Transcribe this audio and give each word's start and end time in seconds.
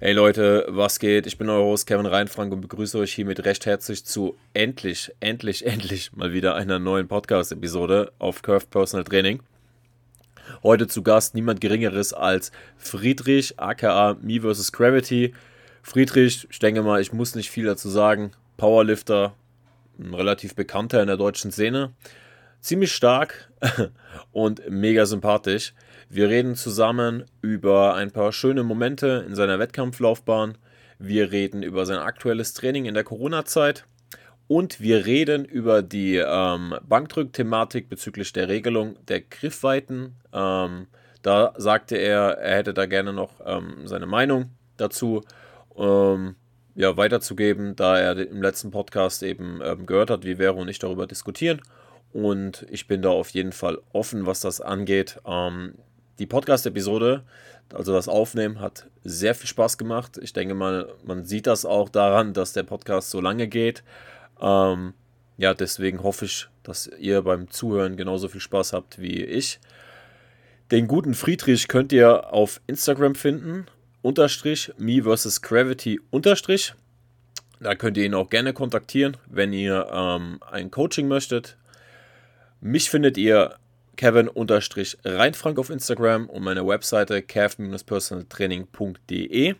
Hey 0.00 0.12
Leute, 0.12 0.64
was 0.68 1.00
geht? 1.00 1.26
Ich 1.26 1.38
bin 1.38 1.48
euer 1.48 1.64
Host 1.64 1.88
Kevin 1.88 2.06
Reinfrank 2.06 2.52
und 2.52 2.60
begrüße 2.60 2.96
euch 2.98 3.12
hiermit 3.12 3.44
recht 3.44 3.66
herzlich 3.66 4.04
zu 4.04 4.36
endlich, 4.54 5.10
endlich, 5.18 5.66
endlich 5.66 6.12
mal 6.12 6.32
wieder 6.32 6.54
einer 6.54 6.78
neuen 6.78 7.08
Podcast-Episode 7.08 8.12
auf 8.20 8.42
Curved 8.42 8.70
Personal 8.70 9.02
Training. 9.02 9.42
Heute 10.62 10.86
zu 10.86 11.02
Gast 11.02 11.34
niemand 11.34 11.60
Geringeres 11.60 12.12
als 12.12 12.52
Friedrich, 12.76 13.58
aka 13.58 14.16
Me 14.22 14.40
vs. 14.40 14.70
Gravity. 14.70 15.34
Friedrich, 15.82 16.46
ich 16.48 16.60
denke 16.60 16.82
mal, 16.82 17.00
ich 17.00 17.12
muss 17.12 17.34
nicht 17.34 17.50
viel 17.50 17.64
dazu 17.66 17.88
sagen. 17.88 18.30
Powerlifter, 18.56 19.34
ein 19.98 20.14
relativ 20.14 20.54
bekannter 20.54 21.00
in 21.00 21.08
der 21.08 21.16
deutschen 21.16 21.50
Szene. 21.50 21.92
Ziemlich 22.60 22.92
stark 22.92 23.50
und 24.30 24.62
mega 24.70 25.06
sympathisch. 25.06 25.74
Wir 26.10 26.30
reden 26.30 26.54
zusammen 26.54 27.24
über 27.42 27.94
ein 27.94 28.10
paar 28.10 28.32
schöne 28.32 28.62
Momente 28.62 29.26
in 29.28 29.34
seiner 29.34 29.58
Wettkampflaufbahn. 29.58 30.56
Wir 30.98 31.30
reden 31.32 31.62
über 31.62 31.84
sein 31.84 31.98
aktuelles 31.98 32.54
Training 32.54 32.86
in 32.86 32.94
der 32.94 33.04
Corona-Zeit. 33.04 33.84
Und 34.46 34.80
wir 34.80 35.04
reden 35.04 35.44
über 35.44 35.82
die 35.82 36.16
ähm, 36.16 36.74
Bankdrück-Thematik 36.88 37.90
bezüglich 37.90 38.32
der 38.32 38.48
Regelung 38.48 38.96
der 39.06 39.20
Griffweiten. 39.20 40.14
Ähm, 40.32 40.86
da 41.20 41.52
sagte 41.58 41.96
er, 41.96 42.38
er 42.38 42.56
hätte 42.56 42.72
da 42.72 42.86
gerne 42.86 43.12
noch 43.12 43.42
ähm, 43.44 43.86
seine 43.86 44.06
Meinung 44.06 44.46
dazu 44.78 45.22
ähm, 45.76 46.36
ja, 46.74 46.96
weiterzugeben, 46.96 47.76
da 47.76 47.98
er 47.98 48.16
im 48.16 48.40
letzten 48.40 48.70
Podcast 48.70 49.22
eben 49.22 49.60
ähm, 49.62 49.84
gehört 49.84 50.08
hat, 50.08 50.24
wie 50.24 50.36
Vero 50.36 50.58
und 50.58 50.68
ich 50.68 50.78
darüber 50.78 51.06
diskutieren. 51.06 51.60
Und 52.14 52.64
ich 52.70 52.86
bin 52.86 53.02
da 53.02 53.10
auf 53.10 53.28
jeden 53.30 53.52
Fall 53.52 53.78
offen, 53.92 54.24
was 54.24 54.40
das 54.40 54.62
angeht. 54.62 55.20
Ähm, 55.26 55.74
die 56.18 56.26
Podcast-Episode, 56.26 57.22
also 57.72 57.92
das 57.92 58.08
Aufnehmen, 58.08 58.60
hat 58.60 58.86
sehr 59.04 59.34
viel 59.34 59.48
Spaß 59.48 59.78
gemacht. 59.78 60.18
Ich 60.20 60.32
denke 60.32 60.54
mal, 60.54 60.88
man 61.04 61.24
sieht 61.24 61.46
das 61.46 61.64
auch 61.64 61.88
daran, 61.88 62.32
dass 62.32 62.52
der 62.52 62.62
Podcast 62.62 63.10
so 63.10 63.20
lange 63.20 63.48
geht. 63.48 63.82
Ähm, 64.40 64.94
ja, 65.36 65.54
deswegen 65.54 66.02
hoffe 66.02 66.24
ich, 66.24 66.48
dass 66.62 66.90
ihr 66.98 67.22
beim 67.22 67.50
Zuhören 67.50 67.96
genauso 67.96 68.28
viel 68.28 68.40
Spaß 68.40 68.72
habt 68.72 68.98
wie 68.98 69.22
ich. 69.22 69.60
Den 70.70 70.88
guten 70.88 71.14
Friedrich 71.14 71.68
könnt 71.68 71.92
ihr 71.92 72.32
auf 72.32 72.60
Instagram 72.66 73.14
finden, 73.14 73.66
unterstrich 74.02 74.72
me 74.76 75.02
vs 75.02 75.40
gravity 75.40 76.00
unterstrich. 76.10 76.74
Da 77.60 77.74
könnt 77.74 77.96
ihr 77.96 78.04
ihn 78.04 78.14
auch 78.14 78.30
gerne 78.30 78.52
kontaktieren, 78.52 79.16
wenn 79.26 79.52
ihr 79.52 79.88
ähm, 79.90 80.40
ein 80.50 80.70
Coaching 80.70 81.08
möchtet. 81.08 81.56
Mich 82.60 82.90
findet 82.90 83.16
ihr 83.16 83.56
Kevin-Reinfrank 83.98 85.58
auf 85.58 85.68
Instagram 85.70 86.30
und 86.30 86.44
meine 86.44 86.64
Webseite 86.64 87.20
kev-personaltraining.de. 87.20 89.56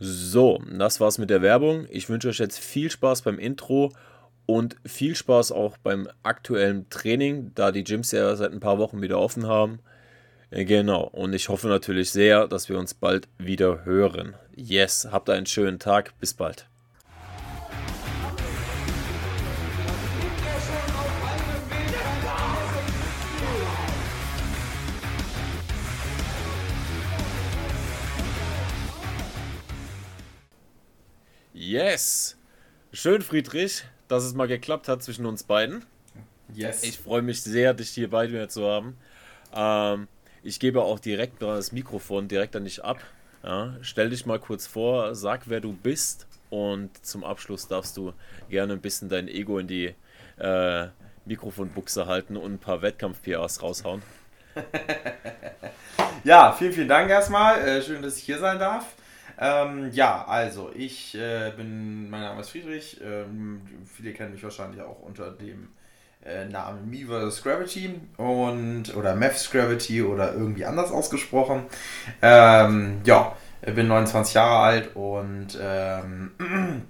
So, 0.00 0.60
das 0.68 0.98
war's 0.98 1.18
mit 1.18 1.30
der 1.30 1.42
Werbung. 1.42 1.86
Ich 1.88 2.08
wünsche 2.08 2.28
euch 2.28 2.38
jetzt 2.38 2.58
viel 2.58 2.90
Spaß 2.90 3.22
beim 3.22 3.38
Intro 3.38 3.92
und 4.46 4.74
viel 4.84 5.14
Spaß 5.14 5.52
auch 5.52 5.76
beim 5.78 6.08
aktuellen 6.24 6.90
Training, 6.90 7.52
da 7.54 7.70
die 7.70 7.84
Gyms 7.84 8.10
ja 8.10 8.34
seit 8.34 8.50
ein 8.50 8.58
paar 8.58 8.78
Wochen 8.78 9.00
wieder 9.00 9.20
offen 9.20 9.46
haben. 9.46 9.78
Äh, 10.50 10.64
genau, 10.64 11.04
und 11.04 11.32
ich 11.32 11.48
hoffe 11.48 11.68
natürlich 11.68 12.10
sehr, 12.10 12.48
dass 12.48 12.68
wir 12.68 12.80
uns 12.80 12.94
bald 12.94 13.28
wieder 13.38 13.84
hören. 13.84 14.34
Yes, 14.56 15.06
habt 15.12 15.30
einen 15.30 15.46
schönen 15.46 15.78
Tag, 15.78 16.18
bis 16.18 16.34
bald. 16.34 16.66
Yes! 31.72 32.36
Schön, 32.92 33.22
Friedrich, 33.22 33.84
dass 34.06 34.24
es 34.24 34.34
mal 34.34 34.46
geklappt 34.46 34.88
hat 34.88 35.02
zwischen 35.02 35.24
uns 35.24 35.42
beiden. 35.42 35.86
Yes. 36.52 36.82
Ich 36.82 36.98
freue 36.98 37.22
mich 37.22 37.42
sehr, 37.42 37.72
dich 37.72 37.88
hier 37.88 38.10
bei 38.10 38.28
mir 38.28 38.50
zu 38.50 38.68
haben. 38.68 38.98
Ähm, 39.54 40.06
ich 40.42 40.60
gebe 40.60 40.82
auch 40.82 41.00
direkt 41.00 41.40
das 41.40 41.72
Mikrofon 41.72 42.28
direkt 42.28 42.56
an 42.56 42.64
dich 42.64 42.84
ab. 42.84 42.98
Ja, 43.42 43.74
stell 43.80 44.10
dich 44.10 44.26
mal 44.26 44.38
kurz 44.38 44.66
vor, 44.66 45.14
sag, 45.14 45.48
wer 45.48 45.62
du 45.62 45.72
bist 45.72 46.26
und 46.50 46.90
zum 47.06 47.24
Abschluss 47.24 47.68
darfst 47.68 47.96
du 47.96 48.12
gerne 48.50 48.74
ein 48.74 48.82
bisschen 48.82 49.08
dein 49.08 49.26
Ego 49.26 49.58
in 49.58 49.66
die 49.66 49.94
äh, 50.38 50.88
Mikrofonbuchse 51.24 52.04
halten 52.04 52.36
und 52.36 52.52
ein 52.52 52.58
paar 52.58 52.82
Wettkampf-PRs 52.82 53.62
raushauen. 53.62 54.02
ja, 56.24 56.52
vielen, 56.52 56.74
vielen 56.74 56.88
Dank 56.88 57.08
erstmal. 57.08 57.66
Äh, 57.66 57.80
schön, 57.80 58.02
dass 58.02 58.18
ich 58.18 58.24
hier 58.24 58.38
sein 58.38 58.58
darf. 58.58 58.84
Ähm, 59.38 59.90
ja, 59.92 60.24
also 60.26 60.70
ich 60.74 61.14
äh, 61.14 61.52
bin, 61.56 62.10
mein 62.10 62.22
Name 62.22 62.40
ist 62.40 62.50
Friedrich. 62.50 63.00
Ähm, 63.02 63.62
viele 63.86 64.12
kennen 64.12 64.32
mich 64.32 64.42
wahrscheinlich 64.42 64.80
auch 64.82 65.00
unter 65.00 65.30
dem 65.30 65.68
äh, 66.24 66.44
Namen 66.46 66.88
Me 66.88 67.06
vs. 67.06 67.42
Gravity 67.42 68.00
und 68.16 68.94
oder 68.96 69.14
Mavs 69.14 69.50
Gravity 69.50 70.02
oder 70.02 70.34
irgendwie 70.34 70.64
anders 70.64 70.90
ausgesprochen. 70.92 71.64
Ähm, 72.20 73.00
ja, 73.04 73.36
bin 73.62 73.88
29 73.88 74.34
Jahre 74.34 74.58
alt 74.58 74.96
und 74.96 75.58
ähm, 75.60 76.32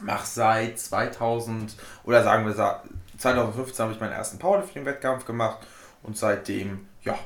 mache 0.00 0.26
seit 0.26 0.78
2000 0.78 1.76
oder 2.04 2.22
sagen 2.22 2.46
wir 2.46 2.82
2015 3.18 3.82
habe 3.84 3.92
ich 3.92 4.00
meinen 4.00 4.12
ersten 4.12 4.38
Powerlifting-Wettkampf 4.38 5.24
gemacht 5.24 5.58
und 6.02 6.16
seitdem, 6.16 6.86
ja, 7.02 7.16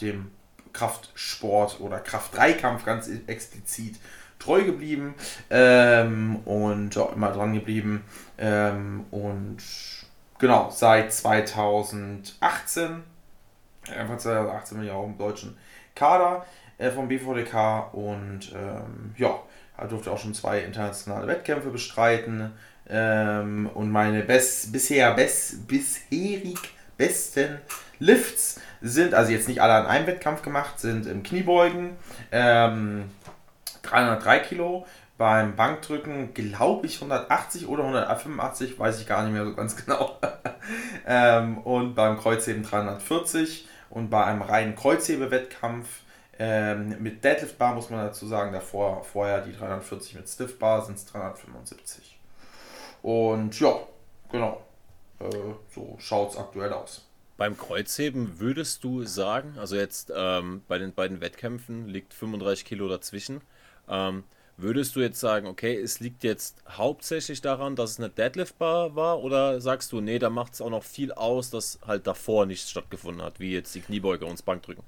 dem 0.00 0.30
Kraftsport 0.76 1.80
oder 1.80 1.98
Kraft-3-Kampf 1.98 2.84
ganz 2.84 3.08
explizit 3.26 3.98
treu 4.38 4.62
geblieben 4.62 5.14
ähm, 5.50 6.36
und 6.44 6.94
ja, 6.94 7.08
immer 7.14 7.32
dran 7.32 7.54
geblieben. 7.54 8.04
Ähm, 8.38 9.06
und 9.10 9.58
genau, 10.38 10.70
seit 10.70 11.12
2018, 11.12 13.02
einfach 13.96 14.18
2018 14.18 14.78
bin 14.78 14.86
ich 14.86 14.92
auch 14.92 15.06
im 15.06 15.16
deutschen 15.16 15.56
Kader 15.94 16.44
äh, 16.76 16.90
vom 16.90 17.08
BVDK 17.08 17.94
und 17.94 18.52
ähm, 18.54 19.14
ja, 19.16 19.40
da 19.78 19.86
durfte 19.86 20.10
auch 20.10 20.18
schon 20.18 20.34
zwei 20.34 20.60
internationale 20.60 21.26
Wettkämpfe 21.26 21.70
bestreiten. 21.70 22.52
Ähm, 22.88 23.68
und 23.74 23.90
meine 23.90 24.22
best, 24.22 24.72
bisher 24.72 25.12
best, 25.14 25.66
bisherig 25.66 26.58
besten 26.96 27.60
Lifts 27.98 28.60
sind, 28.80 29.14
also 29.14 29.32
jetzt 29.32 29.48
nicht 29.48 29.60
alle 29.62 29.74
an 29.74 29.86
einem 29.86 30.06
Wettkampf 30.06 30.42
gemacht, 30.42 30.78
sind 30.78 31.06
im 31.06 31.22
Kniebeugen, 31.22 31.96
ähm, 32.32 33.10
303 33.82 34.38
Kilo. 34.40 34.86
Beim 35.18 35.56
Bankdrücken 35.56 36.34
glaube 36.34 36.86
ich 36.86 36.96
180 36.96 37.68
oder 37.68 37.84
185, 37.84 38.78
weiß 38.78 39.00
ich 39.00 39.06
gar 39.06 39.22
nicht 39.22 39.32
mehr 39.32 39.46
so 39.46 39.54
ganz 39.54 39.76
genau. 39.84 40.18
ähm, 41.06 41.58
und 41.58 41.94
beim 41.94 42.18
Kreuzheben 42.18 42.62
340 42.62 43.66
und 43.88 44.10
bei 44.10 44.24
einem 44.24 44.42
reinen 44.42 44.76
Kreuzhebewettkampf 44.76 45.86
ähm, 46.38 46.96
mit 47.02 47.24
Deadlift 47.24 47.56
Bar 47.56 47.74
muss 47.74 47.88
man 47.88 48.00
dazu 48.00 48.26
sagen, 48.26 48.52
davor 48.52 49.04
vorher 49.04 49.40
die 49.40 49.56
340 49.56 50.16
mit 50.16 50.28
Stiff 50.28 50.58
Bar 50.58 50.84
sind 50.84 50.98
es 50.98 51.06
375. 51.06 52.18
Und 53.02 53.58
ja, 53.58 53.74
genau. 54.30 54.65
Äh, 55.20 55.54
so 55.74 55.96
schaut 55.98 56.32
es 56.32 56.36
aktuell 56.36 56.72
aus. 56.72 57.06
Beim 57.36 57.56
Kreuzheben 57.58 58.40
würdest 58.40 58.82
du 58.82 59.04
sagen, 59.04 59.56
also 59.58 59.76
jetzt 59.76 60.10
ähm, 60.14 60.62
bei 60.68 60.78
den 60.78 60.94
beiden 60.94 61.20
Wettkämpfen 61.20 61.86
liegt 61.86 62.14
35 62.14 62.64
Kilo 62.64 62.88
dazwischen. 62.88 63.42
Ähm, 63.88 64.24
würdest 64.56 64.96
du 64.96 65.00
jetzt 65.00 65.20
sagen, 65.20 65.46
okay, 65.46 65.78
es 65.78 66.00
liegt 66.00 66.24
jetzt 66.24 66.62
hauptsächlich 66.66 67.42
daran, 67.42 67.76
dass 67.76 67.90
es 67.90 67.98
eine 67.98 68.08
Deadlift-Bar 68.08 68.96
war 68.96 69.22
oder 69.22 69.60
sagst 69.60 69.92
du, 69.92 70.00
nee, 70.00 70.18
da 70.18 70.30
macht 70.30 70.54
es 70.54 70.62
auch 70.62 70.70
noch 70.70 70.82
viel 70.82 71.12
aus, 71.12 71.50
dass 71.50 71.78
halt 71.86 72.06
davor 72.06 72.46
nichts 72.46 72.70
stattgefunden 72.70 73.22
hat, 73.22 73.38
wie 73.38 73.52
jetzt 73.52 73.74
die 73.74 73.80
Kniebeuge 73.80 74.24
und 74.24 74.32
das 74.32 74.42
Bankdrücken? 74.42 74.82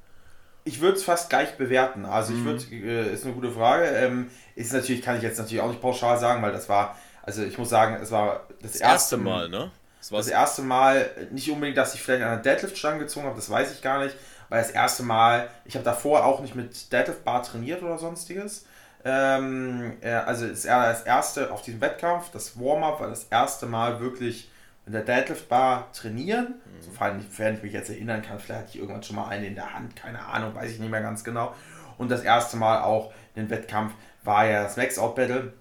Ich 0.64 0.80
würde 0.80 0.96
es 0.96 1.04
fast 1.04 1.30
gleich 1.30 1.56
bewerten. 1.56 2.06
Also 2.06 2.32
ich 2.32 2.44
würde, 2.44 2.64
mhm. 2.70 2.88
äh, 2.88 3.12
ist 3.12 3.24
eine 3.24 3.34
gute 3.34 3.50
Frage. 3.50 3.86
Ähm, 3.86 4.30
ist 4.54 4.72
natürlich, 4.72 5.02
kann 5.02 5.16
ich 5.16 5.22
jetzt 5.22 5.38
natürlich 5.38 5.60
auch 5.60 5.68
nicht 5.68 5.80
pauschal 5.80 6.18
sagen, 6.18 6.42
weil 6.42 6.52
das 6.52 6.68
war, 6.68 6.96
also 7.22 7.42
ich 7.42 7.58
muss 7.58 7.68
sagen, 7.68 7.98
es 8.02 8.10
war 8.10 8.46
das, 8.60 8.72
das 8.72 8.80
erste, 8.80 8.84
erste 8.84 9.16
Mal, 9.18 9.48
ne? 9.48 9.70
Das, 9.98 10.08
das 10.08 10.28
erste 10.28 10.62
Mal, 10.62 11.10
nicht 11.30 11.50
unbedingt, 11.50 11.76
dass 11.76 11.94
ich 11.94 12.02
vielleicht 12.02 12.22
an 12.22 12.42
der 12.42 12.54
Deadlift-Stange 12.54 13.00
gezogen 13.00 13.26
habe, 13.26 13.36
das 13.36 13.50
weiß 13.50 13.72
ich 13.72 13.82
gar 13.82 14.02
nicht, 14.02 14.14
weil 14.48 14.62
das 14.62 14.70
erste 14.70 15.02
Mal, 15.02 15.48
ich 15.64 15.74
habe 15.74 15.84
davor 15.84 16.24
auch 16.24 16.40
nicht 16.40 16.54
mit 16.54 16.92
Deadlift-Bar 16.92 17.42
trainiert 17.42 17.82
oder 17.82 17.98
sonstiges. 17.98 18.66
Ähm, 19.04 19.96
also 20.02 20.46
ist 20.46 20.64
er 20.64 20.88
das 20.88 21.02
erste 21.02 21.52
auf 21.52 21.62
diesem 21.62 21.80
Wettkampf, 21.80 22.30
das 22.30 22.58
Warm-up 22.58 23.00
war 23.00 23.08
das 23.08 23.24
erste 23.24 23.66
Mal 23.66 24.00
wirklich 24.00 24.50
in 24.86 24.92
der 24.92 25.02
Deadlift 25.02 25.48
Bar 25.48 25.92
trainieren. 25.92 26.54
Mhm. 26.64 26.82
Sofern, 26.82 27.54
ich 27.54 27.62
mich 27.62 27.72
jetzt 27.72 27.90
erinnern 27.90 28.22
kann, 28.22 28.40
vielleicht 28.40 28.60
hatte 28.60 28.70
ich 28.70 28.78
irgendwann 28.80 29.02
schon 29.02 29.16
mal 29.16 29.28
eine 29.28 29.46
in 29.46 29.54
der 29.54 29.74
Hand, 29.74 29.94
keine 29.94 30.24
Ahnung, 30.24 30.54
weiß 30.54 30.72
ich 30.72 30.78
nicht 30.78 30.90
mehr 30.90 31.02
ganz 31.02 31.22
genau. 31.22 31.54
Und 31.98 32.10
das 32.10 32.22
erste 32.22 32.56
Mal 32.56 32.82
auch 32.82 33.12
in 33.34 33.44
den 33.44 33.50
Wettkampf 33.50 33.92
war 34.24 34.46
ja 34.46 34.62
das 34.64 34.76
Max-Out 34.76 35.14
Battle. 35.14 35.52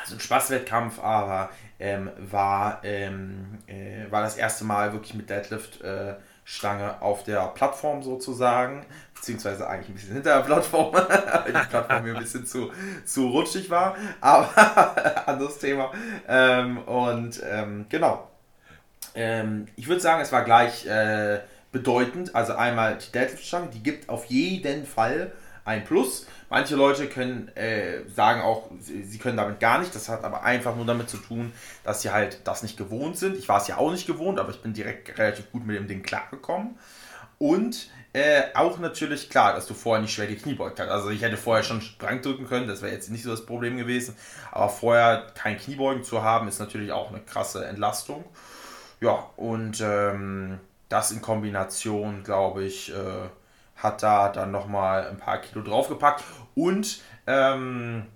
Also 0.00 0.14
ein 0.14 0.20
Spaßwettkampf, 0.20 1.00
aber 1.00 1.50
ähm, 1.82 2.10
war, 2.16 2.80
ähm, 2.84 3.58
äh, 3.66 4.08
war 4.08 4.22
das 4.22 4.36
erste 4.36 4.64
Mal 4.64 4.92
wirklich 4.92 5.14
mit 5.14 5.28
Deadlift 5.28 5.80
äh, 5.82 6.14
auf 7.00 7.24
der 7.24 7.48
Plattform 7.48 8.04
sozusagen, 8.04 8.86
beziehungsweise 9.14 9.68
eigentlich 9.68 9.88
ein 9.88 9.94
bisschen 9.94 10.14
hinter 10.14 10.36
der 10.36 10.44
Plattform, 10.44 10.94
weil 10.94 11.52
die 11.52 11.68
Plattform 11.68 12.04
mir 12.04 12.14
ein 12.14 12.20
bisschen 12.20 12.46
zu, 12.46 12.70
zu 13.04 13.28
rutschig 13.28 13.68
war, 13.68 13.96
aber 14.20 15.26
anderes 15.26 15.58
Thema. 15.58 15.90
Ähm, 16.28 16.78
und 16.78 17.42
ähm, 17.44 17.86
genau. 17.88 18.28
Ähm, 19.16 19.66
ich 19.74 19.88
würde 19.88 20.00
sagen, 20.00 20.22
es 20.22 20.30
war 20.30 20.44
gleich 20.44 20.86
äh, 20.86 21.40
bedeutend. 21.72 22.36
Also 22.36 22.54
einmal 22.54 22.96
die 22.98 23.10
Deadlift-Stange, 23.10 23.70
die 23.74 23.82
gibt 23.82 24.08
auf 24.08 24.26
jeden 24.26 24.86
Fall 24.86 25.32
ein 25.64 25.82
Plus. 25.84 26.26
Manche 26.52 26.76
Leute 26.76 27.06
können 27.06 27.48
äh, 27.56 28.06
sagen 28.14 28.42
auch, 28.42 28.68
sie, 28.78 29.04
sie, 29.04 29.16
können 29.16 29.38
damit 29.38 29.58
gar 29.58 29.78
nicht. 29.78 29.94
Das 29.94 30.10
hat 30.10 30.22
aber 30.22 30.42
einfach 30.42 30.76
nur 30.76 30.84
damit 30.84 31.08
zu 31.08 31.16
tun, 31.16 31.50
dass 31.82 32.02
sie 32.02 32.10
halt 32.10 32.40
das 32.44 32.62
nicht 32.62 32.76
gewohnt 32.76 33.16
sind. 33.16 33.38
Ich 33.38 33.48
war 33.48 33.62
es 33.62 33.68
ja 33.68 33.78
auch 33.78 33.90
nicht 33.90 34.06
gewohnt, 34.06 34.38
aber 34.38 34.50
ich 34.50 34.60
bin 34.60 34.74
direkt 34.74 35.18
relativ 35.18 35.50
gut 35.50 35.64
mit 35.64 35.76
dem 35.76 35.88
Ding 35.88 36.02
klargekommen. 36.02 36.78
Und 37.38 37.88
äh, 38.12 38.42
auch 38.52 38.78
natürlich 38.78 39.30
klar, 39.30 39.54
dass 39.54 39.66
du 39.66 39.72
vorher 39.72 40.02
nicht 40.02 40.12
schwer 40.12 40.26
die 40.26 40.36
Knie 40.36 40.52
beugt 40.52 40.78
hast. 40.78 40.90
Also 40.90 41.08
ich 41.08 41.22
hätte 41.22 41.38
vorher 41.38 41.64
schon 41.64 41.80
Strang 41.80 42.20
drücken 42.20 42.46
können, 42.46 42.68
das 42.68 42.82
wäre 42.82 42.92
jetzt 42.92 43.10
nicht 43.10 43.22
so 43.22 43.30
das 43.30 43.46
Problem 43.46 43.78
gewesen. 43.78 44.14
Aber 44.50 44.68
vorher 44.68 45.28
kein 45.34 45.56
Kniebeugen 45.56 46.04
zu 46.04 46.22
haben, 46.22 46.48
ist 46.48 46.58
natürlich 46.58 46.92
auch 46.92 47.08
eine 47.08 47.20
krasse 47.20 47.64
Entlastung. 47.64 48.26
Ja, 49.00 49.30
und 49.36 49.80
ähm, 49.80 50.60
das 50.90 51.12
in 51.12 51.22
Kombination, 51.22 52.24
glaube 52.24 52.64
ich, 52.64 52.92
äh, 52.92 53.30
hat 53.82 54.02
da 54.02 54.28
dann 54.28 54.50
nochmal 54.50 55.08
ein 55.08 55.16
paar 55.16 55.38
Kilo 55.38 55.62
draufgepackt. 55.64 56.22
Und 56.54 57.00
ähm, 57.26 58.06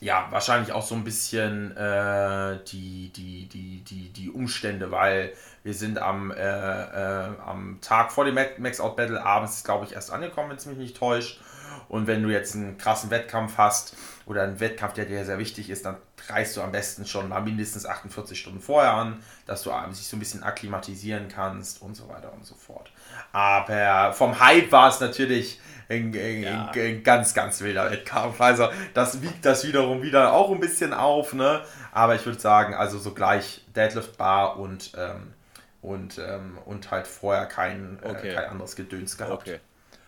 ja, 0.00 0.28
wahrscheinlich 0.30 0.72
auch 0.72 0.82
so 0.82 0.94
ein 0.94 1.04
bisschen 1.04 1.76
äh, 1.76 2.58
die, 2.66 3.12
die, 3.14 3.46
die, 3.48 3.82
die, 3.84 4.08
die 4.10 4.30
Umstände, 4.30 4.90
weil 4.90 5.32
wir 5.62 5.74
sind 5.74 5.98
am, 5.98 6.30
äh, 6.30 6.36
äh, 6.36 7.28
am 7.44 7.78
Tag 7.82 8.12
vor 8.12 8.24
dem 8.24 8.34
Max-Out 8.34 8.96
Battle 8.96 9.22
abends, 9.22 9.62
glaube 9.62 9.84
ich, 9.84 9.92
erst 9.92 10.10
angekommen, 10.10 10.50
wenn 10.50 10.56
es 10.56 10.66
mich 10.66 10.78
nicht 10.78 10.96
täuscht. 10.96 11.40
Und 11.88 12.06
wenn 12.06 12.22
du 12.22 12.30
jetzt 12.30 12.54
einen 12.54 12.78
krassen 12.78 13.10
Wettkampf 13.10 13.58
hast 13.58 13.96
oder 14.24 14.44
einen 14.44 14.60
Wettkampf, 14.60 14.94
der 14.94 15.06
dir 15.06 15.24
sehr 15.24 15.38
wichtig 15.38 15.70
ist, 15.70 15.84
dann 15.84 15.96
reist 16.28 16.56
du 16.56 16.62
am 16.62 16.72
besten 16.72 17.04
schon 17.04 17.28
mal 17.28 17.40
mindestens 17.40 17.84
48 17.84 18.38
Stunden 18.38 18.60
vorher 18.60 18.92
an, 18.94 19.22
dass 19.46 19.62
du 19.62 19.72
sich 19.90 20.06
so 20.06 20.16
ein 20.16 20.20
bisschen 20.20 20.42
akklimatisieren 20.42 21.28
kannst 21.28 21.82
und 21.82 21.96
so 21.96 22.08
weiter 22.08 22.32
und 22.32 22.44
so 22.44 22.54
fort. 22.54 22.90
Aber 23.32 24.12
vom 24.12 24.38
Hype 24.38 24.70
war 24.72 24.88
es 24.88 25.00
natürlich 25.00 25.60
ein, 25.90 26.14
ein, 26.14 26.42
ja. 26.42 26.70
ein, 26.70 27.02
ganz, 27.02 27.34
ganz 27.34 27.60
wilder 27.60 27.90
Wettkampf. 27.90 28.40
Also 28.40 28.68
das 28.94 29.22
wiegt 29.22 29.44
das 29.44 29.66
wiederum 29.66 30.02
wieder 30.02 30.32
auch 30.32 30.50
ein 30.50 30.60
bisschen 30.60 30.94
auf, 30.94 31.32
ne? 31.34 31.62
Aber 31.92 32.14
ich 32.14 32.24
würde 32.24 32.38
sagen, 32.38 32.74
also 32.74 32.98
so 32.98 33.12
gleich 33.12 33.62
Deadlift 33.74 34.16
Bar 34.16 34.58
und, 34.58 34.92
ähm, 34.96 35.34
und, 35.82 36.18
ähm, 36.18 36.58
und 36.64 36.90
halt 36.90 37.06
vorher 37.06 37.46
kein, 37.46 37.98
äh, 38.02 38.08
okay. 38.08 38.28
äh, 38.28 38.34
kein 38.34 38.50
anderes 38.50 38.76
Gedöns 38.76 39.16
gehabt. 39.16 39.42
Okay. 39.42 39.58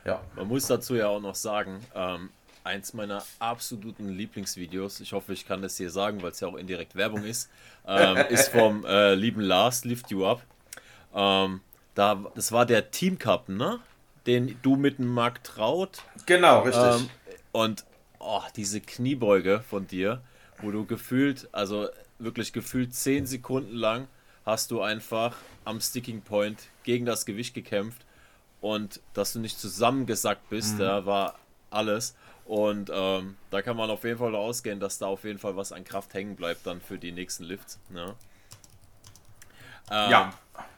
Ja. 0.05 0.21
Man 0.37 0.49
muss 0.49 0.67
dazu 0.67 0.95
ja 0.95 1.09
auch 1.09 1.21
noch 1.21 1.35
sagen, 1.35 1.81
ähm, 1.95 2.31
eins 2.65 2.93
meiner 2.93 3.25
absoluten 3.41 4.09
Lieblingsvideos, 4.09 5.01
ich 5.01 5.13
hoffe, 5.13 5.33
ich 5.33 5.47
kann 5.47 5.63
das 5.63 5.77
hier 5.77 5.91
sagen, 5.91 6.23
weil 6.23 6.31
es 6.31 6.41
ja 6.41 6.49
auch 6.49 6.57
indirekt 6.57 6.95
Werbung 6.95 7.25
ist, 7.25 7.51
ähm, 7.87 8.17
ist 8.29 8.51
vom 8.51 8.85
äh, 8.85 9.15
lieben 9.15 9.41
Lars, 9.41 9.85
Lift 9.85 10.11
You 10.11 10.27
Up. 10.27 10.43
Ähm, 11.15 11.61
da, 11.95 12.25
das 12.35 12.53
war 12.53 12.67
der 12.67 12.91
Team 12.91 13.19
Cup, 13.19 13.49
ne? 13.49 13.81
Den 14.27 14.59
du 14.63 14.77
mit 14.77 14.99
dem 14.99 15.09
Marc 15.09 15.43
Traut. 15.45 16.03
Genau, 16.27 16.61
richtig. 16.61 16.83
Ähm, 16.83 17.11
und 17.51 17.85
oh, 18.19 18.43
diese 18.57 18.81
Kniebeuge 18.81 19.63
von 19.69 19.87
dir, 19.87 20.23
wo 20.61 20.71
du 20.71 20.87
gefühlt, 20.87 21.49
also 21.53 21.89
wirklich 22.19 22.53
gefühlt 22.53 22.95
10 22.95 23.27
Sekunden 23.27 23.75
lang 23.75 24.07
hast 24.47 24.71
du 24.71 24.81
einfach 24.81 25.37
am 25.65 25.81
Sticking 25.81 26.23
Point 26.23 26.59
gegen 26.85 27.07
das 27.07 27.27
Gewicht 27.27 27.55
gekämpft 27.55 28.03
und 28.61 29.01
dass 29.13 29.33
du 29.33 29.41
nicht 29.41 29.59
zusammengesackt 29.59 30.49
bist, 30.49 30.75
mhm. 30.75 30.79
da 30.79 31.07
war 31.07 31.35
alles. 31.71 32.17
Und 32.45 32.91
ähm, 32.93 33.37
da 33.51 33.63
kann 33.63 33.77
man 33.77 33.91
auf 33.91 34.05
jeden 34.05 34.19
Fall 34.19 34.35
ausgehen, 34.35 34.81
dass 34.81 34.99
da 34.99 35.07
auf 35.07 35.25
jeden 35.25 35.39
Fall 35.39 35.57
was 35.57 35.73
an 35.73 35.85
Kraft 35.85 36.13
hängen 36.15 36.35
bleibt 36.37 36.67
dann 36.67 36.81
für 36.81 36.99
die 36.99 37.13
nächsten 37.13 37.45
Lifts. 37.45 37.79
Ne? 37.89 38.15
Ähm, 39.91 40.11
ja, 40.11 40.33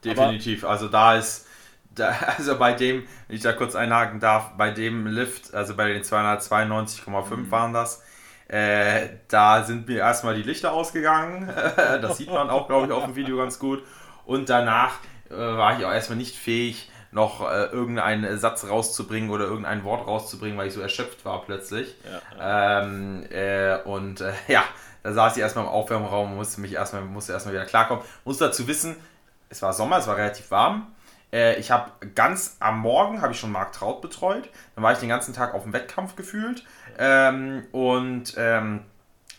definitiv. 0.05 0.65
also 0.65 0.89
da 0.89 1.17
ist, 1.17 1.47
da, 1.95 2.15
also 2.39 2.59
bei 2.59 2.73
dem, 2.73 3.05
wenn 3.29 3.37
ich 3.37 3.43
da 3.43 3.53
kurz 3.53 3.75
einhaken 3.75 4.21
darf, 4.21 4.57
bei 4.57 4.71
dem 4.71 5.07
Lift, 5.07 5.55
also 5.55 5.75
bei 5.75 5.93
den 5.93 6.03
292,5 6.03 7.37
mhm. 7.37 7.51
waren 7.51 7.73
das, 7.73 8.03
äh, 8.49 9.09
da 9.29 9.65
sind 9.65 9.89
mir 9.89 9.99
erstmal 9.99 10.35
die 10.35 10.43
Lichter 10.43 10.73
ausgegangen. 10.73 11.49
das 11.77 12.19
sieht 12.19 12.31
man 12.31 12.51
auch, 12.51 12.67
glaube 12.67 12.87
ich, 12.87 12.93
auf 12.93 13.05
dem 13.05 13.17
Video 13.17 13.39
ganz 13.39 13.59
gut. 13.59 13.83
Und 14.27 14.51
danach 14.51 14.99
äh, 15.31 15.37
war 15.37 15.79
ich 15.79 15.85
auch 15.85 15.93
erstmal 15.93 16.19
nicht 16.19 16.37
fähig, 16.37 16.91
noch 17.11 17.49
äh, 17.49 17.67
irgendeinen 17.67 18.39
Satz 18.39 18.65
rauszubringen 18.69 19.31
oder 19.31 19.45
irgendein 19.45 19.85
Wort 19.85 20.07
rauszubringen, 20.07 20.59
weil 20.59 20.67
ich 20.67 20.75
so 20.75 20.81
erschöpft 20.81 21.25
war 21.25 21.43
plötzlich. 21.45 21.95
Ja. 22.39 22.83
Ähm, 22.83 23.25
äh, 23.31 23.79
und 23.83 24.21
äh, 24.21 24.33
ja, 24.49 24.65
da 25.03 25.13
saß 25.13 25.37
ich 25.37 25.43
erstmal 25.43 25.65
im 25.65 25.71
Aufwärmraum 25.71 26.33
und 26.33 26.37
musste 26.37 26.61
mich 26.61 26.73
erstmal, 26.73 27.03
musste 27.03 27.33
erstmal 27.33 27.55
wieder 27.55 27.67
klarkommen. 27.67 28.05
Muss 28.25 28.39
dazu 28.39 28.67
wissen, 28.67 28.97
es 29.49 29.63
war 29.63 29.73
Sommer, 29.73 29.99
es 29.99 30.07
war 30.07 30.17
relativ 30.17 30.51
warm. 30.51 30.94
Äh, 31.35 31.59
ich 31.59 31.71
habe 31.73 31.91
ganz 32.15 32.57
am 32.61 32.79
Morgen 32.79 33.21
habe 33.21 33.33
ich 33.33 33.41
schon 33.41 33.51
Marc 33.51 33.73
Traut 33.73 34.01
betreut. 34.01 34.49
Dann 34.75 34.85
war 34.85 34.93
ich 34.93 34.99
den 34.99 35.09
ganzen 35.09 35.35
Tag 35.35 35.53
auf 35.53 35.65
dem 35.65 35.73
Wettkampf 35.73 36.15
gefühlt 36.15 36.65
ähm, 36.99 37.67
und 37.73 38.35
ähm, 38.39 38.81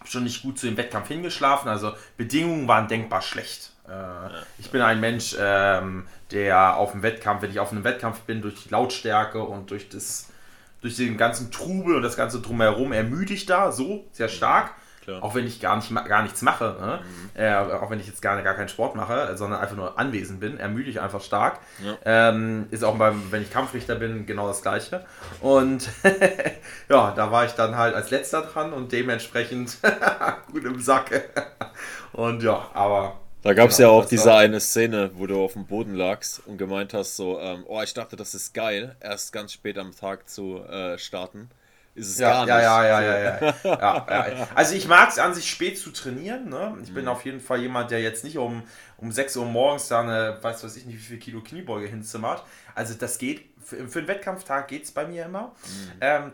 schon 0.03 0.25
nicht 0.25 0.43
gut 0.43 0.59
zu 0.59 0.67
dem 0.67 0.77
Wettkampf 0.77 1.07
hingeschlafen. 1.07 1.69
Also 1.69 1.93
Bedingungen 2.17 2.67
waren 2.67 2.89
denkbar 2.89 3.21
schlecht. 3.21 3.71
Äh, 3.87 4.29
ich 4.59 4.69
bin 4.71 4.81
ein 4.81 4.99
Mensch, 4.99 5.35
ähm, 5.39 6.05
der 6.31 6.75
auf 6.75 6.91
dem 6.91 7.01
Wettkampf, 7.01 7.41
wenn 7.41 7.51
ich 7.51 7.59
auf 7.59 7.71
einem 7.71 7.85
Wettkampf 7.85 8.19
bin, 8.21 8.41
durch 8.41 8.63
die 8.63 8.69
Lautstärke 8.69 9.41
und 9.41 9.71
durch 9.71 9.87
das 9.89 10.29
durch 10.81 10.97
den 10.97 11.17
ganzen 11.17 11.49
Trubel 11.49 11.95
und 11.95 12.03
das 12.03 12.15
ganze 12.15 12.41
drumherum 12.41 12.91
ermüde 12.91 13.33
ich 13.33 13.47
da 13.47 13.71
so 13.71 14.05
sehr 14.11 14.27
stark. 14.27 14.75
Klar. 15.05 15.23
Auch 15.23 15.35
wenn 15.35 15.45
ich 15.45 15.59
gar, 15.59 15.75
nicht, 15.75 15.93
gar 16.07 16.23
nichts 16.23 16.41
mache, 16.41 16.75
ne? 16.81 16.99
mhm. 17.03 17.39
äh, 17.39 17.53
auch 17.53 17.91
wenn 17.91 17.99
ich 17.99 18.07
jetzt 18.07 18.23
gar, 18.23 18.41
gar 18.41 18.55
keinen 18.55 18.69
Sport 18.69 18.95
mache, 18.95 19.37
sondern 19.37 19.59
einfach 19.59 19.75
nur 19.75 19.99
anwesend 19.99 20.39
bin, 20.39 20.57
ermüde 20.57 20.89
ich 20.89 20.99
einfach 20.99 21.21
stark. 21.21 21.59
Ja. 21.83 22.29
Ähm, 22.29 22.65
ist 22.71 22.83
auch 22.83 22.95
beim, 22.97 23.31
wenn 23.31 23.43
ich 23.43 23.51
Kampfrichter 23.51 23.93
bin, 23.93 24.25
genau 24.25 24.47
das 24.47 24.63
gleiche. 24.63 25.05
Und 25.41 25.87
ja, 26.89 27.13
da 27.15 27.31
war 27.31 27.45
ich 27.45 27.51
dann 27.51 27.77
halt 27.77 27.93
als 27.93 28.09
letzter 28.09 28.41
dran 28.41 28.73
und 28.73 28.91
dementsprechend 28.91 29.77
gut 30.51 30.65
im 30.65 30.81
Sack. 30.81 31.29
und 32.13 32.41
ja, 32.41 32.67
aber 32.73 33.19
da 33.43 33.53
gab 33.53 33.69
es 33.69 33.77
genau, 33.77 33.89
ja 33.89 34.01
auch 34.01 34.07
diese 34.07 34.33
eine 34.33 34.59
Szene, 34.59 35.11
wo 35.13 35.27
du 35.27 35.39
auf 35.39 35.53
dem 35.53 35.67
Boden 35.67 35.93
lagst 35.93 36.41
und 36.47 36.57
gemeint 36.57 36.95
hast, 36.95 37.15
so, 37.15 37.39
ähm, 37.39 37.63
oh, 37.67 37.79
ich 37.83 37.93
dachte, 37.93 38.15
das 38.15 38.33
ist 38.33 38.55
geil, 38.55 38.95
erst 39.01 39.33
ganz 39.33 39.53
spät 39.53 39.77
am 39.77 39.95
Tag 39.95 40.27
zu 40.27 40.63
äh, 40.63 40.97
starten. 40.97 41.51
Ist 41.95 42.09
es 42.09 42.19
ja, 42.19 42.45
gar 42.45 42.47
ja, 42.47 42.55
nicht. 42.55 42.63
Ja, 42.65 42.83
ja, 42.83 43.01
ja, 43.01 43.17
ja, 43.17 43.53
ja, 43.63 44.05
ja, 44.09 44.27
ja. 44.27 44.47
Also 44.53 44.75
ich 44.75 44.87
mag 44.87 45.09
es 45.09 45.17
an 45.17 45.33
sich 45.33 45.49
spät 45.49 45.79
zu 45.79 45.91
trainieren. 45.91 46.49
Ne? 46.49 46.77
Ich 46.83 46.93
bin 46.93 47.03
mhm. 47.05 47.09
auf 47.09 47.23
jeden 47.23 47.39
Fall 47.39 47.61
jemand, 47.61 47.89
der 47.89 48.01
jetzt 48.01 48.25
nicht 48.25 48.37
um, 48.37 48.63
um 48.97 49.13
6 49.13 49.37
Uhr 49.37 49.45
morgens 49.45 49.87
da 49.87 50.01
eine, 50.01 50.37
weiß 50.41 50.65
was 50.65 50.75
ich 50.75 50.85
nicht, 50.85 50.97
wie 50.97 51.03
viel 51.03 51.19
Kilo 51.19 51.41
Kniebeuge 51.41 51.87
hinzimmert. 51.87 52.43
Also 52.75 52.95
das 52.95 53.17
geht, 53.17 53.45
für, 53.63 53.87
für 53.87 53.99
einen 53.99 54.09
Wettkampftag 54.09 54.67
geht 54.67 54.83
es 54.83 54.91
bei 54.91 55.07
mir 55.07 55.25
immer. 55.25 55.55
Mhm. 55.65 55.91
Ähm, 56.01 56.31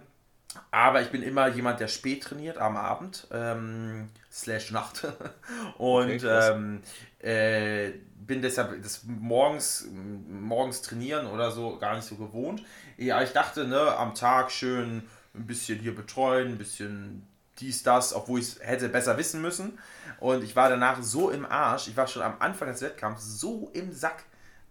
aber 0.72 1.02
ich 1.02 1.10
bin 1.10 1.22
immer 1.22 1.48
jemand, 1.48 1.80
der 1.80 1.88
spät 1.88 2.24
trainiert 2.24 2.58
am 2.58 2.76
Abend, 2.76 3.28
ähm, 3.32 4.10
slash 4.32 4.72
Nacht. 4.72 5.08
Und 5.78 6.24
okay, 6.24 6.52
ähm, 6.52 6.82
äh, 7.20 7.92
bin 8.16 8.42
deshalb 8.42 8.82
das 8.82 9.04
morgens, 9.06 9.88
morgens 10.28 10.82
trainieren 10.82 11.28
oder 11.28 11.52
so 11.52 11.78
gar 11.78 11.96
nicht 11.96 12.06
so 12.06 12.16
gewohnt. 12.16 12.64
Ja, 12.98 13.22
ich 13.22 13.32
dachte, 13.32 13.68
ne, 13.68 13.96
am 13.96 14.16
Tag 14.16 14.52
schön 14.52 15.04
ein 15.34 15.48
bisschen 15.48 15.80
hier 15.80 15.96
betreuen, 15.96 16.50
ein 16.50 16.58
bisschen 16.58 17.28
dies, 17.60 17.84
das, 17.84 18.14
obwohl 18.14 18.40
ich 18.40 18.48
es 18.48 18.60
hätte 18.62 18.90
besser 18.90 19.18
wissen 19.18 19.42
müssen. 19.42 19.80
Und 20.20 20.44
ich 20.44 20.56
war 20.56 20.70
danach 20.70 21.02
so 21.02 21.30
im 21.30 21.46
Arsch. 21.46 21.88
Ich 21.88 21.98
war 21.98 22.08
schon 22.08 22.22
am 22.22 22.36
Anfang 22.40 22.70
des 22.70 22.82
Wettkampfs 22.82 23.40
so 23.40 23.70
im 23.74 23.94
Sack. 23.94 24.24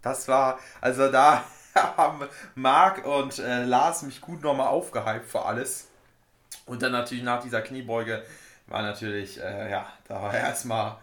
Das 0.02 0.28
war, 0.28 0.58
also 0.80 1.10
da 1.10 1.44
haben 1.74 2.26
Marc 2.54 3.04
und 3.06 3.38
äh, 3.38 3.64
Lars 3.64 4.02
mich 4.02 4.20
gut 4.20 4.42
nochmal 4.42 4.68
aufgehypt 4.68 5.26
für 5.26 5.44
alles. 5.44 5.88
Und 6.66 6.82
dann 6.82 6.92
natürlich 6.92 7.24
nach 7.24 7.42
dieser 7.42 7.62
Kniebeuge 7.62 8.22
war 8.66 8.82
natürlich, 8.82 9.40
äh, 9.40 9.70
ja, 9.70 9.92
da 10.06 10.22
war 10.22 10.34
erstmal, 10.34 10.98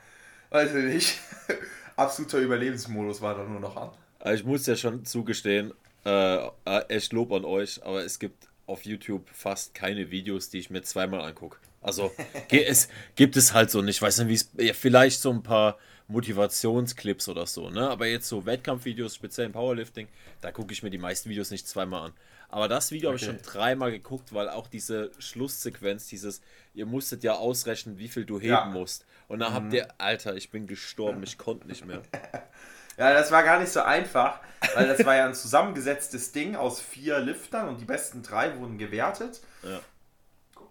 weiß 0.50 0.74
ich 0.76 0.86
nicht, 0.86 1.20
absoluter 1.96 2.40
Überlebensmodus 2.40 3.22
war 3.22 3.36
da 3.36 3.44
nur 3.44 3.60
noch 3.60 3.76
an. 3.76 3.90
Ich 4.34 4.44
muss 4.44 4.66
ja 4.66 4.76
schon 4.76 5.06
zugestehen, 5.06 5.74
äh, 6.06 6.38
äh, 6.38 6.50
echt 6.88 7.14
Lob 7.14 7.32
an 7.32 7.46
euch, 7.46 7.84
aber 7.84 8.04
es 8.04 8.18
gibt 8.20 8.47
auf 8.68 8.86
YouTube 8.86 9.28
fast 9.30 9.74
keine 9.74 10.12
Videos, 10.12 10.50
die 10.50 10.60
ich 10.60 10.70
mir 10.70 10.84
zweimal 10.84 11.22
angucke. 11.22 11.58
Also 11.82 12.12
es 12.50 12.90
gibt 13.16 13.38
es 13.38 13.54
halt 13.54 13.72
so 13.72 13.82
nicht. 13.82 13.98
Ich 13.98 14.02
weiß 14.02 14.20
nicht, 14.20 14.28
wie 14.28 14.34
es. 14.34 14.52
Ja, 14.58 14.74
vielleicht 14.74 15.22
so 15.22 15.32
ein 15.32 15.42
paar 15.42 15.78
Motivationsclips 16.10 17.30
oder 17.30 17.46
so, 17.46 17.70
ne? 17.70 17.90
Aber 17.90 18.08
jetzt 18.08 18.28
so 18.28 18.46
Wettkampfvideos, 18.46 19.16
speziell 19.16 19.48
im 19.48 19.54
Powerlifting, 19.54 20.08
da 20.42 20.52
gucke 20.52 20.74
ich 20.74 20.84
mir 20.84 20.90
die 20.90 20.98
meisten 20.98 21.30
Videos 21.30 21.52
nicht 21.52 21.68
zweimal 21.68 22.08
an. 22.08 22.14
Aber 22.50 22.68
das 22.68 22.92
Video 22.92 23.10
okay. 23.10 23.26
habe 23.26 23.36
ich 23.36 23.42
schon 23.42 23.52
dreimal 23.54 23.92
geguckt, 23.92 24.34
weil 24.34 24.50
auch 24.50 24.68
diese 24.68 25.12
Schlusssequenz, 25.20 26.08
dieses, 26.08 26.42
ihr 26.74 26.86
musstet 26.86 27.24
ja 27.24 27.34
ausrechnen, 27.34 28.00
wie 28.00 28.08
viel 28.08 28.26
du 28.26 28.40
heben 28.40 28.50
ja. 28.50 28.66
musst. 28.66 29.06
Und 29.28 29.40
dann 29.40 29.52
mhm. 29.52 29.56
habt 29.56 29.74
ihr, 29.74 29.88
Alter, 29.98 30.36
ich 30.36 30.50
bin 30.50 30.66
gestorben, 30.66 31.24
ich 31.24 31.38
konnte 31.38 31.68
nicht 31.68 31.86
mehr. 31.86 32.02
Ja, 32.98 33.14
das 33.14 33.32
war 33.32 33.44
gar 33.44 33.60
nicht 33.60 33.72
so 33.72 33.82
einfach, 33.82 34.40
weil 34.76 34.88
das 34.88 35.06
war 35.06 35.16
ja 35.16 35.26
ein 35.26 35.36
zusammengesetztes 35.36 36.32
Ding 36.32 36.56
aus 36.56 36.82
vier 36.82 37.20
Liftern 37.20 37.70
und 37.70 37.80
die 37.80 37.86
besten 37.86 38.24
drei 38.24 38.58
wurden 38.58 38.78
gewertet. 38.78 39.42
Ja. 39.64 39.80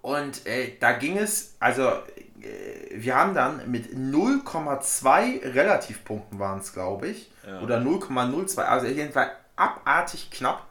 Und 0.02 0.46
äh, 0.46 0.76
da 0.78 0.92
ging 0.92 1.18
es, 1.18 1.54
also 1.60 1.88
äh, 1.88 2.90
wir 2.90 3.14
haben 3.16 3.34
dann 3.34 3.70
mit 3.70 3.92
0,2 3.92 5.54
Relativpunkten 5.54 6.38
waren 6.38 6.60
es, 6.60 6.72
glaube 6.72 7.08
ich, 7.08 7.30
Ja. 7.46 7.60
oder 7.60 7.78
0,02, 7.78 8.58
also 8.60 8.86
jedenfalls 8.86 9.30
abartig 9.56 10.30
knapp, 10.30 10.64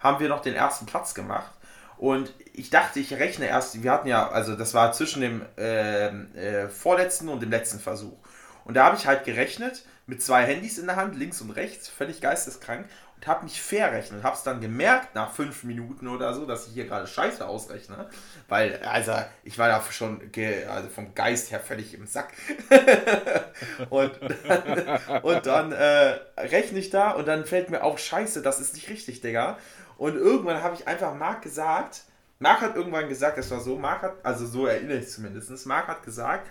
haben 0.00 0.20
wir 0.20 0.28
noch 0.28 0.42
den 0.42 0.54
ersten 0.54 0.86
Platz 0.86 1.14
gemacht. 1.14 1.50
Und 1.98 2.32
ich 2.52 2.68
dachte, 2.70 3.00
ich 3.00 3.12
rechne 3.14 3.46
erst, 3.46 3.82
wir 3.82 3.90
hatten 3.90 4.08
ja, 4.08 4.28
also 4.28 4.54
das 4.54 4.74
war 4.74 4.92
zwischen 4.92 5.22
dem 5.22 5.46
ähm, 5.56 6.34
äh, 6.34 6.68
vorletzten 6.68 7.28
und 7.28 7.40
dem 7.40 7.50
letzten 7.50 7.80
Versuch. 7.80 8.16
Und 8.64 8.74
da 8.74 8.84
habe 8.84 8.96
ich 8.96 9.06
halt 9.06 9.24
gerechnet 9.24 9.84
mit 10.06 10.22
zwei 10.22 10.44
Handys 10.44 10.78
in 10.78 10.86
der 10.86 10.96
Hand, 10.96 11.16
links 11.16 11.40
und 11.40 11.50
rechts, 11.50 11.88
völlig 11.88 12.20
geisteskrank 12.20 12.86
und 13.16 13.26
habe 13.26 13.44
mich 13.44 13.60
verrechnet. 13.60 14.22
Habe 14.22 14.36
es 14.36 14.42
dann 14.42 14.60
gemerkt 14.60 15.14
nach 15.14 15.32
fünf 15.32 15.64
Minuten 15.64 16.06
oder 16.06 16.34
so, 16.34 16.46
dass 16.46 16.68
ich 16.68 16.74
hier 16.74 16.86
gerade 16.86 17.06
Scheiße 17.06 17.46
ausrechne. 17.46 18.08
Weil, 18.48 18.80
also, 18.84 19.12
ich 19.42 19.58
war 19.58 19.68
da 19.68 19.82
schon 19.90 20.20
also 20.68 20.88
vom 20.88 21.14
Geist 21.14 21.50
her 21.50 21.60
völlig 21.60 21.94
im 21.94 22.06
Sack. 22.06 22.34
und 23.90 24.12
dann, 24.46 25.00
und 25.22 25.46
dann 25.46 25.72
äh, 25.72 26.18
rechne 26.38 26.78
ich 26.78 26.90
da 26.90 27.10
und 27.10 27.26
dann 27.26 27.44
fällt 27.44 27.70
mir 27.70 27.82
auf, 27.82 27.98
Scheiße, 27.98 28.42
das 28.42 28.60
ist 28.60 28.74
nicht 28.74 28.88
richtig, 28.90 29.22
Digga. 29.22 29.58
Und 29.98 30.14
irgendwann 30.14 30.62
habe 30.62 30.76
ich 30.76 30.86
einfach 30.86 31.14
Marc 31.14 31.42
gesagt, 31.42 32.02
Marc 32.38 32.60
hat 32.60 32.76
irgendwann 32.76 33.08
gesagt, 33.08 33.38
das 33.38 33.50
war 33.50 33.60
so, 33.60 33.76
Marc 33.76 34.02
hat, 34.02 34.14
also 34.22 34.46
so 34.46 34.66
erinnere 34.66 34.98
ich 34.98 35.08
zumindest, 35.08 35.66
Marc 35.66 35.88
hat 35.88 36.02
gesagt, 36.02 36.46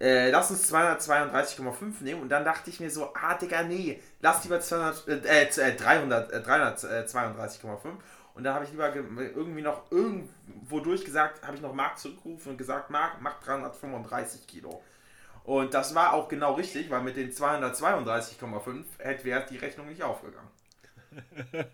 äh, 0.00 0.30
lass 0.30 0.50
uns 0.50 0.66
232,5 0.66 2.02
nehmen 2.02 2.22
und 2.22 2.28
dann 2.30 2.44
dachte 2.44 2.70
ich 2.70 2.80
mir 2.80 2.90
so, 2.90 3.12
ah 3.14 3.34
Digga, 3.34 3.62
nee, 3.62 4.00
lass 4.20 4.44
lieber 4.44 4.60
200, 4.60 5.08
äh, 5.08 5.42
äh, 5.44 5.76
300, 5.76 6.32
äh, 6.32 6.40
332,5 6.40 8.02
und 8.34 8.44
da 8.44 8.54
habe 8.54 8.64
ich 8.64 8.70
lieber 8.70 8.90
ge- 8.90 9.04
irgendwie 9.34 9.62
noch 9.62 9.90
irgendwo 9.90 10.80
durchgesagt, 10.80 11.46
habe 11.46 11.56
ich 11.56 11.62
noch 11.62 11.74
Marc 11.74 11.98
zurückgerufen 11.98 12.52
und 12.52 12.58
gesagt, 12.58 12.90
Marc, 12.90 13.20
mach 13.20 13.40
335 13.42 14.46
Kilo. 14.46 14.82
Und 15.44 15.74
das 15.74 15.94
war 15.94 16.14
auch 16.14 16.28
genau 16.28 16.54
richtig, 16.54 16.90
weil 16.90 17.02
mit 17.02 17.16
den 17.16 17.32
232,5 17.32 18.86
hätte 18.98 19.24
wäre 19.24 19.46
die 19.50 19.56
Rechnung 19.58 19.88
nicht 19.88 20.02
aufgegangen. 20.02 20.48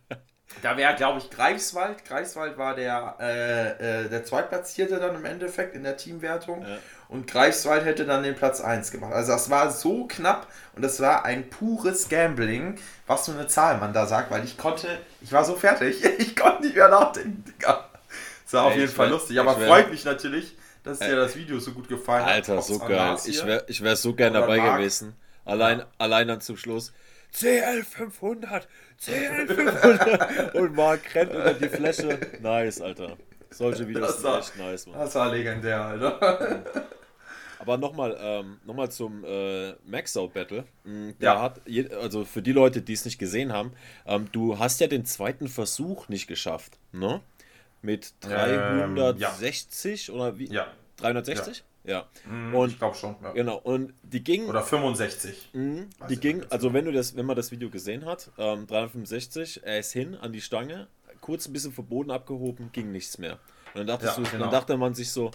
Da 0.62 0.76
wäre, 0.76 0.94
glaube 0.94 1.18
ich, 1.18 1.30
Greifswald. 1.30 2.04
Greifswald 2.04 2.56
war 2.56 2.74
der, 2.74 3.16
äh, 3.20 4.04
äh, 4.04 4.08
der 4.08 4.24
Zweitplatzierte 4.24 4.98
dann 4.98 5.16
im 5.16 5.24
Endeffekt 5.24 5.74
in 5.74 5.82
der 5.82 5.96
Teamwertung. 5.96 6.62
Ja. 6.62 6.78
Und 7.08 7.26
Greifswald 7.28 7.84
hätte 7.84 8.04
dann 8.04 8.22
den 8.24 8.34
Platz 8.34 8.60
1 8.60 8.90
gemacht. 8.90 9.12
Also 9.12 9.32
das 9.32 9.48
war 9.48 9.70
so 9.70 10.06
knapp 10.06 10.48
und 10.74 10.82
das 10.82 11.00
war 11.00 11.24
ein 11.24 11.48
pures 11.50 12.08
Gambling, 12.08 12.78
was 13.06 13.26
für 13.26 13.32
eine 13.32 13.46
Zahl 13.46 13.78
man 13.78 13.92
da 13.92 14.06
sagt, 14.06 14.30
weil 14.32 14.44
ich 14.44 14.58
konnte, 14.58 14.88
ich 15.20 15.30
war 15.32 15.44
so 15.44 15.54
fertig, 15.54 16.02
ich 16.18 16.34
konnte 16.34 16.62
nicht 16.64 16.74
mehr 16.76 16.88
nachdenken. 16.88 17.44
Digga. 17.46 17.88
Das 18.44 18.52
war 18.54 18.64
auf 18.64 18.72
Ey, 18.72 18.78
jeden 18.80 18.90
ich 18.90 18.96
Fall 18.96 19.06
wär- 19.06 19.12
lustig, 19.12 19.38
aber 19.40 19.54
freut 19.54 19.90
mich 19.90 20.04
natürlich, 20.04 20.56
dass 20.82 20.98
dir 21.00 21.16
das 21.16 21.36
Video 21.36 21.58
so 21.60 21.72
gut 21.72 21.88
gefallen 21.88 22.24
hat. 22.24 22.32
Alter, 22.32 22.62
so 22.62 22.78
geil. 22.78 23.16
Ich 23.24 23.44
wäre 23.44 23.64
ich 23.68 23.82
wär 23.82 23.96
so 23.96 24.14
gern 24.14 24.34
dabei 24.34 24.58
Marc. 24.58 24.78
gewesen. 24.78 25.14
Allein, 25.44 25.84
allein 25.98 26.26
dann 26.28 26.40
zum 26.40 26.56
Schluss. 26.56 26.92
CL 27.32 27.84
500, 27.84 28.66
CL 28.98 29.46
500 29.46 30.54
und 30.54 30.74
Marc 30.74 31.14
rennt 31.14 31.32
unter 31.34 31.54
die 31.54 31.68
Fläche. 31.68 32.18
Nice, 32.40 32.80
Alter. 32.80 33.16
Solche 33.58 33.88
Videos 33.88 34.06
Das 34.06 34.16
sind 34.16 34.24
war- 34.24 34.38
echt 34.38 34.56
nice, 34.56 34.86
Mann. 34.86 34.98
Das 34.98 35.14
war 35.14 35.30
legendär, 35.32 35.80
Alter. 35.84 36.64
Aber 37.58 37.78
nochmal 37.78 38.16
ähm, 38.20 38.58
noch 38.66 38.74
mal 38.74 38.90
zum 38.90 39.24
äh, 39.24 39.72
Max-Out 39.86 40.34
Battle. 40.34 40.64
Mm, 40.84 41.10
Der 41.20 41.32
Ja. 41.34 41.40
hat, 41.42 41.62
also 42.00 42.24
für 42.24 42.42
die 42.42 42.52
Leute, 42.52 42.82
die 42.82 42.92
es 42.92 43.04
nicht 43.04 43.18
gesehen 43.18 43.52
haben, 43.52 43.72
ähm, 44.06 44.28
du 44.30 44.58
hast 44.58 44.78
ja 44.80 44.86
den 44.86 45.04
zweiten 45.06 45.48
Versuch 45.48 46.08
nicht 46.08 46.26
geschafft, 46.26 46.78
ne? 46.92 47.20
Mit 47.82 48.12
Ähm, 48.28 48.94
360 48.96 50.10
oder 50.10 50.38
wie? 50.38 50.46
Ja, 50.52 50.66
360? 50.98 51.64
Ja. 51.84 52.06
Mhm, 52.28 52.54
Und 52.54 52.70
ich 52.72 52.78
glaube 52.78 52.96
schon. 52.96 53.14
Ja. 53.22 53.32
genau. 53.32 53.58
Und 53.58 53.94
die 54.02 54.22
ging, 54.24 54.46
Oder 54.48 54.62
65. 54.62 55.50
Mhm, 55.52 55.88
Weiß 55.98 56.08
die 56.08 56.16
ging, 56.18 56.44
also 56.50 56.72
wenn 56.72 56.84
du 56.84 56.92
das, 56.92 57.16
wenn 57.16 57.26
man 57.26 57.36
das 57.36 57.52
Video 57.52 57.70
gesehen 57.70 58.04
hat, 58.04 58.30
ähm, 58.38 58.66
365, 58.66 59.62
er 59.64 59.78
ist 59.78 59.92
hin 59.92 60.14
an 60.16 60.32
die 60.32 60.40
Stange, 60.40 60.88
kurz 61.26 61.48
ein 61.48 61.52
bisschen 61.52 61.72
vom 61.72 61.86
Boden 61.86 62.12
abgehoben, 62.12 62.70
ging 62.72 62.92
nichts 62.92 63.18
mehr. 63.18 63.40
Und 63.74 63.80
dann 63.80 63.86
dachtest 63.88 64.16
Ja, 64.16 64.22
du, 64.22 64.30
genau. 64.30 64.44
dann 64.44 64.52
dachte 64.52 64.76
man 64.76 64.94
sich 64.94 65.10
so, 65.10 65.32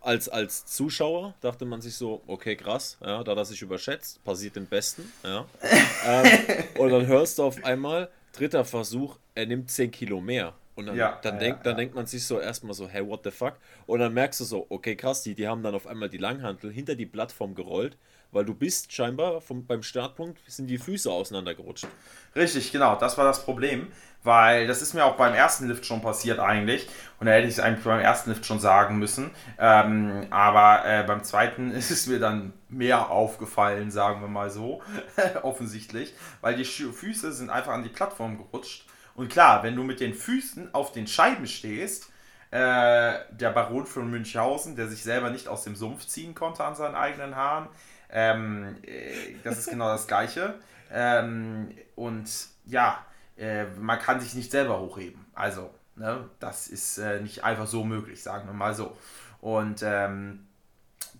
als, 0.00 0.30
als 0.30 0.64
Zuschauer 0.64 1.34
dachte 1.42 1.66
man 1.66 1.82
sich 1.82 1.96
so, 1.96 2.22
okay, 2.26 2.56
krass, 2.56 2.96
ja, 3.04 3.22
da 3.22 3.34
er 3.34 3.44
sich 3.44 3.60
überschätzt, 3.60 4.24
passiert 4.24 4.56
den 4.56 4.66
Besten, 4.66 5.12
ja. 5.22 5.44
ähm, 6.06 6.64
und 6.78 6.88
dann 6.90 7.06
hörst 7.06 7.38
du 7.38 7.42
auf 7.42 7.62
einmal, 7.62 8.08
dritter 8.32 8.64
Versuch, 8.64 9.18
er 9.34 9.44
nimmt 9.44 9.70
10 9.70 9.90
Kilo 9.90 10.18
mehr. 10.22 10.54
Und 10.76 10.86
dann, 10.86 10.96
Ja, 10.96 11.20
dann, 11.22 11.34
ja, 11.34 11.40
denk, 11.40 11.62
dann 11.62 11.76
denkt 11.76 11.94
man 11.94 12.06
sich 12.06 12.26
so 12.26 12.40
erstmal 12.40 12.72
so, 12.72 12.88
hey, 12.88 13.06
what 13.06 13.20
the 13.24 13.30
fuck? 13.30 13.54
Und 13.86 14.00
dann 14.00 14.14
merkst 14.14 14.40
du 14.40 14.44
so, 14.44 14.66
okay, 14.70 14.96
krass, 14.96 15.22
die, 15.22 15.34
die 15.34 15.46
haben 15.46 15.62
dann 15.62 15.74
auf 15.74 15.86
einmal 15.86 16.08
die 16.08 16.18
Langhantel 16.18 16.72
hinter 16.72 16.94
die 16.94 17.06
Plattform 17.06 17.54
gerollt, 17.54 17.98
weil 18.34 18.44
du 18.44 18.54
bist 18.54 18.92
scheinbar 18.92 19.40
vom, 19.40 19.66
beim 19.66 19.82
Startpunkt 19.82 20.40
sind 20.46 20.66
die 20.66 20.78
Füße 20.78 21.10
auseinandergerutscht. 21.10 21.86
Richtig, 22.34 22.72
genau, 22.72 22.96
das 22.96 23.16
war 23.16 23.24
das 23.24 23.44
Problem, 23.44 23.88
weil 24.22 24.66
das 24.66 24.82
ist 24.82 24.94
mir 24.94 25.04
auch 25.04 25.16
beim 25.16 25.34
ersten 25.34 25.68
Lift 25.68 25.86
schon 25.86 26.02
passiert 26.02 26.40
eigentlich. 26.40 26.88
Und 27.20 27.26
da 27.26 27.32
hätte 27.32 27.46
ich 27.46 27.54
es 27.54 27.60
eigentlich 27.60 27.84
beim 27.84 28.00
ersten 28.00 28.30
Lift 28.30 28.44
schon 28.44 28.58
sagen 28.58 28.98
müssen, 28.98 29.30
ähm, 29.58 30.26
aber 30.30 30.84
äh, 30.84 31.04
beim 31.04 31.22
zweiten 31.22 31.70
ist 31.72 31.90
es 31.90 32.06
mir 32.06 32.18
dann 32.18 32.52
mehr 32.68 33.10
aufgefallen, 33.10 33.90
sagen 33.90 34.20
wir 34.20 34.28
mal 34.28 34.50
so, 34.50 34.82
offensichtlich, 35.42 36.14
weil 36.40 36.56
die 36.56 36.64
Füße 36.64 37.32
sind 37.32 37.50
einfach 37.50 37.72
an 37.72 37.84
die 37.84 37.88
Plattform 37.88 38.36
gerutscht. 38.36 38.86
Und 39.14 39.28
klar, 39.28 39.62
wenn 39.62 39.76
du 39.76 39.84
mit 39.84 40.00
den 40.00 40.12
Füßen 40.12 40.74
auf 40.74 40.90
den 40.90 41.06
Scheiben 41.06 41.46
stehst, 41.46 42.10
äh, 42.50 43.18
der 43.30 43.50
Baron 43.50 43.84
von 43.84 44.10
Münchhausen, 44.10 44.76
der 44.76 44.88
sich 44.88 45.02
selber 45.02 45.30
nicht 45.30 45.48
aus 45.48 45.64
dem 45.64 45.74
Sumpf 45.74 46.06
ziehen 46.06 46.34
konnte 46.34 46.64
an 46.64 46.76
seinen 46.76 46.94
eigenen 46.94 47.34
Haaren, 47.34 47.68
ähm, 48.14 48.76
äh, 48.86 49.34
das 49.42 49.58
ist 49.58 49.68
genau 49.68 49.88
das 49.88 50.06
Gleiche. 50.06 50.54
Ähm, 50.90 51.70
und 51.96 52.30
ja, 52.64 53.04
äh, 53.36 53.64
man 53.64 53.98
kann 53.98 54.20
sich 54.20 54.34
nicht 54.34 54.52
selber 54.52 54.80
hochheben. 54.80 55.26
Also, 55.34 55.70
ne, 55.96 56.30
das 56.38 56.68
ist 56.68 56.98
äh, 56.98 57.20
nicht 57.20 57.42
einfach 57.42 57.66
so 57.66 57.84
möglich, 57.84 58.22
sagen 58.22 58.46
wir 58.46 58.54
mal 58.54 58.74
so. 58.74 58.96
Und 59.40 59.82
ähm, 59.82 60.46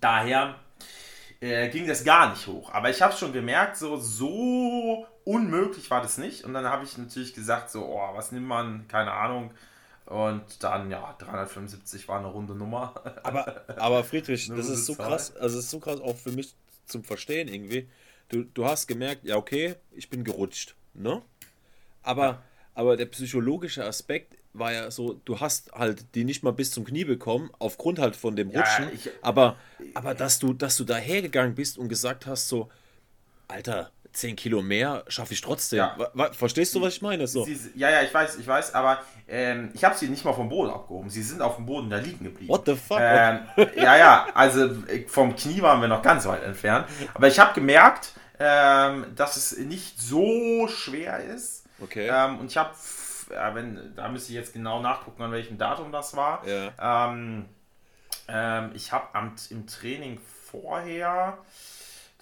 daher 0.00 0.54
äh, 1.40 1.68
ging 1.68 1.88
das 1.88 2.04
gar 2.04 2.30
nicht 2.30 2.46
hoch. 2.46 2.72
Aber 2.72 2.88
ich 2.90 3.02
habe 3.02 3.12
schon 3.12 3.32
gemerkt, 3.32 3.76
so, 3.76 3.96
so 3.96 5.06
unmöglich 5.24 5.90
war 5.90 6.00
das 6.00 6.16
nicht. 6.16 6.44
Und 6.44 6.54
dann 6.54 6.64
habe 6.64 6.84
ich 6.84 6.96
natürlich 6.96 7.34
gesagt, 7.34 7.70
so, 7.70 7.84
oh, 7.86 8.14
was 8.14 8.30
nimmt 8.30 8.46
man? 8.46 8.86
Keine 8.86 9.12
Ahnung. 9.12 9.50
Und 10.06 10.62
dann, 10.62 10.90
ja, 10.90 11.14
375 11.18 12.06
war 12.08 12.18
eine 12.18 12.28
runde 12.28 12.54
Nummer. 12.54 12.94
Aber, 13.24 13.62
aber 13.76 14.04
Friedrich, 14.04 14.48
das 14.56 14.68
ist 14.68 14.86
so 14.86 14.94
Zahl. 14.94 15.08
krass, 15.08 15.34
also 15.36 15.58
es 15.58 15.64
ist 15.64 15.70
so 15.70 15.80
krass 15.80 16.00
auch 16.00 16.16
für 16.16 16.30
mich 16.30 16.54
zum 16.86 17.04
Verstehen 17.04 17.48
irgendwie. 17.48 17.88
Du, 18.28 18.44
du 18.44 18.64
hast 18.66 18.86
gemerkt, 18.86 19.24
ja 19.24 19.36
okay, 19.36 19.76
ich 19.92 20.10
bin 20.10 20.24
gerutscht, 20.24 20.74
ne? 20.94 21.22
Aber, 22.02 22.42
aber 22.74 22.96
der 22.96 23.06
psychologische 23.06 23.84
Aspekt 23.84 24.36
war 24.52 24.72
ja 24.72 24.90
so, 24.90 25.14
du 25.24 25.40
hast 25.40 25.72
halt 25.72 26.04
die 26.14 26.24
nicht 26.24 26.42
mal 26.42 26.52
bis 26.52 26.70
zum 26.70 26.84
Knie 26.84 27.04
bekommen, 27.04 27.50
aufgrund 27.58 27.98
halt 27.98 28.16
von 28.16 28.36
dem 28.36 28.50
Ja, 28.50 28.60
Rutschen. 28.60 28.88
ich- 28.92 29.10
aber 29.22 29.56
aber 29.94 30.14
dass 30.14 30.38
du, 30.40 30.52
dass 30.52 30.76
du 30.76 30.84
da 30.84 30.96
hergegangen 30.96 31.54
bist 31.54 31.78
und 31.78 31.88
gesagt 31.88 32.26
hast, 32.26 32.48
so, 32.48 32.68
Alter, 33.48 33.90
10 34.14 34.36
Kilo 34.36 34.62
mehr 34.62 35.04
schaffe 35.08 35.34
ich 35.34 35.40
trotzdem. 35.40 35.78
Ja. 35.78 35.96
Verstehst 36.32 36.74
du, 36.74 36.80
was 36.80 36.94
ich 36.94 37.02
meine? 37.02 37.26
So. 37.26 37.44
Sie, 37.44 37.58
ja, 37.74 37.90
ja, 37.90 38.02
ich 38.02 38.14
weiß, 38.14 38.38
ich 38.38 38.46
weiß, 38.46 38.74
aber 38.74 39.00
ähm, 39.28 39.70
ich 39.74 39.84
habe 39.84 39.96
sie 39.96 40.08
nicht 40.08 40.24
mal 40.24 40.32
vom 40.32 40.48
Boden 40.48 40.70
abgehoben. 40.70 41.10
Sie 41.10 41.22
sind 41.22 41.42
auf 41.42 41.56
dem 41.56 41.66
Boden 41.66 41.90
da 41.90 41.98
liegen 41.98 42.24
geblieben. 42.24 42.48
What 42.48 42.66
the 42.66 42.76
fuck? 42.76 42.98
Ähm, 43.00 43.40
ja, 43.76 43.96
ja, 43.96 44.26
also 44.34 44.66
äh, 44.86 45.06
vom 45.06 45.34
Knie 45.34 45.60
waren 45.62 45.80
wir 45.80 45.88
noch 45.88 46.02
ganz 46.02 46.26
weit 46.26 46.42
entfernt. 46.42 46.86
Aber 47.12 47.28
ich 47.28 47.38
habe 47.38 47.54
gemerkt, 47.54 48.12
ähm, 48.38 49.06
dass 49.14 49.36
es 49.36 49.58
nicht 49.58 50.00
so 50.00 50.68
schwer 50.68 51.18
ist. 51.18 51.64
Okay. 51.80 52.08
Ähm, 52.10 52.38
und 52.38 52.46
ich 52.50 52.56
habe, 52.56 52.70
wenn, 53.54 53.94
da 53.96 54.08
müsste 54.08 54.30
ich 54.32 54.36
jetzt 54.36 54.52
genau 54.52 54.80
nachgucken, 54.80 55.22
an 55.22 55.32
welchem 55.32 55.58
Datum 55.58 55.92
das 55.92 56.16
war. 56.16 56.46
Ja. 56.46 57.10
Ähm, 57.10 57.46
ähm, 58.28 58.70
ich 58.74 58.92
habe 58.92 59.06
im 59.50 59.66
Training 59.66 60.20
vorher, 60.50 61.38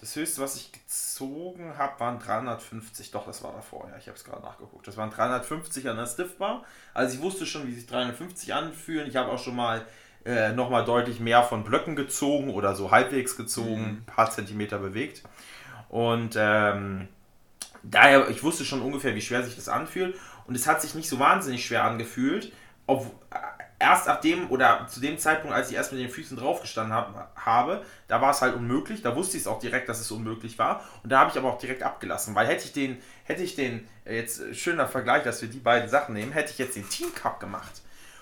das 0.03 0.17
höchste, 0.17 0.41
was 0.41 0.57
ich 0.57 0.69
gezogen 0.73 1.77
habe, 1.77 1.97
waren 2.01 2.19
350. 2.19 3.11
Doch, 3.11 3.25
das 3.25 3.41
war 3.41 3.53
davor, 3.53 3.87
ja, 3.89 3.97
ich 3.97 4.07
habe 4.07 4.17
es 4.17 4.25
gerade 4.25 4.41
nachgeguckt. 4.41 4.85
Das 4.85 4.97
waren 4.97 5.09
350 5.09 5.87
an 5.87 5.95
der 5.95 6.07
Stiffbar. 6.07 6.65
Also 6.93 7.15
ich 7.15 7.21
wusste 7.21 7.45
schon, 7.45 7.65
wie 7.67 7.73
sich 7.73 7.87
350 7.87 8.53
anfühlen. 8.53 9.07
Ich 9.07 9.15
habe 9.15 9.31
auch 9.31 9.39
schon 9.39 9.55
mal 9.55 9.85
äh, 10.25 10.51
nochmal 10.51 10.83
deutlich 10.83 11.21
mehr 11.21 11.43
von 11.43 11.63
Blöcken 11.63 11.95
gezogen 11.95 12.49
oder 12.49 12.75
so 12.75 12.91
halbwegs 12.91 13.37
gezogen, 13.37 14.01
ein 14.01 14.05
paar 14.05 14.29
Zentimeter 14.29 14.77
bewegt. 14.77 15.23
Und 15.87 16.35
ähm, 16.37 17.07
daher, 17.81 18.29
ich 18.29 18.43
wusste 18.43 18.65
schon 18.65 18.81
ungefähr, 18.81 19.15
wie 19.15 19.21
schwer 19.21 19.43
sich 19.43 19.55
das 19.55 19.69
anfühlt. 19.69 20.17
Und 20.47 20.55
es 20.55 20.67
hat 20.67 20.81
sich 20.81 20.95
nicht 20.95 21.07
so 21.07 21.17
wahnsinnig 21.17 21.65
schwer 21.65 21.85
angefühlt. 21.85 22.51
Ob, 22.87 23.09
erst 23.83 24.07
ab 24.07 24.21
dem 24.21 24.49
oder 24.49 24.87
zu 24.89 25.01
dem 25.01 25.17
Zeitpunkt, 25.17 25.53
als 25.53 25.69
ich 25.69 25.75
erst 25.75 25.91
mit 25.91 25.99
den 25.99 26.09
Füßen 26.09 26.37
draufgestanden 26.37 26.95
hab, 26.95 27.35
habe, 27.35 27.85
da 28.07 28.21
war 28.21 28.31
es 28.31 28.41
halt 28.41 28.55
unmöglich. 28.55 29.01
Da 29.01 29.13
wusste 29.13 29.35
ich 29.35 29.43
es 29.43 29.47
auch 29.47 29.59
direkt, 29.59 29.89
dass 29.89 29.99
es 29.99 30.09
unmöglich 30.09 30.57
war. 30.57 30.85
Und 31.03 31.11
da 31.11 31.19
habe 31.19 31.31
ich 31.31 31.37
aber 31.37 31.51
auch 31.51 31.57
direkt 31.57 31.83
abgelassen, 31.83 32.33
weil 32.33 32.47
hätte 32.47 32.63
ich 32.63 32.71
den, 32.71 33.01
hätte 33.25 33.43
ich 33.43 33.55
den, 33.55 33.85
äh, 34.05 34.15
jetzt 34.15 34.39
äh, 34.39 34.55
schöner 34.55 34.87
Vergleich, 34.87 35.23
dass 35.23 35.41
wir 35.41 35.49
die 35.49 35.59
beiden 35.59 35.89
Sachen 35.89 36.13
nehmen, 36.13 36.31
hätte 36.31 36.51
ich 36.51 36.57
jetzt 36.57 36.77
den 36.77 36.89
Team 36.89 37.13
Cup 37.13 37.41
gemacht 37.41 37.81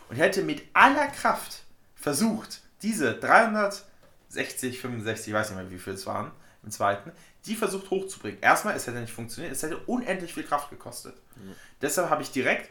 und 0.10 0.16
hätte 0.16 0.42
mit 0.42 0.64
aller 0.74 1.08
Kraft 1.08 1.62
versucht, 1.96 2.62
diese 2.82 3.14
360, 3.14 4.82
65, 4.82 5.28
ich 5.28 5.34
weiß 5.34 5.52
nicht 5.52 5.60
mehr, 5.60 5.70
wie 5.70 5.78
viel 5.78 5.94
es 5.94 6.08
waren, 6.08 6.32
im 6.64 6.72
zweiten, 6.72 7.12
die 7.46 7.56
versucht 7.56 7.92
hochzubringen. 7.92 8.42
Erstmal, 8.42 8.76
es 8.76 8.88
hätte 8.88 9.00
nicht 9.00 9.14
funktioniert, 9.14 9.54
es 9.54 9.62
hätte 9.62 9.78
unendlich 9.78 10.34
viel 10.34 10.44
Kraft 10.44 10.72
gekostet. 10.72 11.16
Mhm. 11.36 11.54
Deshalb 11.84 12.10
habe 12.10 12.24
ich 12.24 12.32
direkt 12.32 12.70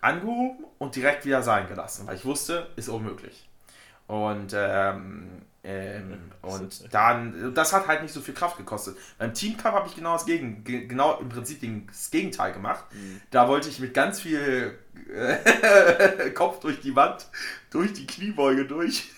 angehoben 0.00 0.64
und 0.78 0.96
direkt 0.96 1.24
wieder 1.26 1.42
sein 1.42 1.66
gelassen, 1.66 2.06
weil 2.06 2.16
ich 2.16 2.24
wusste, 2.24 2.68
ist 2.76 2.88
unmöglich. 2.88 3.49
Und, 4.10 4.52
ähm, 4.56 5.28
ähm, 5.62 6.32
und 6.42 6.92
dann, 6.92 7.54
das 7.54 7.72
hat 7.72 7.86
halt 7.86 8.02
nicht 8.02 8.12
so 8.12 8.20
viel 8.20 8.34
Kraft 8.34 8.56
gekostet. 8.56 8.96
Beim 9.18 9.32
Team 9.32 9.56
Cup 9.56 9.72
habe 9.72 9.86
ich 9.86 9.94
genau 9.94 10.14
das 10.14 10.26
Gegen, 10.26 10.64
genau 10.64 11.18
im 11.20 11.28
Prinzip 11.28 11.60
das 11.86 12.10
Gegenteil 12.10 12.52
gemacht. 12.52 12.86
Mhm. 12.92 13.20
Da 13.30 13.46
wollte 13.46 13.68
ich 13.68 13.78
mit 13.78 13.94
ganz 13.94 14.20
viel 14.20 14.76
äh, 15.14 16.30
Kopf 16.34 16.58
durch 16.58 16.80
die 16.80 16.96
Wand, 16.96 17.28
durch 17.70 17.92
die 17.92 18.04
Kniebeuge 18.04 18.64
durch 18.64 19.12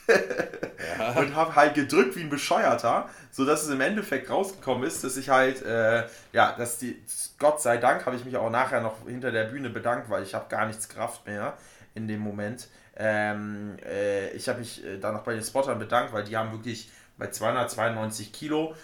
ja. 0.99 1.13
und 1.19 1.35
habe 1.35 1.57
halt 1.57 1.75
gedrückt 1.75 2.15
wie 2.17 2.21
ein 2.21 2.29
Bescheuerter, 2.29 3.09
sodass 3.31 3.63
es 3.63 3.71
im 3.71 3.81
Endeffekt 3.81 4.29
rausgekommen 4.29 4.85
ist, 4.87 5.05
dass 5.05 5.17
ich 5.17 5.31
halt, 5.31 5.63
äh, 5.63 6.05
ja, 6.35 6.53
dass 6.53 6.77
die, 6.77 7.03
Gott 7.39 7.63
sei 7.63 7.79
Dank 7.79 8.05
habe 8.05 8.17
ich 8.17 8.27
mich 8.27 8.37
auch 8.37 8.51
nachher 8.51 8.83
noch 8.83 9.07
hinter 9.07 9.33
der 9.33 9.45
Bühne 9.45 9.71
bedankt, 9.71 10.11
weil 10.11 10.23
ich 10.23 10.35
habe 10.35 10.51
gar 10.51 10.67
nichts 10.67 10.91
Kraft 10.91 11.27
mehr 11.27 11.57
in 11.95 12.09
dem 12.09 12.21
Moment. 12.21 12.69
Ähm, 12.97 13.77
äh, 13.85 14.31
ich 14.31 14.49
habe 14.49 14.59
mich 14.61 14.85
äh, 14.85 14.99
dann 14.99 15.15
noch 15.15 15.23
bei 15.23 15.35
den 15.35 15.43
Spottern 15.43 15.79
bedankt, 15.79 16.13
weil 16.13 16.25
die 16.25 16.37
haben 16.37 16.53
wirklich 16.53 16.91
bei 17.17 17.29
292 17.29 18.33
Kilo 18.33 18.75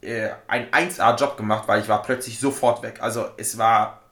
äh, 0.00 0.30
einen 0.46 0.70
1A-Job 0.70 1.36
gemacht, 1.36 1.66
weil 1.66 1.80
ich 1.80 1.88
war 1.88 2.02
plötzlich 2.02 2.38
sofort 2.38 2.82
weg. 2.82 2.98
Also 3.00 3.28
es 3.36 3.58
war, 3.58 4.02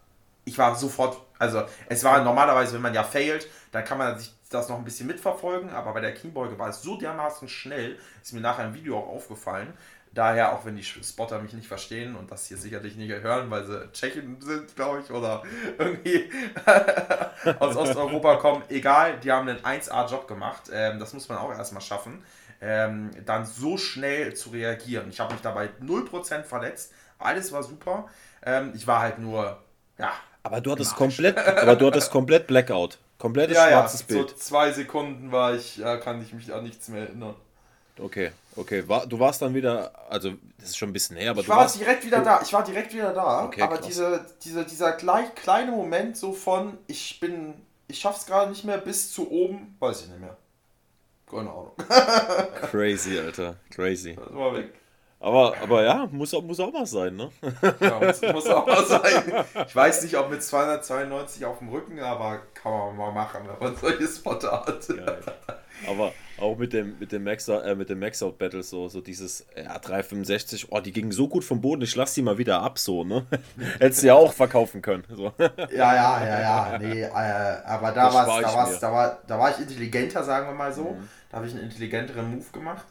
ich 0.45 0.59
war 0.59 0.75
sofort, 0.75 1.19
also 1.39 1.63
es 1.89 2.03
war 2.05 2.23
normalerweise, 2.23 2.75
wenn 2.75 2.83
man 2.83 2.95
ja 2.95 3.05
failt, 3.05 3.47
dann 3.73 3.85
kann 3.85 3.99
man 3.99 4.19
sich 4.19 4.35
das 4.51 4.69
noch 4.69 4.79
ein 4.79 4.85
bisschen 4.85 5.07
mitverfolgen, 5.07 5.71
aber 5.71 5.93
bei 5.93 6.01
der 6.01 6.15
Kniebeuge 6.15 6.59
war 6.59 6.69
es 6.69 6.83
so 6.83 6.97
dermaßen 6.97 7.49
schnell, 7.49 7.99
ist 8.23 8.33
mir 8.33 8.41
nachher 8.41 8.67
im 8.67 8.75
Video 8.75 8.99
auch 8.99 9.09
aufgefallen, 9.09 9.73
Daher, 10.15 10.53
auch 10.53 10.65
wenn 10.65 10.77
die 10.77 10.85
Spotter 10.85 11.41
mich 11.41 11.53
nicht 11.55 11.67
verstehen 11.67 12.15
und 12.15 12.31
das 12.31 12.47
hier 12.47 12.57
sicherlich 12.57 12.95
nicht 12.95 13.11
hören, 13.11 13.51
weil 13.51 13.65
sie 13.65 13.91
Tschechen 13.93 14.41
sind, 14.41 14.77
glaube 14.77 15.01
ich, 15.01 15.11
oder 15.11 15.43
irgendwie 15.79 16.31
aus 17.59 17.75
Osteuropa 17.75 18.37
kommen, 18.37 18.63
egal, 18.69 19.19
die 19.19 19.33
haben 19.33 19.49
einen 19.49 19.59
1A-Job 19.59 20.29
gemacht. 20.29 20.71
Ähm, 20.73 21.01
das 21.01 21.13
muss 21.15 21.29
man 21.29 21.39
auch 21.39 21.51
erstmal 21.51 21.83
schaffen. 21.83 22.23
Ähm, 22.61 23.11
dann 23.27 23.45
so 23.45 23.77
schnell 23.77 24.35
zu 24.35 24.51
reagieren. 24.51 25.09
Ich 25.11 25.19
habe 25.19 25.33
mich 25.33 25.43
dabei 25.43 25.69
0% 25.83 26.45
verletzt. 26.45 26.93
Alles 27.19 27.51
war 27.53 27.65
super. 27.65 28.09
Ähm, 28.47 28.73
ich 28.75 28.87
war 28.87 29.01
halt 29.01 29.19
nur, 29.19 29.59
ja. 29.99 30.13
Aber 30.45 30.61
du 30.61 30.73
hattest 30.73 30.95
komplett, 30.95 31.37
aber 31.39 31.75
du 31.75 31.87
hattest 31.87 32.13
komplett 32.13 32.47
Blackout. 32.47 32.99
Komplettes 33.19 33.57
ja, 33.57 33.69
schwarzes 33.69 34.01
ja, 34.01 34.07
Bild. 34.15 34.31
So 34.31 34.37
zwei 34.37 34.71
Sekunden 34.71 35.33
war 35.33 35.55
ich, 35.55 35.79
ja, 35.79 35.97
kann 35.97 36.23
ich 36.23 36.33
mich 36.33 36.53
an 36.53 36.63
nichts 36.63 36.89
mehr 36.89 37.03
erinnern. 37.03 37.35
Okay, 37.99 38.33
okay. 38.57 38.89
War, 38.89 39.07
du 39.07 39.19
warst 39.19 39.43
dann 39.43 39.55
wieder, 39.55 39.93
also 40.11 40.33
das 40.59 40.71
ist 40.71 40.77
schon 40.77 40.91
ein 40.91 40.93
bisschen 40.93 41.17
her, 41.17 41.31
aber 41.31 41.41
ich 41.41 41.47
du 41.47 41.53
war 41.53 41.59
warst, 41.59 41.79
direkt 41.79 42.05
wieder 42.05 42.23
da. 42.23 42.41
Ich 42.43 42.53
war 42.53 42.65
direkt 42.65 42.93
wieder 42.93 43.13
da. 43.13 43.45
Okay, 43.45 43.63
aber 43.63 43.79
diese, 43.79 44.25
diese, 44.43 44.65
dieser 44.65 44.93
gleich 44.93 45.35
kleine 45.35 45.73
Moment 45.73 46.17
so 46.17 46.33
von, 46.33 46.79
ich 46.87 47.21
bin, 47.21 47.55
ich 47.89 47.99
schaff's 47.99 48.27
gerade 48.27 48.51
nicht 48.51 48.65
mehr 48.65 48.79
bis 48.79 49.13
zu 49.13 49.31
oben, 49.31 49.77
weiß 49.79 50.03
ich 50.03 50.09
nicht 50.09 50.21
mehr. 50.21 50.37
Keine 51.31 51.51
Ahnung. 51.51 51.73
Crazy, 52.71 53.19
Alter. 53.19 53.57
Crazy. 53.71 54.15
Das 54.15 54.35
war 54.35 54.55
weg. 54.55 54.73
Aber, 55.25 55.55
aber 55.63 55.83
ja, 55.83 56.07
muss 56.13 56.35
auch, 56.35 56.43
muss 56.43 56.61
auch 56.61 56.71
mal 56.71 56.85
sein, 56.85 57.17
ne? 57.17 57.31
Ja, 57.81 57.99
muss, 57.99 58.21
muss 58.21 58.47
auch 58.47 58.67
mal 58.67 58.85
sein. 58.85 59.45
Ich 59.67 59.75
weiß 59.75 60.03
nicht, 60.03 60.19
ob 60.19 60.29
mit 60.29 60.43
292 60.43 61.47
auf 61.47 61.61
dem 61.61 61.71
Rücken, 61.71 61.99
aber 61.99 62.43
kann 62.53 62.71
man 62.71 62.95
mal 62.95 63.11
machen, 63.11 63.41
wenn 63.49 63.69
man 63.69 63.75
solche 63.75 64.07
Spotter 64.07 64.65
hat. 64.67 64.87
Geil. 64.87 65.23
Aber 65.89 66.13
auch 66.39 66.59
mit 66.59 66.75
dem, 66.75 66.99
mit 66.99 67.11
dem 67.11 67.25
Max, 67.25 67.49
äh, 67.49 67.75
mit 67.75 67.89
dem 67.89 68.01
Max-Out 68.01 68.37
Battle 68.39 68.63
so, 68.63 68.89
so 68.89 69.01
dieses 69.01 69.47
ja, 69.57 69.79
365, 69.79 70.67
oh, 70.71 70.81
die 70.81 70.93
gingen 70.93 71.11
so 71.11 71.27
gut 71.27 71.43
vom 71.43 71.63
Boden, 71.63 71.81
ich 71.81 71.97
lasse 71.97 72.17
die 72.17 72.23
mal 72.23 72.37
wieder 72.37 72.61
ab, 72.61 72.79
so, 72.79 73.03
ne? 73.03 73.25
Hättest 73.81 74.03
du 74.03 74.09
ja 74.09 74.15
auch 74.15 74.33
verkaufen 74.33 74.83
können. 74.83 75.05
So. 75.09 75.33
Ja, 75.39 75.95
ja, 75.95 76.25
ja, 76.25 76.41
ja, 76.41 76.79
nee, 76.79 77.03
äh, 77.03 77.09
aber 77.09 77.93
da, 77.93 78.13
war's, 78.13 78.43
da, 78.43 78.55
war's, 78.55 78.79
da, 78.79 78.93
war, 78.93 79.19
da 79.27 79.39
war 79.39 79.51
ich 79.51 79.59
intelligenter, 79.59 80.23
sagen 80.23 80.49
wir 80.49 80.55
mal 80.55 80.73
so. 80.73 80.91
Mhm. 80.91 81.09
Da 81.31 81.39
habe 81.39 81.49
ich 81.49 81.55
einen 81.55 81.65
intelligenteren 81.65 82.31
Move 82.31 82.45
gemax-out, 82.53 82.87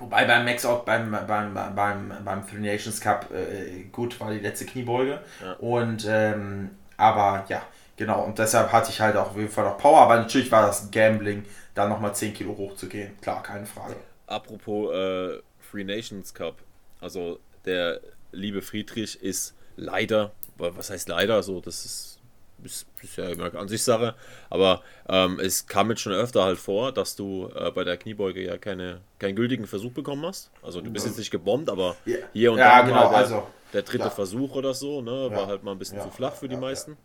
Wobei 0.00 0.24
beim 0.24 0.44
Max-Out, 0.44 0.84
beim, 0.84 1.10
beim, 1.10 1.54
beim, 1.54 2.12
beim 2.24 2.46
Three 2.46 2.60
Nations 2.60 3.00
Cup, 3.00 3.30
äh, 3.32 3.84
gut, 3.92 4.18
war 4.20 4.32
die 4.32 4.40
letzte 4.40 4.66
Kniebeuge. 4.66 5.20
Ja. 5.42 5.52
Und, 5.54 6.06
ähm, 6.08 6.70
aber 6.96 7.44
ja, 7.48 7.62
genau, 7.96 8.24
und 8.24 8.38
deshalb 8.38 8.72
hatte 8.72 8.90
ich 8.90 9.00
halt 9.00 9.16
auch 9.16 9.30
auf 9.30 9.36
jeden 9.36 9.48
Fall 9.48 9.64
noch 9.64 9.78
Power, 9.78 10.00
aber 10.02 10.16
natürlich 10.16 10.50
war 10.50 10.66
das 10.66 10.90
Gambling 10.90 11.44
da 11.74 11.88
nochmal 11.88 12.14
10 12.14 12.34
Kilo 12.34 12.56
hochzugehen. 12.56 13.20
Klar, 13.20 13.42
keine 13.42 13.66
Frage. 13.66 13.96
Apropos 14.26 14.92
äh, 14.94 15.38
Free 15.60 15.84
Nations 15.84 16.32
Cup. 16.32 16.56
Also 17.00 17.40
der 17.64 18.00
liebe 18.32 18.62
Friedrich 18.62 19.20
ist 19.22 19.54
leider, 19.76 20.32
was 20.56 20.90
heißt 20.90 21.08
leider, 21.08 21.42
so 21.42 21.60
das 21.60 21.84
ist, 21.84 22.13
ist, 22.62 22.86
ist 23.02 23.16
ja 23.16 23.28
immer 23.28 23.54
an 23.54 23.68
sich 23.68 23.82
Sache, 23.82 24.14
aber 24.50 24.82
ähm, 25.08 25.38
es 25.40 25.66
kam 25.66 25.90
jetzt 25.90 26.00
schon 26.00 26.12
öfter 26.12 26.44
halt 26.44 26.58
vor, 26.58 26.92
dass 26.92 27.16
du 27.16 27.50
äh, 27.54 27.70
bei 27.70 27.84
der 27.84 27.96
Kniebeuge 27.96 28.42
ja 28.42 28.56
keine, 28.56 29.00
keinen 29.18 29.36
gültigen 29.36 29.66
Versuch 29.66 29.92
bekommen 29.92 30.24
hast. 30.24 30.50
Also 30.62 30.80
du 30.80 30.90
bist 30.90 31.06
jetzt 31.06 31.18
nicht 31.18 31.30
gebombt, 31.30 31.68
aber 31.68 31.96
ja. 32.06 32.18
hier 32.32 32.52
und 32.52 32.58
ja, 32.58 32.80
da 32.80 32.86
genau, 32.86 33.08
der, 33.10 33.18
also, 33.18 33.46
der 33.72 33.82
dritte 33.82 33.98
klar. 33.98 34.10
Versuch 34.10 34.54
oder 34.54 34.74
so, 34.74 35.02
ne, 35.02 35.30
war 35.30 35.46
halt 35.46 35.62
mal 35.62 35.72
ein 35.72 35.78
bisschen 35.78 36.00
zu 36.00 36.10
flach 36.10 36.34
für 36.34 36.48
die 36.48 36.56
meisten. 36.56 36.96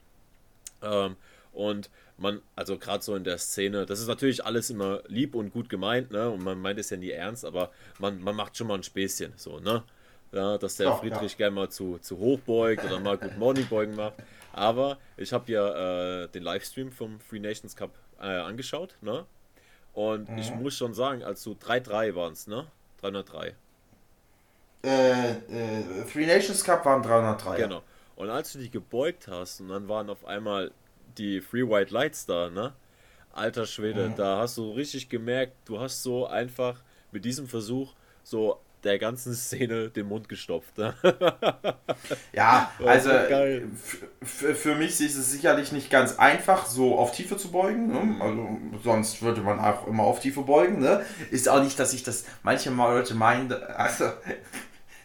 Ähm, 0.81 1.15
und 1.51 1.89
man, 2.17 2.41
also 2.55 2.77
gerade 2.77 3.03
so 3.03 3.15
in 3.15 3.23
der 3.23 3.38
Szene, 3.38 3.85
das 3.85 3.99
ist 3.99 4.07
natürlich 4.07 4.45
alles 4.45 4.69
immer 4.69 5.01
lieb 5.07 5.35
und 5.35 5.51
gut 5.51 5.69
gemeint, 5.69 6.12
ne? 6.12 6.29
Und 6.29 6.43
man 6.43 6.59
meint 6.59 6.79
es 6.79 6.89
ja 6.89 6.97
nie 6.97 7.09
ernst, 7.09 7.45
aber 7.45 7.71
man, 7.97 8.21
man 8.21 8.35
macht 8.35 8.57
schon 8.57 8.67
mal 8.67 8.75
ein 8.75 8.83
Späßchen, 8.83 9.33
so, 9.35 9.59
ne? 9.59 9.83
Ja, 10.31 10.57
dass 10.57 10.77
der 10.77 10.88
Doch, 10.88 10.99
Friedrich 10.99 11.31
ja. 11.33 11.38
gerne 11.38 11.55
mal 11.55 11.69
zu, 11.69 11.97
zu 11.99 12.19
hoch 12.19 12.39
beugt 12.39 12.85
oder 12.85 12.99
mal 12.99 13.17
Good 13.17 13.38
Morning 13.39 13.65
beugen 13.67 13.95
macht. 13.95 14.13
Aber 14.60 14.98
ich 15.15 15.32
habe 15.32 15.50
ja 15.50 16.24
äh, 16.24 16.28
den 16.28 16.43
Livestream 16.43 16.91
vom 16.91 17.22
Free 17.22 17.39
Nations 17.39 17.78
Cup 17.78 17.91
äh, 18.19 18.26
angeschaut, 18.26 18.98
ne? 19.02 19.26
Und 19.93 20.30
mhm. 20.30 20.38
ich 20.38 20.54
muss 20.54 20.76
schon 20.76 20.93
sagen, 20.93 21.24
als 21.24 21.43
du 21.43 21.54
3-3 21.54 22.13
waren 22.13 22.34
es, 22.34 22.45
ne? 22.45 22.67
303. 23.00 23.56
Äh, 24.84 25.32
äh, 25.32 26.06
Three 26.12 26.26
Nations 26.26 26.62
Cup 26.62 26.86
waren 26.86 27.02
303. 27.02 27.56
Genau. 27.56 27.84
Und 28.17 28.30
als 28.30 28.52
du 28.52 28.60
dich 28.60 28.69
gebeugt 28.69 29.30
hast 29.30 29.62
und 29.62 29.69
dann 29.69 29.88
waren 29.88 30.10
auf 30.10 30.26
einmal 30.26 30.72
die 31.17 31.39
Free 31.39 31.63
White 31.63 31.93
Lights 31.93 32.26
da, 32.26 32.50
ne? 32.50 32.74
Alter 33.32 33.65
Schwede, 33.65 34.10
mhm. 34.10 34.15
da 34.17 34.39
hast 34.39 34.58
du 34.58 34.74
richtig 34.74 35.08
gemerkt, 35.08 35.54
du 35.63 35.80
hast 35.80 36.04
so 36.04 36.28
einfach 36.28 36.82
mit 37.13 37.24
diesem 37.24 37.48
Versuch 37.48 37.93
so 38.24 38.60
der 38.84 39.00
ganzen 39.00 39.34
Szene 39.34 39.89
den 39.89 40.08
Mund 40.08 40.30
gestopft. 40.30 40.78
Ne? 40.78 40.94
ja, 42.34 42.72
also 42.86 43.10
für 44.22 44.76
mich 44.76 45.00
ist 45.02 45.15
es 45.15 45.32
sicherlich 45.32 45.72
nicht 45.72 45.89
ganz 45.89 46.18
einfach, 46.18 46.65
so 46.65 46.98
auf 46.98 47.12
Tiefe 47.12 47.38
zu 47.38 47.52
beugen. 47.52 47.88
Ne? 47.88 48.22
Also 48.22 48.58
sonst 48.84 49.22
würde 49.22 49.42
man 49.42 49.60
auch 49.60 49.88
immer 49.88 50.04
auf 50.04 50.20
Tiefe 50.20 50.42
beugen. 50.42 50.80
Ne? 50.80 51.04
Ist 51.32 51.50
auch 51.50 51.63
nicht, 51.63 51.78
dass 51.80 51.94
ich 51.94 52.04
das, 52.04 52.26
manche 52.44 52.70
Leute 52.70 53.15
meinen, 53.15 53.52
also 53.76 54.12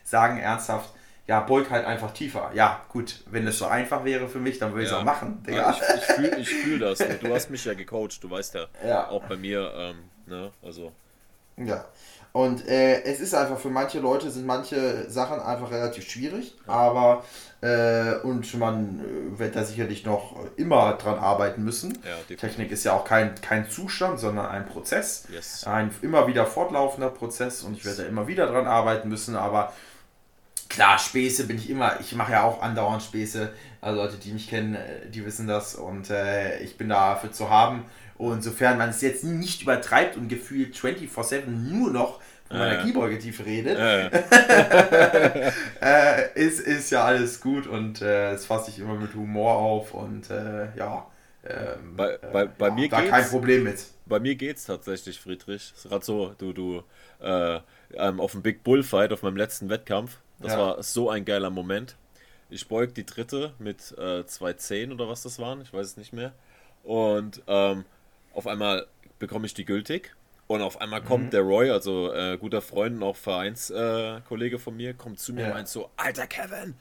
sagen 0.04 0.38
ernsthaft, 0.38 0.90
ja, 1.26 1.40
beug 1.40 1.70
halt 1.70 1.86
einfach 1.86 2.12
tiefer. 2.12 2.50
Ja, 2.54 2.84
gut, 2.90 3.22
wenn 3.30 3.46
es 3.46 3.58
so 3.58 3.66
einfach 3.66 4.04
wäre 4.04 4.28
für 4.28 4.40
mich, 4.40 4.58
dann 4.58 4.72
würde 4.72 4.82
ich 4.84 4.90
es 4.90 4.94
auch 4.94 5.04
machen. 5.04 5.42
Digga. 5.42 5.70
ich 5.70 5.96
ich 5.98 6.04
fühle 6.14 6.44
fühl 6.44 6.78
das. 6.78 6.98
Du 7.20 7.32
hast 7.32 7.50
mich 7.50 7.64
ja 7.64 7.72
gecoacht, 7.72 8.22
du 8.22 8.30
weißt 8.30 8.54
ja, 8.54 8.66
ja. 8.86 9.08
auch 9.08 9.24
bei 9.24 9.36
mir, 9.36 9.72
ähm, 9.74 9.96
ne, 10.26 10.52
also. 10.62 10.92
Ja, 11.56 11.84
und 12.34 12.66
äh, 12.66 13.04
es 13.04 13.20
ist 13.20 13.32
einfach 13.32 13.60
für 13.60 13.70
manche 13.70 14.00
Leute 14.00 14.28
sind 14.28 14.44
manche 14.44 15.08
Sachen 15.08 15.38
einfach 15.38 15.70
relativ 15.70 16.10
schwierig, 16.10 16.56
aber 16.66 17.24
äh, 17.60 18.16
und 18.24 18.52
man 18.58 18.98
äh, 18.98 19.38
wird 19.38 19.54
da 19.54 19.62
sicherlich 19.62 20.04
noch 20.04 20.34
immer 20.56 20.94
dran 20.94 21.16
arbeiten 21.16 21.62
müssen. 21.62 21.96
Ja, 22.02 22.36
Technik 22.36 22.72
ist 22.72 22.82
ja 22.82 22.92
auch 22.92 23.04
kein, 23.04 23.36
kein 23.40 23.70
Zustand, 23.70 24.18
sondern 24.18 24.46
ein 24.46 24.66
Prozess. 24.66 25.28
Yes. 25.30 25.62
Ein 25.62 25.94
immer 26.02 26.26
wieder 26.26 26.44
fortlaufender 26.44 27.10
Prozess 27.10 27.62
und 27.62 27.76
ich 27.76 27.84
werde 27.84 28.02
da 28.02 28.08
immer 28.08 28.26
wieder 28.26 28.48
dran 28.48 28.66
arbeiten 28.66 29.08
müssen, 29.08 29.36
aber 29.36 29.72
klar, 30.68 30.98
Späße 30.98 31.46
bin 31.46 31.56
ich 31.56 31.70
immer, 31.70 32.00
ich 32.00 32.16
mache 32.16 32.32
ja 32.32 32.42
auch 32.42 32.62
andauernd 32.62 33.04
Späße. 33.04 33.52
Also 33.80 34.00
Leute, 34.00 34.16
die 34.16 34.32
mich 34.32 34.50
kennen, 34.50 34.74
äh, 34.74 35.08
die 35.08 35.24
wissen 35.24 35.46
das 35.46 35.76
und 35.76 36.10
äh, 36.10 36.58
ich 36.64 36.76
bin 36.76 36.88
dafür 36.88 37.30
zu 37.30 37.48
haben. 37.48 37.84
Und 38.16 38.42
sofern 38.42 38.78
man 38.78 38.90
es 38.90 39.00
jetzt 39.00 39.24
nicht 39.24 39.62
übertreibt 39.62 40.16
und 40.16 40.28
gefühlt 40.28 40.74
24-7 40.76 41.48
nur 41.48 41.90
noch 41.90 42.20
von 42.46 42.58
meiner 42.58 42.74
äh. 42.74 42.82
Keyboard-Tiefe 42.82 43.44
redet, 43.44 43.78
äh. 43.78 44.10
äh, 45.82 46.32
ist, 46.34 46.60
ist 46.60 46.90
ja 46.90 47.04
alles 47.04 47.40
gut 47.40 47.66
und 47.66 48.02
äh, 48.02 48.32
das 48.32 48.46
fasse 48.46 48.70
ich 48.70 48.78
immer 48.78 48.94
mit 48.94 49.14
Humor 49.14 49.54
auf 49.56 49.94
und 49.94 50.30
äh, 50.30 50.76
ja, 50.76 51.06
ähm, 51.44 51.96
bei, 51.96 52.18
bei, 52.30 52.46
bei 52.46 52.68
ja, 52.68 52.70
mir 52.70 52.88
da 52.88 53.00
geht's, 53.00 53.10
kein 53.10 53.28
Problem 53.28 53.64
mit. 53.64 53.86
Bei 54.06 54.20
mir 54.20 54.34
geht's 54.36 54.64
tatsächlich, 54.66 55.20
Friedrich. 55.20 55.72
Ist 55.76 55.88
gerade 55.88 56.04
so, 56.04 56.34
du, 56.38 56.52
du, 56.52 56.82
äh, 57.20 57.60
ähm, 57.94 58.20
auf 58.20 58.32
dem 58.32 58.42
Big 58.42 58.62
Bullfight, 58.64 59.12
auf 59.12 59.22
meinem 59.22 59.36
letzten 59.36 59.68
Wettkampf. 59.68 60.18
Das 60.40 60.54
Ja. 60.54 60.58
war 60.58 60.82
so 60.82 61.10
ein 61.10 61.24
geiler 61.24 61.50
Moment. 61.50 61.96
Ich 62.50 62.68
beug 62.68 62.94
die 62.94 63.06
dritte 63.06 63.54
mit 63.58 63.92
äh, 63.98 64.24
2,10 64.24 64.92
oder 64.92 65.08
was 65.08 65.22
das 65.22 65.38
waren, 65.38 65.60
ich 65.62 65.72
weiß 65.72 65.86
es 65.86 65.96
nicht 65.96 66.12
mehr. 66.12 66.32
Und 66.82 67.42
ähm, 67.46 67.84
auf 68.34 68.46
einmal 68.46 68.86
bekomme 69.18 69.46
ich 69.46 69.54
die 69.54 69.64
gültig. 69.64 70.14
Und 70.46 70.60
auf 70.60 70.80
einmal 70.80 71.00
Mhm. 71.00 71.04
kommt 71.06 71.32
der 71.32 71.40
Roy, 71.40 71.70
also 71.70 72.12
äh, 72.12 72.36
guter 72.38 72.60
Freund 72.60 72.96
und 72.96 73.02
auch 73.02 73.16
Vereinskollege 73.16 74.56
äh, 74.56 74.58
von 74.58 74.76
mir, 74.76 74.92
kommt 74.94 75.18
zu 75.18 75.32
mir 75.32 75.42
Ja. 75.42 75.46
und 75.48 75.54
meint 75.54 75.68
so, 75.68 75.90
Alter 75.96 76.26
Kevin, 76.26 76.74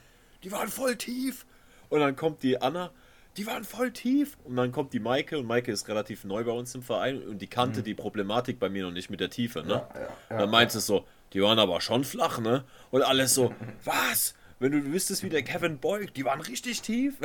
die 0.43 0.51
waren 0.51 0.67
voll 0.67 0.95
tief. 0.97 1.45
Und 1.89 2.01
dann 2.01 2.15
kommt 2.17 2.43
die 2.43 2.61
Anna, 2.61 2.91
die 3.37 3.47
waren 3.47 3.63
voll 3.63 3.91
tief. 3.91 4.37
Und 4.43 4.57
dann 4.57 4.71
kommt 4.73 4.91
die 4.93 4.99
Maike 4.99 5.37
und 5.37 5.45
Maike 5.45 5.71
ist 5.71 5.87
relativ 5.87 6.25
neu 6.25 6.43
bei 6.43 6.51
uns 6.51 6.75
im 6.75 6.81
Verein 6.83 7.21
und 7.23 7.39
die 7.41 7.47
kannte 7.47 7.83
die 7.83 7.93
Problematik 7.93 8.59
bei 8.59 8.67
mir 8.69 8.83
noch 8.83 8.91
nicht 8.91 9.09
mit 9.09 9.19
der 9.21 9.29
Tiefe. 9.29 9.59
Ne? 9.63 9.65
Mhm. 9.65 9.69
Ja, 10.01 10.07
ja, 10.29 10.37
dann 10.39 10.49
meinte 10.49 10.77
es 10.79 10.85
so, 10.85 11.05
die 11.31 11.41
waren 11.41 11.57
aber 11.59 11.79
schon 11.81 12.03
flach, 12.03 12.39
ne? 12.39 12.65
Und 12.91 13.01
alles 13.03 13.33
so, 13.33 13.53
was? 13.85 14.35
Wenn 14.63 14.71
du 14.71 14.93
wüsstest, 14.93 15.23
wie 15.23 15.29
der 15.29 15.43
Kevin 15.43 15.77
beugt, 15.77 16.15
die 16.15 16.23
waren 16.23 16.39
richtig 16.39 16.81
tief. 16.81 17.15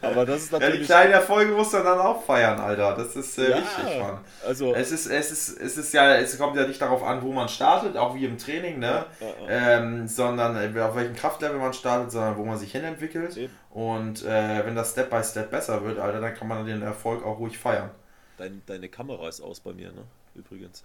aber 0.00 0.26
das 0.26 0.42
ist 0.42 0.52
Ja, 0.52 0.58
die 0.58 0.64
natürlich. 0.64 0.86
kleinen 0.88 1.12
Erfolge 1.12 1.52
muss 1.52 1.72
man 1.72 1.84
dann 1.84 2.00
auch 2.00 2.24
feiern, 2.24 2.58
Alter. 2.58 2.96
Das 2.96 3.14
ist 3.14 3.38
äh, 3.38 3.50
Ja, 3.50 3.58
wichtig, 3.58 4.00
Mann. 4.00 4.18
also, 4.44 4.74
Es 4.74 4.90
ist, 4.90 5.06
es 5.06 5.30
ist, 5.30 5.60
es 5.60 5.78
ist 5.78 5.94
ja, 5.94 6.16
es 6.16 6.36
kommt 6.36 6.56
ja 6.56 6.66
nicht 6.66 6.82
darauf 6.82 7.04
an, 7.04 7.22
wo 7.22 7.32
man 7.32 7.48
startet, 7.48 7.96
auch 7.96 8.16
wie 8.16 8.24
im 8.24 8.36
Training, 8.36 8.80
ne? 8.80 9.06
Ähm, 9.48 10.08
sondern 10.08 10.56
äh, 10.56 10.80
auf 10.80 10.96
welchem 10.96 11.14
Kraftlevel 11.14 11.58
man 11.58 11.72
startet, 11.72 12.10
sondern 12.10 12.36
wo 12.36 12.44
man 12.44 12.58
sich 12.58 12.72
hinentwickelt. 12.72 13.36
Eben. 13.36 13.52
Und 13.70 14.24
äh, 14.24 14.66
wenn 14.66 14.74
das 14.74 14.90
Step 14.90 15.08
by 15.08 15.22
Step 15.22 15.52
besser 15.52 15.84
wird, 15.84 16.00
Alter, 16.00 16.20
dann 16.20 16.34
kann 16.34 16.48
man 16.48 16.66
den 16.66 16.82
Erfolg 16.82 17.24
auch 17.24 17.38
ruhig 17.38 17.58
feiern. 17.58 17.90
dein, 18.38 18.60
deine 18.66 18.88
Kamera 18.88 19.28
ist 19.28 19.40
aus 19.40 19.60
bei 19.60 19.72
mir, 19.72 19.92
ne? 19.92 20.02
Übrigens. 20.34 20.82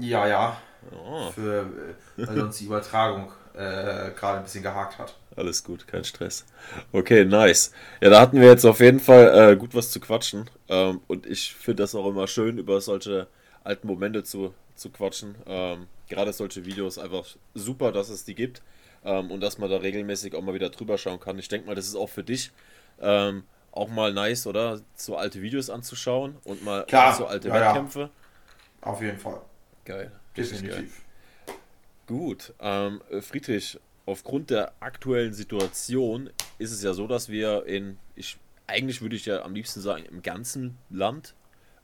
Ja, 0.00 0.26
ja. 0.26 0.56
Oh, 0.92 1.30
Für, 1.30 1.66
äh, 2.16 2.40
uns 2.40 2.58
die 2.58 2.64
Übertragung 2.66 3.32
äh, 3.58 4.12
gerade 4.14 4.38
ein 4.38 4.44
bisschen 4.44 4.62
gehakt 4.62 4.98
hat. 4.98 5.16
alles 5.36 5.64
gut, 5.64 5.86
kein 5.88 6.04
Stress. 6.04 6.46
Okay, 6.92 7.24
nice. 7.24 7.72
Ja, 8.00 8.10
da 8.10 8.20
hatten 8.20 8.40
wir 8.40 8.48
jetzt 8.48 8.64
auf 8.64 8.80
jeden 8.80 9.00
Fall 9.00 9.52
äh, 9.52 9.56
gut 9.56 9.74
was 9.74 9.90
zu 9.90 10.00
quatschen. 10.00 10.48
Ähm, 10.68 11.00
und 11.08 11.26
ich 11.26 11.54
finde 11.54 11.82
das 11.82 11.94
auch 11.94 12.06
immer 12.06 12.26
schön, 12.28 12.58
über 12.58 12.80
solche 12.80 13.26
alten 13.64 13.86
Momente 13.88 14.22
zu, 14.22 14.54
zu 14.76 14.90
quatschen. 14.90 15.34
Ähm, 15.46 15.86
gerade 16.08 16.32
solche 16.32 16.64
Videos 16.64 16.98
einfach 16.98 17.24
super, 17.54 17.90
dass 17.92 18.08
es 18.08 18.24
die 18.24 18.34
gibt. 18.34 18.62
Ähm, 19.04 19.30
und 19.30 19.40
dass 19.40 19.58
man 19.58 19.70
da 19.70 19.78
regelmäßig 19.78 20.34
auch 20.34 20.42
mal 20.42 20.54
wieder 20.54 20.70
drüber 20.70 20.98
schauen 20.98 21.20
kann. 21.20 21.38
Ich 21.38 21.48
denke 21.48 21.66
mal, 21.66 21.74
das 21.74 21.86
ist 21.86 21.96
auch 21.96 22.08
für 22.08 22.24
dich 22.24 22.52
ähm, 23.00 23.44
auch 23.72 23.88
mal 23.88 24.12
nice, 24.12 24.46
oder? 24.46 24.80
So 24.94 25.16
alte 25.16 25.42
Videos 25.42 25.70
anzuschauen 25.70 26.36
und 26.44 26.64
mal 26.64 26.84
Klar, 26.86 27.14
so 27.14 27.26
alte 27.26 27.48
ja, 27.48 27.56
ja. 27.56 27.66
Wettkämpfe. 27.66 28.10
Auf 28.80 29.00
jeden 29.02 29.18
Fall. 29.18 29.40
Geil. 29.84 30.12
Richtig 30.36 30.68
geil. 30.68 30.88
Gut, 32.08 32.54
ähm, 32.58 33.02
Friedrich, 33.20 33.78
aufgrund 34.06 34.48
der 34.48 34.72
aktuellen 34.80 35.34
Situation 35.34 36.30
ist 36.58 36.72
es 36.72 36.82
ja 36.82 36.94
so, 36.94 37.06
dass 37.06 37.28
wir 37.28 37.66
in, 37.66 37.98
ich, 38.16 38.38
eigentlich 38.66 39.02
würde 39.02 39.14
ich 39.14 39.26
ja 39.26 39.42
am 39.42 39.54
liebsten 39.54 39.82
sagen, 39.82 40.06
im 40.06 40.22
ganzen 40.22 40.78
Land, 40.88 41.34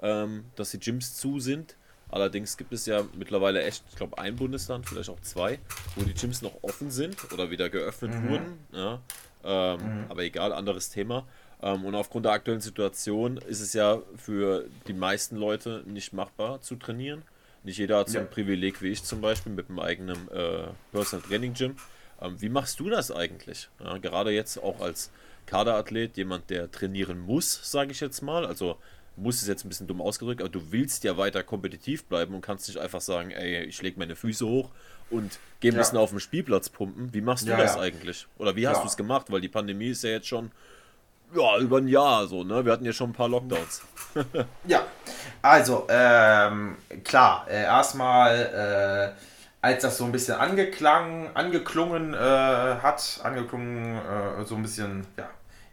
ähm, 0.00 0.46
dass 0.56 0.70
die 0.70 0.80
Gyms 0.80 1.14
zu 1.14 1.40
sind. 1.40 1.76
Allerdings 2.08 2.56
gibt 2.56 2.72
es 2.72 2.86
ja 2.86 3.04
mittlerweile 3.18 3.62
echt, 3.64 3.84
ich 3.90 3.96
glaube, 3.96 4.16
ein 4.16 4.36
Bundesland, 4.36 4.88
vielleicht 4.88 5.10
auch 5.10 5.20
zwei, 5.20 5.58
wo 5.94 6.04
die 6.04 6.14
Gyms 6.14 6.40
noch 6.40 6.54
offen 6.62 6.90
sind 6.90 7.30
oder 7.30 7.50
wieder 7.50 7.68
geöffnet 7.68 8.14
wurden. 8.26 8.58
Ja. 8.72 9.02
Ähm, 9.44 10.06
Aber 10.08 10.22
egal, 10.22 10.54
anderes 10.54 10.88
Thema. 10.88 11.26
Ähm, 11.60 11.84
und 11.84 11.94
aufgrund 11.94 12.24
der 12.24 12.32
aktuellen 12.32 12.62
Situation 12.62 13.36
ist 13.36 13.60
es 13.60 13.74
ja 13.74 14.00
für 14.16 14.64
die 14.88 14.94
meisten 14.94 15.36
Leute 15.36 15.82
nicht 15.84 16.14
machbar 16.14 16.62
zu 16.62 16.76
trainieren. 16.76 17.22
Nicht 17.64 17.78
jeder 17.78 17.98
hat 17.98 18.10
so 18.10 18.18
ein 18.18 18.24
Ja. 18.24 18.30
Privileg 18.30 18.80
wie 18.82 18.88
ich 18.88 19.02
zum 19.02 19.20
Beispiel 19.20 19.52
mit 19.52 19.68
einem 19.68 19.80
eigenen 19.80 20.28
äh, 20.30 20.68
Personal 20.92 21.26
Training 21.26 21.54
Gym. 21.54 21.76
Ähm, 22.20 22.40
wie 22.40 22.48
machst 22.50 22.78
du 22.78 22.90
das 22.90 23.10
eigentlich? 23.10 23.68
Ja, 23.82 23.98
gerade 23.98 24.30
jetzt 24.30 24.58
auch 24.62 24.80
als 24.80 25.10
Kaderathlet, 25.46 26.16
jemand, 26.16 26.48
der 26.50 26.70
trainieren 26.70 27.18
muss, 27.18 27.58
sage 27.70 27.90
ich 27.92 28.00
jetzt 28.00 28.22
mal. 28.22 28.46
Also 28.46 28.76
muss 29.16 29.42
ist 29.42 29.48
jetzt 29.48 29.64
ein 29.64 29.68
bisschen 29.68 29.86
dumm 29.86 30.00
ausgedrückt, 30.00 30.40
aber 30.40 30.48
du 30.50 30.72
willst 30.72 31.04
ja 31.04 31.16
weiter 31.16 31.42
kompetitiv 31.42 32.04
bleiben 32.04 32.34
und 32.34 32.40
kannst 32.40 32.68
nicht 32.68 32.78
einfach 32.78 33.00
sagen, 33.00 33.30
ey, 33.30 33.64
ich 33.64 33.80
lege 33.80 33.98
meine 33.98 34.16
Füße 34.16 34.44
hoch 34.46 34.70
und 35.08 35.38
gehe 35.60 35.70
ein 35.70 35.76
Ja. 35.76 35.80
bisschen 35.82 35.98
auf 35.98 36.10
den 36.10 36.20
Spielplatz 36.20 36.68
pumpen. 36.68 37.14
Wie 37.14 37.20
machst 37.20 37.46
du 37.46 37.50
Ja, 37.50 37.56
das 37.58 37.76
ja. 37.76 37.80
eigentlich? 37.80 38.26
Oder 38.38 38.56
wie 38.56 38.66
hast 38.68 38.82
du 38.82 38.86
es 38.88 38.96
gemacht? 38.96 39.26
Weil 39.30 39.40
die 39.40 39.48
Pandemie 39.48 39.88
ist 39.88 40.02
ja 40.02 40.10
jetzt 40.10 40.26
schon 40.26 40.50
ja, 41.34 41.58
über 41.58 41.78
ein 41.78 41.88
Jahr 41.88 42.26
so, 42.26 42.44
ne? 42.44 42.64
Wir 42.64 42.72
hatten 42.72 42.84
ja 42.84 42.92
schon 42.92 43.10
ein 43.10 43.14
paar 43.14 43.28
Lockdowns. 43.28 43.82
Ja, 44.66 44.84
also, 45.42 45.86
ähm, 45.90 46.76
klar, 47.02 47.46
äh, 47.50 47.64
erstmal, 47.64 49.14
äh, 49.16 49.20
als 49.60 49.82
das 49.82 49.98
so 49.98 50.04
ein 50.04 50.12
bisschen 50.12 50.36
angeklang, 50.36 51.30
angeklungen 51.34 52.14
äh, 52.14 52.16
hat, 52.16 53.20
angeklungen, 53.24 53.96
äh, 53.96 54.44
so 54.44 54.54
ein 54.54 54.62
bisschen, 54.62 55.04
ja, 55.16 55.28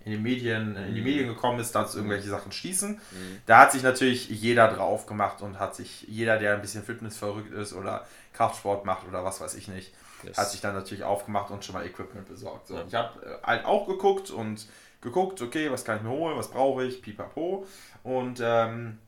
in 0.06 0.14
den 0.14 0.24
Medien, 0.24 0.76
in 0.76 0.96
die 0.96 1.02
Medien 1.02 1.28
gekommen 1.28 1.60
ist, 1.60 1.76
dass 1.76 1.94
irgendwelche 1.94 2.28
Sachen 2.30 2.52
schließen. 2.52 3.00
Da 3.46 3.60
hat 3.60 3.72
sich 3.74 3.84
natürlich 3.84 4.28
jeder 4.30 4.68
drauf 4.70 5.06
gemacht 5.06 5.44
und 5.44 5.60
hat 5.60 5.76
sich, 5.76 6.02
jeder, 6.08 6.40
der 6.40 6.56
ein 6.56 6.62
bisschen 6.62 6.82
fitnessverrückt 6.84 7.54
ist 7.54 7.74
oder 7.74 8.08
Kraftsport 8.34 8.84
macht 8.86 9.08
oder 9.08 9.24
was 9.24 9.40
weiß 9.40 9.54
ich 9.54 9.68
nicht, 9.68 9.94
Yes. 10.24 10.38
hat 10.38 10.50
sich 10.52 10.62
dann 10.62 10.74
natürlich 10.76 11.04
aufgemacht 11.04 11.50
und 11.52 11.64
schon 11.66 11.74
mal 11.74 11.86
Equipment 11.86 12.28
besorgt. 12.28 12.68
So, 12.68 12.76
Ja. 12.76 12.84
Ich 12.88 12.94
habe 12.96 13.26
äh, 13.26 13.46
halt 13.46 13.66
auch 13.66 13.88
geguckt 13.88 14.30
und 14.32 14.66
geguckt, 15.02 15.42
okay, 15.42 15.72
was 15.72 15.84
kann 15.84 15.98
ich 15.98 16.04
mir 16.04 16.10
holen, 16.10 16.38
was 16.38 16.52
brauche 16.52 16.86
ich, 16.86 17.02
pipapo. 17.02 17.66
Und 18.04 18.40
ähm, 18.44 19.00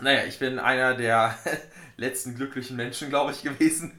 naja, 0.00 0.24
ich 0.24 0.38
bin 0.38 0.58
einer 0.58 0.94
der 0.94 1.36
letzten 1.96 2.34
glücklichen 2.34 2.76
Menschen, 2.76 3.08
glaube 3.08 3.32
ich, 3.32 3.42
gewesen, 3.42 3.98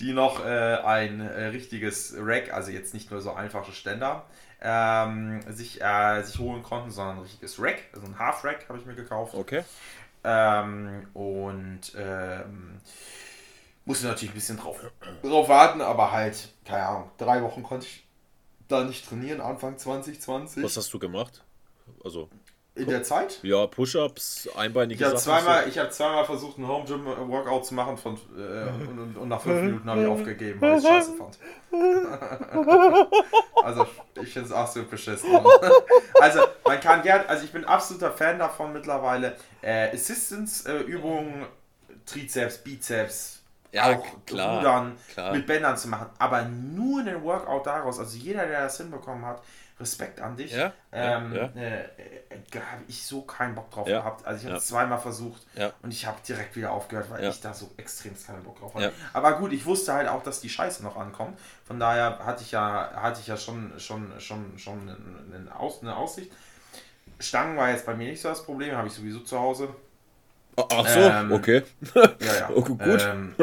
die 0.00 0.12
noch 0.12 0.44
äh, 0.44 0.76
ein 0.76 1.20
äh, 1.20 1.46
richtiges 1.46 2.14
Rack, 2.18 2.52
also 2.52 2.70
jetzt 2.70 2.94
nicht 2.94 3.10
nur 3.10 3.20
so 3.20 3.32
einfache 3.32 3.72
Ständer, 3.72 4.26
ähm, 4.60 5.40
sich, 5.50 5.82
äh, 5.82 6.22
sich 6.22 6.38
holen 6.38 6.62
konnten, 6.62 6.90
sondern 6.90 7.16
ein 7.16 7.22
richtiges 7.22 7.60
Rack, 7.60 7.82
also 7.92 8.06
ein 8.06 8.18
Half-Rack 8.18 8.68
habe 8.68 8.78
ich 8.78 8.86
mir 8.86 8.94
gekauft. 8.94 9.34
Okay. 9.34 9.64
Ähm, 10.24 11.06
und 11.14 11.80
ähm, 11.96 12.80
musste 13.84 14.06
natürlich 14.06 14.30
ein 14.30 14.36
bisschen 14.36 14.56
drauf, 14.58 14.78
drauf 15.22 15.48
warten, 15.48 15.80
aber 15.80 16.12
halt, 16.12 16.48
keine 16.64 16.86
Ahnung, 16.86 17.10
drei 17.18 17.42
Wochen 17.42 17.64
konnte 17.64 17.86
ich 17.86 18.01
da 18.72 18.84
nicht 18.84 19.08
trainieren, 19.08 19.40
Anfang 19.40 19.78
2020. 19.78 20.62
Was 20.64 20.76
hast 20.76 20.92
du 20.92 20.98
gemacht? 20.98 21.44
Also, 22.04 22.28
In 22.74 22.88
der 22.88 23.02
Zeit? 23.02 23.38
ja, 23.42 23.66
Push-Ups, 23.66 24.48
einbeinige 24.56 24.98
Ich 25.00 25.04
habe 25.06 25.18
Sachen. 25.18 25.42
zweimal, 25.44 25.68
ich 25.68 25.78
hab 25.78 25.92
zweimal 25.92 26.24
versucht, 26.24 26.58
ein 26.58 26.66
Home 26.66 26.84
Gym 26.86 27.04
Workout 27.04 27.66
zu 27.66 27.74
machen 27.74 27.96
von, 27.96 28.14
äh, 28.36 28.70
und, 28.90 28.98
und, 28.98 29.16
und 29.16 29.28
nach 29.28 29.40
fünf 29.42 29.62
Minuten 29.62 29.90
habe 29.90 30.02
ich 30.02 30.08
aufgegeben, 30.08 30.60
weil 30.60 30.78
ich 30.78 30.84
scheiße 30.84 31.12
fand. 31.16 31.38
also 33.62 33.86
ich 34.22 34.32
finde 34.32 34.48
es 34.48 34.52
absolut 34.52 34.90
beschissen. 34.90 35.28
Also 36.20 36.40
man 36.64 36.80
kann 36.80 37.02
gern, 37.02 37.24
also 37.26 37.44
ich 37.44 37.52
bin 37.52 37.64
absoluter 37.64 38.10
Fan 38.10 38.38
davon 38.38 38.72
mittlerweile, 38.72 39.36
äh, 39.60 39.94
Assistance-Übungen, 39.94 41.46
Trizeps, 42.06 42.58
Bizeps, 42.58 43.41
Ja, 43.72 43.96
auch 43.96 44.06
klar, 44.26 44.58
Rudern 44.58 44.96
klar. 45.12 45.32
mit 45.32 45.46
Bändern 45.46 45.76
zu 45.76 45.88
machen, 45.88 46.08
aber 46.18 46.42
nur 46.44 47.00
einen 47.00 47.22
Workout 47.22 47.66
daraus, 47.66 47.98
also 47.98 48.16
jeder, 48.16 48.46
der 48.46 48.62
das 48.64 48.76
hinbekommen 48.76 49.24
hat, 49.24 49.42
Respekt 49.80 50.20
an 50.20 50.36
dich. 50.36 50.52
Ja, 50.52 50.72
Ähm, 50.92 51.34
ja, 51.34 51.44
Äh, 51.56 51.80
äh, 51.80 51.88
da 52.50 52.60
habe 52.60 52.82
ich 52.86 53.04
so 53.04 53.22
keinen 53.22 53.54
Bock 53.54 53.70
drauf 53.70 53.88
Ja, 53.88 53.98
gehabt. 53.98 54.24
Also 54.26 54.40
ich 54.40 54.46
habe 54.46 54.56
es 54.58 54.66
zweimal 54.66 54.98
versucht 54.98 55.42
und 55.82 55.90
ich 55.90 56.06
habe 56.06 56.18
direkt 56.26 56.54
wieder 56.54 56.70
aufgehört, 56.72 57.10
weil 57.10 57.24
ich 57.24 57.40
da 57.40 57.52
so 57.54 57.70
extrem 57.78 58.14
keinen 58.24 58.44
Bock 58.44 58.60
drauf 58.60 58.74
hatte. 58.74 58.92
Aber 59.12 59.38
gut, 59.38 59.52
ich 59.52 59.64
wusste 59.66 59.92
halt 59.94 60.08
auch, 60.08 60.22
dass 60.22 60.40
die 60.40 60.50
Scheiße 60.50 60.82
noch 60.82 60.96
ankommt. 60.96 61.38
Von 61.64 61.80
daher 61.80 62.18
hatte 62.24 62.42
ich 62.42 62.52
ja, 62.52 62.92
hatte 62.94 63.20
ich 63.20 63.26
ja 63.26 63.36
schon, 63.36 63.72
schon, 63.78 64.12
schon, 64.20 64.58
schon 64.58 64.88
eine, 65.34 65.58
Aus, 65.58 65.82
eine 65.82 65.96
Aussicht. 65.96 66.30
Stangen 67.18 67.56
war 67.56 67.70
jetzt 67.70 67.86
bei 67.86 67.94
mir 67.94 68.08
nicht 68.10 68.20
so 68.20 68.28
das 68.28 68.44
Problem, 68.44 68.76
habe 68.76 68.88
ich 68.88 68.94
sowieso 68.94 69.20
zu 69.20 69.38
Hause. 69.40 69.68
Ach 70.56 70.86
so, 70.86 71.00
Ähm, 71.00 71.32
okay. 71.32 71.62
Ja, 71.94 72.34
ja. 72.34 72.50
Oh, 72.54 72.62
gut. 72.62 72.80
Ähm, 72.80 73.34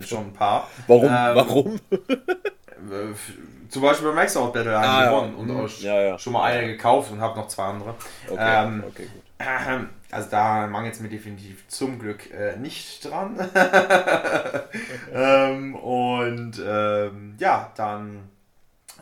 schon 0.00 0.26
ein 0.26 0.32
paar. 0.32 0.68
Warum? 0.86 1.06
ähm, 1.06 1.10
Warum? 1.34 1.80
Zum 3.68 3.82
Beispiel 3.82 4.06
beim 4.08 4.16
Max 4.16 4.36
Out 4.36 4.52
Battle 4.52 4.76
Ah, 4.76 5.04
ja. 5.04 5.10
gewonnen 5.10 5.34
und 5.34 5.46
Mhm. 5.48 5.56
auch 5.64 5.68
Ja, 5.80 6.00
ja. 6.02 6.18
schon 6.18 6.32
mal 6.34 6.44
eine 6.44 6.66
gekauft 6.66 7.10
und 7.10 7.20
habe 7.20 7.38
noch 7.38 7.48
zwei 7.48 7.64
andere. 7.64 7.94
Okay, 8.28 8.36
ähm, 8.64 8.84
okay, 8.86 9.06
gut. 9.12 9.22
Also 10.12 10.28
da 10.28 10.66
mangelt 10.66 10.92
es 10.92 11.00
mir 11.00 11.08
definitiv 11.08 11.66
zum 11.68 11.98
Glück 11.98 12.30
äh, 12.32 12.54
nicht 12.58 13.02
dran. 13.02 13.34
ähm, 15.14 15.74
und 15.74 16.62
ähm, 16.62 17.34
ja, 17.38 17.72
dann 17.76 18.28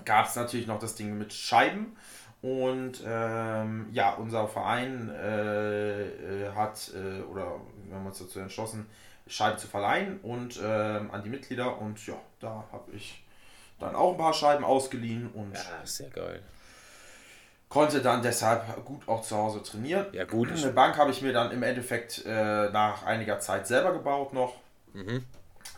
gab 0.05 0.27
es 0.29 0.37
natürlich 0.37 0.69
noch 0.69 0.79
das 0.79 0.95
Ding 0.95 1.19
mit 1.19 1.33
Scheiben. 1.33 1.97
Und 2.43 3.03
ähm, 3.07 3.89
ja, 3.93 4.15
unser 4.15 4.49
Verein 4.49 5.11
äh, 5.11 6.03
äh, 6.47 6.53
hat, 6.55 6.91
äh, 6.95 7.21
oder 7.23 7.57
wir 7.85 7.97
haben 7.97 8.07
uns 8.07 8.19
dazu 8.19 8.41
entschlossen, 8.41 8.87
Scheiben 9.27 9.59
zu 9.59 9.67
verleihen 9.69 10.19
und 10.21 10.59
ähm, 10.63 11.11
an 11.11 11.23
die 11.23 11.29
Mitglieder. 11.29 11.79
Und 11.79 12.05
ja, 12.07 12.15
da 12.41 12.65
habe 12.73 12.91
ich 12.93 13.23
dann 13.79 13.95
auch 13.95 14.13
ein 14.13 14.19
paar 14.19 14.33
Scheiben 14.33 14.65
ausgeliehen 14.65 15.31
und 15.33 15.53
Ja, 15.55 15.85
sehr 15.85 16.09
geil. 16.11 16.43
konnte 17.69 18.01
dann 18.01 18.23
deshalb 18.23 18.85
gut 18.85 19.07
auch 19.07 19.23
zu 19.23 19.37
Hause 19.37 19.63
trainieren. 19.63 20.07
Ja, 20.13 20.25
gut. 20.25 20.51
Eine 20.51 20.73
Bank 20.73 20.97
habe 20.97 21.11
ich 21.11 21.21
mir 21.23 21.33
dann 21.33 21.51
im 21.53 21.63
Endeffekt 21.63 22.25
äh, 22.27 22.71
nach 22.71 23.05
einiger 23.05 23.39
Zeit 23.39 23.67
selber 23.67 23.93
gebaut 23.93 24.33
noch. 24.33 24.55
Mhm. 24.95 25.25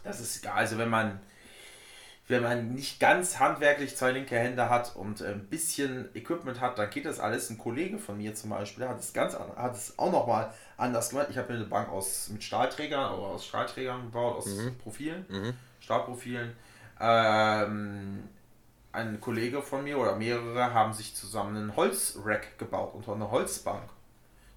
Das 0.04 0.20
ist 0.20 0.42
egal. 0.42 0.54
Also 0.54 0.78
wenn 0.78 0.88
man 0.88 1.20
wenn 2.32 2.42
man 2.42 2.74
nicht 2.74 2.98
ganz 2.98 3.38
handwerklich 3.38 3.96
zwei 3.96 4.10
linke 4.10 4.36
Hände 4.36 4.68
hat 4.68 4.96
und 4.96 5.22
ein 5.22 5.46
bisschen 5.46 6.08
Equipment 6.14 6.60
hat, 6.60 6.78
dann 6.78 6.90
geht 6.90 7.04
das 7.04 7.20
alles. 7.20 7.48
Ein 7.50 7.58
Kollege 7.58 7.98
von 7.98 8.16
mir 8.18 8.34
zum 8.34 8.50
Beispiel 8.50 8.88
hat 8.88 8.98
es 8.98 9.12
ganz 9.12 9.34
hat 9.34 9.74
es 9.76 9.96
auch 9.98 10.10
noch 10.10 10.26
mal 10.26 10.52
anders 10.76 11.10
gemacht. 11.10 11.28
Ich 11.30 11.38
habe 11.38 11.52
mir 11.52 11.58
eine 11.60 11.68
Bank 11.68 11.88
aus 11.90 12.28
mit 12.30 12.42
Stahlträgern 12.42 13.14
oder 13.14 13.28
aus 13.28 13.46
Stahlträgern 13.46 14.02
gebaut, 14.06 14.36
aus 14.38 14.46
Mhm. 14.46 14.78
Profilen, 14.78 15.26
Mhm. 15.28 15.52
Stahlprofilen. 15.80 16.56
Ähm, 17.00 18.28
ein 18.92 19.20
Kollege 19.20 19.62
von 19.62 19.84
mir 19.84 19.98
oder 19.98 20.16
mehrere 20.16 20.72
haben 20.74 20.92
sich 20.92 21.14
zusammen 21.14 21.56
einen 21.56 21.76
Holzrack 21.76 22.58
gebaut 22.58 22.94
unter 22.94 23.14
eine 23.14 23.30
Holzbank. 23.30 23.84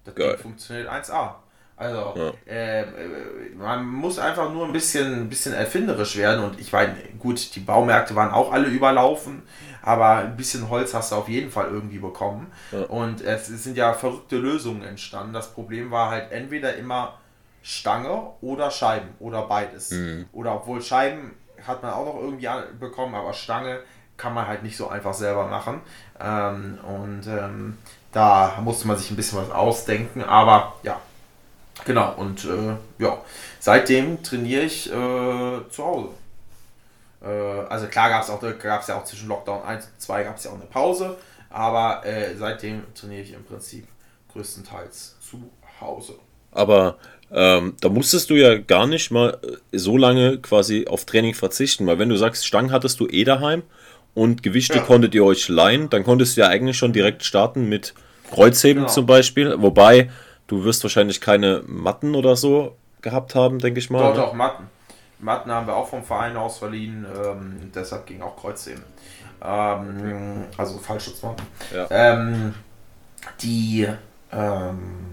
Das 0.04 0.40
funktioniert 0.40 0.88
1A. 0.88 1.36
Also, 1.76 2.14
Ja. 2.16 2.32
äh, 2.52 2.86
man 3.56 3.86
muss 3.86 4.18
einfach 4.18 4.50
nur 4.50 4.64
ein 4.64 4.72
bisschen, 4.72 5.12
ein 5.22 5.28
bisschen 5.28 5.52
erfinderisch 5.52 6.16
werden. 6.16 6.42
Und 6.44 6.58
ich 6.58 6.72
meine, 6.72 6.94
gut, 7.18 7.54
die 7.54 7.60
Baumärkte 7.60 8.14
waren 8.14 8.30
auch 8.30 8.50
alle 8.52 8.68
überlaufen, 8.68 9.42
aber 9.82 10.16
ein 10.18 10.36
bisschen 10.36 10.70
Holz 10.70 10.94
hast 10.94 11.12
du 11.12 11.16
auf 11.16 11.28
jeden 11.28 11.50
Fall 11.50 11.68
irgendwie 11.68 11.98
bekommen. 11.98 12.50
Ja. 12.72 12.82
Und 12.84 13.20
es 13.20 13.46
sind 13.46 13.76
ja 13.76 13.92
verrückte 13.92 14.36
Lösungen 14.38 14.82
entstanden. 14.82 15.34
Das 15.34 15.52
Problem 15.52 15.90
war 15.90 16.10
halt 16.10 16.32
entweder 16.32 16.74
immer 16.76 17.18
Stange 17.62 18.30
oder 18.40 18.70
Scheiben 18.70 19.08
oder 19.18 19.42
beides. 19.42 19.90
Mhm. 19.90 20.26
Oder 20.32 20.54
obwohl 20.54 20.80
Scheiben 20.80 21.32
hat 21.66 21.82
man 21.82 21.92
auch 21.92 22.06
noch 22.06 22.20
irgendwie 22.20 22.48
bekommen, 22.78 23.14
aber 23.14 23.32
Stange 23.32 23.80
kann 24.16 24.32
man 24.32 24.46
halt 24.46 24.62
nicht 24.62 24.76
so 24.76 24.88
einfach 24.88 25.12
selber 25.12 25.46
machen. 25.46 25.80
Ähm, 26.18 26.78
und 26.82 27.26
ähm, 27.26 27.76
da 28.12 28.58
musste 28.62 28.86
man 28.86 28.96
sich 28.96 29.10
ein 29.10 29.16
bisschen 29.16 29.38
was 29.38 29.50
ausdenken, 29.50 30.22
aber 30.22 30.74
ja, 30.82 31.00
genau. 31.84 32.14
Und 32.16 32.44
äh, 32.44 32.76
ja, 33.02 33.18
seitdem 33.60 34.22
trainiere 34.22 34.62
ich 34.62 34.88
äh, 34.88 34.92
zu 34.92 35.84
Hause. 35.84 36.08
Äh, 37.22 37.28
also 37.68 37.86
klar 37.86 38.08
gab 38.10 38.22
es 38.22 38.30
auch, 38.30 38.40
gab's 38.62 38.88
ja 38.88 38.96
auch 38.98 39.04
zwischen 39.04 39.28
Lockdown 39.28 39.62
1 39.62 39.84
und 39.84 40.00
2 40.00 40.24
gab 40.24 40.36
es 40.36 40.44
ja 40.44 40.50
auch 40.50 40.56
eine 40.56 40.64
Pause, 40.64 41.16
aber 41.50 42.04
äh, 42.04 42.34
seitdem 42.36 42.82
trainiere 42.94 43.22
ich 43.22 43.32
im 43.32 43.44
Prinzip 43.44 43.86
größtenteils 44.32 45.16
zu 45.20 45.50
Hause. 45.80 46.14
Aber 46.52 46.96
ähm, 47.30 47.74
da 47.80 47.88
musstest 47.88 48.30
du 48.30 48.34
ja 48.34 48.56
gar 48.56 48.86
nicht 48.86 49.10
mal 49.10 49.38
äh, 49.72 49.78
so 49.78 49.96
lange 49.96 50.38
quasi 50.38 50.86
auf 50.88 51.04
Training 51.04 51.34
verzichten, 51.34 51.86
weil 51.86 51.98
wenn 51.98 52.08
du 52.08 52.16
sagst, 52.16 52.46
Stangen 52.46 52.70
hattest 52.72 53.00
du 53.00 53.08
eh 53.08 53.24
daheim 53.24 53.62
und 54.14 54.42
Gewichte 54.42 54.78
Ja. 54.78 54.84
konntet 54.84 55.14
ihr 55.14 55.24
euch 55.24 55.48
leihen, 55.48 55.90
dann 55.90 56.04
konntest 56.04 56.36
du 56.36 56.42
ja 56.42 56.48
eigentlich 56.48 56.78
schon 56.78 56.92
direkt 56.92 57.24
starten 57.24 57.68
mit 57.68 57.94
Kreuzheben 58.32 58.84
Genau. 58.84 58.92
zum 58.92 59.06
Beispiel, 59.06 59.54
wobei 59.60 60.10
du 60.46 60.64
wirst 60.64 60.82
wahrscheinlich 60.82 61.20
keine 61.20 61.62
Matten 61.66 62.14
oder 62.14 62.36
so 62.36 62.76
gehabt 63.02 63.34
haben, 63.34 63.58
denke 63.58 63.78
ich 63.80 63.90
mal. 63.90 64.00
Dort 64.02 64.16
ne? 64.16 64.24
auch 64.24 64.32
Matten. 64.32 64.68
Matten 65.18 65.50
haben 65.50 65.66
wir 65.66 65.76
auch 65.76 65.88
vom 65.88 66.04
Verein 66.04 66.36
aus 66.36 66.58
verliehen, 66.58 67.06
ähm, 67.24 67.72
deshalb 67.74 68.06
ging 68.06 68.20
auch 68.20 68.36
Kreuzheben. 68.36 68.82
Ähm, 69.42 70.44
also 70.56 70.78
Fallschutzmatten. 70.78 71.46
Ja. 71.74 71.86
Ähm, 71.90 72.54
die, 73.40 73.88
ähm, 74.32 75.06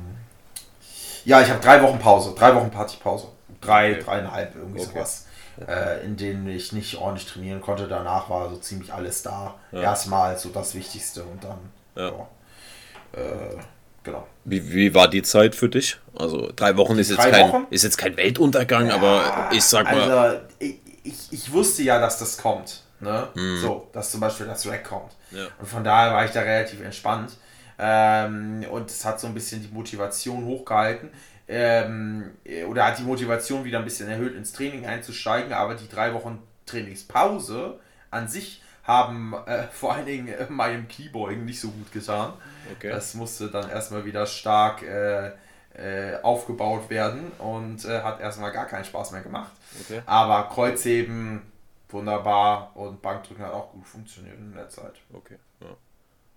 ja, 1.25 1.41
ich 1.41 1.49
habe 1.49 1.59
drei 1.61 1.81
Wochen 1.81 1.99
Pause, 1.99 2.33
drei 2.37 2.53
Wochen 2.55 2.69
Partypause. 2.69 3.27
Drei, 3.61 3.93
Okay. 3.93 4.03
dreieinhalb, 4.03 4.55
irgendwie 4.55 4.81
Okay. 4.81 4.89
sowas. 4.93 5.27
Äh, 5.67 6.03
in 6.03 6.17
denen 6.17 6.47
ich 6.47 6.73
nicht 6.73 6.97
ordentlich 6.97 7.27
trainieren 7.31 7.61
konnte. 7.61 7.87
Danach 7.87 8.29
war 8.29 8.49
so 8.49 8.57
ziemlich 8.57 8.91
alles 8.91 9.21
da. 9.21 9.53
Ja. 9.71 9.81
Erstmal 9.83 10.37
so 10.37 10.49
das 10.49 10.73
Wichtigste 10.73 11.23
und 11.23 11.43
dann, 11.43 11.59
Ja. 11.95 12.09
ja. 12.09 13.21
Äh, 13.21 13.57
genau. 14.03 14.27
Wie, 14.45 14.73
wie 14.73 14.93
war 14.93 15.09
die 15.09 15.21
Zeit 15.21 15.55
für 15.55 15.69
dich? 15.69 15.97
Also 16.15 16.51
drei 16.55 16.75
Wochen 16.77 16.97
ist 16.99 17.09
jetzt, 17.09 17.19
drei 17.19 17.31
kein, 17.31 17.49
Wochen? 17.49 17.67
ist 17.69 17.83
jetzt 17.83 17.97
kein 17.97 18.17
Weltuntergang, 18.17 18.91
aber 18.91 19.49
ich 19.51 19.63
sag 19.63 19.85
mal, 19.85 20.11
Also, 20.11 20.41
ich, 20.59 20.75
ich, 21.03 21.15
ich 21.31 21.51
wusste 21.51 21.83
ja, 21.83 21.99
dass 21.99 22.19
das 22.19 22.37
kommt. 22.37 22.83
Ne? 22.99 23.27
So, 23.61 23.87
dass 23.91 24.11
zum 24.11 24.21
Beispiel 24.21 24.45
das 24.45 24.65
Rack 24.65 24.85
kommt. 24.85 25.11
Mhm. 25.31 25.37
Ja. 25.37 25.47
Und 25.59 25.67
von 25.67 25.83
daher 25.83 26.13
war 26.13 26.25
ich 26.25 26.31
da 26.31 26.41
relativ 26.41 26.81
entspannt. 26.81 27.33
Ähm, 27.77 28.65
und 28.71 28.89
es 28.89 29.03
hat 29.03 29.19
so 29.19 29.27
ein 29.27 29.33
bisschen 29.33 29.61
die 29.61 29.73
Motivation 29.73 30.45
hochgehalten. 30.45 31.09
Ähm, 31.47 32.31
oder 32.69 32.85
hat 32.85 32.99
die 32.99 33.03
Motivation 33.03 33.65
wieder 33.65 33.79
ein 33.79 33.83
bisschen 33.83 34.07
erhöht, 34.07 34.35
ins 34.35 34.53
Training 34.53 34.85
einzusteigen. 34.85 35.51
Aber 35.51 35.75
die 35.75 35.89
drei 35.89 36.13
Wochen 36.13 36.41
Trainingspause 36.65 37.79
an 38.09 38.27
sich 38.29 38.61
haben 38.83 39.33
äh, 39.45 39.63
vor 39.71 39.93
allen 39.93 40.05
Dingen 40.05 40.27
äh, 40.27 40.45
meinem 40.49 40.87
Kniebeugen 40.87 41.45
nicht 41.45 41.59
so 41.59 41.69
gut 41.69 41.91
getan. 41.91 42.33
okay. 42.71 42.89
Das 42.89 43.13
musste 43.13 43.49
dann 43.49 43.69
erstmal 43.69 44.05
wieder 44.05 44.25
stark 44.25 44.81
äh, 44.83 45.31
äh, 45.75 46.21
aufgebaut 46.21 46.89
werden 46.89 47.31
und 47.39 47.83
äh, 47.85 48.01
hat 48.01 48.19
erstmal 48.19 48.51
gar 48.51 48.65
keinen 48.67 48.85
Spaß 48.85 49.11
mehr 49.11 49.21
gemacht. 49.21 49.51
okay. 49.81 50.01
Aber 50.05 50.49
Kreuzheben 50.53 51.41
wunderbar 51.89 52.71
und 52.75 53.01
Bankdrücken 53.01 53.45
hat 53.45 53.53
auch 53.53 53.71
gut 53.71 53.85
funktioniert 53.87 54.37
in 54.37 54.53
der 54.53 54.69
Zeit. 54.69 54.93
Okay, 55.13 55.37
ja. 55.61 55.67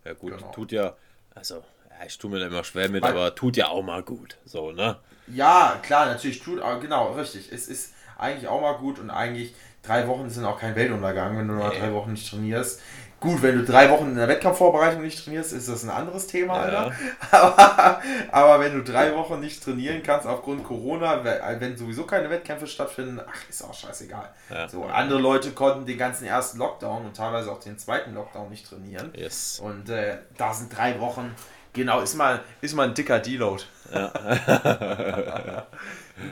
Ja 0.05 0.13
gut, 0.13 0.37
Genau. 0.39 0.51
tut 0.53 0.71
ja, 0.73 0.95
also, 1.35 1.57
ja, 1.91 2.07
ich 2.07 2.17
tue 2.19 2.31
mir 2.31 2.39
da 2.39 2.47
immer 2.47 2.63
schwer 2.63 2.89
mit, 2.89 3.03
Weil- 3.03 3.13
aber 3.13 3.35
tut 3.35 3.57
ja 3.57 3.69
auch 3.69 3.83
mal 3.83 4.03
gut. 4.03 4.37
So, 4.45 4.71
ne? 4.73 4.99
Ja, 5.29 5.81
klar, 5.83 6.07
natürlich 6.07 6.41
tut, 6.41 6.61
aber 6.61 6.79
genau, 6.79 7.13
richtig. 7.15 7.51
Es 7.53 7.67
ist 7.69 7.95
eigentlich 8.19 8.49
auch 8.49 8.61
mal 8.61 8.75
gut 8.79 8.99
und 8.99 9.11
eigentlich 9.11 9.55
drei 9.87 10.07
Wochen 10.09 10.29
sind 10.31 10.45
auch 10.45 10.59
kein 10.59 10.75
Weltuntergang, 10.75 11.39
wenn 11.39 11.49
du 11.49 11.55
Nee. 11.55 11.79
drei 11.79 11.93
Wochen 11.93 12.13
nicht 12.13 12.29
trainierst. 12.31 12.81
Gut, 13.19 13.43
wenn 13.43 13.57
du 13.57 13.65
drei 13.65 13.89
Wochen 13.91 14.09
in 14.09 14.17
der 14.17 14.29
Wettkampfvorbereitung 14.29 15.01
nicht 15.01 15.25
trainierst, 15.25 15.55
ist 15.55 15.71
das 15.71 15.83
ein 15.85 15.91
anderes 15.91 16.27
Thema, 16.27 16.55
Ja. 16.71 16.79
Alter. 16.85 16.93
Aber, 17.31 18.03
aber 18.31 18.61
wenn 18.61 18.75
du 18.77 18.85
drei 18.85 19.15
Wochen 19.15 19.41
nicht 19.41 19.65
trainieren 19.65 20.03
kannst 20.03 20.27
aufgrund 20.27 20.63
Corona, 20.65 21.25
we- 21.25 21.41
wenn 21.59 21.77
sowieso 21.79 22.05
keine 22.05 22.29
Wettkämpfe 22.29 22.67
stattfinden, 22.67 23.19
ach, 23.27 23.49
ist 23.49 23.63
auch 23.65 23.73
scheißegal. 23.73 24.29
Ja. 24.51 24.69
So, 24.69 24.85
andere 24.85 25.19
Leute 25.19 25.53
konnten 25.53 25.87
den 25.87 25.97
ganzen 25.97 26.27
ersten 26.27 26.59
Lockdown 26.59 27.07
und 27.07 27.17
teilweise 27.17 27.51
auch 27.51 27.59
den 27.59 27.79
zweiten 27.79 28.13
Lockdown 28.15 28.51
nicht 28.51 28.69
trainieren. 28.69 29.11
Yes. 29.17 29.61
Und 29.61 29.89
äh, 29.89 30.19
da 30.37 30.53
sind 30.53 30.77
drei 30.77 31.01
Wochen. 31.01 31.35
Genau, 31.73 32.01
ist 32.01 32.15
mal, 32.17 32.41
ist 32.61 32.75
mal 32.75 32.89
ein 32.89 32.95
dicker 32.95 33.19
Deload. 33.19 33.63
ein 33.93 35.63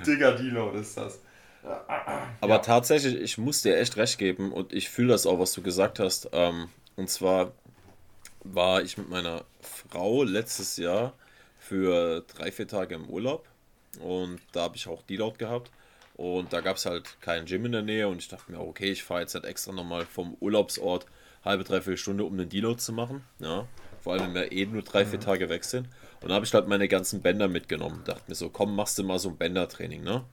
dicker 0.07 0.33
Deload 0.33 0.79
ist 0.79 0.97
das. 0.97 1.19
Aber 2.41 2.55
Ja. 2.55 2.59
tatsächlich, 2.59 3.15
ich 3.15 3.39
muss 3.39 3.63
dir 3.63 3.79
echt 3.79 3.97
recht 3.97 4.19
geben 4.19 4.53
und 4.53 4.73
ich 4.73 4.91
fühle 4.91 5.09
das 5.09 5.27
auch, 5.27 5.39
was 5.39 5.53
du 5.53 5.63
gesagt 5.63 5.99
hast. 5.99 6.29
Ähm, 6.33 6.69
und 6.97 7.09
zwar 7.09 7.53
war 8.43 8.83
ich 8.83 8.99
mit 8.99 9.09
meiner 9.09 9.45
Frau 9.61 10.23
letztes 10.23 10.77
Jahr 10.77 11.15
für 11.59 12.23
drei, 12.23 12.53
vier 12.53 12.69
Tage 12.69 12.95
im 12.95 13.09
Urlaub 13.09 13.47
und 14.01 14.41
da 14.53 14.63
habe 14.63 14.77
ich 14.77 14.87
auch 14.89 15.03
Deload 15.03 15.39
gehabt. 15.39 15.71
Und 16.17 16.53
da 16.53 16.61
gab 16.61 16.77
es 16.77 16.87
halt 16.87 17.17
kein 17.21 17.45
Gym 17.45 17.65
in 17.67 17.73
der 17.73 17.83
Nähe 17.83 18.07
und 18.07 18.19
ich 18.19 18.29
dachte 18.29 18.53
mir, 18.53 18.61
okay, 18.61 18.93
ich 18.93 19.03
fahre 19.03 19.23
jetzt 19.23 19.35
halt 19.35 19.45
extra 19.45 19.73
nochmal 19.73 20.07
vom 20.07 20.37
Urlaubsort 20.39 21.07
halbe, 21.45 21.65
dreiviertel 21.65 21.97
Stunde, 21.97 22.25
um 22.25 22.37
den 22.39 22.49
Deload 22.49 22.79
zu 22.79 22.93
machen. 22.93 23.25
Ja, 23.41 23.67
vor 24.01 24.13
allem, 24.13 24.27
wenn 24.27 24.35
wir 24.35 24.53
eh 24.53 24.67
nur 24.67 24.83
drei, 24.83 25.05
vier 25.05 25.19
Tage 25.19 25.49
weg 25.49 25.65
sind. 25.65 25.89
Und 26.21 26.29
da 26.29 26.37
habe 26.37 26.45
ich 26.45 26.55
halt 26.55 26.69
meine 26.69 26.87
ganzen 26.87 27.21
Bänder 27.21 27.49
mitgenommen. 27.49 28.03
Dachte 28.05 28.23
mir 28.29 28.35
so, 28.37 28.49
komm, 28.49 28.77
machst 28.77 28.97
du 28.99 29.03
mal 29.03 29.19
so 29.19 29.31
ein 29.31 29.37
Bändertraining, 29.37 30.03
ne? 30.05 30.25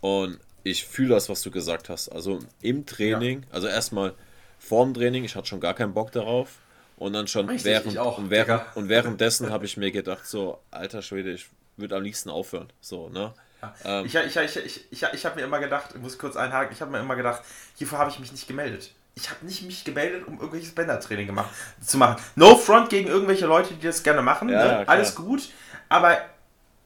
Und 0.00 0.38
ich 0.62 0.84
fühle 0.84 1.14
das, 1.14 1.28
was 1.28 1.42
du 1.42 1.50
gesagt 1.50 1.88
hast. 1.88 2.08
Also 2.08 2.40
im 2.60 2.86
Training, 2.86 3.44
also 3.50 3.66
erstmal 3.66 4.14
vorm 4.58 4.94
Training, 4.94 5.24
ich 5.24 5.36
hatte 5.36 5.46
schon 5.46 5.60
gar 5.60 5.74
keinen 5.74 5.94
Bock 5.94 6.12
darauf. 6.12 6.58
Und 6.96 7.14
dann 7.14 7.26
schon 7.28 7.48
Richtig, 7.48 7.64
während, 7.64 7.96
auch, 7.96 8.18
und, 8.18 8.28
während 8.28 8.76
und 8.76 8.90
währenddessen 8.90 9.50
habe 9.50 9.64
ich 9.64 9.78
mir 9.78 9.90
gedacht, 9.90 10.26
so, 10.26 10.58
alter 10.70 11.00
Schwede, 11.00 11.32
ich 11.32 11.48
würde 11.78 11.96
am 11.96 12.02
liebsten 12.02 12.28
aufhören. 12.28 12.70
So, 12.82 13.08
ne? 13.08 13.32
Ähm, 13.84 14.04
Ich, 14.04 14.14
ich, 14.14 14.36
ich, 14.36 14.56
ich, 14.56 14.86
ich, 14.90 15.02
ich 15.02 15.24
habe 15.24 15.36
mir 15.36 15.46
immer 15.46 15.60
gedacht, 15.60 15.90
ich 15.94 16.00
muss 16.00 16.18
kurz 16.18 16.36
einhaken, 16.36 16.74
ich 16.74 16.82
habe 16.82 16.90
mir 16.90 17.00
immer 17.00 17.16
gedacht, 17.16 17.40
hierfür 17.76 17.96
habe 17.96 18.10
ich 18.10 18.18
mich 18.18 18.32
nicht 18.32 18.46
gemeldet. 18.46 18.90
Ich 19.14 19.30
habe 19.30 19.44
nicht 19.46 19.62
mich 19.62 19.82
gemeldet, 19.84 20.26
um 20.26 20.34
irgendwelches 20.34 20.74
Bändertraining 20.74 21.26
gemacht, 21.26 21.50
zu 21.84 21.96
machen. 21.96 22.22
No 22.36 22.54
front 22.56 22.90
gegen 22.90 23.08
irgendwelche 23.08 23.46
Leute, 23.46 23.74
die 23.74 23.86
das 23.86 24.02
gerne 24.02 24.20
machen. 24.20 24.50
Ja, 24.50 24.80
ne? 24.80 24.88
Alles 24.88 25.14
gut. 25.14 25.48
Aber 25.88 26.18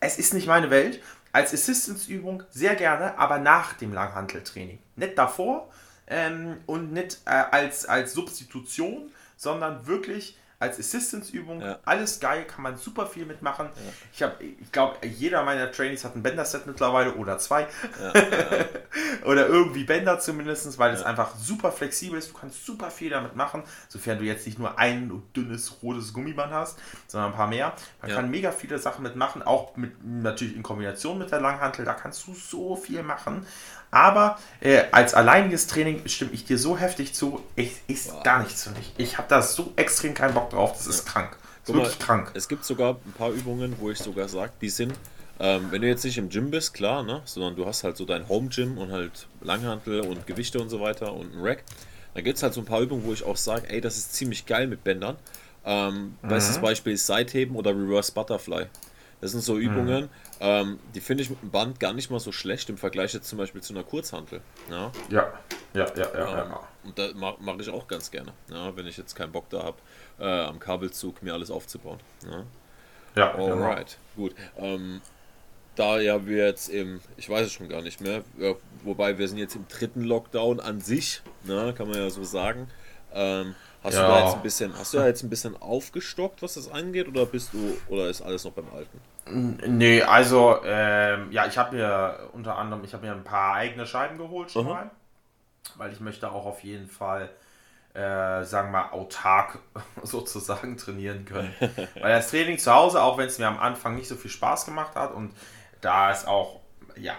es 0.00 0.18
ist 0.18 0.33
nicht 0.33 0.46
meine 0.46 0.70
Welt. 0.70 1.00
Als 1.35 1.53
Assistance-Übung 1.53 2.44
sehr 2.51 2.77
gerne, 2.77 3.18
aber 3.18 3.38
nach 3.38 3.73
dem 3.73 3.92
Langhanteltraining. 3.92 4.79
Nicht 4.94 5.18
davor 5.18 5.68
ähm, 6.07 6.59
und 6.66 6.92
nicht 6.92 7.23
äh, 7.25 7.31
als, 7.31 7.87
als 7.87 8.12
Substitution, 8.12 9.11
sondern 9.37 9.85
wirklich 9.88 10.38
als 10.64 10.79
Assistance-Übung. 10.79 11.61
Ja. 11.61 11.79
Alles 11.85 12.20
geil, 12.20 12.44
kann 12.44 12.62
man 12.62 12.77
super 12.77 13.07
viel 13.07 13.27
mitmachen. 13.27 13.68
Ich 14.12 14.22
habe, 14.22 14.42
ich 14.42 14.72
glaube, 14.72 14.96
jeder 15.07 15.42
meiner 15.44 15.70
Trainees 15.70 16.05
hat 16.05 16.16
ein 16.16 16.22
Bänder-Set 16.22 16.66
mittlerweile 16.66 17.14
oder 17.14 17.38
zwei. 17.38 17.66
oder 19.24 19.46
irgendwie 19.46 19.85
Bänder 19.85 20.18
zumindest, 20.18 20.79
weil 20.79 20.92
es 20.94 21.03
einfach 21.03 21.35
super 21.37 21.72
flexibel 21.72 22.18
ist. 22.18 22.31
Du 22.31 22.35
kannst 22.35 22.64
super 22.64 22.90
viel 22.90 23.11
damit 23.11 23.37
machen, 23.37 23.62
sofern 23.88 24.18
du 24.18 24.24
jetzt 24.24 24.46
nicht 24.46 24.59
nur 24.59 24.79
ein 24.79 25.22
dünnes 25.37 25.83
rotes 25.83 26.12
Gummiband 26.12 26.53
hast, 26.53 26.79
sondern 27.07 27.31
ein 27.33 27.37
paar 27.37 27.48
mehr. 27.48 27.74
Man 28.00 28.11
Ja. 28.11 28.16
kann 28.16 28.31
mega 28.31 28.50
viele 28.53 28.79
Sachen 28.79 29.03
mitmachen, 29.03 29.42
auch 29.42 29.77
mit 29.77 29.92
natürlich 30.05 30.57
in 30.57 30.62
Kombination 30.62 31.18
mit 31.18 31.31
der 31.31 31.40
Langhantel. 31.40 31.85
Da 31.85 31.94
kannst 31.94 32.27
du 32.27 32.35
so 32.35 32.77
viel 32.77 33.03
machen. 33.03 33.46
Aber 33.94 34.38
äh, 34.61 34.83
als 34.90 35.14
alleiniges 35.14 35.68
Training 35.68 36.02
stimme 36.07 36.33
ich 36.33 36.44
dir 36.44 36.59
so 36.59 36.76
heftig 36.76 37.14
zu, 37.14 37.40
ich, 37.54 37.76
ist 37.87 38.24
gar 38.24 38.42
nichts 38.42 38.64
für 38.64 38.70
mich. 38.70 38.92
Ich 38.96 39.18
habe 39.18 39.28
da 39.28 39.40
so 39.40 39.72
extrem 39.76 40.14
keinen 40.14 40.35
Bock 40.35 40.50
drauf, 40.50 40.72
das 40.72 40.88
ist 40.88 41.07
krank. 41.07 41.37
Guck 41.64 41.76
wirklich 41.76 41.98
mal, 42.00 42.04
krank. 42.04 42.33
Es 42.35 42.48
gibt 42.48 42.64
sogar 42.64 42.96
ein 43.07 43.12
paar 43.12 43.30
Übungen, 43.30 43.76
wo 43.78 43.92
ich 43.92 43.98
sogar 43.98 44.26
sage, 44.28 44.52
die 44.61 44.68
sind, 44.68 44.94
ähm, 45.38 45.68
wenn 45.70 45.80
du 45.80 45.87
jetzt 45.87 46.04
nicht 46.04 46.18
im 46.18 46.28
Gym 46.28 46.50
bist, 46.50 46.74
klar, 46.74 47.04
ne, 47.04 47.22
sondern 47.24 47.54
du 47.54 47.66
hast 47.66 47.85
halt 47.85 47.96
so 47.96 48.04
dein 48.04 48.28
Home 48.28 48.48
Gym 48.48 48.78
und 48.78 48.90
halt 48.90 49.28
Langhantel 49.40 50.00
und 50.00 50.26
Gewichte 50.26 50.61
und 50.61 50.70
so 50.70 50.80
weiter 50.80 51.12
und 51.14 51.33
ein 51.33 51.40
Rack. 51.40 51.62
Da 52.14 52.20
gibt 52.20 52.37
es 52.37 52.42
halt 52.42 52.52
so 52.52 52.62
ein 52.62 52.66
paar 52.66 52.80
Übungen, 52.80 53.04
wo 53.04 53.12
ich 53.12 53.24
auch 53.24 53.37
sage, 53.37 53.70
ey, 53.70 53.80
das 53.80 53.96
ist 53.96 54.12
ziemlich 54.12 54.44
geil 54.44 54.66
mit 54.66 54.83
Bändern. 54.83 55.16
Ähm, 55.64 56.16
mhm. 56.20 56.28
Bestes 56.28 56.59
Beispiel 56.59 56.94
ist 56.94 57.07
Seitheben 57.07 57.54
oder 57.54 57.70
Reverse 57.70 58.11
Butterfly. 58.11 58.66
Das 59.20 59.30
sind 59.30 59.42
so 59.42 59.57
Übungen, 59.57 60.02
mhm. 60.02 60.09
Ähm, 60.40 60.79
die 60.94 61.01
finde 61.01 61.23
ich 61.23 61.31
mit 61.31 61.40
dem 61.42 61.51
Band 61.51 61.81
gar 61.81 61.92
nicht 61.92 62.11
mal 62.11 62.20
so 62.20 62.33
schlecht 62.33 62.68
im 62.68 62.77
Vergleich 62.77 63.14
jetzt 63.14 63.29
zum 63.29 63.38
Beispiel 63.38 63.62
zu 63.62 63.73
einer 63.73 63.85
Kurzhantel. 63.85 64.40
Ja, 64.70 64.92
ja, 65.09 65.33
ja, 65.75 65.87
ja. 65.94 65.94
ja, 65.97 66.42
ähm, 66.42 66.51
ja. 66.51 66.68
Und 66.85 66.99
da 66.99 67.09
mache 67.14 67.37
mach 67.40 67.59
ich 67.59 67.70
auch 67.70 67.87
ganz 67.88 68.11
gerne, 68.11 68.33
ja, 68.51 68.77
wenn 68.77 68.87
ich 68.87 68.97
jetzt 68.97 69.14
keinen 69.14 69.33
Bock 69.33 69.49
da 69.51 69.62
habe, 69.62 69.77
äh, 70.18 70.25
am 70.25 70.59
Kabelzug 70.59 71.23
mir 71.23 71.35
alles 71.35 71.51
aufzubauen. 71.51 71.99
Ja, 72.25 72.44
ja 73.16 73.35
Alright, 73.35 73.99
genau. 74.16 74.29
gut. 74.29 74.35
Ähm, 74.57 75.01
da 75.77 75.99
ja 76.01 76.27
wir 76.27 76.47
jetzt 76.47 76.68
im, 76.68 77.01
ich 77.16 77.29
weiß 77.29 77.47
es 77.47 77.53
schon 77.53 77.68
gar 77.68 77.83
nicht 77.83 78.01
mehr, 78.01 78.23
wobei 78.85 79.18
wir 79.18 79.27
sind 79.29 79.38
jetzt 79.38 79.57
im 79.57 79.66
dritten 79.68 80.03
Lockdown 80.03 80.61
an 80.61 80.81
sich, 80.81 81.23
ne, 81.44 81.75
kann 81.77 81.88
man 81.88 81.97
ja 81.99 82.11
so 82.11 82.23
sagen. 82.23 82.68
Ähm, 83.12 83.55
hast 83.83 83.94
ja. 83.94 84.07
du 84.07 84.09
da 84.09 84.25
jetzt 84.25 84.37
ein 84.37 84.42
bisschen, 84.42 84.79
hast 84.79 84.94
du 84.94 84.99
da 84.99 85.07
jetzt 85.07 85.23
ein 85.23 85.31
bisschen 85.31 85.61
aufgestockt, 85.61 86.42
was 86.42 86.55
das 86.55 86.68
angeht, 86.68 87.09
oder 87.09 87.27
bist 87.27 87.53
du, 87.53 87.77
oder 87.88 88.09
ist 88.09 88.23
alles 88.23 88.44
noch 88.44 88.53
beim 88.53 88.68
Alten? 88.73 89.01
Nee, 89.26 90.02
also 90.02 90.60
ähm, 90.64 91.32
ja, 91.32 91.46
ich 91.46 91.56
habe 91.56 91.76
mir 91.76 92.30
unter 92.32 92.58
anderem, 92.58 92.84
ich 92.84 92.92
habe 92.92 93.06
mir 93.06 93.12
ein 93.12 93.24
paar 93.24 93.54
eigene 93.54 93.87
Scheiben 93.87 94.18
geholt 94.18 94.50
schon 94.50 94.64
mhm. 94.64 94.70
mal, 94.70 94.90
weil 95.76 95.92
ich 95.92 96.00
möchte 96.00 96.30
auch 96.30 96.44
auf 96.44 96.62
jeden 96.62 96.88
Fall, 96.88 97.30
äh, 97.94 98.44
sagen 98.44 98.68
wir 98.68 98.82
mal, 98.82 98.90
autark 98.90 99.60
sozusagen 100.02 100.76
trainieren 100.76 101.24
können. 101.24 101.54
weil 102.00 102.12
das 102.12 102.30
Training 102.30 102.58
zu 102.58 102.72
Hause, 102.72 103.02
auch 103.02 103.16
wenn 103.16 103.26
es 103.26 103.38
mir 103.38 103.48
am 103.48 103.58
Anfang 103.58 103.94
nicht 103.94 104.08
so 104.08 104.16
viel 104.16 104.30
Spaß 104.30 104.66
gemacht 104.66 104.94
hat 104.94 105.12
und 105.12 105.34
da 105.80 106.10
ist 106.10 106.28
auch, 106.28 106.60
ja, 106.96 107.14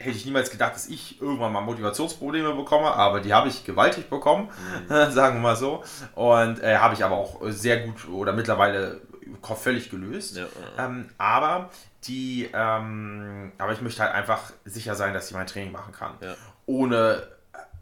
hätte 0.00 0.16
ich 0.16 0.24
niemals 0.24 0.50
gedacht, 0.50 0.74
dass 0.74 0.88
ich 0.88 1.20
irgendwann 1.20 1.52
mal 1.52 1.60
Motivationsprobleme 1.60 2.54
bekomme, 2.54 2.92
aber 2.92 3.20
die 3.20 3.34
habe 3.34 3.48
ich 3.48 3.64
gewaltig 3.64 4.08
bekommen, 4.08 4.50
mhm. 4.88 5.10
sagen 5.12 5.36
wir 5.36 5.42
mal 5.42 5.56
so. 5.56 5.82
Und 6.14 6.62
äh, 6.62 6.76
habe 6.76 6.94
ich 6.94 7.04
aber 7.04 7.16
auch 7.16 7.38
sehr 7.44 7.86
gut 7.86 8.08
oder 8.08 8.32
mittlerweile 8.32 9.00
völlig 9.56 9.90
gelöst. 9.90 10.36
Ja, 10.36 10.44
ja. 10.76 10.86
Ähm, 10.86 11.08
aber 11.18 11.70
die, 12.04 12.48
ähm, 12.52 13.52
aber 13.58 13.72
ich 13.72 13.80
möchte 13.80 14.02
halt 14.02 14.14
einfach 14.14 14.52
sicher 14.64 14.94
sein, 14.94 15.14
dass 15.14 15.28
ich 15.28 15.36
mein 15.36 15.46
Training 15.46 15.72
machen 15.72 15.92
kann, 15.92 16.14
ja. 16.20 16.34
ohne 16.66 17.22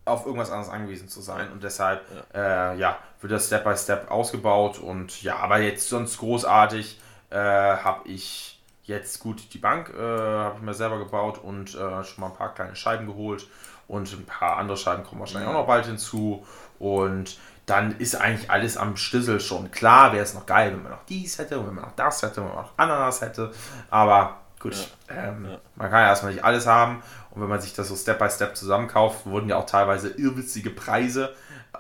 auf 0.04 0.24
irgendwas 0.24 0.50
anderes 0.50 0.70
angewiesen 0.70 1.08
zu 1.08 1.20
sein. 1.20 1.52
Und 1.52 1.62
deshalb, 1.62 2.02
ja, 2.34 2.72
äh, 2.74 2.94
wird 3.20 3.32
das 3.32 3.46
Step 3.46 3.64
by 3.64 3.76
Step 3.76 4.10
ausgebaut 4.10 4.78
und 4.78 5.22
ja, 5.22 5.36
aber 5.36 5.58
jetzt 5.58 5.88
sonst 5.88 6.18
großartig 6.18 6.98
äh, 7.30 7.36
habe 7.36 8.08
ich 8.08 8.58
Jetzt 8.88 9.20
gut, 9.20 9.52
die 9.52 9.58
Bank 9.58 9.92
äh, 9.94 10.00
habe 10.00 10.56
ich 10.56 10.62
mir 10.62 10.72
selber 10.72 10.98
gebaut 10.98 11.36
und 11.36 11.74
äh, 11.74 12.04
schon 12.04 12.20
mal 12.22 12.28
ein 12.28 12.34
paar 12.34 12.54
kleine 12.54 12.74
Scheiben 12.74 13.06
geholt 13.06 13.46
und 13.86 14.10
ein 14.10 14.24
paar 14.24 14.56
andere 14.56 14.78
Scheiben 14.78 15.04
kommen 15.04 15.20
wahrscheinlich 15.20 15.46
auch 15.46 15.52
noch 15.52 15.66
bald 15.66 15.84
hinzu. 15.84 16.46
Und 16.78 17.38
dann 17.68 17.98
ist 17.98 18.14
eigentlich 18.16 18.50
alles 18.50 18.76
am 18.76 18.96
Schlüssel 18.96 19.40
schon. 19.40 19.70
Klar 19.70 20.12
wäre 20.12 20.22
es 20.22 20.34
noch 20.34 20.46
geil, 20.46 20.72
wenn 20.72 20.82
man 20.82 20.92
noch 20.92 21.04
dies 21.06 21.38
hätte 21.38 21.58
wenn 21.58 21.74
man 21.74 21.84
noch 21.84 21.96
das 21.96 22.22
hätte, 22.22 22.36
wenn 22.36 22.48
man 22.48 22.56
noch 22.56 22.72
Ananas 22.76 23.20
hätte. 23.20 23.52
Aber 23.90 24.40
gut, 24.58 24.74
ja. 25.08 25.28
Ähm, 25.28 25.46
ja. 25.46 25.58
man 25.76 25.90
kann 25.90 26.00
ja 26.00 26.08
erstmal 26.08 26.32
nicht 26.32 26.44
alles 26.44 26.66
haben. 26.66 27.02
Und 27.30 27.42
wenn 27.42 27.48
man 27.48 27.60
sich 27.60 27.74
das 27.74 27.88
so 27.88 27.96
Step 27.96 28.18
by 28.18 28.30
Step 28.30 28.56
zusammenkauft, 28.56 29.26
wurden 29.26 29.48
ja 29.48 29.56
auch 29.56 29.66
teilweise 29.66 30.08
irrwitzige 30.08 30.70
Preise 30.70 31.34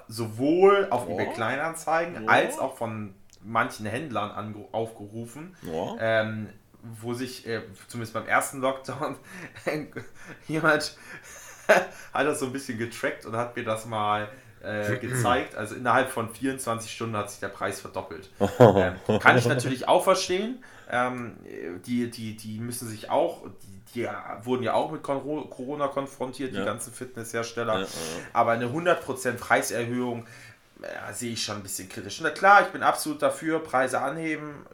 sowohl 0.08 0.88
auf 0.90 1.06
oh. 1.08 1.12
eBay 1.12 1.32
Kleinanzeigen 1.32 2.24
oh. 2.24 2.28
als 2.28 2.58
auch 2.58 2.76
von 2.76 3.14
manchen 3.42 3.86
Händlern 3.86 4.54
aufgerufen. 4.72 5.56
Oh. 5.70 5.96
Ähm, 6.00 6.48
wo 6.82 7.12
sich, 7.12 7.46
äh, 7.46 7.62
zumindest 7.88 8.14
beim 8.14 8.26
ersten 8.26 8.60
Lockdown, 8.60 9.16
jemand 10.46 10.96
hat 11.68 12.26
das 12.26 12.40
so 12.40 12.46
ein 12.46 12.52
bisschen 12.52 12.78
getrackt 12.78 13.26
und 13.26 13.36
hat 13.36 13.56
mir 13.56 13.64
das 13.64 13.86
mal 13.86 14.28
äh, 14.62 14.96
gezeigt. 15.00 15.56
Also 15.56 15.74
innerhalb 15.74 16.10
von 16.10 16.28
24 16.30 16.90
Stunden 16.90 17.16
hat 17.16 17.30
sich 17.30 17.40
der 17.40 17.48
Preis 17.48 17.80
verdoppelt. 17.80 18.30
ähm, 18.58 18.94
kann 19.20 19.38
ich 19.38 19.46
natürlich 19.46 19.88
auch 19.88 20.04
verstehen. 20.04 20.62
Ähm, 20.90 21.36
die, 21.86 22.10
die, 22.10 22.36
die 22.36 22.58
müssen 22.58 22.88
sich 22.88 23.10
auch, 23.10 23.42
die, 23.94 24.02
die 24.02 24.08
wurden 24.42 24.62
ja 24.62 24.72
auch 24.72 24.90
mit 24.90 25.02
Corona 25.02 25.88
konfrontiert, 25.88 26.52
ja. 26.52 26.60
die 26.60 26.66
ganzen 26.66 26.92
Fitnesshersteller. 26.92 27.74
Ja, 27.74 27.80
ja. 27.80 27.86
Aber 28.32 28.52
eine 28.52 28.66
100% 28.66 29.32
Preiserhöhung 29.32 30.26
ja, 30.82 31.12
sehe 31.12 31.32
ich 31.32 31.42
schon 31.42 31.56
ein 31.56 31.62
bisschen 31.62 31.88
kritisch. 31.88 32.20
Na 32.22 32.30
klar, 32.30 32.62
ich 32.62 32.68
bin 32.68 32.82
absolut 32.82 33.22
dafür, 33.22 33.60
Preise 33.60 34.00
anheben. 34.00 34.66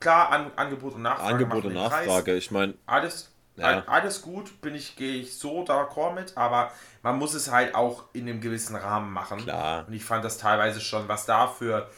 Klar, 0.00 0.30
An 0.30 0.50
Angebot 0.56 0.94
und 0.94 1.02
Nachfrage. 1.02 1.34
Angebot 1.34 1.64
und 1.64 1.74
Nachfrage, 1.74 2.34
ich 2.34 2.50
meine. 2.50 2.74
Alles, 2.86 3.30
ja. 3.56 3.84
alles 3.86 4.22
gut, 4.22 4.60
bin 4.60 4.74
ich, 4.74 4.96
gehe 4.96 5.16
ich 5.16 5.38
so 5.38 5.64
d'accord 5.64 6.14
mit, 6.14 6.36
aber 6.36 6.70
man 7.02 7.18
muss 7.18 7.34
es 7.34 7.50
halt 7.50 7.74
auch 7.74 8.04
in 8.12 8.28
einem 8.28 8.40
gewissen 8.40 8.76
Rahmen 8.76 9.12
machen. 9.12 9.38
Klar. 9.38 9.86
Und 9.86 9.94
ich 9.94 10.04
fand 10.04 10.24
das 10.24 10.38
teilweise 10.38 10.80
schon, 10.80 11.08
was 11.08 11.26
da 11.26 11.46
für 11.46 11.90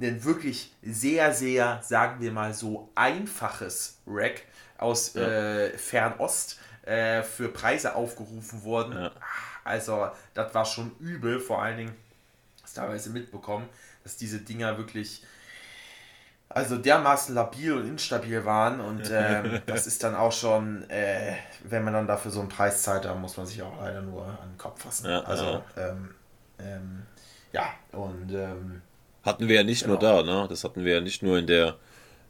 ein 0.00 0.24
wirklich 0.24 0.72
sehr, 0.82 1.32
sehr, 1.32 1.80
sagen 1.82 2.20
wir 2.20 2.30
mal 2.32 2.54
so, 2.54 2.90
einfaches 2.94 3.98
Rack 4.06 4.42
aus 4.76 5.14
ja. 5.14 5.22
äh, 5.22 5.78
Fernost 5.78 6.60
äh, 6.82 7.22
für 7.22 7.48
Preise 7.48 7.94
aufgerufen 7.94 8.62
wurden. 8.62 8.92
Ja. 8.92 9.10
Also, 9.64 10.10
das 10.34 10.54
war 10.54 10.64
schon 10.64 10.96
übel, 11.00 11.40
vor 11.40 11.62
allen 11.62 11.76
Dingen 11.76 11.94
teilweise 12.74 13.10
mitbekommen, 13.10 13.68
dass 14.04 14.16
diese 14.16 14.38
Dinger 14.38 14.78
wirklich 14.78 15.24
also 16.48 16.76
dermaßen 16.78 17.34
labil 17.34 17.72
und 17.72 17.88
instabil 17.88 18.44
waren 18.44 18.80
und 18.80 19.02
ähm, 19.12 19.60
das 19.66 19.86
ist 19.86 20.02
dann 20.02 20.14
auch 20.14 20.32
schon, 20.32 20.88
äh, 20.90 21.34
wenn 21.64 21.84
man 21.84 21.92
dann 21.94 22.06
dafür 22.06 22.30
so 22.30 22.40
einen 22.40 22.48
Preis 22.48 22.82
zahlt, 22.82 23.04
da 23.04 23.14
muss 23.14 23.36
man 23.36 23.46
sich 23.46 23.62
auch 23.62 23.80
leider 23.80 24.02
nur 24.02 24.24
an 24.24 24.50
den 24.52 24.58
Kopf 24.58 24.82
fassen. 24.82 25.10
Ja, 25.10 25.20
also 25.20 25.44
ja, 25.44 25.62
ähm, 25.76 26.14
ähm, 26.58 27.02
ja 27.52 27.66
und 27.92 28.32
ähm, 28.32 28.82
hatten 29.24 29.48
wir 29.48 29.56
ja 29.56 29.62
nicht 29.62 29.82
genau. 29.82 30.00
nur 30.00 30.00
da, 30.00 30.22
ne? 30.22 30.46
Das 30.48 30.64
hatten 30.64 30.84
wir 30.84 30.94
ja 30.94 31.00
nicht 31.00 31.22
nur 31.22 31.38
in 31.38 31.46
der 31.46 31.76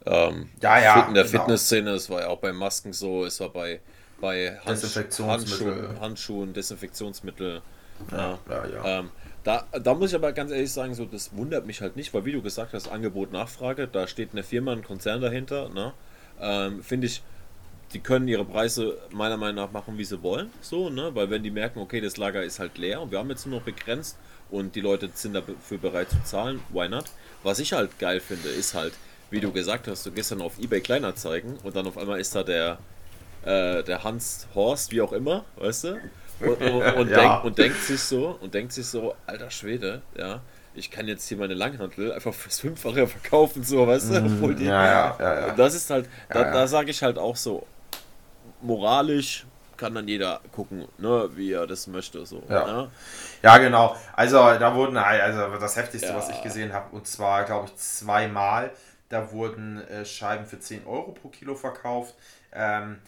ähm, 0.07 0.49
ja, 0.63 0.81
ja, 0.81 1.07
in 1.07 1.15
der 1.15 1.25
genau. 1.25 1.45
Fitnessszene, 1.45 1.91
es 1.91 2.09
war 2.09 2.23
ja 2.23 2.29
auch 2.29 2.39
bei 2.39 2.53
Masken 2.53 2.93
so, 2.93 3.25
es 3.25 3.39
war 3.41 3.51
bei 3.51 3.81
bei 4.21 4.59
Handsch 4.65 4.97
Handschuhen, 5.21 6.01
Handschuhen, 6.01 6.53
Desinfektionsmittel. 6.53 7.63
Ja, 8.11 8.39
ja, 8.49 8.67
ja. 8.67 8.99
Ähm, 8.99 9.11
da, 9.45 9.67
da 9.73 9.95
muss 9.95 10.11
ich 10.11 10.17
aber 10.17 10.33
ganz 10.33 10.51
ehrlich 10.51 10.73
sagen, 10.73 10.95
so, 10.95 11.05
das 11.05 11.35
wundert 11.37 11.67
mich 11.67 11.81
halt 11.81 11.97
nicht, 11.97 12.13
weil 12.13 12.25
wie 12.25 12.33
du 12.33 12.43
gesagt 12.43 12.73
hast, 12.73 12.89
Angebot, 12.89 13.33
Nachfrage, 13.33 13.89
da 13.89 14.07
steht 14.07 14.33
eine 14.33 14.43
Firma, 14.43 14.73
ein 14.73 14.83
Konzern 14.83 15.21
dahinter, 15.21 15.69
ne? 15.69 15.93
Ähm, 16.41 16.83
Finde 16.83 17.07
ich, 17.07 17.23
die 17.93 18.01
können 18.01 18.29
ihre 18.29 18.45
Preise 18.45 18.99
meiner 19.11 19.37
Meinung 19.37 19.57
nach 19.57 19.73
machen, 19.73 19.97
wie 19.97 20.05
sie 20.05 20.23
wollen, 20.23 20.51
so, 20.61 20.91
ne? 20.91 21.15
Weil 21.15 21.31
wenn 21.31 21.43
die 21.43 21.51
merken, 21.51 21.79
okay, 21.81 22.01
das 22.01 22.17
Lager 22.17 22.43
ist 22.43 22.59
halt 22.59 22.79
leer 22.79 23.01
und 23.01 23.11
wir 23.11 23.19
haben 23.19 23.31
jetzt 23.31 23.47
nur 23.47 23.59
noch 23.59 23.65
begrenzt 23.65 24.19
und 24.51 24.75
die 24.75 24.81
Leute 24.81 25.11
sind 25.15 25.35
dafür 25.35 25.79
bereit 25.79 26.11
zu 26.11 26.23
zahlen, 26.25 26.61
why 26.71 26.89
not? 26.89 27.07
Was 27.43 27.59
ich 27.59 27.73
halt 27.73 27.99
geil 27.99 28.21
finde, 28.21 28.49
ist 28.49 28.75
halt, 28.75 28.93
wie 29.31 29.41
du 29.41 29.53
gesagt 29.53 29.89
hast, 29.89 30.05
du 30.05 30.11
gehst 30.11 30.33
dann 30.33 30.43
auf 30.43 30.59
Ebay 30.59 30.81
Kleinanzeigen 30.81 31.57
und 31.63 31.77
dann 31.77 31.87
auf 31.87 31.97
einmal 31.97 32.21
ist 32.21 32.35
da 32.35 32.43
der, 32.43 32.79
äh, 33.45 33.83
der 33.83 34.05
Hans 34.05 34.47
Horst, 34.55 34.93
wie 34.93 35.01
auch 35.01 35.13
immer, 35.13 35.45
weißt 35.57 35.85
du? 35.85 36.01
Und, 36.41 36.61
und, 36.61 37.11
ja. 37.11 37.17
denk, 37.17 37.45
und 37.45 37.59
denkt 37.59 37.83
sich 37.83 38.01
so, 38.01 38.39
und 38.41 38.55
denkt 38.55 38.73
sich 38.73 38.87
so, 38.87 39.15
alter 39.27 39.51
Schwede, 39.51 40.03
ja, 40.17 40.41
ich 40.75 40.91
kann 40.91 41.09
jetzt 41.09 41.27
hier 41.29 41.37
meine 41.37 41.55
Langhandel 41.55 42.13
einfach 42.13 42.33
fürs 42.33 42.61
Fünffache 42.61 43.07
verkaufen, 43.07 43.65
so, 43.65 43.87
weißt 43.87 44.15
du? 44.15 44.21
Mhm. 44.21 44.57
die, 44.57 44.65
ja, 44.65 44.85
ja, 44.85 45.17
ja, 45.19 45.47
ja. 45.49 45.55
Das 45.55 45.75
ist 45.75 45.91
halt, 45.91 46.09
da, 46.29 46.45
da 46.45 46.67
sage 46.67 46.91
ich 46.91 47.03
halt 47.03 47.19
auch 47.19 47.37
so, 47.37 47.67
moralisch 48.61 49.47
kann 49.77 49.95
dann 49.95 50.09
jeder 50.09 50.41
gucken, 50.53 50.89
ne, 50.99 51.31
wie 51.35 51.53
er 51.53 51.67
das 51.67 51.87
möchte. 51.87 52.27
So, 52.27 52.43
ja. 52.49 52.67
Ne? 52.67 52.91
ja, 53.43 53.59
genau. 53.59 53.97
Also 54.15 54.37
da 54.37 54.75
wurden, 54.75 54.97
also 54.97 55.57
das 55.57 55.77
Heftigste, 55.77 56.09
ja. 56.09 56.17
was 56.17 56.29
ich 56.31 56.43
gesehen 56.43 56.73
habe, 56.73 56.95
und 56.95 57.07
zwar, 57.07 57.45
glaube 57.45 57.67
ich, 57.69 57.77
zweimal, 57.77 58.73
da 59.09 59.31
wurden 59.31 59.81
äh, 59.89 60.05
Scheiben 60.05 60.47
für 60.47 60.59
10 60.59 60.85
Euro 60.85 61.13
pro 61.13 61.29
Kilo 61.29 61.55
verkauft. 61.55 62.15
Ähm, 62.53 62.99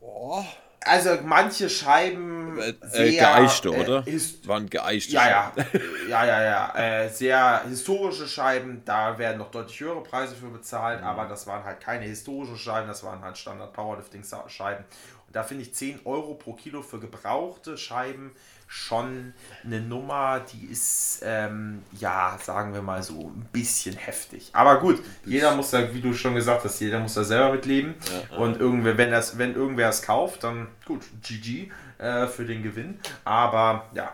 Boah 0.00 0.46
also 0.84 1.18
manche 1.24 1.68
Scheiben 1.68 2.58
äh, 2.58 2.74
sehr 2.82 3.12
geeichte, 3.12 3.68
äh, 3.68 3.80
oder? 3.80 4.04
Waren 4.46 4.68
geeichte 4.68 5.12
ja, 5.12 5.28
ja, 5.28 5.52
ja, 6.08 6.26
ja, 6.26 6.42
ja. 6.42 6.74
Äh, 6.76 7.08
sehr 7.08 7.62
historische 7.68 8.28
Scheiben, 8.28 8.82
da 8.84 9.18
werden 9.18 9.38
noch 9.38 9.50
deutlich 9.50 9.80
höhere 9.80 10.02
Preise 10.02 10.34
für 10.34 10.48
bezahlt, 10.48 11.00
mhm. 11.00 11.06
aber 11.06 11.26
das 11.26 11.46
waren 11.46 11.64
halt 11.64 11.80
keine 11.80 12.04
historischen 12.04 12.56
Scheiben, 12.56 12.88
das 12.88 13.02
waren 13.02 13.22
halt 13.22 13.38
Standard 13.38 13.72
Powerlifting 13.72 14.24
Scheiben. 14.48 14.84
Und 15.26 15.36
da 15.36 15.42
finde 15.42 15.64
ich 15.64 15.74
10 15.74 16.00
Euro 16.04 16.34
pro 16.34 16.52
Kilo 16.52 16.82
für 16.82 17.00
gebrauchte 17.00 17.76
Scheiben 17.76 18.32
schon 18.74 19.34
eine 19.64 19.80
Nummer, 19.80 20.40
die 20.52 20.66
ist, 20.66 21.20
ähm, 21.22 21.82
ja, 21.92 22.36
sagen 22.42 22.74
wir 22.74 22.82
mal 22.82 23.02
so, 23.02 23.28
ein 23.28 23.46
bisschen 23.52 23.96
heftig. 23.96 24.50
Aber 24.52 24.80
gut, 24.80 25.00
jeder 25.24 25.54
muss 25.54 25.70
da, 25.70 25.94
wie 25.94 26.00
du 26.00 26.12
schon 26.12 26.34
gesagt 26.34 26.64
hast, 26.64 26.80
jeder 26.80 26.98
muss 26.98 27.14
da 27.14 27.22
selber 27.22 27.52
mitleben. 27.52 27.94
Ja, 28.30 28.36
Und 28.36 28.58
irgendwer, 28.58 28.98
wenn, 28.98 29.10
das, 29.12 29.38
wenn 29.38 29.54
irgendwer 29.54 29.88
es 29.90 30.02
kauft, 30.02 30.42
dann 30.42 30.68
gut, 30.86 31.02
GG 31.22 31.70
äh, 31.98 32.26
für 32.26 32.44
den 32.44 32.62
Gewinn. 32.62 32.98
Aber 33.24 33.86
ja, 33.94 34.12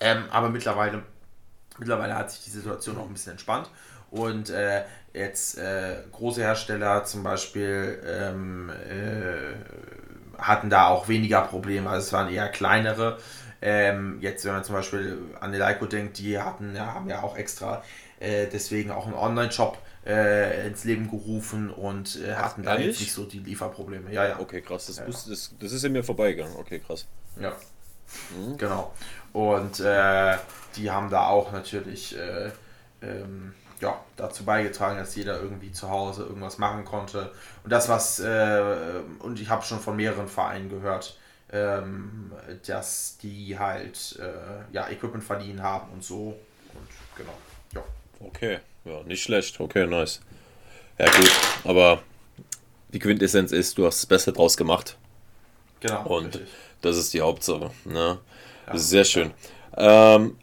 ähm, 0.00 0.24
aber 0.30 0.50
mittlerweile 0.50 1.02
Mittlerweile 1.78 2.14
hat 2.14 2.30
sich 2.30 2.44
die 2.44 2.50
Situation 2.50 2.98
auch 2.98 3.06
ein 3.06 3.12
bisschen 3.12 3.32
entspannt. 3.32 3.70
Und 4.10 4.50
äh, 4.50 4.82
jetzt 5.14 5.56
äh, 5.58 5.96
große 6.12 6.42
Hersteller 6.42 7.04
zum 7.04 7.22
Beispiel 7.22 8.00
ähm, 8.06 8.70
äh, 8.70 10.40
hatten 10.40 10.68
da 10.68 10.88
auch 10.88 11.08
weniger 11.08 11.40
Probleme. 11.42 11.88
Also 11.88 12.06
es 12.06 12.12
waren 12.12 12.30
eher 12.30 12.48
kleinere. 12.50 13.18
Ähm, 13.62 14.18
jetzt, 14.20 14.44
wenn 14.44 14.52
man 14.52 14.64
zum 14.64 14.74
Beispiel 14.74 15.18
an 15.40 15.52
die 15.52 15.58
Leico 15.58 15.86
denkt, 15.86 16.18
die 16.18 16.38
hatten, 16.38 16.74
ja, 16.74 16.94
haben 16.94 17.08
ja 17.08 17.22
auch 17.22 17.36
extra 17.36 17.82
äh, 18.18 18.46
deswegen 18.46 18.90
auch 18.90 19.06
einen 19.06 19.14
Online-Shop 19.14 19.78
äh, 20.06 20.66
ins 20.66 20.84
Leben 20.84 21.10
gerufen 21.10 21.70
und 21.70 22.20
äh, 22.20 22.34
hatten 22.34 22.62
da 22.62 22.76
jetzt 22.76 23.00
nicht 23.00 23.12
so 23.12 23.24
die 23.24 23.38
Lieferprobleme. 23.38 24.12
Ja, 24.12 24.26
ja. 24.26 24.40
Okay, 24.40 24.60
krass. 24.60 24.86
Das, 24.86 24.98
ja, 24.98 25.06
muss, 25.06 25.26
das, 25.26 25.54
das 25.58 25.72
ist 25.72 25.84
in 25.84 25.92
mir 25.92 26.04
vorbeigegangen. 26.04 26.56
Okay, 26.56 26.80
krass. 26.80 27.06
Ja. 27.40 27.52
Mhm. 28.36 28.56
Genau. 28.58 28.92
Und 29.32 29.80
äh, 29.80 30.36
die 30.76 30.90
haben 30.90 31.08
da 31.10 31.26
auch 31.26 31.52
natürlich 31.52 32.16
äh, 32.18 32.50
ähm, 33.00 33.54
ja, 33.80 34.00
dazu 34.16 34.44
beigetragen, 34.44 34.98
dass 34.98 35.14
jeder 35.14 35.40
irgendwie 35.40 35.72
zu 35.72 35.90
Hause 35.90 36.22
irgendwas 36.22 36.58
machen 36.58 36.84
konnte. 36.84 37.32
Und 37.64 37.72
das, 37.72 37.88
was, 37.88 38.20
äh, 38.20 38.62
und 39.18 39.40
ich 39.40 39.48
habe 39.48 39.64
schon 39.64 39.80
von 39.80 39.96
mehreren 39.96 40.28
Vereinen 40.28 40.68
gehört, 40.68 41.18
ähm, 41.52 42.32
dass 42.66 43.18
die 43.18 43.58
halt 43.58 44.18
äh, 44.20 44.74
ja, 44.74 44.88
Equipment 44.88 45.22
verliehen 45.22 45.62
haben 45.62 45.92
und 45.92 46.02
so. 46.02 46.38
Und 46.74 46.88
genau, 47.16 47.34
ja. 47.74 47.82
Okay, 48.20 48.58
ja, 48.84 49.02
nicht 49.04 49.22
schlecht. 49.22 49.60
Okay, 49.60 49.86
nice. 49.86 50.20
Ja, 50.98 51.10
gut, 51.10 51.30
aber 51.64 52.02
die 52.92 52.98
Quintessenz 52.98 53.52
ist, 53.52 53.76
du 53.78 53.86
hast 53.86 53.98
das 53.98 54.06
Beste 54.06 54.32
draus 54.32 54.56
gemacht. 54.56 54.96
Genau. 55.80 56.06
Und 56.06 56.26
richtig. 56.26 56.48
das 56.80 56.96
ist 56.96 57.12
die 57.12 57.20
Hauptsache. 57.20 57.70
Ne? 57.84 58.18
Ja, 58.66 58.72
das 58.72 58.82
ist 58.82 58.90
sehr 58.90 59.04
schön. 59.04 59.32
Ähm, 59.76 60.36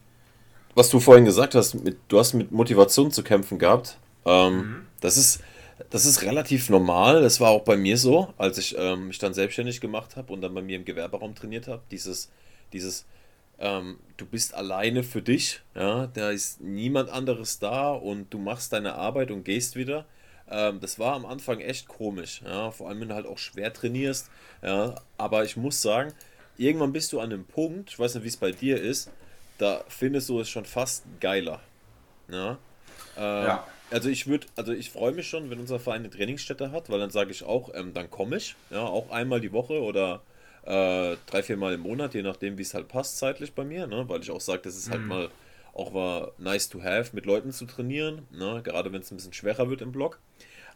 was 0.75 0.89
du 0.89 0.99
vorhin 0.99 1.25
gesagt 1.25 1.55
hast, 1.55 1.75
mit, 1.75 1.97
du 2.07 2.19
hast 2.19 2.33
mit 2.33 2.51
Motivation 2.51 3.11
zu 3.11 3.23
kämpfen 3.23 3.57
gehabt. 3.57 3.97
Ähm, 4.25 4.55
mhm. 4.57 4.87
Das 5.01 5.17
ist 5.17 5.41
das 5.89 6.05
ist 6.05 6.21
relativ 6.23 6.69
normal. 6.69 7.21
Das 7.21 7.39
war 7.39 7.49
auch 7.49 7.63
bei 7.63 7.77
mir 7.77 7.97
so, 7.97 8.33
als 8.37 8.57
ich 8.57 8.75
ähm, 8.77 9.07
mich 9.07 9.17
dann 9.17 9.33
selbstständig 9.33 9.81
gemacht 9.81 10.15
habe 10.15 10.33
und 10.33 10.41
dann 10.41 10.53
bei 10.53 10.61
mir 10.61 10.75
im 10.75 10.85
Gewerberaum 10.85 11.35
trainiert 11.35 11.67
habe. 11.67 11.81
Dieses, 11.91 12.29
dieses, 12.73 13.05
ähm, 13.59 13.99
du 14.17 14.25
bist 14.25 14.53
alleine 14.53 15.03
für 15.03 15.21
dich, 15.21 15.61
ja, 15.75 16.07
da 16.07 16.31
ist 16.31 16.61
niemand 16.61 17.09
anderes 17.09 17.59
da 17.59 17.91
und 17.91 18.33
du 18.33 18.39
machst 18.39 18.73
deine 18.73 18.95
Arbeit 18.95 19.31
und 19.31 19.43
gehst 19.43 19.75
wieder. 19.75 20.05
Ähm, 20.49 20.79
das 20.79 20.97
war 20.97 21.13
am 21.13 21.25
Anfang 21.25 21.59
echt 21.59 21.87
komisch, 21.87 22.41
ja, 22.43 22.71
vor 22.71 22.89
allem 22.89 23.01
wenn 23.01 23.09
du 23.09 23.15
halt 23.15 23.27
auch 23.27 23.37
schwer 23.37 23.71
trainierst, 23.71 24.31
ja, 24.63 24.95
aber 25.17 25.43
ich 25.43 25.57
muss 25.57 25.81
sagen, 25.81 26.13
irgendwann 26.57 26.91
bist 26.91 27.13
du 27.13 27.19
an 27.19 27.31
einem 27.31 27.45
Punkt, 27.45 27.91
ich 27.91 27.99
weiß 27.99 28.15
nicht, 28.15 28.23
wie 28.23 28.29
es 28.29 28.37
bei 28.37 28.51
dir 28.51 28.81
ist, 28.81 29.11
da 29.59 29.83
findest 29.87 30.29
du 30.29 30.39
es 30.39 30.49
schon 30.49 30.65
fast 30.65 31.03
geiler. 31.19 31.59
Ja. 32.29 32.57
Ähm, 33.17 33.45
ja. 33.45 33.67
Also 33.91 34.09
ich 34.09 34.27
würde, 34.27 34.47
also 34.55 34.71
ich 34.71 34.91
freue 34.91 35.11
mich 35.11 35.27
schon, 35.27 35.49
wenn 35.49 35.59
unser 35.59 35.79
Verein 35.79 36.01
eine 36.01 36.09
Trainingsstätte 36.09 36.71
hat, 36.71 36.89
weil 36.89 36.99
dann 36.99 37.09
sage 37.09 37.31
ich 37.31 37.43
auch, 37.43 37.73
ähm, 37.73 37.93
dann 37.93 38.09
komme 38.09 38.37
ich, 38.37 38.55
ja, 38.69 38.83
auch 38.83 39.09
einmal 39.09 39.41
die 39.41 39.51
Woche 39.51 39.81
oder 39.81 40.21
äh, 40.63 41.15
drei, 41.25 41.43
vier 41.43 41.57
Mal 41.57 41.73
im 41.73 41.81
Monat, 41.81 42.13
je 42.13 42.21
nachdem, 42.21 42.57
wie 42.57 42.61
es 42.61 42.73
halt 42.73 42.87
passt 42.87 43.17
zeitlich 43.17 43.53
bei 43.53 43.63
mir, 43.63 43.87
ne? 43.87 44.07
weil 44.07 44.21
ich 44.21 44.31
auch 44.31 44.41
sage, 44.41 44.61
das 44.63 44.77
ist 44.77 44.91
halt 44.91 45.01
mhm. 45.01 45.07
mal 45.07 45.29
auch 45.73 45.91
mal 45.91 46.31
nice 46.37 46.69
to 46.69 46.83
have, 46.83 47.15
mit 47.15 47.25
Leuten 47.25 47.51
zu 47.51 47.65
trainieren, 47.65 48.27
ne? 48.31 48.61
gerade 48.63 48.91
wenn 48.91 49.01
es 49.01 49.11
ein 49.11 49.15
bisschen 49.15 49.33
schwerer 49.33 49.69
wird 49.69 49.81
im 49.81 49.91
Block. 49.91 50.19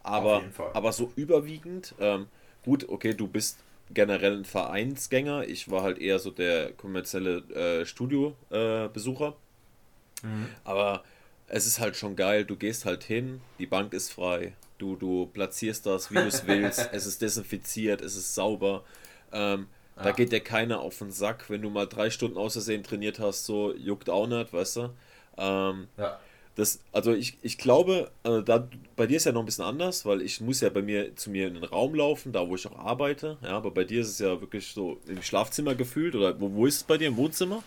Aber, 0.01 0.43
aber 0.74 0.91
so 0.91 1.11
überwiegend, 1.16 1.95
ähm, 1.99 2.28
gut, 2.66 2.89
okay, 2.89 3.14
du 3.14 3.28
bist 3.28 3.59
generell 3.93 4.38
ein 4.38 4.45
Vereinsgänger. 4.45 5.47
Ich 5.47 5.72
war 5.72 5.84
halt 5.84 5.97
eher 5.99 6.20
so 6.20 6.30
der 6.30 6.72
kommerzielle 6.74 7.38
äh, 7.53 7.86
Studiobesucher. 7.86 9.36
Äh, 10.24 10.28
mhm. 10.28 10.47
Aber 10.64 11.03
es 11.54 11.68
ist 11.68 11.80
halt 11.80 11.95
schon 11.95 12.16
geil. 12.16 12.45
Du 12.45 12.56
gehst 12.56 12.86
halt 12.86 13.04
hin, 13.04 13.39
die 13.60 13.68
Bank 13.68 13.93
ist 13.93 14.12
frei. 14.12 14.54
Du, 14.80 14.95
du 14.95 15.28
platzierst 15.28 15.86
das, 15.86 16.10
wie 16.10 16.16
du 16.16 16.26
es 16.26 16.47
willst. 16.47 16.89
es 16.91 17.06
ist 17.06 17.22
desinfiziert, 17.22 18.01
es 18.01 18.16
ist 18.16 18.34
sauber. 18.34 18.84
Ähm, 19.32 19.68
ja. 19.95 20.04
Da 20.04 20.12
geht 20.14 20.32
dir 20.32 20.39
keiner 20.39 20.80
auf 20.80 20.97
den 20.97 21.12
Sack, 21.12 21.51
wenn 21.51 21.62
du 21.62 21.70
mal 21.70 21.86
drei 21.86 22.10
Stunden 22.10 22.39
außersehen 22.39 22.82
trainiert 22.82 23.20
hast, 23.20 23.45
so 23.45 23.72
juckt 23.76 24.10
auch 24.10 24.26
nicht, 24.26 24.51
weißt 24.51 24.78
du. 24.78 24.89
Ähm, 25.38 25.89
ja. 25.97 26.20
Das, 26.56 26.80
also 26.91 27.14
ich, 27.14 27.38
ich 27.43 27.60
glaube, 27.60 28.10
äh, 28.24 28.41
da, 28.41 28.68
bei 28.95 29.06
dir 29.06 29.18
ist 29.18 29.26
ja 29.26 29.32
noch 29.32 29.41
ein 29.41 29.45
bisschen 29.45 29.64
anders, 29.64 30.08
weil 30.08 30.24
ich 30.24 30.41
muss 30.41 30.60
ja 30.62 30.70
bei 30.70 30.82
mir 30.82 31.16
zu 31.16 31.30
mir 31.30 31.47
in 31.47 31.54
den 31.54 31.64
Raum 31.66 31.93
laufen, 31.93 32.32
da 32.32 32.47
wo 32.47 32.56
ich 32.56 32.66
auch 32.66 32.80
arbeite. 32.80 33.38
Ja, 33.43 33.49
aber 33.49 33.70
bei 33.70 33.84
dir 33.84 34.01
ist 34.01 34.10
es 34.10 34.18
ja 34.18 34.41
wirklich 34.41 34.72
so 34.74 34.97
im 35.06 35.22
Schlafzimmer 35.22 35.76
gefühlt 35.76 36.16
oder 36.16 36.39
wo, 36.41 36.51
wo 36.51 36.66
ist 36.66 36.78
es 36.78 36.84
bei 36.84 36.97
dir 36.97 37.10
im 37.10 37.18
Wohnzimmer? 37.18 37.62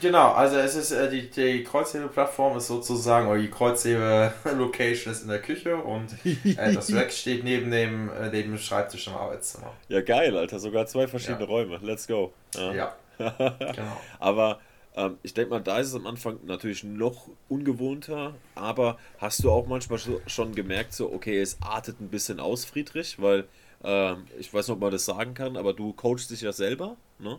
Genau, 0.00 0.32
also 0.32 0.56
es 0.56 0.74
ist 0.74 0.92
äh, 0.92 1.10
die, 1.10 1.30
die 1.30 1.64
Kreuzhebe-Plattform 1.64 2.56
ist 2.56 2.66
sozusagen, 2.66 3.28
oder 3.28 3.40
die 3.40 3.50
Kreuzhebe-Location 3.50 5.12
ist 5.12 5.22
in 5.22 5.28
der 5.28 5.40
Küche 5.40 5.76
und 5.76 6.08
äh, 6.24 6.72
das 6.74 6.92
Rack 6.94 7.12
steht 7.12 7.44
neben 7.44 7.70
dem, 7.70 8.10
äh, 8.10 8.30
neben 8.30 8.50
dem 8.52 8.58
Schreibtisch 8.58 9.06
im 9.08 9.14
Arbeitszimmer. 9.14 9.72
Ja, 9.88 10.00
geil, 10.00 10.36
Alter, 10.36 10.58
sogar 10.58 10.86
zwei 10.86 11.06
verschiedene 11.06 11.40
ja. 11.40 11.46
Räume. 11.46 11.78
Let's 11.82 12.06
go. 12.06 12.32
Ja, 12.54 12.72
ja. 12.72 12.94
genau. 13.18 14.00
Aber 14.18 14.60
ähm, 14.96 15.18
ich 15.22 15.34
denke 15.34 15.50
mal, 15.50 15.60
da 15.60 15.78
ist 15.78 15.88
es 15.88 15.94
am 15.94 16.06
Anfang 16.06 16.38
natürlich 16.44 16.84
noch 16.84 17.28
ungewohnter, 17.48 18.34
aber 18.54 18.98
hast 19.18 19.44
du 19.44 19.50
auch 19.50 19.66
manchmal 19.66 20.00
schon 20.26 20.54
gemerkt, 20.54 20.94
so, 20.94 21.12
okay, 21.12 21.40
es 21.40 21.58
artet 21.60 22.00
ein 22.00 22.08
bisschen 22.08 22.40
aus, 22.40 22.64
Friedrich, 22.64 23.20
weil 23.20 23.46
ähm, 23.84 24.24
ich 24.38 24.52
weiß 24.52 24.68
nicht, 24.68 24.74
ob 24.74 24.80
man 24.80 24.90
das 24.90 25.04
sagen 25.04 25.34
kann, 25.34 25.56
aber 25.56 25.72
du 25.72 25.92
coachst 25.92 26.30
dich 26.30 26.42
ja 26.42 26.52
selber, 26.52 26.96
ne? 27.18 27.38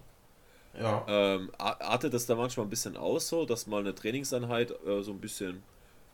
Ja. 0.80 1.05
Ähm, 1.07 1.51
artet 1.57 2.13
das 2.13 2.26
da 2.26 2.36
manchmal 2.36 2.65
ein 2.65 2.69
bisschen 2.69 2.97
aus, 2.97 3.28
so, 3.28 3.45
dass 3.45 3.67
mal 3.67 3.82
eine 3.82 3.93
Trainingseinheit 3.93 4.72
äh, 4.72 5.01
so 5.01 5.11
ein 5.11 5.19
bisschen 5.19 5.63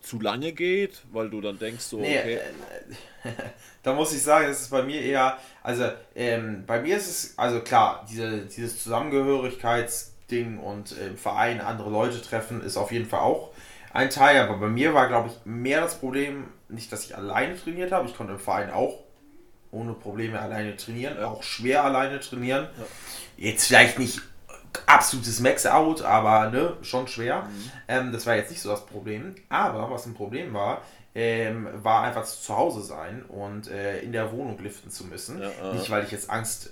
zu 0.01 0.19
lange 0.19 0.51
geht, 0.51 1.03
weil 1.11 1.29
du 1.29 1.41
dann 1.41 1.59
denkst 1.59 1.83
so, 1.83 1.99
nee, 1.99 2.19
okay. 2.19 2.39
Äh, 3.23 3.29
da 3.83 3.93
muss 3.93 4.13
ich 4.13 4.21
sagen, 4.21 4.47
es 4.49 4.61
ist 4.61 4.71
bei 4.71 4.83
mir 4.83 5.01
eher, 5.01 5.37
also 5.63 5.89
ähm, 6.15 6.63
bei 6.65 6.81
mir 6.81 6.97
ist 6.97 7.07
es, 7.07 7.37
also 7.37 7.59
klar, 7.61 8.05
diese, 8.09 8.45
dieses 8.45 8.85
Zusammengehörigkeits- 8.85 10.11
Ding 10.29 10.59
und 10.59 10.93
im 10.97 11.17
Verein 11.17 11.61
andere 11.61 11.89
Leute 11.89 12.21
treffen 12.21 12.61
ist 12.61 12.77
auf 12.77 12.91
jeden 12.91 13.05
Fall 13.05 13.21
auch 13.21 13.51
ein 13.93 14.09
Teil. 14.09 14.41
Aber 14.41 14.57
bei 14.57 14.67
mir 14.67 14.93
war, 14.93 15.07
glaube 15.07 15.29
ich, 15.29 15.45
mehr 15.45 15.81
das 15.81 15.99
Problem, 15.99 16.47
nicht, 16.69 16.91
dass 16.91 17.05
ich 17.05 17.15
alleine 17.15 17.57
trainiert 17.57 17.91
habe. 17.91 18.07
Ich 18.07 18.15
konnte 18.15 18.33
im 18.33 18.39
Verein 18.39 18.71
auch 18.71 19.03
ohne 19.71 19.93
Probleme 19.93 20.39
alleine 20.39 20.75
trainieren, 20.75 21.21
auch 21.23 21.43
schwer 21.43 21.83
alleine 21.83 22.19
trainieren. 22.19 22.67
Ja. 22.77 22.85
Jetzt 23.37 23.67
vielleicht 23.67 23.99
nicht 23.99 24.21
absolutes 24.85 25.39
Max-Out, 25.39 26.01
aber 26.03 26.49
ne, 26.49 26.73
schon 26.81 27.07
schwer. 27.07 27.43
Mhm. 27.43 27.71
Ähm, 27.87 28.11
das 28.11 28.25
war 28.25 28.35
jetzt 28.35 28.51
nicht 28.51 28.61
so 28.61 28.69
das 28.69 28.85
Problem. 28.85 29.35
Aber 29.49 29.89
was 29.89 30.05
ein 30.05 30.13
Problem 30.13 30.53
war, 30.53 30.81
ähm, 31.15 31.67
war 31.73 32.03
einfach 32.03 32.25
zu 32.25 32.55
Hause 32.55 32.81
sein 32.81 33.23
und 33.23 33.69
äh, 33.69 34.01
in 34.01 34.11
der 34.11 34.31
Wohnung 34.31 34.59
liften 34.59 34.91
zu 34.91 35.05
müssen. 35.05 35.41
Ja, 35.41 35.49
äh. 35.49 35.73
Nicht, 35.73 35.89
weil 35.89 36.03
ich 36.03 36.11
jetzt 36.11 36.29
Angst 36.29 36.71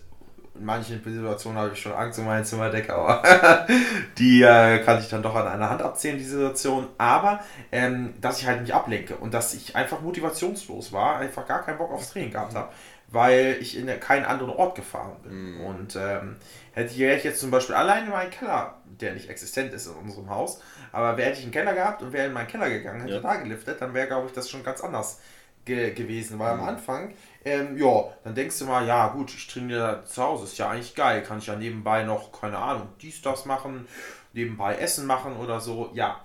in 0.58 0.66
manchen 0.66 1.04
Situationen 1.04 1.60
habe 1.60 1.74
ich 1.74 1.82
schon 1.82 1.92
Angst 1.92 2.18
um 2.20 2.26
meine 2.26 2.44
Zimmerdecke, 2.44 2.94
aber 2.94 3.22
die 4.18 4.42
äh, 4.42 4.80
kann 4.80 5.00
ich 5.00 5.10
dann 5.10 5.22
doch 5.22 5.36
an 5.36 5.48
einer 5.48 5.70
Hand 5.70 5.82
abzählen, 5.82 6.18
die 6.18 6.24
Situation. 6.24 6.88
Aber 6.98 7.42
ähm, 7.72 8.14
dass 8.22 8.40
ich 8.40 8.48
halt 8.48 8.62
nicht 8.62 8.74
ablenke 8.74 9.18
und 9.18 9.34
dass 9.34 9.54
ich 9.54 9.76
einfach 9.76 10.02
motivationslos 10.02 10.94
war, 10.94 11.18
einfach 11.18 11.46
gar 11.46 11.64
keinen 11.64 11.78
Bock 11.78 11.92
aufs 11.92 12.12
Training 12.12 12.32
gehabt 12.32 12.56
habe, 12.56 12.70
weil 13.08 13.58
ich 13.60 13.78
in 13.78 13.88
keinen 14.00 14.26
anderen 14.26 14.54
Ort 14.54 14.76
gefahren 14.76 15.18
bin. 15.24 15.56
Mhm. 15.56 15.62
Und 15.62 15.96
ähm, 15.96 16.38
hätte 16.74 16.92
ich, 16.94 16.98
jetzt 16.98 17.40
zum 17.40 17.52
Beispiel 17.52 17.76
alleine 17.76 18.10
meinen 18.10 18.32
Keller, 18.32 18.76
der 18.86 19.14
nicht 19.14 19.30
existent 19.30 19.74
ist 19.74 19.88
in 19.88 19.94
unserem 19.94 20.30
Haus, 20.30 20.62
aber 20.92 21.18
wäre 21.18 21.32
ich 21.32 21.42
einen 21.42 21.52
Keller 21.52 21.74
gehabt 21.74 22.02
und 22.02 22.14
wäre 22.14 22.28
in 22.28 22.34
meinen 22.34 22.48
Keller 22.48 22.70
gegangen, 22.70 23.02
hätte 23.02 23.14
ja. 23.14 23.20
da 23.20 23.36
geliftet, 23.36 23.82
dann 23.82 23.94
wäre, 23.94 24.08
glaube 24.08 24.28
ich, 24.28 24.34
das 24.34 24.50
schon 24.50 24.64
ganz 24.64 24.82
anders 24.82 25.20
ge 25.66 25.94
gewesen. 25.94 26.40
Weil 26.40 26.56
mhm. 26.56 26.62
am 26.62 26.70
Anfang 26.70 27.14
ähm, 27.46 27.78
ja, 27.78 28.06
dann 28.24 28.34
denkst 28.34 28.58
du 28.58 28.66
mal, 28.66 28.88
ja 28.88 29.10
gut, 29.10 29.32
ich 29.32 29.48
trainiere 29.48 30.04
zu 30.06 30.22
Hause, 30.22 30.46
ist 30.46 30.58
ja 30.58 30.70
eigentlich 30.70 30.96
geil, 30.96 31.22
kann 31.22 31.38
ich 31.38 31.46
ja 31.46 31.56
nebenbei 31.56 32.04
noch, 32.04 32.32
keine 32.32 32.58
Ahnung, 32.58 32.90
dies, 33.02 33.22
das 33.22 33.46
machen, 33.46 33.88
nebenbei 34.34 34.76
Essen 34.78 35.06
machen 35.06 35.38
oder 35.38 35.62
so. 35.62 35.92
Ja, 35.94 36.22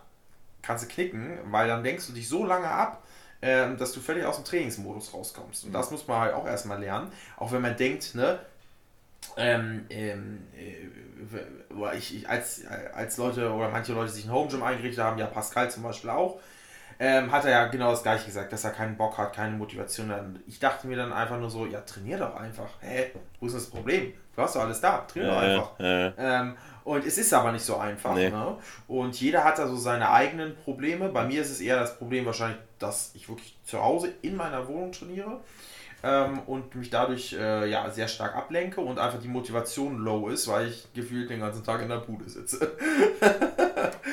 kannst 0.62 0.84
du 0.84 0.88
knicken, 0.88 1.38
weil 1.50 1.68
dann 1.68 1.84
denkst 1.84 2.06
du 2.06 2.14
dich 2.14 2.26
so 2.26 2.46
lange 2.46 2.68
ab, 2.68 3.02
ähm, 3.42 3.76
dass 3.76 3.92
du 3.92 4.00
völlig 4.00 4.24
aus 4.24 4.36
dem 4.36 4.44
Trainingsmodus 4.44 5.14
rauskommst. 5.14 5.64
Und 5.64 5.72
das 5.72 5.90
muss 5.90 6.06
man 6.06 6.20
halt 6.20 6.34
auch 6.34 6.46
erstmal 6.46 6.80
lernen, 6.80 7.10
auch 7.36 7.52
wenn 7.52 7.62
man 7.62 7.76
denkt, 7.76 8.14
ne, 8.14 8.38
ähm, 9.36 9.86
ähm, 9.90 10.46
äh, 10.56 11.96
ich, 11.96 12.16
ich, 12.16 12.28
als, 12.28 12.62
als 12.94 13.16
Leute 13.16 13.52
oder 13.52 13.68
manche 13.68 13.92
Leute 13.92 14.10
sich 14.10 14.24
ein 14.24 14.32
Home 14.32 14.48
Gym 14.48 14.62
eingerichtet 14.62 15.04
haben, 15.04 15.18
ja 15.18 15.26
Pascal 15.26 15.70
zum 15.70 15.82
Beispiel 15.82 16.10
auch, 16.10 16.40
ähm, 16.98 17.32
hat 17.32 17.44
er 17.44 17.50
ja 17.50 17.66
genau 17.68 17.90
das 17.90 18.02
gleiche 18.02 18.26
gesagt, 18.26 18.52
dass 18.52 18.64
er 18.64 18.70
keinen 18.70 18.96
Bock 18.96 19.16
hat, 19.16 19.34
keine 19.34 19.56
Motivation 19.56 20.10
hat. 20.10 20.24
Ich 20.46 20.58
dachte 20.58 20.86
mir 20.86 20.96
dann 20.96 21.12
einfach 21.12 21.38
nur 21.38 21.48
so, 21.48 21.64
ja, 21.66 21.80
trainier 21.80 22.18
doch 22.18 22.36
einfach. 22.36 22.68
Hä, 22.80 23.12
wo 23.40 23.46
ist 23.46 23.54
das 23.54 23.70
Problem? 23.70 24.12
Du 24.36 24.42
hast 24.42 24.56
doch 24.56 24.62
alles 24.62 24.80
da, 24.80 24.98
trainier 24.98 25.30
doch 25.30 25.38
einfach. 25.38 25.78
Ja. 25.78 26.12
Ähm, 26.18 26.56
und 26.84 27.04
es 27.04 27.18
ist 27.18 27.32
aber 27.32 27.52
nicht 27.52 27.64
so 27.64 27.76
einfach. 27.76 28.14
Nee. 28.14 28.30
Ne? 28.30 28.56
Und 28.88 29.20
jeder 29.20 29.44
hat 29.44 29.58
da 29.58 29.68
so 29.68 29.76
seine 29.76 30.10
eigenen 30.10 30.56
Probleme. 30.56 31.08
Bei 31.08 31.24
mir 31.24 31.42
ist 31.42 31.50
es 31.50 31.60
eher 31.60 31.78
das 31.78 31.98
Problem 31.98 32.26
wahrscheinlich, 32.26 32.58
dass 32.78 33.12
ich 33.14 33.28
wirklich 33.28 33.56
zu 33.64 33.82
Hause 33.82 34.12
in 34.22 34.36
meiner 34.36 34.66
Wohnung 34.68 34.92
trainiere. 34.92 35.40
Ähm, 36.02 36.38
und 36.46 36.74
mich 36.76 36.88
dadurch 36.88 37.34
äh, 37.34 37.68
ja, 37.68 37.90
sehr 37.90 38.08
stark 38.08 38.34
ablenke 38.34 38.80
und 38.80 38.98
einfach 38.98 39.20
die 39.20 39.28
Motivation 39.28 39.98
low 39.98 40.28
ist, 40.28 40.48
weil 40.48 40.68
ich 40.68 40.90
gefühlt 40.94 41.28
den 41.28 41.40
ganzen 41.40 41.62
Tag 41.62 41.82
in 41.82 41.90
der 41.90 41.98
Bude 41.98 42.28
sitze. 42.28 42.72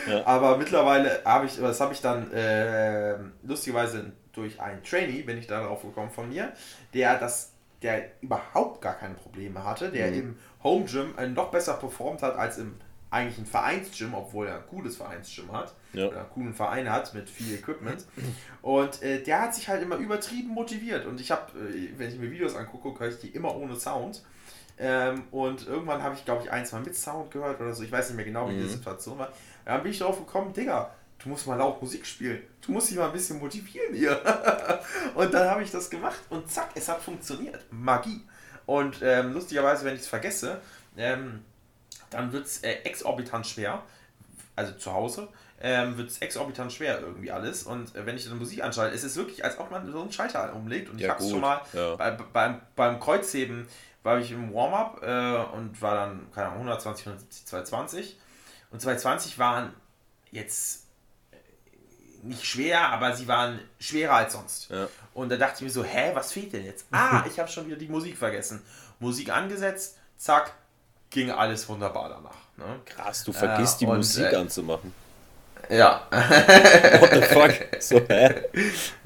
Ja. 0.07 0.25
Aber 0.25 0.57
mittlerweile 0.57 1.21
habe 1.25 1.45
ich, 1.45 1.57
das 1.57 1.79
habe 1.81 1.93
ich 1.93 2.01
dann 2.01 2.31
äh, 2.31 3.15
lustigerweise 3.43 4.11
durch 4.31 4.59
einen 4.59 4.83
Trainee, 4.83 5.23
bin 5.23 5.37
ich 5.37 5.47
darauf 5.47 5.81
gekommen 5.81 6.11
von 6.11 6.29
mir, 6.29 6.53
der 6.93 7.19
das, 7.19 7.53
der 7.81 8.11
überhaupt 8.21 8.81
gar 8.81 8.95
keine 8.95 9.13
Probleme 9.15 9.63
hatte, 9.63 9.91
der 9.91 10.11
mhm. 10.11 10.17
im 10.17 10.37
Home 10.63 10.85
Gym 10.85 11.13
noch 11.33 11.51
besser 11.51 11.73
performt 11.73 12.23
hat 12.23 12.35
als 12.35 12.57
im 12.57 12.75
eigentlichen 13.09 13.45
Vereinsgym, 13.45 14.13
obwohl 14.13 14.47
er 14.47 14.55
ein 14.55 14.67
cooles 14.67 14.97
Vereinsgym 14.97 15.51
hat, 15.51 15.73
ja. 15.93 16.07
oder 16.07 16.19
einen 16.19 16.29
coolen 16.29 16.53
Verein 16.53 16.91
hat 16.91 17.13
mit 17.13 17.29
viel 17.29 17.55
Equipment. 17.55 18.05
Und 18.61 19.01
äh, 19.01 19.23
der 19.23 19.41
hat 19.41 19.55
sich 19.55 19.69
halt 19.69 19.81
immer 19.81 19.95
übertrieben 19.95 20.49
motiviert. 20.49 21.05
Und 21.05 21.21
ich 21.21 21.31
habe, 21.31 21.57
äh, 21.57 21.91
wenn 21.97 22.09
ich 22.09 22.19
mir 22.19 22.29
Videos 22.31 22.55
angucke, 22.55 22.99
höre 22.99 23.09
ich 23.09 23.19
die 23.19 23.29
immer 23.29 23.55
ohne 23.55 23.75
Sound. 23.75 24.23
Ähm, 24.77 25.23
und 25.31 25.65
irgendwann 25.67 26.03
habe 26.03 26.15
ich, 26.15 26.25
glaube 26.25 26.43
ich, 26.43 26.51
ein, 26.51 26.65
zwei 26.65 26.79
mit 26.79 26.95
Sound 26.95 27.31
gehört 27.31 27.59
oder 27.61 27.73
so. 27.73 27.83
Ich 27.83 27.91
weiß 27.91 28.09
nicht 28.09 28.17
mehr 28.17 28.25
genau, 28.25 28.49
wie 28.49 28.55
mhm. 28.55 28.63
die 28.63 28.69
Situation 28.69 29.17
war. 29.17 29.31
Dann 29.65 29.81
bin 29.83 29.91
ich 29.91 29.99
darauf 29.99 30.19
gekommen, 30.19 30.53
Digga, 30.53 30.91
du 31.19 31.29
musst 31.29 31.47
mal 31.47 31.55
laut 31.55 31.81
Musik 31.81 32.05
spielen. 32.05 32.41
Du 32.61 32.71
musst 32.71 32.89
dich 32.89 32.97
mal 32.97 33.07
ein 33.07 33.13
bisschen 33.13 33.39
motivieren 33.39 33.93
hier. 33.93 34.19
und 35.15 35.33
dann 35.33 35.49
habe 35.49 35.63
ich 35.63 35.71
das 35.71 35.89
gemacht 35.89 36.19
und 36.29 36.49
zack, 36.49 36.69
es 36.75 36.87
hat 36.87 37.01
funktioniert. 37.01 37.65
Magie. 37.71 38.21
Und 38.65 38.97
ähm, 39.01 39.33
lustigerweise, 39.33 39.85
wenn 39.85 39.95
ich 39.95 40.01
es 40.01 40.07
vergesse, 40.07 40.61
ähm, 40.97 41.43
dann 42.09 42.31
wird 42.31 42.45
es 42.45 42.63
äh, 42.63 42.73
exorbitant 42.83 43.47
schwer. 43.47 43.83
Also 44.55 44.73
zu 44.73 44.93
Hause 44.93 45.29
ähm, 45.61 45.97
wird 45.97 46.09
es 46.09 46.19
exorbitant 46.19 46.71
schwer 46.71 46.99
irgendwie 46.99 47.31
alles. 47.31 47.63
Und 47.63 47.95
äh, 47.95 48.05
wenn 48.05 48.15
ich 48.15 48.27
dann 48.27 48.37
Musik 48.37 48.63
anschalte, 48.63 48.95
ist 48.95 49.03
es 49.03 49.15
wirklich, 49.15 49.43
als 49.43 49.57
ob 49.57 49.71
man 49.71 49.89
so 49.91 50.01
einen 50.01 50.11
Schalter 50.11 50.53
umlegt. 50.53 50.89
Und 50.89 50.97
ich 50.97 51.03
ja, 51.03 51.13
habe 51.13 51.23
es 51.23 51.29
schon 51.29 51.41
mal 51.41 51.61
ja. 51.73 51.95
bei, 51.95 52.11
beim, 52.11 52.61
beim 52.75 52.99
Kreuzheben 52.99 53.67
war 54.03 54.19
ich 54.19 54.31
im 54.31 54.53
Warm-up 54.53 55.01
äh, 55.03 55.55
und 55.55 55.81
war 55.81 55.95
dann, 55.95 56.31
keine 56.31 56.47
Ahnung, 56.47 56.59
120, 56.59 57.07
170, 57.07 57.45
220. 57.45 58.19
Und 58.71 58.81
220 58.81 59.39
waren 59.39 59.73
jetzt 60.31 60.86
nicht 62.27 62.45
schwer, 62.45 62.89
aber 62.89 63.15
sie 63.15 63.27
waren 63.27 63.59
schwerer 63.79 64.15
als 64.15 64.33
sonst. 64.33 64.69
Ja. 64.69 64.87
Und 65.13 65.29
da 65.29 65.37
dachte 65.37 65.55
ich 65.57 65.61
mir 65.61 65.69
so, 65.69 65.83
hä, 65.83 66.11
was 66.13 66.31
fehlt 66.31 66.53
denn 66.53 66.65
jetzt? 66.65 66.85
Ah, 66.91 67.23
ich 67.27 67.39
habe 67.39 67.49
schon 67.49 67.67
wieder 67.67 67.77
die 67.77 67.87
Musik 67.87 68.17
vergessen. 68.17 68.61
Musik 68.99 69.29
angesetzt, 69.29 69.97
zack, 70.17 70.53
ging 71.09 71.31
alles 71.31 71.67
wunderbar 71.69 72.09
danach. 72.09 72.37
Ne? 72.57 72.79
Krass, 72.85 73.23
du 73.23 73.31
vergisst 73.31 73.77
äh, 73.77 73.79
die 73.79 73.85
und, 73.85 73.97
Musik 73.97 74.31
äh, 74.31 74.35
anzumachen. 74.35 74.93
Ja. 75.69 76.01
What 76.11 77.13
the 77.13 77.21
fuck? 77.21 77.81
So, 77.81 78.01
hä? 78.07 78.35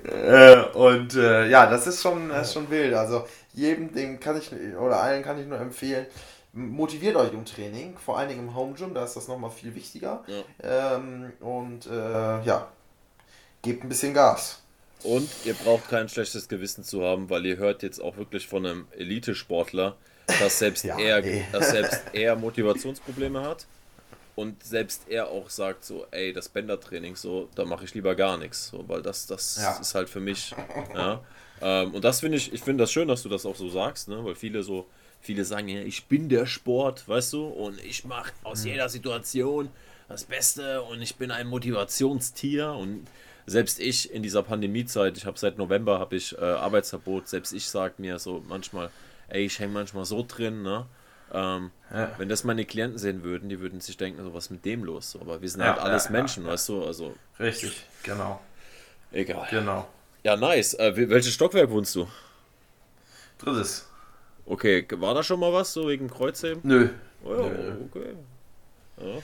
Äh, 0.04 0.64
und 0.74 1.14
äh, 1.14 1.48
ja, 1.48 1.68
das 1.68 1.86
ist 1.86 2.02
schon, 2.02 2.30
das 2.30 2.48
ist 2.48 2.54
schon 2.54 2.68
wild. 2.72 2.96
Also 2.96 3.28
jedem, 3.54 3.94
dem 3.94 4.20
kann 4.20 4.36
ich, 4.36 4.52
oder 4.76 5.00
allen 5.00 5.22
kann 5.22 5.40
ich 5.40 5.46
nur 5.46 5.60
empfehlen, 5.60 6.08
motiviert 6.54 7.16
euch 7.16 7.34
im 7.34 7.46
Training, 7.46 7.98
vor 7.98 8.18
allen 8.18 8.30
Dingen 8.30 8.48
im 8.48 8.56
Home 8.56 8.74
Gym, 8.74 8.96
da 8.96 9.04
ist 9.04 9.16
das 9.16 9.28
nochmal 9.28 9.52
viel 9.52 9.76
wichtiger. 9.76 10.24
Ja. 10.26 10.96
Ähm, 10.96 11.34
und 11.40 11.86
äh, 11.86 12.42
ja, 12.44 12.68
gebt 13.62 13.84
ein 13.84 13.90
bisschen 13.90 14.14
Gas. 14.14 14.62
Und 15.04 15.30
ihr 15.46 15.56
braucht 15.56 15.90
kein 15.90 16.10
schlechtes 16.10 16.48
Gewissen 16.48 16.84
zu 16.84 17.04
haben, 17.04 17.30
weil 17.30 17.46
ihr 17.46 17.58
hört 17.58 17.82
jetzt 17.82 18.00
auch 18.00 18.18
wirklich 18.18 18.48
von 18.48 18.66
einem 18.66 18.88
Elite-Sportler, 18.92 19.96
dass 20.40 20.60
selbst, 20.60 20.84
ja, 20.84 21.00
er, 21.00 21.22
nee. 21.22 21.44
dass 21.52 21.72
selbst 21.72 22.02
er 22.14 22.36
Motivationsprobleme 22.36 23.42
hat 23.42 23.66
und 24.36 24.64
selbst 24.64 25.04
er 25.10 25.30
auch 25.30 25.50
sagt 25.50 25.86
so, 25.86 26.06
ey, 26.12 26.34
das 26.34 26.50
Bändertraining, 26.50 27.16
so, 27.16 27.50
da 27.56 27.66
mache 27.66 27.86
ich 27.86 27.94
lieber 27.96 28.16
gar 28.16 28.38
nichts, 28.38 28.70
so, 28.70 28.88
weil 28.88 29.02
das, 29.02 29.26
das 29.26 29.58
ja. 29.60 29.78
ist 29.80 29.96
halt 29.96 30.10
für 30.10 30.20
mich, 30.20 30.54
ja. 30.94 31.22
Ähm, 31.62 31.94
und 31.94 32.04
das 32.04 32.22
finde 32.22 32.38
ich, 32.38 32.54
ich 32.54 32.62
finde 32.62 32.84
das 32.84 32.92
schön, 32.92 33.08
dass 33.08 33.24
du 33.24 33.30
das 33.30 33.46
auch 33.46 33.56
so 33.56 33.70
sagst, 33.70 34.08
ne, 34.08 34.24
weil 34.24 34.36
viele 34.36 34.64
so, 34.64 34.88
viele 35.22 35.46
sagen, 35.46 35.68
ja, 35.68 35.82
ich 35.82 36.06
bin 36.06 36.30
der 36.30 36.46
Sport, 36.46 37.08
weißt 37.08 37.34
du, 37.34 37.46
und 37.46 37.80
ich 37.84 38.06
mache 38.06 38.32
aus 38.44 38.64
mhm. 38.64 38.72
jeder 38.72 38.90
Situation 38.90 39.70
das 40.08 40.24
Beste 40.26 40.82
und 40.82 41.02
ich 41.02 41.16
bin 41.16 41.32
ein 41.32 41.48
Motivationstier 41.48 42.72
und 42.72 43.08
selbst 43.46 43.80
ich 43.80 44.12
in 44.12 44.24
dieser 44.24 44.44
Pandemiezeit, 44.44 45.18
ich 45.18 45.26
habe 45.26 45.38
seit 45.38 45.58
November 45.58 46.00
habe 46.00 46.16
ich 46.16 46.38
äh, 46.38 46.42
Arbeitsverbot, 46.42 47.28
selbst 47.28 47.54
ich 47.54 47.68
sage 47.68 47.96
mir 47.98 48.20
so 48.20 48.44
manchmal, 48.48 48.90
ey, 49.30 49.46
ich 49.46 49.60
hänge 49.60 49.74
manchmal 49.74 50.06
so 50.06 50.26
drin, 50.28 50.62
ne? 50.62 50.86
Ähm, 51.34 51.72
ja. 51.94 52.12
Wenn 52.18 52.28
das 52.28 52.44
meine 52.44 52.66
Klienten 52.66 52.98
sehen 52.98 53.24
würden, 53.24 53.50
die 53.50 53.60
würden 53.62 53.80
sich 53.80 53.98
denken, 53.98 54.22
so 54.24 54.34
was 54.34 54.50
mit 54.50 54.66
dem 54.66 54.84
los. 54.84 55.18
Aber 55.20 55.42
wir 55.42 55.50
sind 55.50 55.62
ja, 55.62 55.68
halt 55.68 55.80
alles 55.80 56.06
ja, 56.06 56.12
Menschen, 56.12 56.46
weißt 56.46 56.70
du? 56.70 56.84
Also, 56.84 57.16
Richtig, 57.40 57.86
genau. 58.04 58.42
Egal. 59.12 59.48
Genau. 59.50 59.88
Ja, 60.24 60.36
nice. 60.36 60.74
Äh, 60.74 61.10
welches 61.10 61.34
Stockwerk 61.34 61.70
wohnst 61.70 61.96
du? 61.96 62.08
Drittes. 63.38 63.88
Okay, 64.46 64.86
war 64.92 65.14
da 65.14 65.24
schon 65.24 65.40
mal 65.40 65.54
was, 65.54 65.72
so 65.74 65.88
wegen 65.88 66.10
Kreuzheben? 66.10 66.62
Nö. 66.64 66.90
Oh, 67.24 67.34
ja, 67.34 67.50
Nö. 67.50 67.78
okay. 67.86 68.14
Ja, 68.98 69.22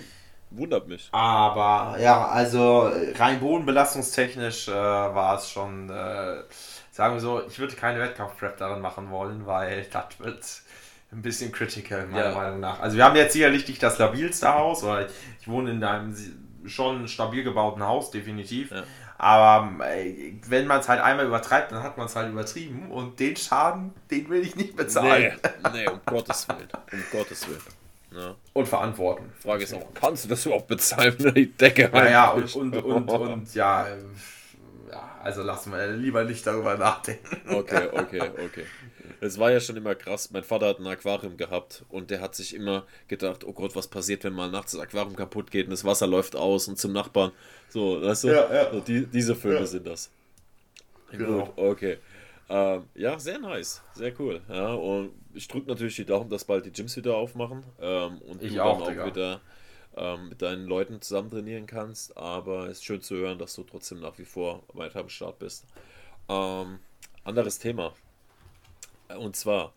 wundert 0.50 0.88
mich. 0.88 1.10
Aber 1.12 1.98
ja, 2.00 2.28
also 2.28 2.92
rein 3.16 3.40
bodenbelastungstechnisch 3.40 4.68
äh, 4.68 4.72
war 4.72 5.38
es 5.38 5.50
schon, 5.50 5.90
äh, 5.90 6.44
sagen 6.92 7.16
wir 7.16 7.20
so, 7.20 7.42
ich 7.48 7.60
würde 7.60 7.76
keine 7.76 8.00
Wettkampfprep 8.00 8.58
darin 8.58 8.82
machen 8.82 9.10
wollen, 9.10 9.46
weil 9.46 9.86
das 9.92 10.20
wird 10.20 10.44
ein 11.12 11.22
bisschen 11.22 11.52
critical, 11.52 12.08
meiner 12.08 12.30
ja. 12.30 12.36
Meinung 12.36 12.60
nach. 12.60 12.80
Also 12.80 12.98
wir 12.98 13.06
haben 13.06 13.16
jetzt 13.16 13.34
sicherlich 13.34 13.68
nicht 13.68 13.82
das 13.82 13.98
labilste 13.98 14.54
Haus, 14.54 14.84
weil 14.84 15.06
ich, 15.06 15.12
ich 15.42 15.48
wohne 15.48 15.72
in 15.72 15.84
einem 15.84 16.16
schon 16.66 17.08
stabil 17.08 17.44
gebauten 17.44 17.84
Haus, 17.84 18.12
definitiv. 18.12 18.72
Ja. 18.72 18.84
Aber 19.18 19.86
ey, 19.86 20.40
wenn 20.48 20.68
man 20.68 20.80
es 20.80 20.88
halt 20.88 21.02
einmal 21.02 21.26
übertreibt, 21.26 21.72
dann 21.72 21.82
hat 21.82 21.98
man 21.98 22.06
es 22.06 22.16
halt 22.16 22.30
übertrieben 22.30 22.92
und 22.92 23.20
den 23.20 23.36
Schaden, 23.36 23.94
den 24.12 24.30
will 24.30 24.44
ich 24.44 24.56
nicht 24.56 24.76
bezahlen. 24.76 25.40
Nee, 25.64 25.70
nee 25.74 25.88
um 25.88 26.00
Gottes 26.06 26.48
Willen. 26.48 26.70
Um 26.92 27.04
Gottes 27.12 27.48
Willen. 27.48 27.62
Ja. 28.18 28.36
Und 28.54 28.68
verantworten. 28.68 29.32
Frage 29.40 29.64
ist 29.64 29.74
auch, 29.76 29.94
kannst 29.94 30.26
du 30.26 30.30
das 30.30 30.44
überhaupt 30.44 30.68
bezahlen, 30.68 31.16
wenn 31.20 31.36
die 31.36 31.52
Decke 31.52 31.92
Ja, 31.94 32.32
und, 32.32 32.56
und, 32.56 32.76
und, 32.76 33.10
und, 33.10 33.54
ja, 33.54 33.88
ja, 34.90 35.20
also 35.22 35.44
lassen 35.44 35.72
wir 35.72 35.88
lieber 35.92 36.24
nicht 36.24 36.46
darüber 36.48 36.76
nachdenken. 36.78 37.38
Okay, 37.48 37.90
okay, 37.94 38.22
okay. 38.44 38.66
Es 39.22 39.38
war 39.38 39.52
ja 39.52 39.60
schon 39.60 39.78
immer 39.78 39.94
krass. 39.94 40.32
Mein 40.32 40.44
Vater 40.44 40.68
hat 40.68 40.80
ein 40.80 40.88
Aquarium 40.88 41.38
gehabt 41.38 41.86
und 41.90 42.10
der 42.10 42.22
hat 42.22 42.34
sich 42.34 42.56
immer 42.56 42.88
gedacht, 43.08 43.44
oh 43.44 43.54
Gott, 43.54 43.76
was 43.76 43.88
passiert, 43.88 44.24
wenn 44.24 44.34
mal 44.34 44.50
nachts 44.50 44.72
das 44.72 44.82
Aquarium 44.82 45.16
kaputt 45.16 45.52
geht 45.52 45.66
und 45.66 45.72
das 45.72 45.86
Wasser 45.86 46.08
läuft 46.08 46.36
aus 46.36 46.68
und 46.68 46.80
zum 46.80 46.94
Nachbarn. 46.94 47.32
So, 47.70 48.02
weißt 48.02 48.24
du? 48.24 48.28
Ja, 48.30 48.52
ja. 48.52 48.72
So, 48.72 48.80
die, 48.80 49.06
diese 49.06 49.36
Filme 49.36 49.60
ja. 49.60 49.66
sind 49.68 49.86
das. 49.86 50.10
Genau. 51.12 51.46
Gut, 51.46 51.58
okay. 51.58 51.98
Ähm, 52.50 52.84
ja, 52.96 53.20
sehr 53.20 53.40
nice. 53.40 53.82
Sehr 53.94 54.18
cool. 54.20 54.42
Ja, 54.50 54.74
und 54.74 55.12
ich 55.34 55.48
drücke 55.48 55.68
natürlich 55.68 55.96
die 55.98 56.06
Daumen, 56.06 56.30
dass 56.30 56.46
bald 56.46 56.66
die 56.66 56.72
Gyms 56.72 56.96
wieder 56.96 57.16
aufmachen 57.16 57.64
ähm, 57.80 58.20
und 58.20 58.42
ich 58.42 58.54
du 58.54 58.64
auch, 58.64 58.86
dann 58.86 59.00
auch 59.00 59.06
wieder 59.06 59.42
ähm, 59.98 60.30
mit 60.30 60.42
deinen 60.42 60.66
Leuten 60.66 61.02
zusammen 61.02 61.30
trainieren 61.30 61.66
kannst. 61.66 62.16
Aber 62.16 62.66
es 62.66 62.78
ist 62.78 62.86
schön 62.86 63.02
zu 63.02 63.16
hören, 63.16 63.38
dass 63.38 63.56
du 63.56 63.64
trotzdem 63.64 64.00
nach 64.00 64.18
wie 64.18 64.26
vor 64.26 64.64
weiter 64.74 65.02
am 65.02 65.10
Start 65.10 65.40
bist. 65.40 65.66
Ähm, 66.30 66.80
anderes 67.24 67.60
Thema. 67.60 67.94
Und 69.20 69.36
zwar 69.36 69.74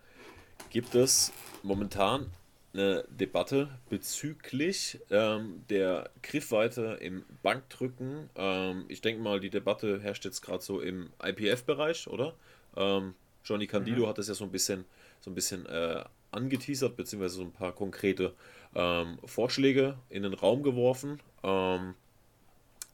gibt 0.71 0.95
es 0.95 1.33
momentan 1.63 2.31
eine 2.73 3.05
Debatte 3.09 3.69
bezüglich 3.89 5.01
ähm, 5.11 5.65
der 5.69 6.11
Griffweite 6.23 6.99
im 7.01 7.25
Bankdrücken. 7.43 8.31
Ähm, 8.37 8.85
ich 8.89 9.01
denke 9.01 9.23
mal, 9.23 9.41
die 9.41 9.51
Debatte 9.51 10.01
herrscht 10.01 10.25
jetzt 10.25 10.41
gerade 10.43 10.63
so 10.63 10.81
im 10.81 11.11
IPF-Bereich, 11.23 12.07
oder? 12.07 12.35
Ähm, 12.77 13.15
Johnny 13.45 13.67
Candido 13.67 14.03
mhm. 14.03 14.07
hat 14.09 14.19
das 14.19 14.29
ja 14.29 14.35
so 14.35 14.45
ein 14.45 14.53
bisschen, 14.53 14.85
so 15.21 15.31
ein 15.31 15.35
bisschen 15.35 15.67
äh, 15.67 16.05
angeteasert, 16.31 16.97
beziehungsweise 16.97 17.37
so 17.37 17.43
ein 17.43 17.53
paar 17.53 17.73
konkrete 17.73 18.35
ähm, 18.75 19.19
Vorschläge 19.25 19.99
in 20.09 20.23
den 20.23 20.35
Raum 20.35 20.63
geworfen. 20.63 21.21
Ähm, 21.43 21.95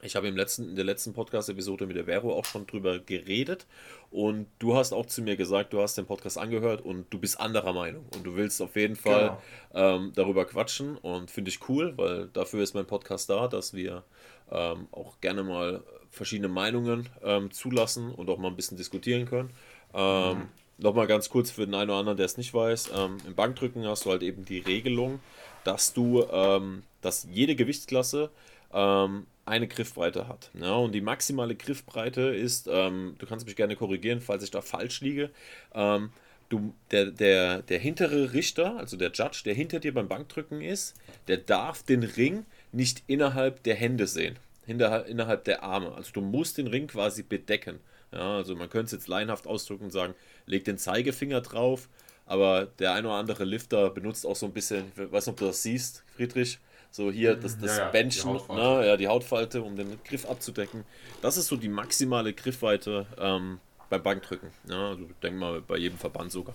ich 0.03 0.14
habe 0.14 0.29
im 0.29 0.37
letzten, 0.37 0.68
in 0.68 0.77
der 0.77 0.85
letzten 0.85 1.14
Podcast-Episode 1.14 1.87
mit 1.87 1.97
der 1.97 2.05
Vero 2.05 2.33
auch 2.33 2.45
schon 2.45 2.66
drüber 2.66 2.99
geredet 2.99 3.66
und 4.11 4.47
du 4.59 4.77
hast 4.77 4.93
auch 4.93 5.07
zu 5.07 5.22
mir 5.22 5.37
gesagt, 5.37 5.72
du 5.72 5.81
hast 5.81 5.97
den 5.97 6.05
Podcast 6.05 6.37
angehört 6.37 6.83
und 6.83 7.07
du 7.11 7.18
bist 7.18 7.41
anderer 7.41 7.72
Meinung 7.72 8.05
und 8.14 8.24
du 8.24 8.37
willst 8.37 8.61
auf 8.61 8.77
jeden 8.77 8.97
Fall 8.97 9.39
genau. 9.72 9.97
ähm, 9.97 10.12
darüber 10.14 10.45
quatschen 10.45 10.97
und 10.99 11.31
finde 11.31 11.49
ich 11.49 11.66
cool, 11.68 11.95
weil 11.97 12.29
dafür 12.29 12.62
ist 12.62 12.74
mein 12.74 12.87
Podcast 12.87 13.31
da, 13.31 13.49
dass 13.49 13.72
wir 13.72 14.05
ähm, 14.51 14.88
auch 14.92 15.20
gerne 15.20 15.42
mal 15.42 15.82
verschiedene 16.11 16.49
Meinungen 16.49 17.09
ähm, 17.22 17.51
zulassen 17.51 18.12
und 18.12 18.30
auch 18.30 18.38
mal 18.38 18.49
ein 18.49 18.57
bisschen 18.57 18.76
diskutieren 18.76 19.26
können. 19.26 19.51
Ähm, 19.94 20.38
mhm. 20.38 20.49
Nochmal 20.78 21.07
ganz 21.07 21.30
kurz 21.30 21.51
für 21.51 21.64
den 21.64 21.74
einen 21.74 21.90
oder 21.90 21.99
anderen, 22.01 22.16
der 22.16 22.26
es 22.26 22.36
nicht 22.36 22.53
weiß, 22.53 22.90
ähm, 22.94 23.16
im 23.26 23.34
Bankdrücken 23.34 23.86
hast 23.86 24.05
du 24.05 24.11
halt 24.11 24.22
eben 24.22 24.44
die 24.44 24.59
Regelung, 24.59 25.20
dass 25.64 25.94
du, 25.94 26.24
ähm, 26.30 26.82
dass 27.01 27.26
jede 27.30 27.57
Gewichtsklasse 27.57 28.30
ähm, 28.72 29.26
eine 29.47 29.68
Griffbreite 29.68 30.28
hat. 30.28 30.51
Ja, 30.61 30.74
und 30.74 30.92
die 30.92 31.01
maximale 31.01 31.55
Griffbreite 31.55 32.22
ist, 32.22 32.68
ähm, 32.70 33.14
du 33.18 33.26
kannst 33.26 33.47
mich 33.47 33.57
gerne 33.57 33.76
korrigieren, 33.76 34.20
falls 34.20 34.42
ich 34.42 34.51
da 34.51 34.61
falsch 34.61 35.01
liege, 35.01 35.30
ähm, 35.74 36.11
du, 36.49 36.74
der, 36.90 37.07
der, 37.07 37.62
der 37.62 37.78
hintere 37.78 38.32
Richter, 38.32 38.76
also 38.76 38.97
der 38.97 39.12
Judge, 39.12 39.42
der 39.44 39.55
hinter 39.55 39.80
dir 39.80 39.94
beim 39.94 40.09
Bankdrücken 40.09 40.61
ist, 40.61 40.94
der 41.28 41.38
darf 41.38 41.82
den 41.82 42.03
Ring 42.03 42.44
nicht 42.77 43.03
innerhalb 43.07 43.62
der 43.64 43.74
Hände 43.74 44.07
sehen, 44.07 44.39
hinter, 44.64 45.07
innerhalb 45.07 45.45
der 45.45 45.62
Arme. 45.62 45.93
Also 45.95 46.11
du 46.12 46.20
musst 46.20 46.59
den 46.59 46.66
Ring 46.66 46.87
quasi 46.87 47.22
bedecken. 47.22 47.81
Ja, 48.12 48.37
also 48.37 48.55
man 48.55 48.70
könnte 48.70 48.87
es 48.87 48.93
jetzt 48.93 49.09
laienhaft 49.09 49.47
ausdrücken 49.47 49.85
und 49.85 49.91
sagen, 49.91 50.14
leg 50.47 50.64
den 50.64 50.79
Zeigefinger 50.79 51.41
drauf, 51.41 51.89
aber 52.27 52.66
der 52.79 52.93
ein 52.93 53.05
oder 53.05 53.14
andere 53.16 53.45
Lifter 53.45 53.91
benutzt 53.91 54.24
auch 54.27 54.37
so 54.37 54.47
ein 54.47 54.53
bisschen, 54.53 54.93
ich 54.97 55.11
weiß 55.12 55.27
nicht, 55.27 55.33
ob 55.33 55.39
du 55.39 55.47
das 55.47 55.62
siehst, 55.62 56.05
Friedrich, 56.14 56.59
So 56.91 57.11
hier 57.11 57.35
das, 57.37 57.59
das 57.59 57.79
Ja, 57.79 57.85
ja, 57.87 57.91
Benchen, 57.91 58.22
die 58.22 58.39
Hautfalte. 58.39 58.62
ne, 58.81 58.87
ja, 58.87 58.97
die 58.97 59.09
Hautfalte, 59.09 59.62
um 59.62 59.77
den 59.77 59.99
Griff 60.05 60.24
abzudecken. 60.27 60.85
Das 61.20 61.37
ist 61.37 61.49
so 61.49 61.57
die 61.57 61.68
maximale 61.68 62.33
Griffweite 62.33 63.07
ähm, 63.18 63.61
beim 63.91 64.03
Bankdrücken. 64.03 64.51
Ja, 64.68 64.89
also 64.91 65.03
ich 65.05 65.16
denke 65.22 65.39
mal 65.39 65.61
bei 65.61 65.77
jedem 65.79 65.99
Verband 65.99 66.33
sogar. 66.33 66.55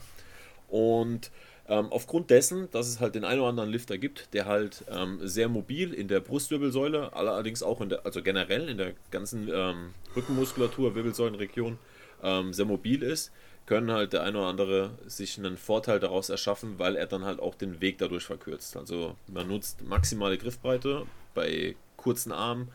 Und 0.68 1.32
ähm, 1.72 1.88
aufgrund 1.90 2.30
dessen, 2.30 2.70
dass 2.72 2.90
es 2.90 3.00
halt 3.00 3.16
den 3.16 3.24
einen 3.24 3.40
oder 3.40 3.50
anderen 3.50 3.70
Lifter 3.70 3.98
gibt, 3.98 4.34
der 4.34 4.46
halt 4.46 4.84
ähm, 4.92 5.20
sehr 5.26 5.48
mobil 5.48 5.94
in 5.94 6.10
der 6.10 6.20
Brustwirbelsäule, 6.20 7.14
allerdings 7.14 7.64
auch 7.64 7.80
in 7.80 7.88
der, 7.88 8.06
also 8.06 8.22
generell 8.22 8.68
in 8.68 8.78
der 8.78 8.92
ganzen 9.10 9.50
ähm, 9.50 9.94
Rückenmuskulatur, 10.14 10.96
Wirbelsäulenregion 10.96 11.80
ähm, 12.24 12.52
sehr 12.52 12.66
mobil 12.66 13.02
ist, 13.02 13.32
können 13.68 13.90
halt 13.90 14.12
der 14.12 14.24
eine 14.24 14.40
oder 14.40 14.48
andere 14.48 14.92
sich 15.08 15.38
einen 15.38 15.56
Vorteil 15.56 16.02
daraus 16.02 16.28
erschaffen, 16.30 16.78
weil 16.78 16.98
er 16.98 17.08
dann 17.08 17.24
halt 17.24 17.40
auch 17.40 17.56
den 17.56 17.80
Weg 17.80 18.00
dadurch 18.00 18.26
verkürzt. 18.26 18.76
Also 18.76 19.16
man 19.28 19.48
nutzt 19.48 19.82
maximale 19.82 20.38
Griffbreite 20.38 21.06
bei 21.34 21.78
kurzen 21.96 22.34
Armen, 22.34 22.68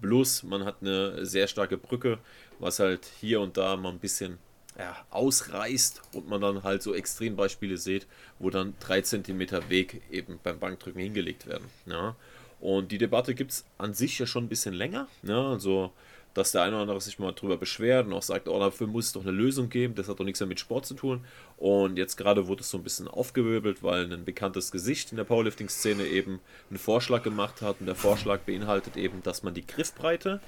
plus 0.00 0.42
man 0.42 0.64
hat 0.64 0.76
eine 0.80 1.26
sehr 1.26 1.48
starke 1.48 1.76
Brücke, 1.76 2.18
was 2.60 2.78
halt 2.78 3.10
hier 3.20 3.42
und 3.42 3.58
da 3.58 3.76
mal 3.76 3.90
ein 3.90 3.98
bisschen 3.98 4.38
ja, 4.78 4.96
ausreißt 5.10 6.02
und 6.12 6.28
man 6.28 6.40
dann 6.40 6.62
halt 6.62 6.82
so 6.82 6.94
Extrembeispiele 6.94 7.76
sieht, 7.76 8.06
wo 8.38 8.48
dann 8.48 8.74
3 8.80 9.02
cm 9.02 9.68
Weg 9.68 10.02
eben 10.10 10.38
beim 10.42 10.58
Bankdrücken 10.58 11.00
hingelegt 11.00 11.46
werden. 11.46 11.66
Ja. 11.86 12.14
Und 12.60 12.92
die 12.92 12.98
Debatte 12.98 13.34
gibt 13.34 13.50
es 13.52 13.64
an 13.76 13.94
sich 13.94 14.18
ja 14.18 14.26
schon 14.26 14.44
ein 14.44 14.48
bisschen 14.48 14.74
länger. 14.74 15.08
Ja. 15.22 15.50
Also, 15.50 15.92
dass 16.34 16.52
der 16.52 16.62
eine 16.62 16.74
oder 16.74 16.82
andere 16.82 17.00
sich 17.00 17.18
mal 17.18 17.32
drüber 17.32 17.56
beschwert 17.56 18.06
und 18.06 18.12
auch 18.12 18.22
sagt, 18.22 18.48
oh, 18.48 18.58
dafür 18.60 18.86
muss 18.86 19.06
es 19.06 19.12
doch 19.12 19.22
eine 19.22 19.32
Lösung 19.32 19.70
geben, 19.70 19.96
das 19.96 20.08
hat 20.08 20.20
doch 20.20 20.24
nichts 20.24 20.38
mehr 20.38 20.46
mit 20.46 20.60
Sport 20.60 20.86
zu 20.86 20.94
tun. 20.94 21.24
Und 21.56 21.96
jetzt 21.96 22.16
gerade 22.16 22.46
wurde 22.46 22.60
es 22.60 22.70
so 22.70 22.78
ein 22.78 22.84
bisschen 22.84 23.08
aufgewirbelt, 23.08 23.82
weil 23.82 24.12
ein 24.12 24.24
bekanntes 24.24 24.70
Gesicht 24.70 25.10
in 25.10 25.16
der 25.16 25.24
Powerlifting-Szene 25.24 26.06
eben 26.06 26.40
einen 26.70 26.78
Vorschlag 26.78 27.24
gemacht 27.24 27.62
hat 27.62 27.80
und 27.80 27.86
der 27.86 27.96
Vorschlag 27.96 28.40
beinhaltet 28.40 28.96
eben, 28.96 29.22
dass 29.24 29.42
man 29.42 29.54
die 29.54 29.66
Griffbreite 29.66 30.40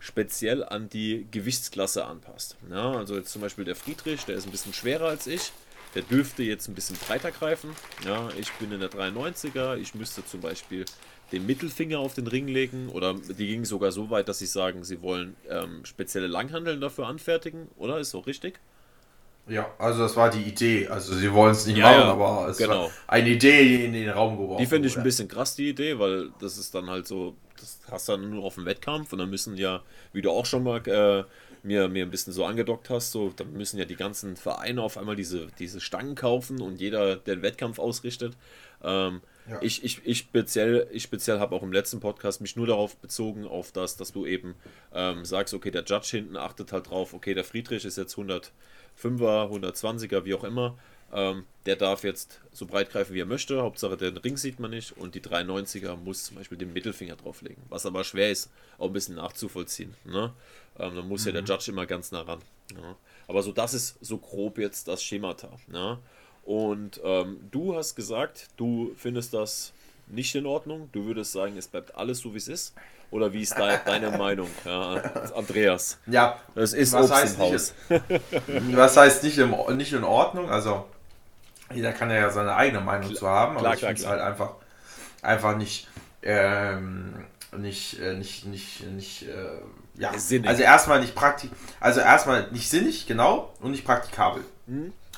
speziell 0.00 0.64
an 0.64 0.88
die 0.88 1.26
Gewichtsklasse 1.30 2.04
anpasst. 2.04 2.56
Ja, 2.68 2.92
also 2.92 3.14
jetzt 3.14 3.30
zum 3.30 3.42
Beispiel 3.42 3.64
der 3.64 3.76
Friedrich, 3.76 4.24
der 4.24 4.34
ist 4.34 4.46
ein 4.46 4.50
bisschen 4.50 4.72
schwerer 4.72 5.08
als 5.08 5.28
ich. 5.28 5.52
Der 5.94 6.02
dürfte 6.02 6.42
jetzt 6.42 6.68
ein 6.68 6.74
bisschen 6.74 6.96
breiter 6.96 7.30
greifen. 7.30 7.70
Ja, 8.04 8.28
ich 8.38 8.50
bin 8.54 8.72
in 8.72 8.80
der 8.80 8.90
93er. 8.90 9.76
Ich 9.76 9.94
müsste 9.94 10.24
zum 10.24 10.40
Beispiel 10.40 10.84
den 11.32 11.46
Mittelfinger 11.46 11.98
auf 11.98 12.14
den 12.14 12.26
Ring 12.26 12.46
legen. 12.46 12.88
Oder 12.88 13.14
die 13.14 13.46
gingen 13.46 13.64
sogar 13.64 13.92
so 13.92 14.08
weit, 14.10 14.28
dass 14.28 14.38
sie 14.38 14.46
sagen, 14.46 14.84
sie 14.84 15.02
wollen 15.02 15.36
ähm, 15.48 15.84
spezielle 15.84 16.28
Langhandeln 16.28 16.80
dafür 16.80 17.06
anfertigen. 17.06 17.68
Oder? 17.76 17.98
Ist 17.98 18.10
so 18.10 18.20
richtig? 18.20 18.60
Ja, 19.50 19.68
also 19.78 20.02
das 20.02 20.16
war 20.16 20.30
die 20.30 20.42
Idee. 20.42 20.86
Also 20.88 21.14
sie 21.14 21.32
wollen 21.32 21.52
es 21.52 21.66
nicht 21.66 21.76
Ja, 21.78 21.86
machen, 21.90 22.00
ja, 22.00 22.12
aber 22.12 22.48
es 22.48 22.56
genau. 22.56 22.84
war 22.84 22.90
eine 23.08 23.28
Idee, 23.30 23.64
die 23.64 23.84
in 23.84 23.92
den 23.92 24.08
Raum 24.10 24.36
geworfen 24.38 24.62
Die 24.62 24.66
finde 24.66 24.88
ich 24.88 24.96
ein 24.96 25.02
bisschen 25.02 25.28
krass, 25.28 25.56
die 25.56 25.70
Idee, 25.70 25.98
weil 25.98 26.30
das 26.40 26.56
ist 26.56 26.74
dann 26.74 26.88
halt 26.88 27.06
so, 27.06 27.34
das 27.58 27.80
hast 27.90 28.08
du 28.08 28.12
dann 28.12 28.30
nur 28.30 28.44
auf 28.44 28.54
dem 28.54 28.64
Wettkampf 28.64 29.12
und 29.12 29.18
dann 29.18 29.30
müssen 29.30 29.56
ja, 29.56 29.82
wie 30.12 30.22
du 30.22 30.30
auch 30.30 30.46
schon 30.46 30.62
mal 30.62 30.86
äh, 30.86 31.24
mir, 31.62 31.88
mir 31.88 32.04
ein 32.06 32.10
bisschen 32.10 32.32
so 32.32 32.44
angedockt 32.44 32.90
hast, 32.90 33.10
so, 33.12 33.30
dann 33.34 33.52
müssen 33.52 33.78
ja 33.78 33.84
die 33.84 33.96
ganzen 33.96 34.36
Vereine 34.36 34.82
auf 34.82 34.96
einmal 34.96 35.16
diese, 35.16 35.48
diese 35.58 35.80
Stangen 35.80 36.14
kaufen 36.14 36.60
und 36.62 36.80
jeder, 36.80 37.16
der 37.16 37.36
den 37.36 37.42
Wettkampf 37.42 37.78
ausrichtet. 37.78 38.36
Ähm, 38.82 39.20
Ja. 39.48 39.58
Ich, 39.62 39.82
ich, 39.82 40.00
ich 40.04 40.18
speziell, 40.18 40.86
ich 40.92 41.02
speziell 41.02 41.40
habe 41.40 41.54
auch 41.56 41.62
im 41.62 41.72
letzten 41.72 41.98
Podcast 41.98 42.40
mich 42.40 42.56
nur 42.56 42.66
darauf 42.66 42.96
bezogen, 42.98 43.46
auf 43.46 43.72
das, 43.72 43.96
dass 43.96 44.12
du 44.12 44.24
eben 44.26 44.54
ähm, 44.94 45.24
sagst, 45.24 45.54
okay, 45.54 45.70
der 45.70 45.82
Judge 45.84 46.08
hinten 46.12 46.36
achtet 46.36 46.72
halt 46.72 46.88
drauf, 46.88 47.14
okay, 47.14 47.34
der 47.34 47.42
Friedrich 47.44 47.84
ist 47.84 47.96
jetzt 47.98 48.16
105er, 49.02 49.50
120er, 49.50 50.24
wie 50.24 50.34
auch 50.34 50.44
immer. 50.44 50.76
Ähm, 51.12 51.44
der 51.66 51.76
darf 51.76 52.04
jetzt 52.04 52.40
so 52.52 52.66
breit 52.66 52.90
greifen, 52.90 53.14
wie 53.14 53.20
er 53.20 53.26
möchte. 53.26 53.62
Hauptsache, 53.62 53.96
den 53.96 54.16
Ring 54.16 54.36
sieht 54.36 54.60
man 54.60 54.70
nicht. 54.70 54.96
Und 54.96 55.14
die 55.14 55.20
390er 55.20 55.96
muss 55.96 56.24
zum 56.24 56.36
Beispiel 56.36 56.58
den 56.58 56.72
Mittelfinger 56.72 57.16
drauflegen. 57.16 57.62
Was 57.68 57.86
aber 57.86 58.04
schwer 58.04 58.30
ist, 58.30 58.50
auch 58.78 58.86
ein 58.86 58.92
bisschen 58.92 59.16
nachzuvollziehen. 59.16 59.94
Ne? 60.04 60.32
Ähm, 60.78 60.94
dann 60.94 61.08
muss 61.08 61.24
ja 61.24 61.32
der 61.32 61.42
Judge 61.42 61.72
immer 61.72 61.86
ganz 61.86 62.12
nah 62.12 62.22
ran. 62.22 62.40
Ja? 62.72 62.96
Aber 63.26 63.42
so, 63.42 63.52
das 63.52 63.74
ist 63.74 63.98
so 64.00 64.18
grob 64.18 64.58
jetzt 64.58 64.86
das 64.88 65.02
Schemata. 65.02 65.50
Ne? 65.66 65.98
Und 66.44 67.00
ähm, 67.04 67.40
du 67.50 67.74
hast 67.74 67.96
gesagt, 67.96 68.48
du 68.56 68.92
findest 68.96 69.34
das 69.34 69.72
nicht 70.06 70.34
in 70.34 70.46
Ordnung. 70.46 70.88
Du 70.92 71.04
würdest 71.04 71.32
sagen, 71.32 71.56
es 71.56 71.68
bleibt 71.68 71.94
alles 71.94 72.20
so, 72.20 72.34
wie 72.34 72.38
es 72.38 72.48
ist. 72.48 72.74
Oder 73.10 73.32
wie 73.32 73.42
ist 73.42 73.58
da 73.58 73.76
deine 73.78 74.10
Meinung, 74.18 74.48
ja, 74.64 74.92
Andreas? 75.34 75.98
Ja, 76.06 76.38
Es 76.54 76.72
ist 76.72 76.92
Was 76.92 77.10
Obst 77.10 77.14
heißt 77.14 77.34
im 77.36 77.40
Haus. 77.40 77.74
was 78.72 78.96
heißt 78.96 79.24
nicht, 79.24 79.38
im, 79.38 79.54
nicht 79.76 79.92
in 79.92 80.04
Ordnung? 80.04 80.48
Also 80.50 80.86
jeder 81.74 81.92
kann 81.92 82.10
ja 82.10 82.30
seine 82.30 82.54
eigene 82.54 82.80
Meinung 82.80 83.14
zu 83.14 83.26
haben, 83.28 83.56
aber 83.56 83.60
klar, 83.60 83.74
ich 83.74 83.80
klar, 83.80 83.88
finde 83.90 84.00
es 84.02 84.06
klar. 84.06 84.18
halt 84.20 84.32
einfach, 84.32 84.50
einfach 85.22 85.56
nicht, 85.56 85.88
ähm, 86.22 87.14
nicht, 87.56 87.98
äh, 88.00 88.14
nicht, 88.14 88.46
nicht, 88.46 88.86
nicht, 88.86 89.22
äh, 89.28 89.60
ja, 89.96 90.16
Sinnig. 90.16 90.48
also 90.48 90.62
erstmal 90.62 91.00
nicht 91.00 91.14
praktik, 91.14 91.50
also 91.80 92.00
erstmal 92.00 92.48
nicht 92.52 92.68
sinnig, 92.70 93.06
genau, 93.06 93.52
und 93.60 93.72
nicht 93.72 93.84
praktikabel. 93.84 94.44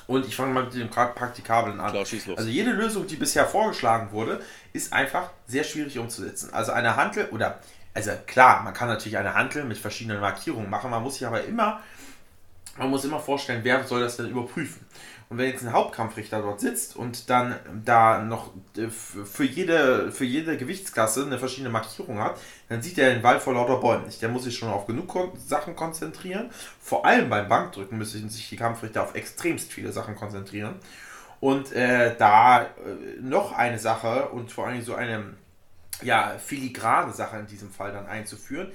Und 0.06 0.26
ich 0.26 0.34
fange 0.34 0.52
mal 0.54 0.64
mit 0.64 0.74
dem 0.74 0.88
pra- 0.88 1.12
Praktikablen 1.12 1.78
an. 1.78 1.92
Mhm. 1.94 2.04
Klar. 2.04 2.36
Also 2.38 2.48
jede 2.50 2.70
Lösung, 2.72 3.06
die 3.06 3.16
bisher 3.16 3.46
vorgeschlagen 3.46 4.12
wurde, 4.12 4.40
ist 4.72 4.92
einfach 4.92 5.30
sehr 5.46 5.62
schwierig 5.62 5.98
umzusetzen. 5.98 6.50
Also 6.52 6.72
eine 6.72 6.96
Hantel 6.96 7.26
oder, 7.30 7.58
also 7.94 8.10
klar, 8.26 8.62
man 8.62 8.74
kann 8.74 8.88
natürlich 8.88 9.18
eine 9.18 9.34
Hantel 9.34 9.64
mit 9.64 9.78
verschiedenen 9.78 10.20
Markierungen 10.20 10.70
machen, 10.70 10.90
man 10.90 11.02
muss 11.02 11.14
sich 11.14 11.26
aber 11.26 11.44
immer, 11.44 11.80
man 12.78 12.90
muss 12.90 13.04
immer 13.04 13.20
vorstellen, 13.20 13.60
wer 13.64 13.84
soll 13.84 14.00
das 14.00 14.16
denn 14.16 14.30
überprüfen. 14.30 14.86
Und 15.32 15.38
wenn 15.38 15.48
jetzt 15.48 15.62
ein 15.62 15.72
Hauptkampfrichter 15.72 16.42
dort 16.42 16.60
sitzt 16.60 16.94
und 16.94 17.30
dann 17.30 17.58
da 17.86 18.22
noch 18.22 18.50
äh, 18.76 18.88
für 18.88 19.44
jede, 19.44 20.12
für 20.12 20.26
jede 20.26 20.58
Gewichtsklasse 20.58 21.24
eine 21.24 21.38
verschiedene 21.38 21.70
Markierung 21.70 22.18
hat, 22.18 22.38
dann 22.68 22.82
sieht 22.82 22.98
er 22.98 23.14
den 23.14 23.22
Wald 23.22 23.40
vor 23.40 23.54
lauter 23.54 23.78
Bäumen 23.78 24.04
nicht. 24.04 24.20
Der 24.20 24.28
muss 24.28 24.44
sich 24.44 24.58
schon 24.58 24.68
auf 24.68 24.86
genug 24.86 25.32
Sachen 25.38 25.74
konzentrieren. 25.74 26.50
Vor 26.82 27.06
allem 27.06 27.30
beim 27.30 27.48
Bankdrücken 27.48 27.96
müssen 27.96 28.28
sich 28.28 28.50
die 28.50 28.56
Kampfrichter 28.56 29.02
auf 29.02 29.14
extremst 29.14 29.72
viele 29.72 29.90
Sachen 29.90 30.16
konzentrieren. 30.16 30.74
Und 31.40 31.72
äh, 31.72 32.14
da 32.18 32.64
äh, 32.64 32.68
noch 33.22 33.52
eine 33.52 33.78
Sache 33.78 34.28
und 34.28 34.52
vor 34.52 34.66
allem 34.66 34.82
so 34.82 34.94
eine 34.94 35.32
ja, 36.04 36.38
filigrane 36.38 37.12
Sache 37.12 37.38
in 37.38 37.46
diesem 37.46 37.70
Fall 37.70 37.92
dann 37.92 38.06
einzuführen, 38.06 38.72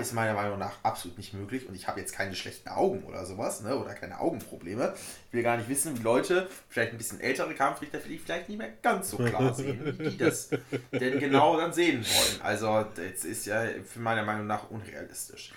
ist 0.00 0.12
meiner 0.12 0.34
Meinung 0.34 0.58
nach 0.58 0.72
absolut 0.82 1.16
nicht 1.16 1.32
möglich. 1.32 1.66
Und 1.66 1.74
ich 1.74 1.88
habe 1.88 1.98
jetzt 2.00 2.12
keine 2.12 2.34
schlechten 2.34 2.68
Augen 2.68 3.04
oder 3.04 3.24
sowas, 3.24 3.62
ne? 3.62 3.74
oder 3.74 3.94
keine 3.94 4.20
Augenprobleme. 4.20 4.92
Ich 5.28 5.32
will 5.32 5.42
gar 5.42 5.56
nicht 5.56 5.68
wissen, 5.68 5.98
wie 5.98 6.02
Leute, 6.02 6.48
vielleicht 6.68 6.92
ein 6.92 6.98
bisschen 6.98 7.20
ältere 7.20 7.54
Kampfrichter, 7.54 7.98
vielleicht 7.98 8.48
nicht 8.48 8.58
mehr 8.58 8.70
ganz 8.82 9.10
so 9.10 9.16
klar 9.16 9.54
sehen, 9.54 9.98
wie 9.98 10.10
die 10.10 10.18
das 10.18 10.50
denn 10.92 11.18
genau 11.18 11.56
dann 11.56 11.72
sehen 11.72 12.04
wollen. 12.04 12.42
Also, 12.42 12.84
das 12.94 13.24
ist 13.24 13.46
ja 13.46 13.64
für 13.84 14.00
meiner 14.00 14.24
Meinung 14.24 14.46
nach 14.46 14.70
unrealistisch. 14.70 15.52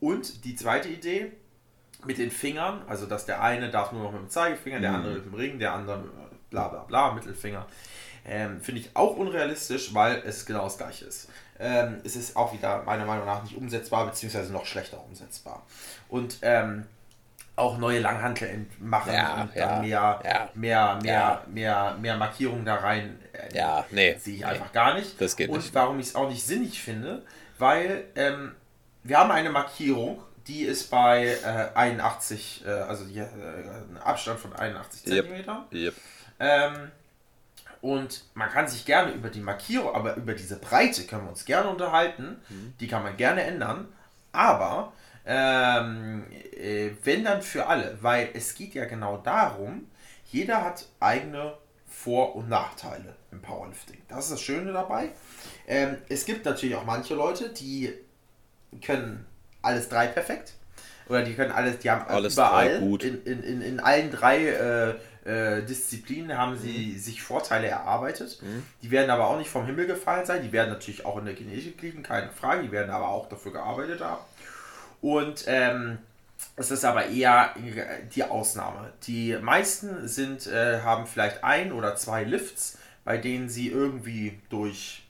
Und 0.00 0.44
die 0.44 0.56
zweite 0.56 0.88
Idee, 0.88 1.32
mit 2.06 2.18
den 2.18 2.30
Fingern, 2.30 2.82
also 2.86 3.06
dass 3.06 3.26
der 3.26 3.42
eine 3.42 3.70
darf 3.70 3.92
nur 3.92 4.02
noch 4.02 4.12
mit 4.12 4.20
dem 4.20 4.28
Zeigefinger, 4.28 4.80
der 4.80 4.92
andere 4.92 5.14
mit 5.14 5.24
dem 5.24 5.34
Ring, 5.34 5.58
der 5.58 5.72
andere 5.72 5.98
mit 5.98 6.10
bla 6.50 6.68
bla 6.68 6.82
bla, 6.82 7.12
Mittelfinger. 7.12 7.66
Ähm, 8.26 8.60
Finde 8.60 8.80
ich 8.80 8.90
auch 8.94 9.16
unrealistisch, 9.16 9.92
weil 9.94 10.22
es 10.26 10.46
genau 10.46 10.64
das 10.64 10.78
gleiche 10.78 11.04
ist. 11.04 11.28
Ähm, 11.60 12.00
es 12.04 12.16
ist 12.16 12.36
auch 12.36 12.52
wieder 12.52 12.82
meiner 12.82 13.04
Meinung 13.04 13.26
nach 13.26 13.42
nicht 13.42 13.56
umsetzbar, 13.56 14.06
beziehungsweise 14.06 14.52
noch 14.52 14.66
schlechter 14.66 15.02
umsetzbar. 15.04 15.62
Und 16.08 16.38
ähm, 16.42 16.86
auch 17.56 17.78
neue 17.78 18.00
Langhantel 18.00 18.66
machen 18.80 19.12
Ja, 19.12 19.42
und 19.42 19.54
ja, 19.54 19.66
dann 19.68 19.80
mehr, 19.82 20.20
ja. 20.24 20.48
mehr, 20.54 20.98
mehr, 21.02 21.12
Ja. 21.12 21.42
mehr, 21.48 21.96
mehr 22.00 22.16
Markierungen 22.16 22.64
da 22.64 22.76
rein. 22.76 23.20
äh, 23.32 23.54
Ja, 23.56 23.84
nee, 23.90 24.16
Sehe 24.18 24.34
ich 24.34 24.40
nee. 24.40 24.46
einfach 24.46 24.72
gar 24.72 24.94
nicht. 24.94 25.20
Das 25.20 25.36
geht 25.36 25.48
und 25.50 25.58
nicht. 25.58 25.74
warum 25.74 26.00
ich 26.00 26.08
es 26.08 26.14
auch 26.16 26.28
nicht 26.28 26.44
sinnig 26.44 26.82
finde, 26.82 27.22
weil 27.58 28.04
ähm, 28.16 28.52
wir 29.04 29.18
haben 29.18 29.30
eine 29.30 29.50
Markierung, 29.50 30.20
die 30.48 30.62
ist 30.62 30.90
bei 30.90 31.26
äh, 31.26 31.76
81, 31.76 32.64
äh, 32.66 32.70
also 32.70 33.04
die, 33.04 33.18
äh, 33.20 33.24
ein 33.26 33.98
Abstand 34.02 34.40
von 34.40 34.52
81 34.54 35.06
Yep. 35.06 35.14
Zentimetern. 35.24 35.64
Yep. 35.72 35.94
Und 37.84 38.24
man 38.32 38.48
kann 38.48 38.66
sich 38.66 38.86
gerne 38.86 39.12
über 39.12 39.28
die 39.28 39.40
Markierung, 39.40 39.94
aber 39.94 40.16
über 40.16 40.32
diese 40.32 40.56
Breite 40.56 41.02
können 41.02 41.24
wir 41.24 41.28
uns 41.28 41.44
gerne 41.44 41.68
unterhalten. 41.68 42.38
Die 42.80 42.88
kann 42.88 43.02
man 43.02 43.14
gerne 43.18 43.42
ändern. 43.42 43.88
Aber 44.32 44.94
ähm, 45.26 46.24
äh, 46.56 46.92
wenn 47.02 47.24
dann 47.24 47.42
für 47.42 47.66
alle, 47.66 47.98
weil 48.00 48.30
es 48.32 48.54
geht 48.54 48.72
ja 48.72 48.86
genau 48.86 49.18
darum, 49.18 49.86
jeder 50.32 50.64
hat 50.64 50.86
eigene 50.98 51.58
Vor- 51.86 52.34
und 52.36 52.48
Nachteile 52.48 53.16
im 53.30 53.42
Powerlifting. 53.42 54.00
Das 54.08 54.24
ist 54.24 54.32
das 54.32 54.40
Schöne 54.40 54.72
dabei. 54.72 55.10
Ähm, 55.68 55.98
es 56.08 56.24
gibt 56.24 56.46
natürlich 56.46 56.76
auch 56.76 56.86
manche 56.86 57.14
Leute, 57.14 57.50
die 57.50 57.92
können 58.80 59.26
alles 59.60 59.90
drei 59.90 60.06
perfekt. 60.06 60.54
Oder 61.06 61.22
die 61.22 61.34
können 61.34 61.52
alles, 61.52 61.80
die 61.80 61.90
haben 61.90 62.06
Alles 62.08 62.32
überall, 62.32 62.78
drei 62.78 62.78
gut. 62.78 63.04
In, 63.04 63.22
in, 63.24 63.42
in, 63.42 63.60
in 63.60 63.80
allen 63.80 64.10
drei 64.10 64.46
äh, 64.46 64.94
äh, 65.24 65.62
Disziplinen 65.62 66.36
haben 66.36 66.56
sie 66.56 66.98
sich 66.98 67.22
Vorteile 67.22 67.68
erarbeitet. 67.68 68.40
Die 68.82 68.90
werden 68.90 69.10
aber 69.10 69.28
auch 69.28 69.38
nicht 69.38 69.50
vom 69.50 69.66
Himmel 69.66 69.86
gefallen 69.86 70.26
sein. 70.26 70.42
Die 70.42 70.52
werden 70.52 70.70
natürlich 70.70 71.04
auch 71.04 71.18
in 71.18 71.24
der 71.24 71.34
Genetik 71.34 71.80
liegen, 71.82 72.02
keine 72.02 72.30
Frage. 72.30 72.62
Die 72.62 72.72
werden 72.72 72.90
aber 72.90 73.08
auch 73.08 73.28
dafür 73.28 73.52
gearbeitet 73.52 74.00
haben. 74.00 74.22
Und 75.00 75.44
ähm, 75.46 75.98
es 76.56 76.70
ist 76.70 76.84
aber 76.84 77.06
eher 77.06 77.54
die 78.14 78.24
Ausnahme. 78.24 78.92
Die 79.06 79.36
meisten 79.40 80.06
sind, 80.08 80.46
äh, 80.46 80.80
haben 80.80 81.06
vielleicht 81.06 81.42
ein 81.42 81.72
oder 81.72 81.96
zwei 81.96 82.24
Lifts, 82.24 82.78
bei 83.04 83.18
denen 83.18 83.48
sie 83.48 83.68
irgendwie 83.68 84.38
durch 84.50 85.04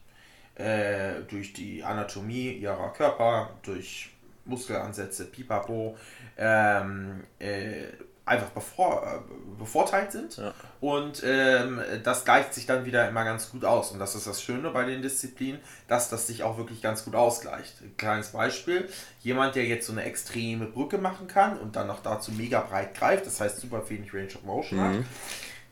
äh, 0.57 1.23
durch 1.29 1.53
die 1.53 1.83
Anatomie 1.83 2.53
ihrer 2.53 2.93
Körper, 2.93 3.51
durch 3.63 4.11
Muskelansätze, 4.45 5.27
Pipapo, 5.27 5.97
ähm, 6.37 7.25
äh, 7.39 7.87
einfach 8.27 8.49
bevor, 8.51 9.03
äh, 9.03 9.59
bevorteilt 9.59 10.13
sind. 10.13 10.37
Ja. 10.37 10.55
Und 10.81 11.23
ähm, 11.25 11.81
das 12.03 12.25
gleicht 12.25 12.55
sich 12.55 12.67
dann 12.67 12.85
wieder 12.85 13.09
immer 13.09 13.25
ganz 13.25 13.51
gut 13.51 13.65
aus. 13.65 13.93
Und 13.93 13.99
das 13.99 14.15
ist 14.15 14.27
das 14.27 14.43
Schöne 14.43 14.71
bei 14.71 14.85
den 14.85 15.03
Disziplinen, 15.03 15.61
dass 15.89 16.09
das 16.09 16.27
sich 16.27 16.43
auch 16.43 16.57
wirklich 16.57 16.81
ganz 16.83 17.05
gut 17.05 17.15
ausgleicht. 17.15 17.75
Ein 17.83 17.97
kleines 17.97 18.29
Beispiel: 18.29 18.89
jemand, 19.21 19.55
der 19.55 19.65
jetzt 19.67 19.87
so 19.87 19.93
eine 19.93 20.05
extreme 20.05 20.67
Brücke 20.67 20.99
machen 20.99 21.27
kann 21.27 21.59
und 21.59 21.77
dann 21.77 21.87
noch 21.87 22.03
dazu 22.03 22.33
mega 22.33 22.61
breit 22.61 22.95
greift, 22.95 23.27
das 23.27 23.41
heißt 23.41 23.61
super 23.61 23.89
wenig 23.89 24.13
Range 24.15 24.35
of 24.35 24.43
Motion 24.45 24.79
mhm. 24.79 24.99
hat. 24.99 25.05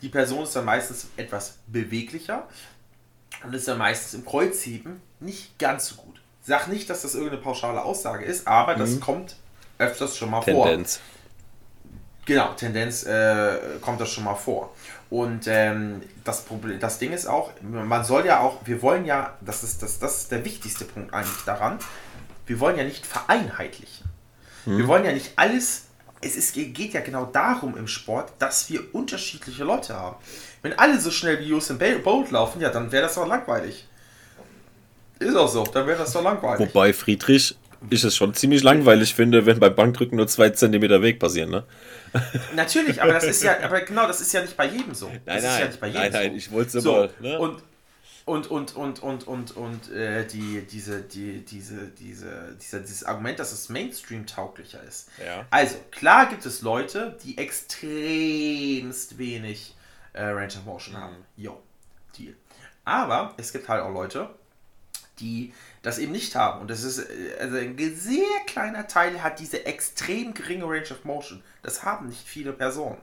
Die 0.02 0.08
Person 0.08 0.42
ist 0.42 0.56
dann 0.56 0.64
meistens 0.64 1.06
etwas 1.16 1.58
beweglicher 1.68 2.48
und 3.44 3.54
ist 3.54 3.68
dann 3.68 3.78
meistens 3.78 4.14
im 4.14 4.26
Kreuzheben 4.26 5.00
nicht 5.20 5.58
ganz 5.58 5.86
so 5.86 5.94
gut. 5.96 6.20
Sag 6.44 6.66
nicht, 6.66 6.90
dass 6.90 7.02
das 7.02 7.14
irgendeine 7.14 7.40
pauschale 7.40 7.84
Aussage 7.84 8.24
ist, 8.24 8.48
aber 8.48 8.74
mhm. 8.74 8.80
das 8.80 9.00
kommt 9.00 9.36
öfters 9.78 10.16
schon 10.16 10.30
mal 10.30 10.40
Tendenz. 10.40 10.96
vor. 10.96 11.11
Genau, 12.24 12.52
Tendenz 12.54 13.04
äh, 13.04 13.58
kommt 13.80 14.00
das 14.00 14.10
schon 14.10 14.24
mal 14.24 14.36
vor. 14.36 14.74
Und 15.10 15.46
ähm, 15.46 16.02
das 16.24 16.44
Problem, 16.44 16.78
das 16.78 16.98
Ding 16.98 17.12
ist 17.12 17.26
auch, 17.26 17.50
man 17.60 18.04
soll 18.04 18.24
ja 18.24 18.40
auch, 18.40 18.60
wir 18.64 18.80
wollen 18.80 19.04
ja, 19.04 19.36
das 19.40 19.64
ist, 19.64 19.82
das, 19.82 19.98
das 19.98 20.22
ist 20.22 20.32
der 20.32 20.44
wichtigste 20.44 20.84
Punkt 20.84 21.12
eigentlich 21.12 21.44
daran, 21.44 21.78
wir 22.46 22.60
wollen 22.60 22.78
ja 22.78 22.84
nicht 22.84 23.04
vereinheitlichen. 23.04 24.06
Hm. 24.64 24.78
Wir 24.78 24.86
wollen 24.86 25.04
ja 25.04 25.12
nicht 25.12 25.32
alles, 25.36 25.86
es 26.20 26.36
ist, 26.36 26.54
geht 26.54 26.94
ja 26.94 27.00
genau 27.00 27.26
darum 27.26 27.76
im 27.76 27.88
Sport, 27.88 28.32
dass 28.38 28.70
wir 28.70 28.94
unterschiedliche 28.94 29.64
Leute 29.64 29.94
haben. 29.94 30.16
Wenn 30.62 30.78
alle 30.78 31.00
so 31.00 31.10
schnell 31.10 31.40
wie 31.40 31.52
Usain 31.52 31.78
Bolt 32.02 32.30
laufen, 32.30 32.60
ja, 32.60 32.70
dann 32.70 32.92
wäre 32.92 33.02
das 33.02 33.16
doch 33.16 33.26
langweilig. 33.26 33.88
Ist 35.18 35.36
auch 35.36 35.48
so, 35.48 35.64
dann 35.64 35.86
wäre 35.86 35.98
das 35.98 36.12
doch 36.12 36.22
langweilig. 36.22 36.68
Wobei 36.68 36.92
Friedrich 36.92 37.56
ich 37.90 38.04
es 38.04 38.16
schon 38.16 38.34
ziemlich 38.34 38.62
langweilig 38.62 39.14
finde, 39.14 39.46
wenn 39.46 39.58
beim 39.58 39.74
Bankdrücken 39.74 40.16
nur 40.16 40.28
zwei 40.28 40.50
Zentimeter 40.50 41.02
Weg 41.02 41.18
passieren, 41.18 41.50
ne? 41.50 41.64
Natürlich, 42.54 43.00
aber 43.02 43.12
das 43.12 43.24
ist 43.24 43.42
ja, 43.42 43.60
aber 43.62 43.80
genau, 43.80 44.06
das 44.06 44.20
ist 44.20 44.32
ja 44.32 44.42
nicht 44.42 44.56
bei 44.56 44.66
jedem 44.66 44.94
so. 44.94 45.06
Das 45.24 45.42
nein, 45.42 45.42
nein, 45.42 45.60
ja 45.60 45.66
nicht 45.66 45.80
bei 45.80 45.86
jedem 45.88 46.02
nein, 46.02 46.12
nein, 46.12 46.30
so. 46.30 46.36
ich 46.36 46.52
wollte 46.52 46.78
es 46.78 46.84
so, 46.84 46.92
mal, 46.92 47.10
ne? 47.20 47.38
Und 47.38 47.62
und 48.24 48.50
und 48.50 48.76
und 48.76 49.02
und 49.02 49.26
und 49.26 49.56
und 49.56 49.90
äh, 49.90 50.26
die 50.26 50.62
diese 50.70 51.02
die 51.02 51.44
diese 51.44 51.88
diese 51.88 52.56
dieser, 52.60 52.80
dieses 52.80 53.04
Argument, 53.04 53.38
dass 53.38 53.52
es 53.52 53.68
Mainstream 53.68 54.26
tauglicher 54.26 54.82
ist. 54.84 55.08
Ja. 55.24 55.44
Also 55.50 55.76
klar 55.90 56.26
gibt 56.26 56.46
es 56.46 56.62
Leute, 56.62 57.16
die 57.24 57.36
extremst 57.38 59.18
wenig 59.18 59.74
äh, 60.12 60.22
Range 60.22 60.46
of 60.46 60.64
Motion 60.64 60.94
mhm. 60.94 60.98
haben. 60.98 61.16
Jo, 61.36 61.60
Deal. 62.16 62.34
Aber 62.84 63.34
es 63.38 63.52
gibt 63.52 63.68
halt 63.68 63.82
auch 63.82 63.92
Leute, 63.92 64.30
die 65.18 65.52
das 65.82 65.98
eben 65.98 66.12
nicht 66.12 66.34
haben. 66.36 66.60
Und 66.60 66.70
das 66.70 66.84
ist 66.84 66.98
äh, 66.98 67.36
also 67.40 67.56
ein 67.56 67.76
sehr 67.94 68.26
kleiner 68.46 68.86
Teil 68.86 69.22
hat 69.22 69.38
diese 69.38 69.66
extrem 69.66 70.32
geringe 70.32 70.64
Range 70.64 70.90
of 70.90 71.04
Motion. 71.04 71.42
Das 71.62 71.84
haben 71.84 72.08
nicht 72.08 72.26
viele 72.26 72.52
Personen. 72.52 72.98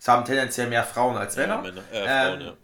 Es 0.00 0.08
haben 0.08 0.24
tendenziell 0.24 0.68
mehr 0.68 0.84
Frauen 0.84 1.16
als 1.16 1.36
Männer. 1.36 1.56
Ja, 1.56 1.60
Männer 1.62 1.82
äh, 1.92 2.26
Frauen, 2.26 2.40
ähm, 2.42 2.56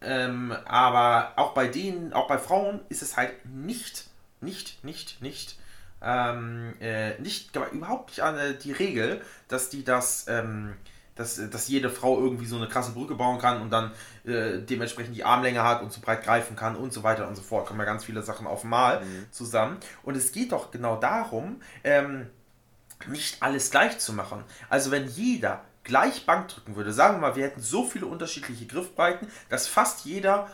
ähm, 0.00 0.56
aber 0.66 1.32
auch 1.36 1.52
bei 1.52 1.66
denen, 1.66 2.12
auch 2.12 2.28
bei 2.28 2.38
Frauen 2.38 2.80
ist 2.88 3.02
es 3.02 3.16
halt 3.16 3.32
nicht, 3.44 4.06
nicht, 4.40 4.84
nicht, 4.84 5.20
nicht, 5.20 5.58
ähm, 6.02 6.74
äh, 6.80 7.18
nicht, 7.20 7.56
überhaupt 7.72 8.10
nicht 8.10 8.20
an, 8.20 8.38
die 8.62 8.72
Regel, 8.72 9.22
dass 9.48 9.68
die 9.68 9.84
das, 9.84 10.26
ähm, 10.28 10.76
dass, 11.16 11.40
dass 11.50 11.66
jede 11.66 11.90
Frau 11.90 12.20
irgendwie 12.20 12.46
so 12.46 12.56
eine 12.56 12.68
krasse 12.68 12.92
Brücke 12.92 13.14
bauen 13.14 13.38
kann 13.38 13.60
und 13.60 13.70
dann 13.70 13.90
äh, 14.24 14.58
dementsprechend 14.58 15.16
die 15.16 15.24
Armlänge 15.24 15.64
hat 15.64 15.82
und 15.82 15.92
so 15.92 16.00
breit 16.00 16.22
greifen 16.22 16.54
kann 16.54 16.76
und 16.76 16.92
so 16.92 17.02
weiter 17.02 17.26
und 17.26 17.34
so 17.34 17.42
fort. 17.42 17.66
Kommen 17.66 17.80
ja 17.80 17.86
ganz 17.86 18.04
viele 18.04 18.22
Sachen 18.22 18.46
auf 18.46 18.62
Mal 18.64 19.00
mhm. 19.00 19.26
zusammen. 19.30 19.78
Und 20.02 20.16
es 20.16 20.30
geht 20.30 20.52
doch 20.52 20.70
genau 20.70 20.96
darum, 20.96 21.60
ähm, 21.82 22.28
nicht 23.08 23.42
alles 23.42 23.70
gleich 23.70 23.98
zu 23.98 24.12
machen. 24.12 24.44
Also 24.68 24.90
wenn 24.90 25.08
jeder 25.08 25.64
gleich 25.84 26.26
Bank 26.26 26.48
drücken 26.48 26.76
würde, 26.76 26.92
sagen 26.92 27.16
wir 27.16 27.28
mal, 27.28 27.36
wir 27.36 27.44
hätten 27.44 27.60
so 27.60 27.84
viele 27.84 28.06
unterschiedliche 28.06 28.66
Griffbreiten, 28.66 29.28
dass 29.48 29.68
fast 29.68 30.04
jeder, 30.04 30.50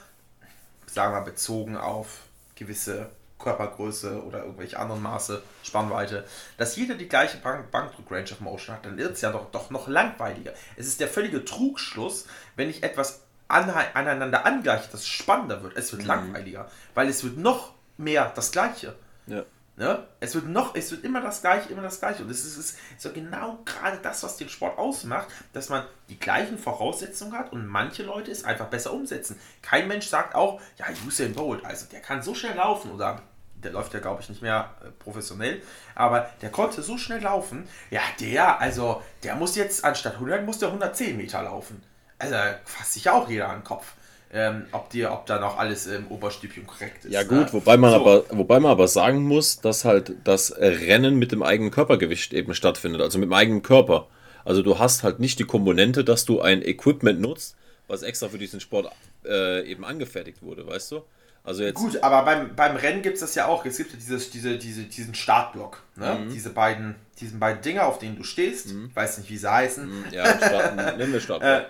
sagen 0.87 1.13
wir 1.13 1.21
mal, 1.21 1.25
bezogen 1.25 1.77
auf 1.77 2.21
gewisse 2.55 3.11
Körpergröße 3.43 4.23
oder 4.25 4.41
irgendwelche 4.45 4.79
anderen 4.79 5.03
Maße, 5.03 5.43
Spannweite, 5.63 6.25
dass 6.57 6.77
jeder 6.77 6.95
die 6.95 7.09
gleiche 7.09 7.39
Bank 7.39 7.71
Bankdruck-Range 7.71 8.31
of 8.33 8.41
Motion 8.41 8.77
hat, 8.77 8.87
dann 8.87 8.97
wird 8.97 9.13
es 9.13 9.21
ja 9.21 9.33
doch, 9.33 9.51
doch 9.51 9.71
noch 9.71 9.89
langweiliger. 9.89 10.53
Es 10.77 10.87
ist 10.87 11.01
der 11.01 11.09
völlige 11.09 11.45
Trugschluss, 11.45 12.27
wenn 12.57 12.71
ich 12.71 12.83
etwas 12.83 13.23
an, 13.49 13.71
aneinander 13.71 14.47
angleiche, 14.47 14.91
dass 14.91 15.01
es 15.01 15.09
spannender 15.09 15.63
wird. 15.63 15.77
Es 15.77 15.93
wird 15.93 16.03
mhm. 16.03 16.09
langweiliger, 16.09 16.71
weil 16.95 17.09
es 17.09 17.23
wird 17.25 17.37
noch 17.37 17.75
mehr 17.99 18.33
das 18.35 18.53
Gleiche. 18.53 18.95
Ja. 19.27 19.45
Ne? 19.77 20.07
Es 20.21 20.35
wird 20.35 20.49
noch, 20.49 20.75
es 20.75 20.91
wird 20.91 21.03
immer 21.03 21.23
das 21.23 21.41
Gleiche, 21.41 21.71
immer 21.71 21.83
das 21.83 21.99
Gleiche. 21.99 22.23
Und 22.23 22.31
es 22.31 22.45
ist, 22.45 22.59
ist 22.59 22.79
so 22.99 23.11
genau 23.11 23.59
gerade 23.65 23.99
das, 24.03 24.23
was 24.23 24.37
den 24.37 24.51
Sport 24.51 24.79
ausmacht, 24.79 25.29
dass 25.55 25.71
man 25.71 25.85
die 26.11 26.19
gleichen 26.19 26.59
Voraussetzungen 26.59 27.33
hat 27.33 27.53
und 27.53 27.67
manche 27.67 28.03
Leute 28.03 28.31
es 28.31 28.45
einfach 28.45 28.67
besser 28.67 28.93
umsetzen. 28.93 29.41
Kein 29.63 29.89
Mensch 29.89 30.07
sagt 30.07 30.35
auch, 30.35 30.61
ja, 30.77 30.87
Usain 31.07 31.33
Bolt, 31.33 31.65
also 31.65 31.87
der 31.87 32.01
kann 32.01 32.23
so 32.23 32.35
schnell 32.35 32.57
laufen 32.57 32.93
oder 32.93 33.23
der 33.63 33.73
läuft 33.73 33.95
ja, 33.95 34.01
glaube 34.01 34.23
ich, 34.23 34.29
nicht 34.29 34.43
mehr 34.43 34.71
äh, 34.83 34.89
professionell, 34.99 35.63
aber 35.95 36.29
der 36.41 36.51
konnte 36.51 36.83
so 36.83 36.99
schnell 36.99 37.21
laufen. 37.21 37.69
Ja, 37.91 38.01
der, 38.21 38.61
also, 38.61 39.03
der 39.23 39.35
muss 39.35 39.57
jetzt 39.57 39.85
anstatt 39.85 40.15
100, 40.15 40.45
muss 40.45 40.59
der 40.59 40.69
110 40.69 41.17
Meter 41.17 41.43
laufen. 41.43 41.83
Also, 42.19 42.37
fasst 42.65 42.95
sich 42.95 43.09
auch 43.11 43.29
jeder 43.29 43.49
an 43.49 43.59
den 43.59 43.65
Kopf. 43.65 43.95
Ähm, 44.35 44.65
ob, 44.73 44.89
dir, 44.89 45.13
ob 45.13 45.27
da 45.27 45.39
noch 45.39 45.59
alles 45.59 45.87
im 45.87 46.07
Oberstübchen 46.09 46.67
korrekt 46.67 47.05
ist. 47.05 47.13
Ja 47.13 47.23
gut, 47.23 47.49
ne? 47.49 47.53
wobei, 47.53 47.77
man 47.77 47.91
so. 47.91 47.97
aber, 47.97 48.25
wobei 48.31 48.61
man 48.61 48.71
aber 48.71 48.89
sagen 48.89 49.25
muss, 49.25 49.61
dass 49.61 49.85
halt 49.85 50.15
das 50.25 50.57
Rennen 50.57 51.17
mit 51.17 51.33
dem 51.33 51.43
eigenen 51.43 51.71
Körpergewicht 51.71 52.33
eben 52.33 52.55
stattfindet, 52.55 53.03
also 53.03 53.19
mit 53.19 53.27
dem 53.27 53.35
eigenen 53.35 53.63
Körper. 53.63 54.07
Also 54.47 54.63
du 54.63 54.79
hast 54.79 55.03
halt 55.03 55.21
nicht 55.21 55.39
die 55.39 55.45
Komponente, 55.45 56.03
dass 56.03 56.25
du 56.25 56.41
ein 56.41 56.63
Equipment 56.63 57.21
nutzt, 57.21 57.57
was 57.89 58.03
extra 58.03 58.29
für 58.29 58.39
diesen 58.39 58.61
Sport 58.61 58.91
äh, 59.27 59.71
eben 59.71 59.85
angefertigt 59.85 60.43
wurde, 60.43 60.67
weißt 60.67 60.93
du? 60.93 61.03
Also 61.45 61.65
jetzt 61.65 61.75
Gut, 61.75 62.03
aber 62.03 62.23
beim, 62.25 62.55
beim 62.55 62.77
Rennen 62.77 63.03
gibt 63.03 63.15
es 63.15 63.21
das 63.21 63.35
ja 63.35 63.47
auch. 63.47 63.65
Es 63.67 63.77
gibt 63.77 63.93
ja 63.93 63.99
dieses, 63.99 64.31
diese, 64.31 64.59
diese, 64.59 64.85
diesen 64.85 65.15
Startblock. 65.15 65.83
Ne? 65.97 66.15
Mhm. 66.15 66.31
Diese 66.33 66.51
beiden, 66.51 66.95
diesen 67.19 67.41
beiden 67.41 67.63
Dinger, 67.63 67.87
auf 67.87 67.99
denen 67.99 68.17
du 68.17 68.23
stehst. 68.23 68.69
Mhm. 68.69 68.87
Ich 68.91 68.97
weiß 68.97 69.19
nicht, 69.19 69.31
wie 69.31 69.37
sie 69.37 69.51
heißen. 69.51 69.85
Mhm. 69.87 70.05
Ja, 70.13 70.37
starten, 70.37 70.77
nimm 70.99 71.13
wir 71.13 71.21
Startblock. 71.21 71.51
Äh, 71.51 71.65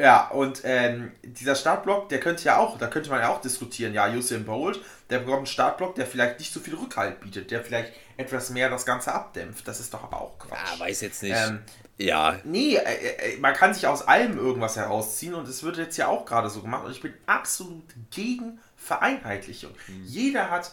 ja, 0.00 0.28
und 0.28 0.62
ähm, 0.64 1.12
dieser 1.22 1.54
Startblock, 1.54 2.08
der 2.08 2.20
könnte 2.20 2.44
ja 2.44 2.58
auch, 2.58 2.78
da 2.78 2.86
könnte 2.86 3.10
man 3.10 3.20
ja 3.20 3.30
auch 3.30 3.40
diskutieren, 3.40 3.92
ja, 3.94 4.08
Usain 4.08 4.44
Bolt, 4.44 4.80
der 5.10 5.18
bekommt 5.18 5.38
einen 5.38 5.46
Startblock, 5.46 5.96
der 5.96 6.06
vielleicht 6.06 6.38
nicht 6.38 6.52
so 6.52 6.60
viel 6.60 6.76
Rückhalt 6.76 7.20
bietet, 7.20 7.50
der 7.50 7.62
vielleicht 7.62 7.92
etwas 8.16 8.50
mehr 8.50 8.70
das 8.70 8.86
Ganze 8.86 9.12
abdämpft. 9.12 9.66
Das 9.66 9.80
ist 9.80 9.92
doch 9.92 10.04
aber 10.04 10.20
auch 10.20 10.38
Quatsch. 10.38 10.58
Ja, 10.72 10.80
weiß 10.80 11.00
jetzt 11.00 11.22
nicht. 11.22 11.36
Ähm, 11.36 11.60
ja. 11.98 12.36
Nee, 12.44 12.76
äh, 12.76 13.34
äh, 13.34 13.38
man 13.38 13.54
kann 13.54 13.74
sich 13.74 13.86
aus 13.86 14.06
allem 14.06 14.38
irgendwas 14.38 14.76
herausziehen 14.76 15.34
und 15.34 15.48
es 15.48 15.62
wird 15.62 15.78
jetzt 15.78 15.96
ja 15.96 16.06
auch 16.06 16.24
gerade 16.24 16.48
so 16.48 16.62
gemacht 16.62 16.84
und 16.84 16.92
ich 16.92 17.02
bin 17.02 17.12
absolut 17.26 17.84
gegen 18.10 18.60
Vereinheitlichung. 18.88 19.72
Mhm. 19.86 20.04
Jeder 20.04 20.50
hat, 20.50 20.72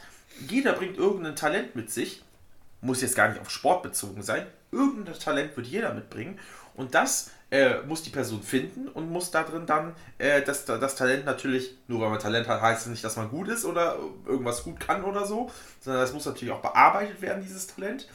jeder 0.49 0.74
bringt 0.74 0.97
irgendein 0.97 1.36
Talent 1.36 1.76
mit 1.76 1.91
sich, 1.91 2.24
muss 2.82 3.01
jetzt 3.01 3.16
gar 3.16 3.30
nicht 3.30 3.41
auf 3.41 3.49
Sport 3.49 3.84
bezogen 3.84 4.24
sein, 4.24 4.45
irgendein 4.72 5.20
Talent 5.20 5.55
wird 5.55 5.68
jeder 5.68 5.93
mitbringen 5.93 6.39
und 6.76 6.95
das 6.95 7.32
äh, 7.51 7.82
muss 7.84 8.03
die 8.03 8.09
Person 8.09 8.41
finden 8.41 8.88
und 8.88 9.11
muss 9.11 9.32
da 9.32 9.43
drin 9.43 9.66
dann 9.66 9.93
äh, 10.18 10.41
das, 10.41 10.66
das 10.66 10.95
Talent 10.95 11.26
natürlich, 11.26 11.76
nur 11.88 12.01
weil 12.01 12.09
man 12.09 12.20
Talent 12.20 12.47
hat, 12.47 12.61
heißt 12.61 12.82
es 12.82 12.88
nicht, 12.88 13.03
dass 13.03 13.18
man 13.18 13.30
gut 13.30 13.47
ist 13.49 13.66
oder 13.66 13.97
irgendwas 14.26 14.63
gut 14.63 14.80
kann 14.80 15.03
oder 15.03 15.26
so, 15.26 15.51
sondern 15.80 16.01
das 16.01 16.13
muss 16.13 16.26
natürlich 16.26 16.53
auch 16.53 16.61
bearbeitet 16.61 17.22
werden, 17.22 17.43
dieses 17.43 17.68
Talent 17.68 18.07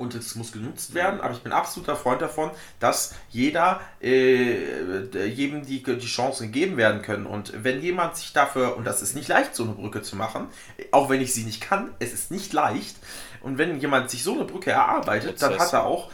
und 0.00 0.14
es 0.14 0.34
muss 0.34 0.52
genutzt 0.52 0.94
werden, 0.94 1.20
aber 1.20 1.34
ich 1.34 1.42
bin 1.42 1.52
absoluter 1.52 1.94
Freund 1.94 2.22
davon, 2.22 2.50
dass 2.78 3.14
jeder, 3.28 3.80
äh, 4.00 5.26
jedem 5.26 5.66
die, 5.66 5.82
die 5.82 6.06
Chancen 6.06 6.46
gegeben 6.46 6.78
werden 6.78 7.02
können. 7.02 7.26
Und 7.26 7.52
wenn 7.62 7.82
jemand 7.82 8.16
sich 8.16 8.32
dafür, 8.32 8.78
und 8.78 8.86
das 8.86 9.02
ist 9.02 9.14
nicht 9.14 9.28
leicht, 9.28 9.54
so 9.54 9.64
eine 9.64 9.72
Brücke 9.72 10.00
zu 10.00 10.16
machen, 10.16 10.48
auch 10.90 11.10
wenn 11.10 11.20
ich 11.20 11.34
sie 11.34 11.44
nicht 11.44 11.60
kann, 11.60 11.90
es 11.98 12.14
ist 12.14 12.30
nicht 12.30 12.54
leicht. 12.54 12.96
Und 13.42 13.58
wenn 13.58 13.78
jemand 13.78 14.10
sich 14.10 14.22
so 14.22 14.32
eine 14.34 14.44
Brücke 14.44 14.70
erarbeitet, 14.70 15.32
Prozess. 15.32 15.50
dann 15.50 15.58
hat 15.58 15.72
er 15.74 15.84
auch, 15.84 16.10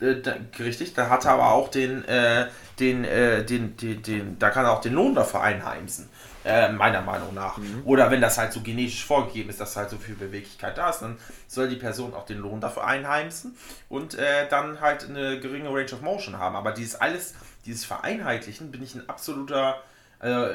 äh, 0.00 0.14
richtig, 0.58 0.94
dann 0.94 1.10
hat 1.10 1.26
er 1.26 1.32
aber 1.32 1.52
auch 1.52 1.68
den, 1.68 2.06
äh, 2.06 2.48
den, 2.80 3.04
äh, 3.04 3.44
den, 3.44 3.76
den, 3.76 4.02
den, 4.02 4.38
da 4.38 4.48
kann 4.48 4.64
er 4.64 4.72
auch 4.72 4.80
den 4.80 4.94
Lohn 4.94 5.14
dafür 5.14 5.42
einheimsen. 5.42 6.08
Äh, 6.44 6.72
meiner 6.72 7.02
Meinung 7.02 7.34
nach. 7.34 7.58
Mhm. 7.58 7.82
Oder 7.84 8.10
wenn 8.10 8.20
das 8.20 8.36
halt 8.36 8.52
so 8.52 8.62
genetisch 8.62 9.04
vorgegeben 9.04 9.50
ist, 9.50 9.60
dass 9.60 9.76
halt 9.76 9.90
so 9.90 9.96
viel 9.96 10.16
Beweglichkeit 10.16 10.76
da 10.76 10.90
ist, 10.90 11.00
dann 11.00 11.16
soll 11.46 11.68
die 11.68 11.76
Person 11.76 12.14
auch 12.14 12.26
den 12.26 12.38
Lohn 12.38 12.60
dafür 12.60 12.84
einheimsen 12.84 13.56
und 13.88 14.14
äh, 14.14 14.48
dann 14.48 14.80
halt 14.80 15.08
eine 15.08 15.38
geringe 15.38 15.68
Range 15.68 15.92
of 15.92 16.00
Motion 16.00 16.38
haben. 16.38 16.56
Aber 16.56 16.72
dieses 16.72 16.96
alles, 16.96 17.34
dieses 17.64 17.84
Vereinheitlichen, 17.84 18.72
bin 18.72 18.82
ich 18.82 18.96
ein 18.96 19.08
absoluter, 19.08 19.80
äh, 20.20 20.48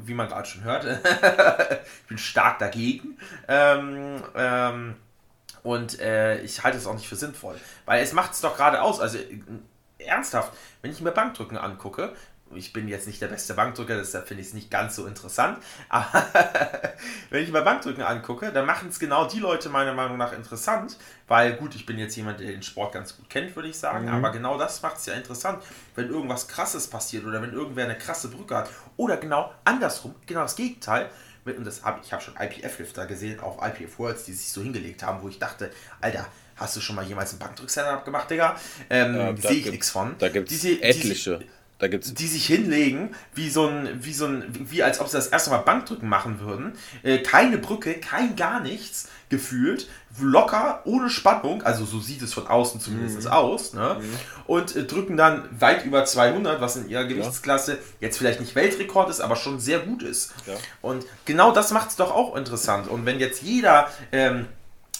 wie 0.00 0.14
man 0.14 0.28
gerade 0.28 0.48
schon 0.48 0.64
hört, 0.64 0.84
ich 2.02 2.08
bin 2.08 2.18
stark 2.18 2.58
dagegen. 2.58 3.16
Ähm, 3.46 4.22
ähm, 4.34 4.96
und 5.62 6.00
äh, 6.00 6.40
ich 6.40 6.64
halte 6.64 6.78
es 6.78 6.86
auch 6.86 6.94
nicht 6.94 7.08
für 7.08 7.16
sinnvoll. 7.16 7.56
Weil 7.84 8.02
es 8.02 8.12
macht 8.12 8.32
es 8.32 8.40
doch 8.40 8.56
gerade 8.56 8.82
aus. 8.82 9.00
Also 9.00 9.18
ernsthaft, 9.98 10.52
wenn 10.82 10.90
ich 10.90 11.00
mir 11.00 11.10
Bankdrücken 11.10 11.58
angucke, 11.58 12.14
ich 12.54 12.72
bin 12.72 12.88
jetzt 12.88 13.06
nicht 13.06 13.20
der 13.20 13.28
beste 13.28 13.54
Bankdrücker, 13.54 13.96
deshalb 13.96 14.26
finde 14.26 14.42
ich 14.42 14.48
es 14.48 14.54
nicht 14.54 14.70
ganz 14.70 14.96
so 14.96 15.06
interessant. 15.06 15.58
Aber 15.88 16.24
wenn 17.30 17.42
ich 17.42 17.52
mir 17.52 17.62
Bankdrücken 17.62 18.02
angucke, 18.02 18.52
dann 18.52 18.66
machen 18.66 18.88
es 18.88 18.98
genau 18.98 19.26
die 19.26 19.38
Leute 19.38 19.68
meiner 19.68 19.94
Meinung 19.94 20.16
nach 20.16 20.32
interessant, 20.32 20.96
weil 21.26 21.54
gut, 21.54 21.74
ich 21.74 21.86
bin 21.86 21.98
jetzt 21.98 22.16
jemand, 22.16 22.40
der 22.40 22.50
den 22.50 22.62
Sport 22.62 22.92
ganz 22.92 23.16
gut 23.16 23.28
kennt, 23.28 23.54
würde 23.56 23.68
ich 23.68 23.78
sagen, 23.78 24.06
mhm. 24.06 24.14
aber 24.14 24.30
genau 24.30 24.58
das 24.58 24.82
macht 24.82 24.96
es 24.96 25.06
ja 25.06 25.14
interessant, 25.14 25.62
wenn 25.94 26.08
irgendwas 26.08 26.48
Krasses 26.48 26.88
passiert 26.88 27.24
oder 27.24 27.42
wenn 27.42 27.52
irgendwer 27.52 27.84
eine 27.84 27.98
krasse 27.98 28.28
Brücke 28.28 28.56
hat 28.56 28.70
oder 28.96 29.16
genau 29.16 29.52
andersrum, 29.64 30.14
genau 30.26 30.42
das 30.42 30.56
Gegenteil. 30.56 31.10
Und 31.44 31.64
das 31.64 31.82
habe 31.82 32.00
ich 32.04 32.12
habe 32.12 32.22
schon 32.22 32.34
IPF-Lifter 32.38 33.06
gesehen 33.06 33.40
auf 33.40 33.56
IPF 33.66 33.98
Worlds, 33.98 34.24
die 34.24 34.34
sich 34.34 34.52
so 34.52 34.60
hingelegt 34.60 35.02
haben, 35.02 35.22
wo 35.22 35.28
ich 35.30 35.38
dachte, 35.38 35.70
Alter, 35.98 36.26
hast 36.56 36.76
du 36.76 36.80
schon 36.80 36.96
mal 36.96 37.06
jemals 37.06 37.30
einen 37.30 37.38
Bankdrück-Setup 37.38 38.04
gemacht, 38.04 38.30
Digga? 38.30 38.56
Ähm, 38.90 39.16
ja, 39.16 39.36
Sehe 39.36 39.52
ich 39.52 39.70
nichts 39.70 39.90
von. 39.90 40.16
Da 40.18 40.28
gibt 40.28 40.50
es 40.50 40.64
etliche. 40.64 41.38
Diese, 41.38 41.57
da 41.78 41.86
gibt's 41.86 42.12
die 42.12 42.26
sich 42.26 42.46
hinlegen, 42.46 43.14
wie 43.34 43.50
so 43.50 43.66
ein, 43.66 44.04
wie 44.04 44.12
so 44.12 44.26
ein, 44.26 44.44
wie 44.70 44.82
als 44.82 45.00
ob 45.00 45.08
sie 45.08 45.16
das 45.16 45.28
erste 45.28 45.50
Mal 45.50 45.58
Bankdrücken 45.58 46.08
machen 46.08 46.40
würden. 46.40 46.72
Äh, 47.04 47.18
keine 47.18 47.58
Brücke, 47.58 47.94
kein 47.94 48.34
gar 48.34 48.60
nichts 48.60 49.08
gefühlt. 49.28 49.88
Locker, 50.20 50.82
ohne 50.84 51.10
Spannung, 51.10 51.62
also 51.62 51.84
so 51.84 52.00
sieht 52.00 52.22
es 52.22 52.34
von 52.34 52.48
außen 52.48 52.80
zumindest 52.80 53.24
mhm. 53.24 53.30
aus. 53.30 53.74
Ne? 53.74 53.98
Mhm. 54.00 54.14
Und 54.46 54.74
äh, 54.74 54.84
drücken 54.84 55.16
dann 55.16 55.48
weit 55.60 55.84
über 55.84 56.04
200, 56.04 56.60
was 56.60 56.76
in 56.76 56.88
ihrer 56.88 57.04
Gewichtsklasse 57.04 57.74
ja. 57.74 57.78
jetzt 58.00 58.18
vielleicht 58.18 58.40
nicht 58.40 58.56
Weltrekord 58.56 59.08
ist, 59.10 59.20
aber 59.20 59.36
schon 59.36 59.60
sehr 59.60 59.78
gut 59.78 60.02
ist. 60.02 60.34
Ja. 60.46 60.54
Und 60.82 61.06
genau 61.26 61.52
das 61.52 61.70
macht 61.70 61.90
es 61.90 61.96
doch 61.96 62.10
auch 62.10 62.34
interessant. 62.36 62.88
Und 62.88 63.06
wenn 63.06 63.20
jetzt 63.20 63.42
jeder. 63.42 63.88
Ähm, 64.10 64.46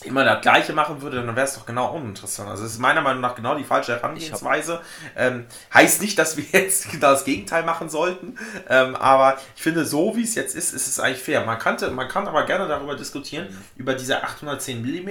immer 0.05 0.25
das 0.25 0.43
Gleiche 0.43 0.73
machen 0.73 1.03
würde, 1.03 1.25
dann 1.25 1.35
wäre 1.35 1.47
es 1.47 1.55
doch 1.55 1.67
genau 1.67 1.93
uninteressant. 1.93 2.49
Also 2.49 2.65
es 2.65 2.73
ist 2.73 2.79
meiner 2.79 3.01
Meinung 3.01 3.21
nach 3.21 3.35
genau 3.35 3.57
die 3.57 3.65
falsche 3.65 3.93
Herangehensweise. 3.93 4.81
Ähm, 5.17 5.47
heißt 5.75 6.01
nicht, 6.01 6.19
dass 6.19 6.37
wir 6.37 6.45
jetzt 6.53 6.91
genau 6.91 7.11
das 7.13 7.25
Gegenteil 7.25 7.65
machen 7.65 7.89
sollten, 7.89 8.39
ähm, 8.69 8.95
aber 8.97 9.39
ich 9.57 9.63
finde, 9.63 9.85
so 9.85 10.17
wie 10.17 10.23
es 10.23 10.35
jetzt 10.35 10.55
ist, 10.55 10.73
ist 10.73 10.87
es 10.87 11.01
eigentlich 11.01 11.23
fair. 11.23 11.45
Man, 11.45 11.59
kannte, 11.59 11.91
man 11.91 12.09
kann 12.09 12.29
aber 12.29 12.45
gerne 12.47 12.69
darüber 12.69 12.95
diskutieren, 12.95 13.49
über 13.77 13.95
diese 13.95 14.23
810 14.23 14.83
mm, 14.83 15.09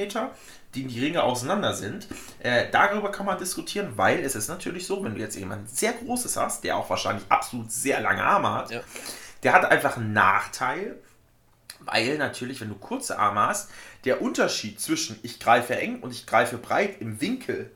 die 0.75 0.85
die 0.85 1.03
Ringe 1.03 1.23
auseinander 1.23 1.73
sind. 1.73 2.07
Äh, 2.39 2.65
darüber 2.71 3.11
kann 3.11 3.25
man 3.25 3.37
diskutieren, 3.37 3.93
weil 3.95 4.19
es 4.19 4.35
ist 4.35 4.47
natürlich 4.47 4.85
so, 4.85 5.03
wenn 5.03 5.15
du 5.15 5.19
jetzt 5.19 5.35
jemanden 5.35 5.67
sehr 5.67 5.93
Großes 5.93 6.37
hast, 6.37 6.63
der 6.63 6.77
auch 6.77 6.89
wahrscheinlich 6.89 7.25
absolut 7.29 7.71
sehr 7.71 8.01
lange 8.01 8.23
Arme 8.23 8.53
hat, 8.53 8.71
ja. 8.71 8.81
der 9.43 9.53
hat 9.53 9.65
einfach 9.65 9.97
einen 9.97 10.13
Nachteil, 10.13 10.97
weil 11.79 12.17
natürlich, 12.17 12.59
wenn 12.61 12.69
du 12.69 12.75
kurze 12.75 13.17
Arme 13.17 13.47
hast, 13.47 13.69
der 14.07 14.21
Unterschied 14.21 14.79
zwischen 14.79 15.19
ich 15.21 15.39
greife 15.39 15.75
eng 15.75 15.99
und 15.99 16.11
ich 16.11 16.25
greife 16.25 16.57
breit 16.57 17.01
im 17.01 17.21
Winkel 17.21 17.71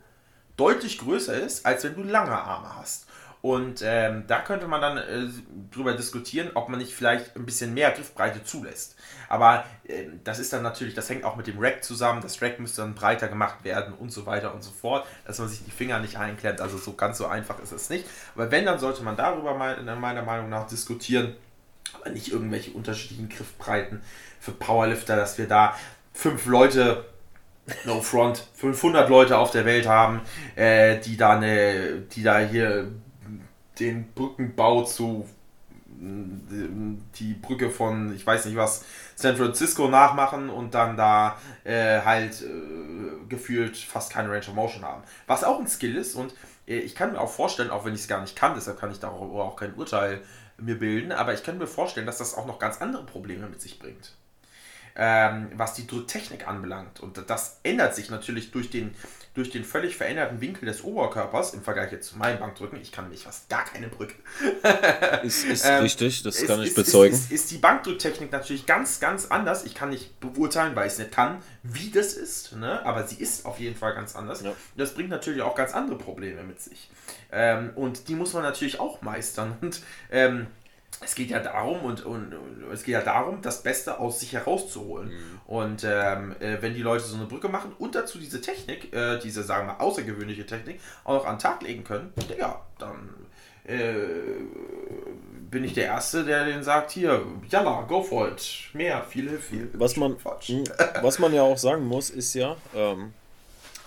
deutlich 0.57 0.97
größer 0.97 1.33
ist, 1.33 1.65
als 1.65 1.83
wenn 1.83 1.95
du 1.95 2.03
lange 2.03 2.31
Arme 2.31 2.75
hast. 2.77 3.07
Und 3.41 3.81
ähm, 3.83 4.25
da 4.27 4.39
könnte 4.39 4.67
man 4.67 4.81
dann 4.81 4.97
äh, 4.97 5.27
drüber 5.71 5.93
diskutieren, 5.93 6.51
ob 6.53 6.69
man 6.69 6.77
nicht 6.77 6.93
vielleicht 6.93 7.35
ein 7.35 7.45
bisschen 7.45 7.73
mehr 7.73 7.89
Griffbreite 7.89 8.43
zulässt. 8.43 8.95
Aber 9.29 9.65
äh, 9.83 10.05
das 10.23 10.37
ist 10.37 10.53
dann 10.53 10.61
natürlich, 10.61 10.93
das 10.93 11.09
hängt 11.09 11.23
auch 11.23 11.35
mit 11.35 11.47
dem 11.47 11.57
Rack 11.57 11.83
zusammen. 11.83 12.21
Das 12.21 12.39
Rack 12.41 12.59
müsste 12.59 12.81
dann 12.81 12.93
breiter 12.93 13.27
gemacht 13.27 13.63
werden 13.63 13.95
und 13.95 14.11
so 14.11 14.27
weiter 14.27 14.53
und 14.53 14.63
so 14.63 14.69
fort, 14.69 15.07
dass 15.25 15.39
man 15.39 15.49
sich 15.49 15.65
die 15.65 15.71
Finger 15.71 15.99
nicht 15.99 16.17
einklemmt. 16.17 16.61
Also 16.61 16.77
so 16.77 16.93
ganz 16.93 17.17
so 17.17 17.25
einfach 17.25 17.59
ist 17.59 17.71
es 17.71 17.89
nicht. 17.89 18.05
Aber 18.35 18.51
wenn, 18.51 18.65
dann 18.65 18.77
sollte 18.77 19.01
man 19.01 19.17
darüber 19.17 19.55
mal, 19.55 19.81
meiner 19.81 20.21
Meinung 20.21 20.49
nach 20.49 20.67
diskutieren. 20.67 21.35
Aber 21.93 22.11
nicht 22.11 22.31
irgendwelche 22.31 22.71
unterschiedlichen 22.71 23.27
Griffbreiten 23.27 24.01
für 24.39 24.51
Powerlifter, 24.51 25.15
dass 25.15 25.39
wir 25.39 25.47
da 25.47 25.75
fünf 26.13 26.45
Leute, 26.45 27.05
no 27.85 28.01
front, 28.01 28.47
500 28.55 29.09
Leute 29.09 29.37
auf 29.37 29.51
der 29.51 29.65
Welt 29.65 29.87
haben, 29.87 30.21
äh, 30.55 30.99
die, 30.99 31.17
da 31.17 31.37
eine, 31.37 32.01
die 32.01 32.23
da 32.23 32.39
hier 32.39 32.91
den 33.79 34.11
Brückenbau 34.13 34.83
zu 34.83 35.27
die 36.03 37.33
Brücke 37.35 37.69
von, 37.69 38.15
ich 38.15 38.25
weiß 38.25 38.45
nicht 38.45 38.55
was, 38.55 38.83
San 39.15 39.37
Francisco 39.37 39.87
nachmachen 39.87 40.49
und 40.49 40.73
dann 40.73 40.97
da 40.97 41.37
äh, 41.63 42.01
halt 42.01 42.41
äh, 42.41 43.27
gefühlt 43.29 43.77
fast 43.77 44.11
keine 44.11 44.29
Range 44.29 44.47
of 44.47 44.55
Motion 44.55 44.83
haben. 44.83 45.03
Was 45.27 45.43
auch 45.43 45.59
ein 45.59 45.67
Skill 45.67 45.95
ist 45.97 46.15
und 46.15 46.33
äh, 46.67 46.79
ich 46.79 46.95
kann 46.95 47.11
mir 47.11 47.21
auch 47.21 47.29
vorstellen, 47.29 47.69
auch 47.69 47.85
wenn 47.85 47.93
ich 47.93 48.01
es 48.01 48.07
gar 48.07 48.21
nicht 48.21 48.35
kann, 48.35 48.55
deshalb 48.55 48.79
kann 48.79 48.91
ich 48.91 48.99
darüber 48.99 49.43
auch 49.43 49.55
kein 49.55 49.75
Urteil 49.75 50.21
mir 50.57 50.79
bilden, 50.79 51.11
aber 51.11 51.35
ich 51.35 51.43
kann 51.43 51.59
mir 51.59 51.67
vorstellen, 51.67 52.07
dass 52.07 52.17
das 52.17 52.35
auch 52.35 52.47
noch 52.47 52.57
ganz 52.57 52.81
andere 52.81 53.05
Probleme 53.05 53.47
mit 53.47 53.61
sich 53.61 53.77
bringt 53.77 54.15
ähm, 54.95 55.49
was 55.55 55.73
die 55.73 55.87
Drücktechnik 55.87 56.47
anbelangt. 56.47 56.99
Und 56.99 57.23
das 57.27 57.59
ändert 57.63 57.95
sich 57.95 58.09
natürlich 58.09 58.51
durch 58.51 58.69
den, 58.69 58.93
durch 59.33 59.49
den 59.49 59.63
völlig 59.63 59.95
veränderten 59.95 60.41
Winkel 60.41 60.65
des 60.65 60.83
Oberkörpers 60.83 61.53
im 61.53 61.61
Vergleich 61.61 61.91
jetzt 61.91 62.09
zu 62.09 62.17
meinem 62.17 62.39
Bankdrücken. 62.39 62.79
Ich 62.81 62.91
kann 62.91 63.09
mich 63.09 63.23
fast 63.23 63.49
gar 63.49 63.63
keine 63.65 63.87
Brücke. 63.87 64.15
ist, 65.23 65.45
ist 65.45 65.65
ähm, 65.65 65.83
richtig, 65.83 66.23
das 66.23 66.37
ist, 66.37 66.47
kann 66.47 66.61
ich 66.61 66.69
ist, 66.69 66.75
bezeugen. 66.75 67.13
Ist, 67.13 67.31
ist, 67.31 67.51
die 67.51 67.57
Bankdrücktechnik 67.57 68.31
natürlich 68.31 68.65
ganz, 68.65 68.99
ganz 68.99 69.27
anders. 69.27 69.65
Ich 69.65 69.75
kann 69.75 69.89
nicht 69.89 70.19
beurteilen, 70.19 70.75
weil 70.75 70.87
ich 70.87 70.93
es 70.93 70.99
nicht 70.99 71.11
kann, 71.11 71.41
wie 71.63 71.91
das 71.91 72.13
ist, 72.13 72.53
ne? 72.53 72.85
aber 72.85 73.07
sie 73.07 73.15
ist 73.21 73.45
auf 73.45 73.59
jeden 73.59 73.75
Fall 73.75 73.93
ganz 73.93 74.15
anders. 74.15 74.41
Ja. 74.41 74.53
Das 74.75 74.93
bringt 74.93 75.09
natürlich 75.09 75.41
auch 75.41 75.55
ganz 75.55 75.73
andere 75.73 75.97
Probleme 75.97 76.43
mit 76.43 76.61
sich. 76.61 76.89
Ähm, 77.31 77.71
und 77.75 78.07
die 78.07 78.15
muss 78.15 78.33
man 78.33 78.43
natürlich 78.43 78.79
auch 78.79 79.01
meistern. 79.01 79.57
Und 79.61 79.81
ähm, 80.11 80.47
es 81.03 81.15
geht 81.15 81.31
ja 81.31 81.39
darum 81.39 81.81
und, 81.81 82.05
und, 82.05 82.33
und, 82.33 82.71
es 82.71 82.83
geht 82.83 82.93
ja 82.93 83.01
darum, 83.01 83.41
das 83.41 83.63
Beste 83.63 83.99
aus 83.99 84.19
sich 84.19 84.33
herauszuholen. 84.33 85.09
Mhm. 85.09 85.39
Und 85.47 85.83
ähm, 85.83 86.35
äh, 86.39 86.61
wenn 86.61 86.75
die 86.75 86.81
Leute 86.81 87.03
so 87.03 87.15
eine 87.15 87.25
Brücke 87.25 87.49
machen 87.49 87.73
und 87.79 87.95
dazu 87.95 88.19
diese 88.19 88.39
Technik, 88.39 88.93
äh, 88.93 89.17
diese 89.19 89.43
sagen 89.43 89.67
wir 89.67 89.81
außergewöhnliche 89.81 90.45
Technik, 90.45 90.79
auch 91.03 91.15
noch 91.15 91.25
an 91.25 91.35
den 91.35 91.41
Tag 91.41 91.63
legen 91.63 91.83
können, 91.83 92.13
ja, 92.37 92.61
dann 92.77 93.09
äh, 93.65 93.75
bin 95.49 95.63
ich 95.63 95.73
der 95.73 95.85
Erste, 95.85 96.23
der 96.23 96.45
den 96.45 96.63
sagt, 96.63 96.91
hier, 96.91 97.25
jalla, 97.49 97.81
go 97.81 98.03
for 98.03 98.29
it, 98.29 98.69
mehr, 98.73 99.03
viel, 99.03 99.37
viel. 99.39 99.69
Was 99.73 99.97
man, 99.97 100.17
hm, 100.45 100.63
was 101.01 101.19
man 101.19 101.33
ja 101.33 101.41
auch 101.41 101.57
sagen 101.57 101.85
muss, 101.85 102.09
ist 102.11 102.33
ja, 102.35 102.55
ähm, 102.75 103.13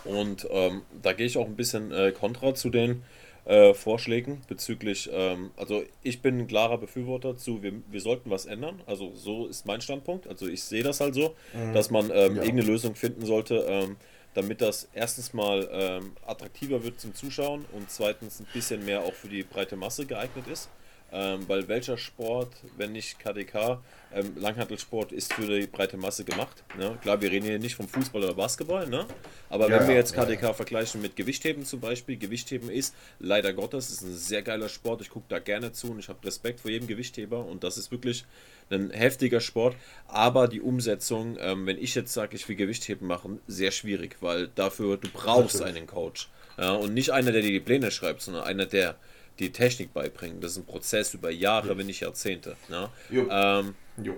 und 0.05 0.47
ähm, 0.51 0.83
da 1.03 1.13
gehe 1.13 1.27
ich 1.27 1.39
auch 1.39 1.47
ein 1.47 1.57
bisschen 1.57 1.91
äh, 1.93 2.13
kontra 2.13 2.55
zu 2.55 2.69
den 2.69 3.03
äh, 3.45 3.75
Vorschlägen 3.75 4.41
bezüglich, 4.49 5.11
ähm, 5.13 5.51
also 5.57 5.83
ich 6.03 6.23
bin 6.23 6.39
ein 6.39 6.47
klarer 6.47 6.79
Befürworter 6.79 7.37
zu, 7.37 7.63
wir, 7.63 7.73
wir 7.91 8.01
sollten 8.01 8.31
was 8.31 8.47
ändern. 8.47 8.81
Also 8.87 9.15
so 9.15 9.47
ist 9.47 9.67
mein 9.67 9.81
Standpunkt. 9.81 10.27
Also 10.27 10.47
ich 10.47 10.63
sehe 10.63 10.83
das 10.83 11.01
halt 11.01 11.15
so, 11.15 11.35
mhm. 11.53 11.75
dass 11.75 11.91
man 11.91 12.07
ähm, 12.07 12.13
ja. 12.13 12.43
irgendeine 12.43 12.63
Lösung 12.63 12.95
finden 12.95 13.27
sollte, 13.27 13.67
ähm, 13.69 13.97
damit 14.33 14.61
das 14.61 14.89
erstens 14.95 15.33
mal 15.33 15.69
ähm, 15.73 16.13
attraktiver 16.27 16.83
wird 16.83 17.01
zum 17.01 17.15
Zuschauen 17.15 17.65
und 17.73 17.91
zweitens 17.91 18.41
ein 18.41 18.47
bisschen 18.53 18.85
mehr 18.85 19.03
auch 19.03 19.13
für 19.13 19.29
die 19.29 19.43
breite 19.43 19.77
Masse 19.77 20.07
geeignet 20.07 20.47
ist. 20.51 20.69
Ähm, 21.17 21.45
weil 21.47 21.69
welcher 21.69 21.97
Sport, 21.97 22.53
wenn 22.77 22.91
nicht 22.91 23.21
KDK, 23.21 23.81
ähm, 24.13 24.33
Langhantelsport 24.37 25.13
ist 25.13 25.33
für 25.33 25.47
die 25.47 25.69
breite 25.69 25.97
Masse 25.97 26.25
gemacht. 26.25 26.65
Ne? 26.77 26.99
Klar, 27.03 27.21
wir 27.21 27.31
reden 27.31 27.47
hier 27.47 27.61
nicht 27.61 27.77
vom 27.77 27.87
Fußball 27.87 28.25
oder 28.25 28.35
Basketball, 28.35 28.89
ne? 28.89 29.07
aber 29.49 29.69
ja, 29.69 29.79
wenn 29.79 29.87
wir 29.87 29.95
jetzt 29.95 30.13
KDK 30.13 30.43
ja, 30.43 30.53
vergleichen 30.53 31.01
mit 31.01 31.15
Gewichtheben 31.15 31.65
zum 31.65 31.79
Beispiel, 31.79 32.17
Gewichtheben 32.17 32.69
ist 32.69 32.97
leider 33.21 33.53
Gottes 33.53 33.91
ist 33.91 34.03
ein 34.03 34.17
sehr 34.17 34.43
geiler 34.43 34.69
Sport. 34.69 35.03
Ich 35.03 35.11
gucke 35.11 35.27
da 35.29 35.39
gerne 35.39 35.71
zu 35.71 35.93
und 35.93 36.01
ich 36.01 36.09
habe 36.09 36.27
Respekt 36.27 36.59
vor 36.59 36.73
jedem 36.73 36.89
Gewichtheber 36.89 37.45
und 37.45 37.63
das 37.63 37.79
ist 37.79 37.93
wirklich 37.93 38.25
ein 38.71 38.91
heftiger 38.91 39.39
Sport. 39.39 39.77
Aber 40.09 40.49
die 40.49 40.61
Umsetzung, 40.61 41.37
ähm, 41.39 41.65
wenn 41.67 41.79
ich 41.79 41.95
jetzt 41.95 42.13
sage, 42.13 42.35
ich 42.35 42.49
will 42.49 42.57
Gewichtheben 42.57 43.07
machen, 43.07 43.39
sehr 43.47 43.71
schwierig, 43.71 44.17
weil 44.21 44.49
dafür 44.49 44.97
du 44.97 45.09
brauchst 45.13 45.61
Natürlich. 45.61 45.77
einen 45.77 45.87
Coach. 45.87 46.29
Ja? 46.59 46.73
Und 46.73 46.93
nicht 46.93 47.11
einer, 47.11 47.31
der 47.31 47.43
dir 47.43 47.53
die 47.53 47.61
Pläne 47.61 47.93
schreibt, 47.93 48.21
sondern 48.21 48.43
einer, 48.43 48.67
der 48.67 48.97
die 49.39 49.53
Technik 49.53 49.93
beibringen. 49.93 50.41
Das 50.41 50.53
ist 50.53 50.59
ein 50.59 50.67
Prozess 50.67 51.15
über 51.15 51.31
Jahre, 51.31 51.69
ja. 51.69 51.79
wenn 51.79 51.87
nicht 51.87 52.01
Jahrzehnte. 52.01 52.57
Ne? 52.69 52.89
Jo. 53.11 53.27
Ähm, 53.31 53.75
jo. 54.03 54.17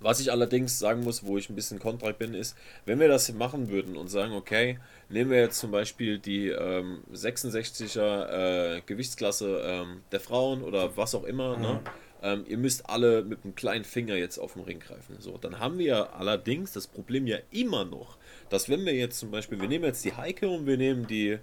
Was 0.00 0.20
ich 0.20 0.30
allerdings 0.30 0.78
sagen 0.78 1.02
muss, 1.02 1.24
wo 1.24 1.38
ich 1.38 1.48
ein 1.48 1.54
bisschen 1.54 1.78
kontra 1.78 2.12
bin, 2.12 2.34
ist, 2.34 2.56
wenn 2.84 3.00
wir 3.00 3.08
das 3.08 3.32
machen 3.32 3.70
würden 3.70 3.96
und 3.96 4.08
sagen, 4.08 4.34
okay, 4.34 4.78
nehmen 5.08 5.30
wir 5.30 5.38
jetzt 5.38 5.58
zum 5.58 5.70
Beispiel 5.70 6.18
die 6.18 6.48
ähm, 6.48 7.02
66er 7.14 8.76
äh, 8.76 8.80
Gewichtsklasse 8.84 9.62
ähm, 9.64 10.02
der 10.12 10.20
Frauen 10.20 10.62
oder 10.62 10.96
was 10.96 11.14
auch 11.14 11.24
immer, 11.24 11.56
ne? 11.56 11.56
mhm. 11.56 11.62
ne? 11.62 11.80
ähm, 12.22 12.44
ihr 12.48 12.58
müsst 12.58 12.88
alle 12.88 13.22
mit 13.22 13.44
einem 13.44 13.54
kleinen 13.54 13.84
Finger 13.84 14.16
jetzt 14.16 14.38
auf 14.38 14.54
den 14.54 14.64
Ring 14.64 14.80
greifen. 14.80 15.16
So, 15.20 15.38
dann 15.38 15.58
haben 15.58 15.78
wir 15.78 16.14
allerdings 16.14 16.72
das 16.72 16.86
Problem 16.86 17.26
ja 17.26 17.38
immer 17.50 17.84
noch, 17.84 18.16
dass 18.48 18.68
wenn 18.68 18.84
wir 18.84 18.94
jetzt 18.94 19.18
zum 19.18 19.30
Beispiel, 19.30 19.60
wir 19.60 19.68
nehmen 19.68 19.84
jetzt 19.84 20.04
die 20.04 20.14
Heike 20.14 20.48
und 20.48 20.66
wir 20.66 20.76
nehmen 20.76 21.06
die 21.06 21.38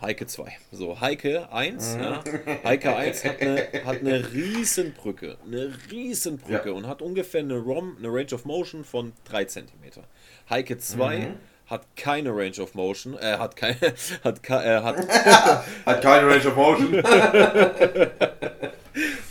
Heike 0.00 0.26
2. 0.26 0.56
So, 0.72 1.00
Heike 1.00 1.52
1, 1.52 1.94
mhm. 1.94 2.02
ja. 2.02 2.24
Heike 2.64 2.96
1 2.96 3.24
hat 3.24 3.40
eine, 3.40 3.68
hat 3.84 4.00
eine 4.00 4.32
Riesenbrücke. 4.32 5.38
Eine 5.46 5.72
Riesenbrücke 5.90 6.70
ja. 6.70 6.74
und 6.74 6.86
hat 6.86 7.00
ungefähr 7.00 7.40
eine 7.40 7.56
ROM, 7.56 7.96
eine 7.98 8.08
Range 8.08 8.34
of 8.34 8.44
Motion 8.44 8.84
von 8.84 9.12
3 9.24 9.44
cm. 9.46 9.66
Heike 10.50 10.78
2 10.78 11.18
mhm. 11.18 11.36
hat 11.66 11.86
keine 11.96 12.30
Range 12.30 12.60
of 12.60 12.74
Motion, 12.74 13.16
äh, 13.18 13.38
hat 13.38 13.56
keine, 13.56 13.76
hat, 14.24 14.50
äh, 14.50 14.82
hat, 14.82 14.96
hat 15.86 16.02
keine 16.02 16.26
Range 16.28 16.48
of 16.48 16.56
Motion. 16.56 17.02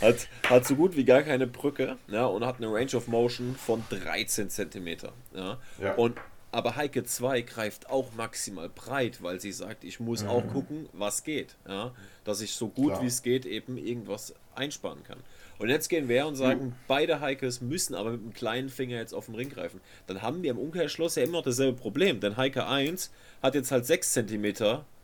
hat, 0.00 0.28
hat 0.48 0.66
so 0.66 0.76
gut 0.76 0.96
wie 0.96 1.04
gar 1.04 1.22
keine 1.22 1.46
Brücke 1.46 1.96
ja, 2.08 2.26
und 2.26 2.44
hat 2.44 2.56
eine 2.56 2.66
Range 2.72 2.96
of 2.96 3.06
Motion 3.06 3.54
von 3.54 3.84
13 3.90 4.50
cm. 4.50 4.88
Ja. 5.34 5.58
ja. 5.80 5.94
Und 5.94 6.18
aber 6.54 6.76
Heike 6.76 7.04
2 7.04 7.42
greift 7.42 7.90
auch 7.90 8.12
maximal 8.14 8.68
breit, 8.68 9.22
weil 9.22 9.40
sie 9.40 9.50
sagt, 9.50 9.82
ich 9.82 9.98
muss 9.98 10.22
mhm. 10.22 10.28
auch 10.28 10.46
gucken, 10.46 10.88
was 10.92 11.24
geht. 11.24 11.56
Ja? 11.68 11.92
Dass 12.24 12.40
ich 12.40 12.52
so 12.52 12.68
gut 12.68 13.00
wie 13.02 13.06
es 13.06 13.22
geht 13.22 13.44
eben 13.44 13.76
irgendwas 13.76 14.34
einsparen 14.54 15.02
kann. 15.02 15.18
Und 15.58 15.68
jetzt 15.68 15.88
gehen 15.88 16.08
wir 16.08 16.26
und 16.26 16.36
sagen, 16.36 16.66
mhm. 16.66 16.72
beide 16.86 17.20
Heikes 17.20 17.60
müssen 17.60 17.94
aber 17.94 18.12
mit 18.12 18.22
dem 18.22 18.34
kleinen 18.34 18.68
Finger 18.68 18.96
jetzt 18.96 19.14
auf 19.14 19.26
den 19.26 19.34
Ring 19.34 19.50
greifen. 19.50 19.80
Dann 20.06 20.22
haben 20.22 20.42
wir 20.42 20.52
im 20.52 20.58
Umkehrschluss 20.58 21.16
ja 21.16 21.24
immer 21.24 21.34
noch 21.38 21.42
dasselbe 21.42 21.76
Problem, 21.76 22.20
denn 22.20 22.36
Heike 22.36 22.66
1 22.66 23.10
hat 23.42 23.54
jetzt 23.54 23.72
halt 23.72 23.86
6 23.86 24.12
cm 24.12 24.54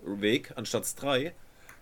Weg 0.03 0.53
anstatt 0.55 0.85
3 1.01 1.33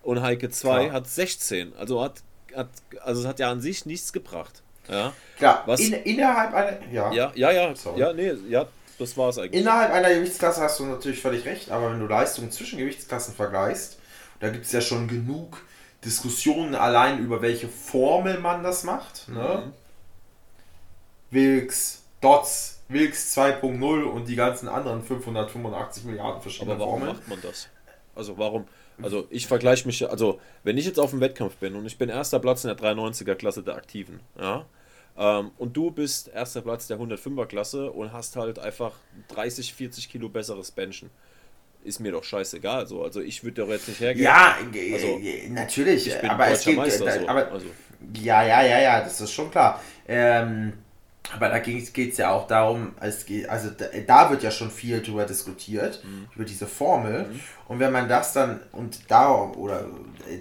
und 0.01 0.21
Heike 0.21 0.49
2 0.49 0.85
Klar. 0.85 0.91
hat 0.93 1.07
16. 1.07 1.73
Also 1.75 2.01
hat, 2.03 2.23
hat, 2.55 2.69
also 3.01 3.21
es 3.21 3.27
hat 3.27 3.39
ja 3.39 3.51
an 3.51 3.61
sich 3.61 3.85
nichts 3.85 4.13
gebracht. 4.13 4.63
Ja. 4.87 5.13
Klar, 5.37 5.63
Was, 5.67 5.79
in, 5.79 5.93
innerhalb 5.93 6.53
einer. 6.53 6.91
Ja, 6.91 7.11
ja, 7.13 7.31
ja, 7.35 7.51
ja, 7.51 7.73
ja, 7.95 8.13
nee, 8.13 8.33
ja, 8.49 8.67
das 8.99 9.17
war 9.17 9.29
es 9.29 9.37
eigentlich. 9.37 9.61
Innerhalb 9.61 9.91
einer 9.91 10.13
Gewichtsklasse 10.13 10.61
hast 10.61 10.79
du 10.79 10.85
natürlich 10.85 11.21
völlig 11.21 11.45
recht, 11.45 11.71
aber 11.71 11.91
wenn 11.91 11.99
du 11.99 12.05
Leistungen 12.05 12.51
zwischen 12.51 12.77
Gewichtsklassen 12.79 13.33
vergleichst, 13.33 13.97
da 14.39 14.49
gibt 14.49 14.65
es 14.65 14.71
ja 14.71 14.81
schon 14.81 15.07
genug 15.07 15.61
Diskussionen 16.05 16.75
allein 16.75 17.19
über 17.19 17.41
welche 17.41 17.67
Formel 17.67 18.39
man 18.39 18.63
das 18.63 18.83
macht. 18.83 19.27
Ne? 19.27 19.63
Mhm. 19.65 19.73
Wilks, 21.31 22.03
Dots, 22.21 22.79
Wilks 22.87 23.37
2.0 23.37 24.03
und 24.03 24.27
die 24.27 24.35
ganzen 24.35 24.67
anderen 24.67 25.03
585 25.03 26.05
Milliarden 26.05 26.41
verschiedene 26.41 26.71
Aber 26.73 26.81
warum 26.81 26.99
Formeln. 26.99 27.17
macht 27.17 27.27
man 27.27 27.41
das? 27.41 27.67
Also 28.15 28.37
warum? 28.37 28.67
Also 29.01 29.27
ich 29.29 29.47
vergleiche 29.47 29.85
mich, 29.87 30.09
also 30.09 30.41
wenn 30.63 30.77
ich 30.77 30.85
jetzt 30.85 30.99
auf 30.99 31.11
dem 31.11 31.21
Wettkampf 31.21 31.55
bin 31.55 31.75
und 31.75 31.85
ich 31.85 31.97
bin 31.97 32.09
erster 32.09 32.39
Platz 32.39 32.65
in 32.65 32.69
der 32.69 32.77
93er 32.77 33.35
Klasse 33.35 33.63
der 33.63 33.75
Aktiven, 33.75 34.19
ja, 34.37 34.65
ähm, 35.19 35.51
und 35.57 35.77
du 35.77 35.91
bist 35.91 36.29
erster 36.29 36.61
Platz 36.61 36.87
der 36.87 36.97
105er 36.97 37.45
Klasse 37.45 37.91
und 37.91 38.11
hast 38.11 38.35
halt 38.35 38.57
einfach 38.57 38.93
30, 39.27 39.73
40 39.73 40.09
Kilo 40.09 40.29
besseres 40.29 40.71
Benchen 40.71 41.11
ist 41.83 41.99
mir 41.99 42.11
doch 42.11 42.23
scheißegal. 42.23 42.87
So. 42.87 43.03
Also 43.03 43.21
ich 43.21 43.43
würde 43.43 43.61
doch 43.61 43.69
jetzt 43.69 43.87
nicht 43.87 43.99
hergehen. 43.99 44.25
Ja, 44.25 44.57
also, 44.93 45.19
natürlich. 45.49 46.23
aber 46.29 46.47
es 46.47 46.63
geht, 46.63 46.77
Meister, 46.77 47.05
da, 47.05 47.19
so. 47.19 47.27
aber, 47.27 47.51
also. 47.51 47.67
Ja, 48.13 48.43
ja, 48.43 48.61
ja, 48.63 48.79
ja, 48.79 49.01
das 49.01 49.19
ist 49.19 49.33
schon 49.33 49.51
klar. 49.51 49.81
Ähm, 50.07 50.73
aber 51.35 51.49
da 51.49 51.59
geht 51.59 51.95
es 51.95 52.17
ja 52.17 52.31
auch 52.31 52.47
darum, 52.47 52.93
es 53.01 53.25
geht, 53.25 53.47
also 53.49 53.69
da, 53.69 53.85
da, 54.07 54.29
wird 54.31 54.41
ja 54.41 54.51
schon 54.51 54.71
viel 54.71 55.01
drüber 55.01 55.25
diskutiert, 55.25 56.03
mhm. 56.03 56.27
über 56.33 56.45
diese 56.45 56.65
Formel. 56.65 57.25
Mhm. 57.25 57.39
Und 57.67 57.79
wenn 57.79 57.91
man 57.91 58.07
das 58.07 58.33
dann, 58.33 58.61
und 58.71 59.11
da, 59.11 59.31
oder 59.31 59.85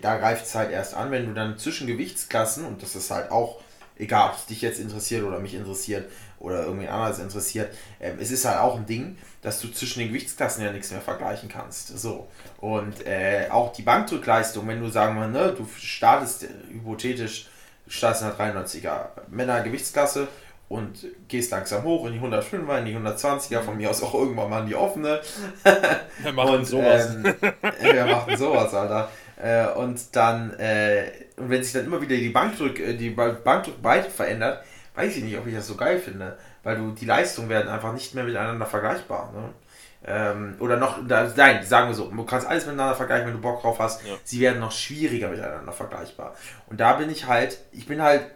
da 0.00 0.16
greift 0.16 0.46
es 0.46 0.54
halt 0.54 0.70
erst 0.70 0.94
an, 0.94 1.10
wenn 1.10 1.26
du 1.26 1.34
dann 1.34 1.58
zwischen 1.58 1.86
Gewichtsklassen, 1.86 2.64
und 2.64 2.82
das 2.82 2.96
ist 2.96 3.10
halt 3.10 3.30
auch, 3.30 3.60
egal 3.98 4.30
ob 4.30 4.36
es 4.36 4.46
dich 4.46 4.62
jetzt 4.62 4.80
interessiert 4.80 5.24
oder 5.24 5.38
mich 5.38 5.54
interessiert 5.54 6.10
oder 6.38 6.64
irgendwie 6.64 6.88
anders 6.88 7.18
interessiert, 7.18 7.74
äh, 7.98 8.12
es 8.20 8.30
ist 8.30 8.44
halt 8.44 8.58
auch 8.58 8.76
ein 8.76 8.86
Ding, 8.86 9.18
dass 9.42 9.60
du 9.60 9.68
zwischen 9.68 10.00
den 10.00 10.08
Gewichtsklassen 10.08 10.64
ja 10.64 10.72
nichts 10.72 10.90
mehr 10.90 11.00
vergleichen 11.00 11.48
kannst. 11.48 11.98
So. 11.98 12.28
Und 12.60 13.06
äh, 13.06 13.48
auch 13.50 13.72
die 13.72 13.82
Bankdrückleistung, 13.82 14.66
wenn 14.68 14.80
du 14.80 14.88
sagen 14.88 15.16
wir, 15.16 15.28
ne, 15.28 15.54
du 15.56 15.66
startest 15.78 16.44
äh, 16.44 16.48
hypothetisch, 16.70 17.48
startest 17.86 18.22
in 18.22 18.28
der 18.36 18.64
93er 18.64 19.08
Männer 19.28 19.62
Gewichtsklasse 19.62 20.28
und 20.68 21.06
gehst 21.28 21.50
langsam 21.50 21.82
hoch 21.82 22.06
in 22.06 22.12
die 22.12 22.20
105er, 22.20 22.78
in 22.78 22.84
die 22.84 22.94
120er, 22.94 23.62
von 23.62 23.76
mir 23.76 23.90
aus 23.90 24.02
auch 24.02 24.14
irgendwann 24.14 24.50
mal 24.50 24.60
in 24.60 24.66
die 24.66 24.74
offene. 24.74 25.20
Wir 26.18 26.32
machen 26.32 26.54
und, 26.56 26.64
sowas. 26.66 27.14
Ähm, 27.14 27.24
wir 27.80 28.06
machen 28.06 28.36
sowas, 28.36 28.74
Alter. 28.74 29.08
Äh, 29.42 29.68
und 29.78 30.14
dann, 30.14 30.52
äh, 30.58 31.10
und 31.38 31.50
wenn 31.50 31.62
sich 31.62 31.72
dann 31.72 31.84
immer 31.84 32.00
wieder 32.00 32.16
die 32.16 32.30
Bankdrück, 32.30 32.78
äh, 32.80 32.94
die 32.94 33.10
Bankdrückweite 33.10 34.10
verändert, 34.10 34.64
weiß 34.94 35.16
ich 35.16 35.24
nicht, 35.24 35.38
ob 35.38 35.46
ich 35.46 35.54
das 35.54 35.66
so 35.66 35.76
geil 35.76 35.98
finde 35.98 36.36
weil 36.62 36.76
du 36.76 36.90
die 36.92 37.06
Leistungen 37.06 37.48
werden 37.48 37.68
einfach 37.68 37.94
nicht 37.94 38.14
mehr 38.14 38.24
miteinander 38.24 38.66
vergleichbar. 38.66 39.32
Ne? 39.32 39.48
Ähm, 40.04 40.56
oder 40.60 40.76
noch, 40.76 40.98
da, 41.08 41.32
nein, 41.34 41.64
sagen 41.64 41.88
wir 41.88 41.94
so, 41.94 42.10
du 42.10 42.24
kannst 42.24 42.46
alles 42.46 42.66
miteinander 42.66 42.94
vergleichen, 42.94 43.26
wenn 43.26 43.34
du 43.34 43.40
Bock 43.40 43.62
drauf 43.62 43.78
hast. 43.78 44.04
Ja. 44.06 44.14
Sie 44.22 44.40
werden 44.40 44.60
noch 44.60 44.72
schwieriger 44.72 45.28
miteinander 45.28 45.72
vergleichbar. 45.72 46.34
Und 46.66 46.78
da 46.78 46.92
bin 46.94 47.08
ich 47.08 47.26
halt, 47.26 47.58
ich 47.72 47.86
bin 47.86 48.02
halt 48.02 48.26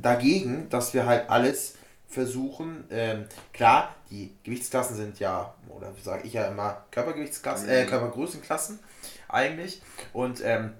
dagegen, 0.00 0.68
dass 0.70 0.92
wir 0.92 1.06
halt 1.06 1.30
alles 1.30 1.76
versuchen. 2.08 2.82
Ähm, 2.90 3.26
klar, 3.52 3.94
die 4.10 4.34
Gewichtsklassen 4.42 4.96
sind 4.96 5.20
ja, 5.20 5.54
oder 5.68 5.92
sage 6.02 6.26
ich 6.26 6.32
ja 6.32 6.48
immer, 6.48 6.84
Körpergewichtsklassen, 6.90 7.68
äh, 7.68 7.84
mhm. 7.84 7.88
Körpergrößenklassen 7.88 8.80
eigentlich. 9.28 9.82
Und 10.12 10.42
ähm, 10.44 10.72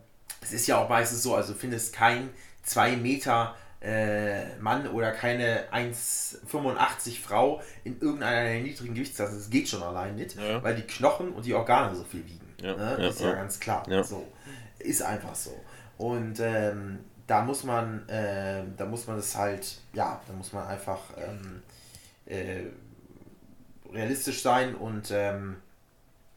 es 0.42 0.52
ist 0.52 0.66
ja 0.66 0.78
auch 0.78 0.88
meistens 0.88 1.22
so, 1.22 1.34
also 1.34 1.54
findest 1.54 1.92
kein 1.92 2.30
2 2.64 2.96
Meter 2.96 3.54
äh, 3.80 4.56
Mann 4.60 4.86
oder 4.88 5.10
keine 5.12 5.64
1,85 5.72 7.20
Frau 7.20 7.60
in 7.84 8.00
irgendeiner 8.00 8.60
niedrigen 8.60 8.94
Gewichtsklasse. 8.94 9.34
Das 9.36 9.50
geht 9.50 9.68
schon 9.68 9.82
allein 9.82 10.14
nicht, 10.14 10.36
ja. 10.36 10.62
weil 10.62 10.76
die 10.76 10.82
Knochen 10.82 11.32
und 11.32 11.44
die 11.44 11.54
Organe 11.54 11.94
so 11.94 12.04
viel 12.04 12.24
wiegen. 12.26 12.54
Ja, 12.62 12.76
ne? 12.76 12.96
Das 12.98 13.16
ist 13.16 13.22
ja, 13.22 13.32
ganz 13.32 13.58
klar. 13.58 13.84
So. 14.04 14.24
Ist 14.78 15.02
einfach 15.02 15.34
so. 15.34 15.58
Und 15.98 16.38
ähm, 16.40 17.00
da 17.26 17.42
muss 17.42 17.64
man, 17.64 18.08
äh, 18.08 18.62
da 18.76 18.84
muss 18.84 19.06
man 19.06 19.18
es 19.18 19.36
halt, 19.36 19.78
ja, 19.92 20.20
da 20.26 20.32
muss 20.32 20.52
man 20.52 20.66
einfach 20.66 21.00
ähm, 21.16 21.62
äh, 22.26 22.64
realistisch 23.92 24.42
sein 24.42 24.74
und 24.74 25.10
ähm, 25.10 25.56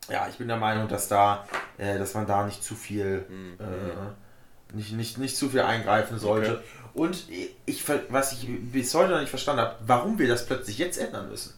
ja, 0.09 0.27
ich 0.29 0.37
bin 0.37 0.47
der 0.47 0.57
Meinung, 0.57 0.87
dass 0.87 1.07
da, 1.07 1.47
äh, 1.77 1.97
dass 1.97 2.13
man 2.13 2.27
da 2.27 2.45
nicht 2.45 2.63
zu 2.63 2.75
viel, 2.75 3.25
mhm. 3.27 3.57
äh, 3.59 4.75
nicht, 4.75 4.91
nicht, 4.93 5.17
nicht 5.17 5.37
zu 5.37 5.49
viel 5.49 5.61
eingreifen 5.61 6.19
sollte. 6.19 6.55
Okay. 6.55 6.63
Und 6.93 7.25
ich, 7.65 7.83
was 8.09 8.31
ich 8.31 8.47
bis 8.71 8.93
heute 8.93 9.11
noch 9.11 9.19
nicht 9.19 9.29
verstanden 9.29 9.61
habe, 9.61 9.75
warum 9.85 10.17
wir 10.17 10.27
das 10.27 10.45
plötzlich 10.45 10.77
jetzt 10.77 10.97
ändern 10.97 11.29
müssen. 11.29 11.53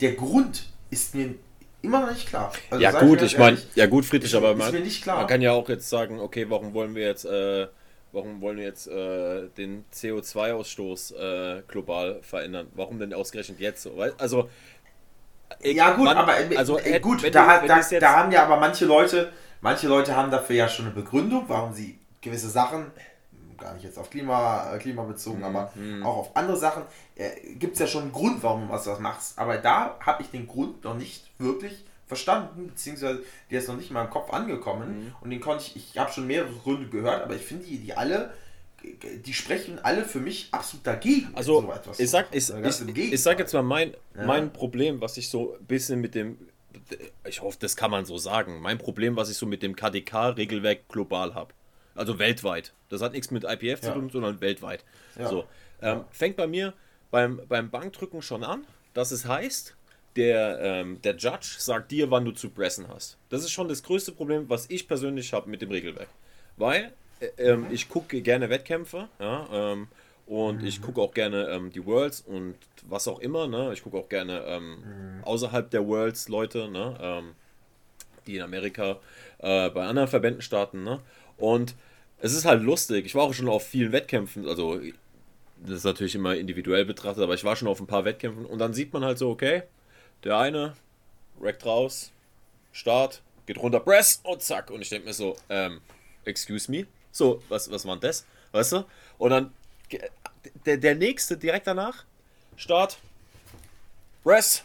Der 0.00 0.12
Grund 0.12 0.64
ist 0.90 1.14
mir 1.14 1.34
immer 1.80 2.00
noch 2.00 2.12
nicht 2.12 2.28
klar. 2.28 2.52
Also 2.70 2.82
ja 2.82 2.90
gut, 2.90 3.22
ich 3.22 3.38
meine, 3.38 3.58
ja 3.74 3.86
gut, 3.86 4.04
Friedrich, 4.04 4.34
aber 4.34 4.54
man, 4.54 4.72
man, 4.72 5.26
kann 5.26 5.40
ja 5.40 5.52
auch 5.52 5.68
jetzt 5.68 5.88
sagen, 5.88 6.20
okay, 6.20 6.46
warum 6.50 6.74
wollen 6.74 6.94
wir 6.94 7.06
jetzt, 7.06 7.24
äh, 7.24 7.68
warum 8.12 8.40
wollen 8.42 8.58
wir 8.58 8.64
jetzt 8.64 8.86
äh, 8.88 9.48
den 9.56 9.84
CO2-Ausstoß 9.94 11.14
äh, 11.14 11.62
global 11.68 12.18
verändern? 12.22 12.66
Warum 12.74 12.98
denn 12.98 13.14
ausgerechnet 13.14 13.60
jetzt 13.60 13.82
so? 13.82 13.94
Also 14.18 14.50
ja 15.62 15.94
gut, 15.94 16.04
man, 16.04 16.16
aber 16.16 16.38
äh, 16.38 16.56
also 16.56 16.78
äh, 16.78 17.00
gut, 17.00 17.22
da, 17.34 17.60
du, 17.60 17.66
da, 17.66 17.80
da 17.80 18.12
haben 18.16 18.32
ja 18.32 18.44
aber 18.44 18.56
manche 18.56 18.84
Leute, 18.84 19.32
manche 19.60 19.88
Leute 19.88 20.16
haben 20.16 20.30
dafür 20.30 20.56
ja 20.56 20.68
schon 20.68 20.86
eine 20.86 20.94
Begründung, 20.94 21.44
warum 21.48 21.72
sie 21.72 21.98
gewisse 22.20 22.48
Sachen 22.48 22.90
gar 23.58 23.74
nicht 23.74 23.84
jetzt 23.84 23.98
auf 23.98 24.10
Klima, 24.10 24.72
äh, 24.74 24.78
Klima 24.78 25.02
bezogen, 25.04 25.38
mhm. 25.38 25.44
aber 25.44 25.72
mhm. 25.74 26.04
auch 26.04 26.16
auf 26.16 26.36
andere 26.36 26.56
Sachen, 26.56 26.84
äh, 27.14 27.30
gibt 27.54 27.74
es 27.74 27.80
ja 27.80 27.86
schon 27.86 28.02
einen 28.02 28.12
Grund, 28.12 28.42
warum 28.42 28.68
du 28.68 28.68
was 28.68 28.86
machst. 29.00 29.38
Aber 29.38 29.58
da 29.58 29.96
habe 30.00 30.22
ich 30.22 30.30
den 30.30 30.46
Grund 30.46 30.84
noch 30.84 30.94
nicht 30.94 31.30
wirklich 31.38 31.84
verstanden, 32.06 32.68
beziehungsweise 32.68 33.22
der 33.50 33.58
ist 33.60 33.68
noch 33.68 33.76
nicht 33.76 33.90
mal 33.90 34.04
im 34.04 34.10
Kopf 34.10 34.32
angekommen. 34.32 35.06
Mhm. 35.06 35.14
Und 35.20 35.30
den 35.30 35.40
konnte 35.40 35.64
ich, 35.64 35.76
ich 35.76 35.98
habe 35.98 36.12
schon 36.12 36.26
mehrere 36.26 36.52
Gründe 36.52 36.88
gehört, 36.88 37.22
aber 37.22 37.34
ich 37.34 37.42
finde 37.42 37.64
die, 37.64 37.78
die 37.78 37.96
alle, 37.96 38.32
die 38.82 39.34
sprechen 39.34 39.78
alle 39.80 40.04
für 40.04 40.20
mich 40.20 40.48
absolut 40.52 40.86
dagegen. 40.86 41.30
Also, 41.34 41.60
so 41.60 41.72
etwas 41.72 42.00
ich 42.00 42.10
sag, 42.10 42.28
ich, 42.32 42.50
ich, 42.50 43.12
ich 43.12 43.22
sag 43.22 43.38
jetzt 43.38 43.52
mal 43.52 43.62
mein, 43.62 43.94
ja. 44.14 44.26
mein 44.26 44.52
Problem, 44.52 45.00
was 45.00 45.16
ich 45.16 45.28
so 45.28 45.56
ein 45.58 45.64
bisschen 45.64 46.00
mit 46.00 46.14
dem, 46.14 46.38
ich 47.24 47.42
hoffe, 47.42 47.58
das 47.60 47.76
kann 47.76 47.90
man 47.90 48.04
so 48.04 48.18
sagen, 48.18 48.60
mein 48.60 48.78
Problem, 48.78 49.16
was 49.16 49.30
ich 49.30 49.36
so 49.36 49.46
mit 49.46 49.62
dem 49.62 49.74
KDK-Regelwerk 49.74 50.88
global 50.88 51.34
habe. 51.34 51.52
Also 51.94 52.18
weltweit. 52.18 52.74
Das 52.90 53.00
hat 53.00 53.12
nichts 53.12 53.30
mit 53.30 53.44
IPF 53.44 53.80
zu 53.80 53.92
tun, 53.92 54.10
sondern 54.10 54.40
weltweit. 54.40 54.84
Ja. 55.18 55.28
So, 55.28 55.44
ähm, 55.80 56.04
fängt 56.10 56.36
bei 56.36 56.46
mir 56.46 56.74
beim, 57.10 57.40
beim 57.48 57.70
Bankdrücken 57.70 58.22
schon 58.22 58.44
an, 58.44 58.66
dass 58.92 59.10
es 59.10 59.24
heißt, 59.24 59.74
der, 60.16 60.58
ähm, 60.60 61.00
der 61.02 61.16
Judge 61.16 61.56
sagt 61.58 61.90
dir, 61.90 62.10
wann 62.10 62.24
du 62.24 62.32
zu 62.32 62.50
pressen 62.50 62.88
hast. 62.88 63.18
Das 63.28 63.42
ist 63.42 63.50
schon 63.50 63.68
das 63.68 63.82
größte 63.82 64.12
Problem, 64.12 64.48
was 64.48 64.68
ich 64.70 64.88
persönlich 64.88 65.32
habe 65.32 65.48
mit 65.50 65.60
dem 65.62 65.70
Regelwerk. 65.70 66.08
Weil 66.56 66.92
ähm, 67.38 67.62
mhm. 67.62 67.66
ich 67.70 67.88
gucke 67.88 68.20
gerne 68.20 68.50
Wettkämpfe 68.50 69.08
ja, 69.18 69.46
ähm, 69.52 69.88
und 70.26 70.62
mhm. 70.62 70.66
ich 70.66 70.82
gucke 70.82 71.00
auch 71.00 71.14
gerne 71.14 71.48
ähm, 71.50 71.70
die 71.70 71.84
Worlds 71.84 72.22
und 72.22 72.56
was 72.88 73.08
auch 73.08 73.20
immer. 73.20 73.46
Ne? 73.46 73.72
Ich 73.72 73.82
gucke 73.82 73.96
auch 73.96 74.08
gerne 74.08 74.42
ähm, 74.46 74.70
mhm. 74.70 75.24
außerhalb 75.24 75.70
der 75.70 75.86
Worlds 75.86 76.28
Leute, 76.28 76.68
ne? 76.68 76.96
Ähm, 77.00 77.34
die 78.26 78.36
in 78.36 78.42
Amerika 78.42 78.98
äh, 79.38 79.70
bei 79.70 79.86
anderen 79.86 80.08
Verbänden 80.08 80.42
starten. 80.42 80.82
Ne? 80.82 81.00
Und 81.36 81.76
es 82.18 82.34
ist 82.34 82.44
halt 82.44 82.62
lustig. 82.62 83.06
Ich 83.06 83.14
war 83.14 83.22
auch 83.22 83.34
schon 83.34 83.48
auf 83.48 83.64
vielen 83.64 83.92
Wettkämpfen, 83.92 84.48
also 84.48 84.80
das 85.58 85.78
ist 85.78 85.84
natürlich 85.84 86.14
immer 86.14 86.34
individuell 86.34 86.84
betrachtet, 86.84 87.22
aber 87.22 87.34
ich 87.34 87.44
war 87.44 87.56
schon 87.56 87.68
auf 87.68 87.80
ein 87.80 87.86
paar 87.86 88.04
Wettkämpfen 88.04 88.44
und 88.44 88.58
dann 88.58 88.74
sieht 88.74 88.92
man 88.92 89.04
halt 89.04 89.18
so, 89.18 89.30
okay, 89.30 89.62
der 90.24 90.38
eine 90.38 90.74
rackt 91.40 91.64
raus, 91.64 92.10
Start, 92.72 93.22
geht 93.46 93.58
runter, 93.58 93.80
Press 93.80 94.20
und 94.22 94.42
zack. 94.42 94.70
Und 94.70 94.82
ich 94.82 94.90
denke 94.90 95.06
mir 95.06 95.14
so, 95.14 95.36
ähm, 95.48 95.80
excuse 96.24 96.70
me, 96.70 96.86
so, 97.16 97.42
was, 97.48 97.70
was 97.70 97.86
war 97.86 97.96
denn 97.96 98.08
das? 98.08 98.26
Weißt 98.52 98.72
du? 98.72 98.84
Und 99.18 99.30
dann 99.30 99.52
der, 100.66 100.76
der 100.76 100.94
nächste 100.94 101.36
direkt 101.36 101.66
danach, 101.66 102.04
Start, 102.56 102.98
Press, 104.22 104.64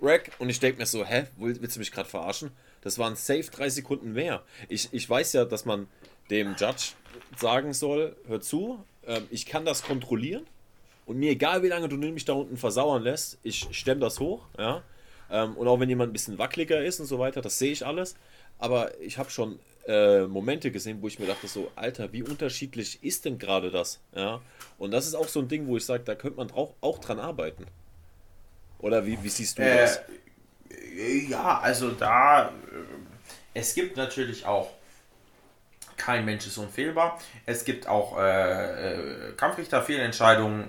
Rack. 0.00 0.32
Und 0.38 0.50
ich 0.50 0.60
denke 0.60 0.78
mir 0.78 0.86
so, 0.86 1.04
hä, 1.04 1.26
willst 1.36 1.76
du 1.76 1.80
mich 1.80 1.92
gerade 1.92 2.08
verarschen? 2.08 2.50
Das 2.82 2.98
waren 2.98 3.16
safe 3.16 3.50
drei 3.50 3.68
Sekunden 3.68 4.12
mehr. 4.12 4.42
Ich, 4.68 4.88
ich 4.92 5.08
weiß 5.08 5.32
ja, 5.34 5.44
dass 5.44 5.64
man 5.64 5.88
dem 6.30 6.54
Judge 6.56 6.92
sagen 7.36 7.72
soll, 7.72 8.16
hör 8.26 8.40
zu, 8.40 8.84
äh, 9.06 9.20
ich 9.30 9.46
kann 9.46 9.64
das 9.64 9.82
kontrollieren 9.82 10.46
und 11.06 11.18
mir 11.18 11.32
egal 11.32 11.62
wie 11.62 11.68
lange 11.68 11.88
du 11.88 11.96
mich 11.96 12.24
da 12.24 12.34
unten 12.34 12.56
versauern 12.56 13.02
lässt, 13.02 13.38
ich 13.42 13.66
stemme 13.72 14.00
das 14.00 14.20
hoch, 14.20 14.44
ja. 14.56 14.82
Ähm, 15.30 15.56
und 15.56 15.66
auch 15.66 15.80
wenn 15.80 15.88
jemand 15.88 16.10
ein 16.10 16.12
bisschen 16.12 16.38
wackeliger 16.38 16.82
ist 16.82 17.00
und 17.00 17.06
so 17.06 17.18
weiter, 17.18 17.42
das 17.42 17.58
sehe 17.58 17.72
ich 17.72 17.84
alles. 17.84 18.14
Aber 18.58 18.98
ich 19.00 19.18
habe 19.18 19.30
schon 19.30 19.58
äh, 19.86 20.20
Momente 20.26 20.70
gesehen, 20.70 20.98
wo 21.00 21.08
ich 21.08 21.18
mir 21.18 21.26
dachte, 21.26 21.48
so, 21.48 21.70
Alter, 21.76 22.12
wie 22.12 22.22
unterschiedlich 22.22 23.02
ist 23.02 23.24
denn 23.24 23.38
gerade 23.38 23.70
das? 23.70 24.00
Ja. 24.14 24.40
Und 24.78 24.90
das 24.92 25.06
ist 25.06 25.14
auch 25.14 25.28
so 25.28 25.40
ein 25.40 25.48
Ding, 25.48 25.66
wo 25.66 25.76
ich 25.76 25.84
sage, 25.84 26.02
da 26.04 26.14
könnte 26.14 26.36
man 26.38 26.50
auch, 26.52 26.74
auch 26.80 26.98
dran 26.98 27.18
arbeiten. 27.18 27.66
Oder 28.78 29.04
wie, 29.06 29.22
wie 29.22 29.28
siehst 29.28 29.58
du 29.58 29.62
Äh, 29.62 29.80
das? 29.80 30.00
Ja, 31.28 31.58
also 31.60 31.90
da, 31.90 32.48
äh, 32.48 32.50
es 33.54 33.74
gibt 33.74 33.96
natürlich 33.96 34.46
auch, 34.46 34.70
kein 35.96 36.24
Mensch 36.24 36.46
ist 36.46 36.56
unfehlbar. 36.56 37.20
Es 37.44 37.64
gibt 37.64 37.86
auch 37.86 38.18
äh, 38.18 38.94
äh, 38.94 39.32
Kampfrichter-Fehlentscheidungen 39.36 40.68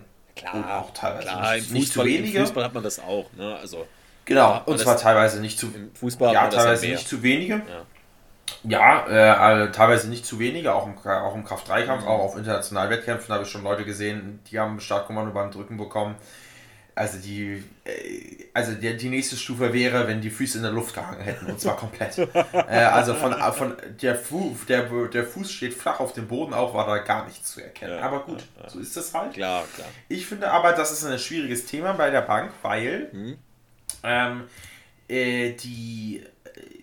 und 0.53 0.63
auch 0.65 0.91
teilweise 0.93 1.27
klar, 1.27 1.55
nicht, 1.55 1.71
nicht 1.71 1.87
zu 1.87 1.99
Fußball, 1.99 2.07
im 2.07 2.13
wenige. 2.23 2.39
Fußball 2.41 2.63
hat 2.65 2.73
man 2.73 2.83
das 2.83 2.99
auch. 2.99 3.31
Ne? 3.33 3.55
Also, 3.55 3.87
Genau, 4.25 4.61
und 4.65 4.79
zwar 4.79 4.97
teilweise 4.97 5.41
nicht 5.41 5.57
zu 5.57 5.71
Fußball 5.95 6.33
ja, 6.33 6.47
teilweise 6.47 6.87
nicht 6.87 7.07
zu 7.07 7.23
wenige. 7.23 7.55
Ja. 7.55 7.85
Ja, 8.63 9.05
äh, 9.07 9.63
äh, 9.65 9.71
teilweise 9.71 10.09
nicht 10.09 10.25
zu 10.25 10.39
wenige, 10.39 10.73
auch 10.73 10.85
im, 10.87 10.97
auch 10.97 11.35
im 11.35 11.43
Kraft-3-Kampf, 11.43 12.03
Mhm. 12.03 12.07
auch 12.07 12.19
auf 12.19 12.37
internationalen 12.37 12.89
Wettkämpfen 12.89 13.33
habe 13.33 13.43
ich 13.43 13.49
schon 13.49 13.63
Leute 13.63 13.85
gesehen, 13.85 14.39
die 14.51 14.59
haben 14.59 14.79
Startkommando 14.79 15.31
beim 15.33 15.51
Drücken 15.51 15.77
bekommen. 15.77 16.15
Also 16.93 17.19
die, 17.19 17.63
äh, 17.85 18.45
also 18.53 18.73
die, 18.73 18.95
die 18.97 19.09
nächste 19.09 19.37
Stufe 19.37 19.71
wäre, 19.73 20.07
wenn 20.09 20.19
die 20.19 20.29
Füße 20.29 20.57
in 20.57 20.63
der 20.63 20.73
Luft 20.73 20.93
gehangen 20.93 21.21
hätten 21.21 21.45
und 21.45 21.59
zwar 21.59 21.77
komplett. 21.77 22.17
äh, 22.53 22.83
also 22.83 23.13
von, 23.13 23.33
von 23.53 23.77
der, 24.01 24.15
Fu, 24.15 24.55
der, 24.67 24.83
der 25.07 25.23
Fuß 25.25 25.49
steht 25.51 25.73
flach 25.73 26.01
auf 26.01 26.11
dem 26.11 26.27
Boden, 26.27 26.53
auch 26.53 26.73
war 26.73 26.85
da 26.85 26.97
gar 26.97 27.25
nichts 27.25 27.53
zu 27.53 27.61
erkennen. 27.61 27.97
Ja, 27.97 28.01
aber 28.05 28.19
gut, 28.25 28.43
so 28.67 28.79
ist 28.79 28.97
es 28.97 29.13
halt. 29.13 29.33
Klar, 29.33 29.63
klar. 29.73 29.87
Ich 30.09 30.25
finde 30.25 30.51
aber, 30.51 30.73
das 30.73 30.91
ist 30.91 31.05
ein 31.05 31.17
schwieriges 31.17 31.65
Thema 31.65 31.93
bei 31.93 32.09
der 32.09 32.21
Bank, 32.21 32.51
weil 32.61 33.07
Mhm. 33.13 33.37
ähm, 34.03 34.43
äh, 35.07 35.53
die, 35.53 36.23
äh, 36.43 36.59
die 36.59 36.80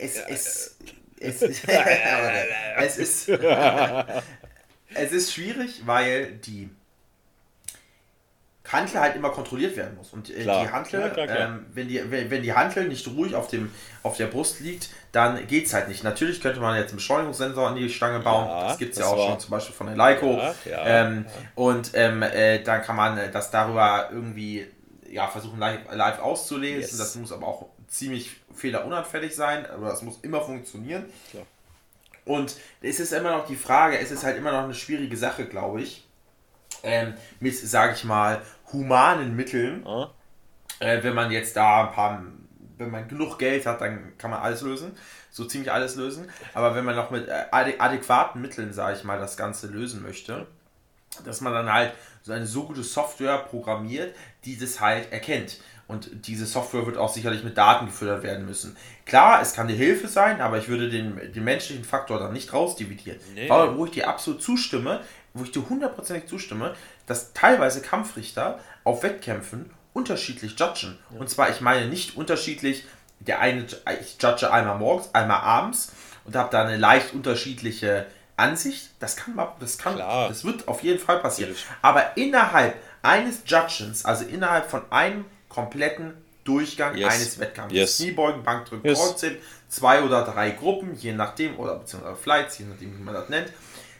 es, 0.00 0.16
es, 0.28 0.76
es, 1.20 1.42
ist- 1.42 1.64
es 2.78 2.98
ist 2.98 3.28
es 4.94 5.12
ist 5.12 5.32
schwierig, 5.32 5.82
weil 5.86 6.32
die 6.32 6.68
Hantel 8.72 9.00
halt 9.00 9.16
immer 9.16 9.30
kontrolliert 9.30 9.76
werden 9.76 9.96
muss. 9.96 10.12
Und 10.12 10.30
äh, 10.30 10.44
die 10.44 10.48
Hantel, 10.48 11.00
Ja, 11.00 11.08
klar, 11.08 11.26
klar. 11.26 11.38
ähm, 11.40 11.66
wenn, 11.72 11.88
die, 11.88 12.08
wenn, 12.08 12.30
wenn 12.30 12.42
die 12.42 12.52
Hantel 12.52 12.86
nicht 12.86 13.04
ruhig 13.08 13.34
auf, 13.34 13.48
dem, 13.48 13.72
auf 14.04 14.16
der 14.16 14.26
Brust 14.28 14.60
liegt, 14.60 14.90
dann 15.10 15.44
geht 15.48 15.66
es 15.66 15.74
halt 15.74 15.88
nicht. 15.88 16.04
Natürlich 16.04 16.40
könnte 16.40 16.60
man 16.60 16.76
jetzt 16.76 16.90
einen 16.90 16.98
Beschleunigungssensor 16.98 17.68
an 17.68 17.74
die 17.74 17.90
Stange 17.90 18.20
bauen. 18.20 18.46
Ja, 18.46 18.68
das 18.68 18.78
gibt 18.78 18.92
es 18.92 19.00
ja 19.00 19.06
auch 19.06 19.28
schon 19.28 19.40
zum 19.40 19.50
Beispiel 19.50 19.74
von 19.74 19.88
der 19.88 19.96
Leico. 19.96 20.36
Ja, 20.36 20.54
ja, 20.70 20.86
ähm, 20.86 21.26
Und 21.56 21.90
ähm, 21.94 22.22
äh, 22.22 22.62
dann 22.62 22.82
kann 22.82 22.94
man 22.94 23.32
das 23.32 23.50
darüber 23.50 24.08
irgendwie 24.12 24.66
ja, 25.10 25.26
versuchen 25.26 25.58
live, 25.58 25.80
live 25.90 26.20
auszulesen. 26.20 26.80
Yes. 26.82 26.96
Das 26.96 27.16
muss 27.16 27.32
aber 27.32 27.48
auch 27.48 27.66
ziemlich 27.88 28.36
fehlerunanfällig 28.54 29.34
sein. 29.34 29.66
Aber 29.70 29.88
das 29.88 30.02
muss 30.02 30.18
immer 30.22 30.40
funktionieren. 30.40 31.06
Klar. 31.30 31.46
Und 32.24 32.56
es 32.80 33.00
ist 33.00 33.12
immer 33.12 33.36
noch 33.36 33.46
die 33.46 33.56
Frage, 33.56 33.98
es 33.98 34.10
ist 34.10 34.24
halt 34.24 34.36
immer 34.36 34.52
noch 34.52 34.64
eine 34.64 34.74
schwierige 34.74 35.16
Sache, 35.16 35.46
glaube 35.46 35.82
ich. 35.82 36.06
Ähm, 36.82 37.14
mit, 37.40 37.56
sage 37.56 37.94
ich 37.94 38.04
mal, 38.04 38.42
humanen 38.72 39.34
Mitteln. 39.36 39.86
Ah, 39.86 40.10
Äh, 40.78 41.02
wenn 41.02 41.14
man 41.14 41.30
jetzt 41.30 41.56
da 41.56 41.86
ein 41.88 41.92
paar, 41.92 42.22
wenn 42.78 42.90
man 42.90 43.08
genug 43.08 43.38
Geld 43.38 43.66
hat, 43.66 43.80
dann 43.80 44.16
kann 44.16 44.30
man 44.30 44.40
alles 44.40 44.62
lösen. 44.62 44.96
So 45.30 45.44
ziemlich 45.44 45.70
alles 45.72 45.96
lösen. 45.96 46.30
Aber 46.54 46.74
wenn 46.74 46.84
man 46.84 46.96
noch 46.96 47.10
mit 47.10 47.28
äh, 47.28 47.44
adäquaten 47.50 48.40
Mitteln, 48.40 48.72
sage 48.72 48.96
ich 48.96 49.04
mal, 49.04 49.18
das 49.18 49.36
Ganze 49.36 49.66
lösen 49.66 50.02
möchte, 50.02 50.46
dass 51.24 51.40
man 51.40 51.52
dann 51.52 51.72
halt 51.72 51.92
so 52.22 52.32
eine 52.32 52.46
so 52.46 52.64
gute 52.64 52.82
Software 52.82 53.38
programmiert, 53.38 54.14
die 54.44 54.58
das 54.58 54.80
halt 54.80 55.12
erkennt. 55.12 55.58
Und 55.90 56.28
diese 56.28 56.46
Software 56.46 56.86
wird 56.86 56.96
auch 56.96 57.12
sicherlich 57.12 57.42
mit 57.42 57.58
Daten 57.58 57.86
gefüttert 57.86 58.22
werden 58.22 58.46
müssen. 58.46 58.76
Klar, 59.06 59.42
es 59.42 59.54
kann 59.54 59.66
eine 59.66 59.76
Hilfe 59.76 60.06
sein, 60.06 60.40
aber 60.40 60.56
ich 60.58 60.68
würde 60.68 60.88
den, 60.88 61.32
den 61.32 61.44
menschlichen 61.44 61.84
Faktor 61.84 62.20
dann 62.20 62.32
nicht 62.32 62.52
rausdividieren. 62.52 63.18
Nee. 63.34 63.50
Wo 63.50 63.84
ich 63.86 63.90
dir 63.90 64.08
absolut 64.08 64.40
zustimme, 64.40 65.00
wo 65.34 65.42
ich 65.42 65.50
dir 65.50 65.68
hundertprozentig 65.68 66.28
zustimme, 66.28 66.74
dass 67.06 67.32
teilweise 67.32 67.82
Kampfrichter 67.82 68.60
auf 68.84 69.02
Wettkämpfen 69.02 69.70
unterschiedlich 69.92 70.58
judgen. 70.58 70.96
Und 71.18 71.28
zwar, 71.28 71.50
ich 71.50 71.60
meine 71.60 71.88
nicht 71.88 72.16
unterschiedlich, 72.16 72.84
der 73.18 73.40
eine, 73.40 73.66
ich 74.00 74.16
judge 74.20 74.52
einmal 74.52 74.78
morgens, 74.78 75.12
einmal 75.12 75.40
abends 75.40 75.92
und 76.24 76.36
habe 76.36 76.50
da 76.52 76.64
eine 76.64 76.76
leicht 76.76 77.12
unterschiedliche 77.12 78.06
Ansicht. 78.36 78.90
Das 79.00 79.16
kann 79.16 79.36
das 79.58 79.76
kann, 79.76 79.96
Klar. 79.96 80.28
das 80.28 80.44
wird 80.44 80.68
auf 80.68 80.84
jeden 80.84 81.00
Fall 81.00 81.18
passieren. 81.18 81.50
Natürlich. 81.50 81.68
Aber 81.82 82.16
innerhalb 82.16 82.76
eines 83.02 83.42
Judgens, 83.44 84.04
also 84.04 84.24
innerhalb 84.24 84.70
von 84.70 84.82
einem 84.90 85.24
kompletten 85.50 86.14
Durchgang 86.44 86.96
Yes. 86.96 87.12
eines 87.12 87.38
Wettkampfs, 87.38 87.74
Yes. 87.74 87.96
Kniebeugen, 87.98 88.42
Bankdrücken, 88.42 88.88
Yes. 88.88 88.98
Kreuzheben, 88.98 89.36
zwei 89.68 90.02
oder 90.02 90.24
drei 90.24 90.52
Gruppen, 90.52 90.94
je 90.94 91.12
nachdem, 91.12 91.58
oder 91.58 91.76
beziehungsweise 91.76 92.16
Flights, 92.16 92.58
je 92.58 92.64
nachdem, 92.64 92.96
wie 92.98 93.02
man 93.02 93.12
das 93.14 93.28
nennt, 93.28 93.52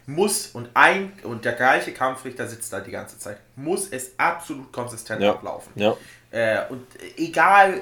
muss 0.07 0.47
und 0.49 0.71
ein 0.75 1.13
und 1.25 1.45
der 1.45 1.53
gleiche 1.53 1.93
Kampfrichter 1.93 2.47
sitzt 2.49 2.73
da 2.73 2.81
die 2.81 2.91
ganze 2.91 3.19
Zeit, 3.19 3.37
muss 3.57 3.89
es 3.91 4.13
absolut 4.17 4.73
konsistent 4.73 5.21
Ja. 5.23 5.33
ablaufen. 5.33 5.71
ja. 5.75 5.95
Äh, 6.33 6.63
und 6.71 6.87
egal 7.19 7.81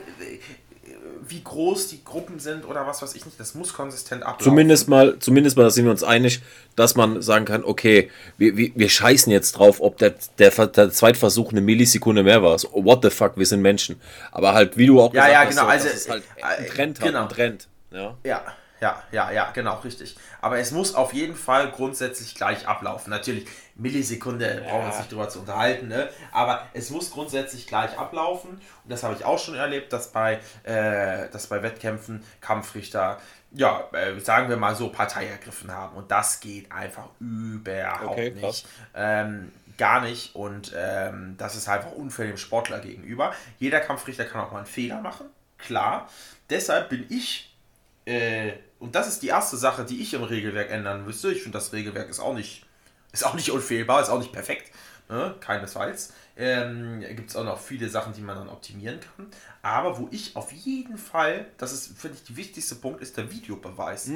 wie 1.27 1.43
groß 1.43 1.89
die 1.89 2.05
Gruppen 2.05 2.39
sind 2.39 2.67
oder 2.67 2.87
was 2.87 3.03
weiß 3.03 3.15
ich 3.15 3.25
nicht, 3.25 3.39
das 3.39 3.55
muss 3.55 3.73
konsistent 3.73 4.23
ablaufen. 4.23 4.45
Zumindest 4.45 4.89
mal, 4.89 5.19
zumindest 5.19 5.57
mal, 5.57 5.65
da 5.65 5.71
sind 5.71 5.85
wir 5.85 5.91
uns 5.91 6.03
einig, 6.03 6.41
dass 6.77 6.95
man 6.95 7.23
sagen 7.23 7.45
kann, 7.45 7.65
okay, 7.65 8.11
wir, 8.37 8.57
wir, 8.57 8.71
wir 8.75 8.89
scheißen 8.89 9.33
jetzt 9.33 9.53
drauf, 9.53 9.81
ob 9.81 9.99
der, 9.99 10.15
der, 10.39 10.51
der 10.51 10.91
Zweitversuch 10.91 11.53
eine 11.53 11.61
Millisekunde 11.61 12.23
mehr 12.23 12.43
war. 12.43 12.59
So, 12.59 12.69
what 12.73 13.03
the 13.03 13.11
fuck, 13.11 13.37
wir 13.37 13.47
sind 13.47 13.63
Menschen. 13.63 14.01
Aber 14.33 14.55
halt, 14.55 14.77
wie 14.77 14.87
du 14.87 15.01
auch 15.01 15.13
Ja, 15.15 15.29
ja, 15.29 15.41
hast, 15.41 15.51
genau, 15.51 15.63
so, 15.63 15.69
also, 15.69 16.11
halt 16.11 16.23
äh, 16.37 16.43
einen 16.43 16.67
Trend 16.67 17.01
genau. 17.01 17.13
hat, 17.13 17.17
einen 17.17 17.29
Trend. 17.29 17.69
Ja. 17.91 18.17
Ja, 18.25 18.45
ja, 18.81 19.03
ja, 19.11 19.31
ja, 19.31 19.51
genau, 19.53 19.77
richtig. 19.79 20.17
Aber 20.41 20.59
es 20.59 20.71
muss 20.71 20.95
auf 20.95 21.13
jeden 21.13 21.35
Fall 21.35 21.71
grundsätzlich 21.71 22.35
gleich 22.35 22.67
ablaufen. 22.69 23.11
Natürlich, 23.11 23.47
Millisekunde 23.75 24.63
brauchen 24.65 24.83
wir 24.83 24.87
uns 24.89 24.99
nicht 24.99 25.13
drüber 25.13 25.29
zu 25.29 25.41
unterhalten, 25.41 25.89
ne? 25.89 26.09
aber 26.33 26.67
es 26.75 26.91
muss 26.91 27.11
grundsätzlich 27.11 27.67
gleich 27.67 27.99
ablaufen. 27.99 28.51
Und 28.51 28.61
das 28.91 29.03
habe 29.03 29.15
ich 29.15 29.25
auch 29.25 29.39
schon 29.39 29.55
erlebt, 29.55 29.93
dass 29.93 30.13
bei, 30.13 30.41
äh, 30.63 31.29
dass 31.31 31.49
bei 31.49 31.63
Wettkämpfen 31.63 32.25
Kampfrichter, 32.41 33.19
ja, 33.53 33.89
äh, 33.93 34.19
sagen 34.21 34.49
wir 34.49 34.57
mal 34.57 34.75
so, 34.77 34.91
Partei 34.91 35.27
ergriffen 35.27 35.73
haben. 35.73 35.97
Und 35.97 36.11
das 36.11 36.41
geht 36.41 36.71
einfach 36.71 37.09
überhaupt 37.21 38.13
Okay, 38.13 38.31
nicht. 38.31 38.67
Ähm, 38.95 39.53
gar 39.77 40.01
nicht. 40.03 40.35
Und 40.35 40.73
ähm, 40.77 41.35
das 41.39 41.57
ist 41.57 41.69
einfach 41.69 41.93
unfair 41.93 42.27
dem 42.27 42.37
Sportler 42.37 42.81
gegenüber. 42.81 43.33
Jeder 43.59 43.81
Kampfrichter 43.81 44.25
kann 44.25 44.41
auch 44.43 44.53
mal 44.53 44.59
einen 44.59 44.67
Fehler 44.67 45.01
machen, 45.01 45.27
klar. 45.57 46.09
Deshalb 46.51 46.91
bin 46.91 47.07
ich 47.09 47.57
äh, 48.05 48.53
und 48.79 48.95
das 48.95 49.09
ist 49.09 49.23
die 49.23 49.29
erste 49.29 49.57
Sache, 49.57 49.85
die 49.85 50.01
ich 50.01 50.15
im 50.15 50.23
Regelwerk 50.23 50.71
ändern 50.71 51.05
müsste. 51.05 51.33
Ich 51.33 51.43
finde, 51.43 51.59
das 51.59 51.73
Regelwerk 51.73 52.09
ist 52.09 52.21
auch 52.21 52.35
nicht, 52.35 52.65
ist 53.13 53.27
auch 53.27 53.35
nicht 53.35 53.51
unfehlbar, 53.51 54.03
ist 54.03 54.09
auch 54.09 54.19
nicht 54.19 54.33
perfekt. 54.33 54.71
Ne? 55.09 55.35
Keinesfalls. 55.41 56.13
Ähm, 56.37 57.01
Gibt 57.01 57.31
es 57.31 57.37
auch 57.37 57.45
noch 57.45 57.59
viele 57.59 57.89
Sachen, 57.89 58.13
die 58.13 58.21
man 58.21 58.37
dann 58.37 58.49
optimieren 58.49 59.01
kann. 59.01 59.27
Aber 59.63 59.99
wo 59.99 60.07
ich 60.13 60.37
auf 60.37 60.53
jeden 60.53 60.97
Fall, 60.97 61.47
das 61.59 61.73
ist, 61.73 61.99
finde 61.99 62.17
ich, 62.17 62.23
der 62.25 62.37
wichtigste 62.37 62.77
Punkt, 62.77 63.03
ist 63.03 63.17
der 63.17 63.33
Videobeweis. 63.33 64.09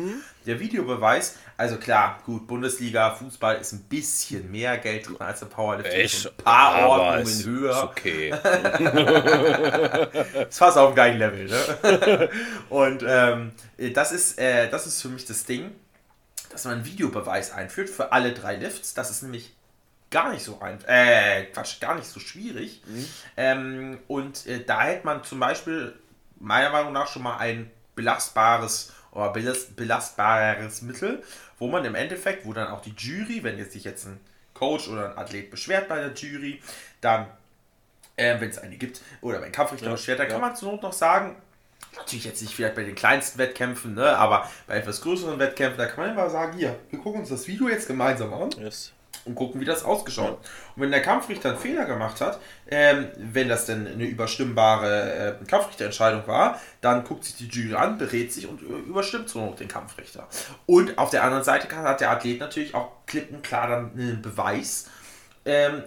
Der 0.46 0.60
Videobeweis, 0.60 1.34
also 1.56 1.78
klar, 1.78 2.20
gut, 2.24 2.46
Bundesliga, 2.46 3.12
Fußball 3.14 3.56
ist 3.56 3.72
ein 3.72 3.82
bisschen 3.84 4.50
mehr 4.50 4.76
Geld 4.78 5.08
drin 5.08 5.20
als 5.20 5.40
der 5.40 5.46
Powerlifting. 5.46 6.00
Echt? 6.00 6.26
Ein 6.26 6.44
paar 6.44 6.88
Ordnungen 6.88 7.44
höher. 7.44 7.72
Ist 7.72 7.82
okay. 7.82 8.30
ist 10.48 10.58
fast 10.58 10.78
auf 10.78 10.90
dem 10.90 10.94
gleichen 10.94 11.18
Level. 11.18 11.48
Ne? 11.48 12.28
Und 12.70 13.04
ähm, 13.06 13.50
das, 13.94 14.12
ist, 14.12 14.38
äh, 14.38 14.70
das 14.70 14.86
ist 14.86 15.02
für 15.02 15.08
mich 15.08 15.24
das 15.24 15.44
Ding, 15.44 15.72
dass 16.50 16.66
man 16.66 16.74
einen 16.74 16.84
Videobeweis 16.84 17.50
einführt 17.50 17.90
für 17.90 18.12
alle 18.12 18.32
drei 18.32 18.54
Lifts. 18.56 18.94
Das 18.94 19.10
ist 19.10 19.22
nämlich 19.22 19.52
gar 20.12 20.30
nicht 20.30 20.44
so 20.44 20.60
einfach, 20.60 20.88
äh, 20.88 21.46
Quatsch, 21.46 21.80
gar 21.80 21.96
nicht 21.96 22.06
so 22.06 22.20
schwierig. 22.20 22.82
Ähm, 23.36 23.98
und 24.06 24.46
äh, 24.46 24.62
da 24.64 24.82
hätte 24.82 25.04
man 25.04 25.24
zum 25.24 25.40
Beispiel 25.40 25.98
meiner 26.38 26.70
Meinung 26.70 26.92
nach 26.92 27.08
schon 27.08 27.22
mal 27.22 27.38
ein 27.38 27.70
belastbares 27.96 28.92
oder 29.10 29.30
belast, 29.30 29.74
belastbareres 29.74 30.82
Mittel, 30.82 31.22
wo 31.58 31.66
man 31.68 31.84
im 31.84 31.94
Endeffekt, 31.94 32.46
wo 32.46 32.52
dann 32.52 32.68
auch 32.68 32.80
die 32.80 32.94
Jury, 32.96 33.42
wenn 33.42 33.58
jetzt 33.58 33.72
sich 33.72 33.84
jetzt 33.84 34.06
ein 34.06 34.20
Coach 34.54 34.88
oder 34.88 35.10
ein 35.10 35.18
Athlet 35.18 35.50
beschwert 35.50 35.88
bei 35.88 35.96
der 35.96 36.12
Jury, 36.12 36.62
dann 37.00 37.26
äh, 38.16 38.40
wenn 38.40 38.50
es 38.50 38.58
eine 38.58 38.76
gibt, 38.76 39.00
oder 39.20 39.38
wenn 39.38 39.46
ein 39.46 39.52
Kampfrichter 39.52 39.86
Ja, 39.86 39.92
beschwert, 39.92 40.18
dann 40.18 40.26
ja. 40.26 40.32
kann 40.32 40.40
man 40.40 40.54
zur 40.54 40.72
Not 40.72 40.82
noch 40.82 40.92
sagen, 40.92 41.36
natürlich 41.96 42.24
jetzt 42.24 42.42
nicht 42.42 42.54
vielleicht 42.54 42.74
bei 42.74 42.84
den 42.84 42.94
kleinsten 42.94 43.38
Wettkämpfen, 43.38 43.94
ne, 43.94 44.16
aber 44.16 44.48
bei 44.66 44.76
etwas 44.76 45.00
größeren 45.00 45.38
Wettkämpfen, 45.38 45.78
da 45.78 45.86
kann 45.86 46.04
man 46.04 46.14
immer 46.14 46.30
sagen, 46.30 46.56
hier, 46.56 46.78
wir 46.90 46.98
gucken 46.98 47.20
uns 47.20 47.30
das 47.30 47.46
Video 47.46 47.68
jetzt 47.68 47.86
gemeinsam 47.86 48.32
an 48.32 48.50
Yes. 48.58 48.92
Und 49.24 49.34
gucken, 49.34 49.60
wie 49.60 49.64
das 49.64 49.84
ausgeschaut. 49.84 50.38
Und 50.74 50.82
wenn 50.82 50.90
der 50.90 51.02
Kampfrichter 51.02 51.50
einen 51.50 51.58
Fehler 51.58 51.84
gemacht 51.84 52.20
hat, 52.20 52.40
ähm, 52.70 53.08
wenn 53.16 53.48
das 53.48 53.66
denn 53.66 53.86
eine 53.86 54.04
überstimmbare 54.04 55.38
äh, 55.40 55.44
Kampfrichterentscheidung 55.44 56.26
war, 56.26 56.60
dann 56.80 57.04
guckt 57.04 57.24
sich 57.24 57.36
die 57.36 57.46
Jury 57.46 57.74
an, 57.74 57.98
berät 57.98 58.32
sich 58.32 58.48
und 58.48 58.62
äh, 58.62 58.64
überstimmt 58.64 59.28
so 59.28 59.44
noch 59.44 59.56
den 59.56 59.68
Kampfrichter. 59.68 60.26
Und 60.66 60.98
auf 60.98 61.10
der 61.10 61.24
anderen 61.24 61.44
Seite 61.44 61.74
hat 61.76 62.00
der 62.00 62.10
Athlet 62.10 62.40
natürlich 62.40 62.74
auch 62.74 62.90
klipp 63.06 63.32
und 63.32 63.42
klar 63.42 63.68
dann 63.68 63.92
einen 63.92 64.22
Beweis, 64.22 64.86
ähm, 65.44 65.82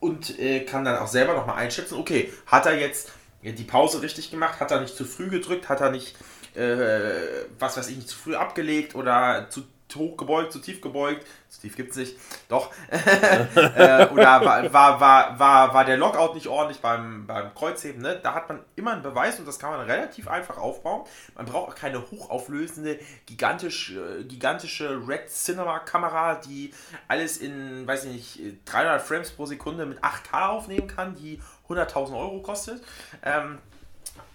und 0.00 0.38
äh, 0.38 0.60
kann 0.60 0.84
dann 0.84 0.98
auch 0.98 1.08
selber 1.08 1.34
nochmal 1.34 1.56
einschätzen, 1.56 1.98
okay, 1.98 2.32
hat 2.46 2.66
er 2.66 2.78
jetzt 2.78 3.12
die 3.42 3.64
Pause 3.64 4.02
richtig 4.02 4.30
gemacht, 4.30 4.60
hat 4.60 4.70
er 4.70 4.80
nicht 4.80 4.96
zu 4.96 5.04
früh 5.04 5.28
gedrückt, 5.28 5.68
hat 5.68 5.80
er 5.80 5.90
nicht, 5.90 6.16
äh, 6.54 7.44
was 7.58 7.76
weiß 7.76 7.88
ich, 7.88 7.96
nicht 7.96 8.08
zu 8.08 8.16
früh 8.16 8.34
abgelegt 8.34 8.94
oder 8.94 9.46
zu 9.50 9.64
hoch 9.96 10.16
gebeugt, 10.16 10.52
zu 10.52 10.58
tief 10.58 10.80
gebeugt, 10.80 11.26
zu 11.48 11.60
tief 11.60 11.76
gibt 11.76 11.90
es 11.90 11.96
nicht, 11.96 12.16
doch. 12.48 12.72
äh, 12.90 14.06
oder 14.08 14.44
war, 14.44 14.72
war, 14.72 15.00
war, 15.00 15.38
war, 15.38 15.74
war 15.74 15.84
der 15.84 15.96
Lockout 15.96 16.34
nicht 16.34 16.46
ordentlich 16.46 16.80
beim, 16.80 17.26
beim 17.26 17.54
Kreuzheben, 17.54 18.02
ne? 18.02 18.18
Da 18.22 18.34
hat 18.34 18.48
man 18.48 18.60
immer 18.76 18.92
einen 18.92 19.02
Beweis 19.02 19.38
und 19.38 19.46
das 19.46 19.58
kann 19.58 19.70
man 19.70 19.80
relativ 19.80 20.28
einfach 20.28 20.58
aufbauen. 20.58 21.06
Man 21.34 21.46
braucht 21.46 21.70
auch 21.70 21.74
keine 21.74 22.10
hochauflösende, 22.10 22.98
gigantisch, 23.26 23.92
äh, 23.92 24.24
gigantische 24.24 25.00
Red 25.06 25.28
Cinema 25.28 25.80
Kamera, 25.80 26.36
die 26.36 26.72
alles 27.08 27.38
in, 27.38 27.86
weiß 27.86 28.04
ich 28.04 28.12
nicht, 28.12 28.40
300 28.66 29.02
Frames 29.02 29.30
pro 29.30 29.46
Sekunde 29.46 29.86
mit 29.86 30.02
8K 30.02 30.48
aufnehmen 30.48 30.86
kann, 30.86 31.14
die 31.14 31.40
100.000 31.68 32.18
Euro 32.18 32.40
kostet. 32.40 32.82
Ähm, 33.22 33.58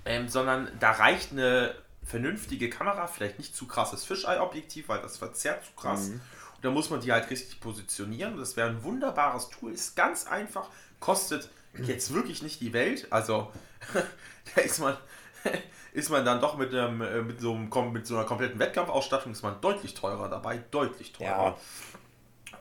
ähm, 0.06 0.30
sondern 0.30 0.70
da 0.80 0.92
reicht 0.92 1.32
eine 1.32 1.74
vernünftige 2.06 2.70
Kamera, 2.70 3.08
vielleicht 3.08 3.40
nicht 3.40 3.56
zu 3.56 3.68
krasses 3.68 4.06
Fischei-Objektiv, 4.06 4.88
weil 4.90 5.02
das 5.02 5.18
verzerrt 5.18 5.66
zu 5.66 5.72
krass. 5.76 6.10
Mhm. 6.10 6.22
Und 6.56 6.66
da 6.66 6.70
muss 6.70 6.90
man 6.90 7.02
die 7.02 7.12
halt 7.12 7.30
richtig 7.30 7.60
positionieren. 7.60 8.38
Das 8.38 8.56
wäre 8.56 8.70
ein 8.70 8.84
wunderbares 8.84 9.50
Tool, 9.50 9.74
ist 9.74 9.96
ganz 9.96 10.28
einfach, 10.28 10.70
kostet 11.00 11.50
jetzt 11.74 12.14
wirklich 12.14 12.42
nicht 12.42 12.62
die 12.62 12.74
Welt. 12.74 13.08
Also 13.10 13.52
da 14.56 14.62
ist 14.62 14.80
man, 14.80 14.96
ist 15.94 16.10
man 16.10 16.24
dann 16.24 16.40
doch 16.40 16.58
mit, 16.58 16.74
einem, 16.74 17.02
äh, 17.02 17.22
mit, 17.22 17.42
so, 17.42 17.54
einem, 17.54 17.92
mit 17.92 18.06
so 18.06 18.16
einer 18.16 18.26
kompletten 18.26 18.60
Wettkampfausstattung 18.60 19.32
ist 19.32 19.42
man 19.42 19.60
deutlich 19.62 19.96
teurer 19.96 20.30
dabei, 20.30 20.64
deutlich 20.72 21.12
teurer. 21.12 21.28
Ja. 21.28 21.58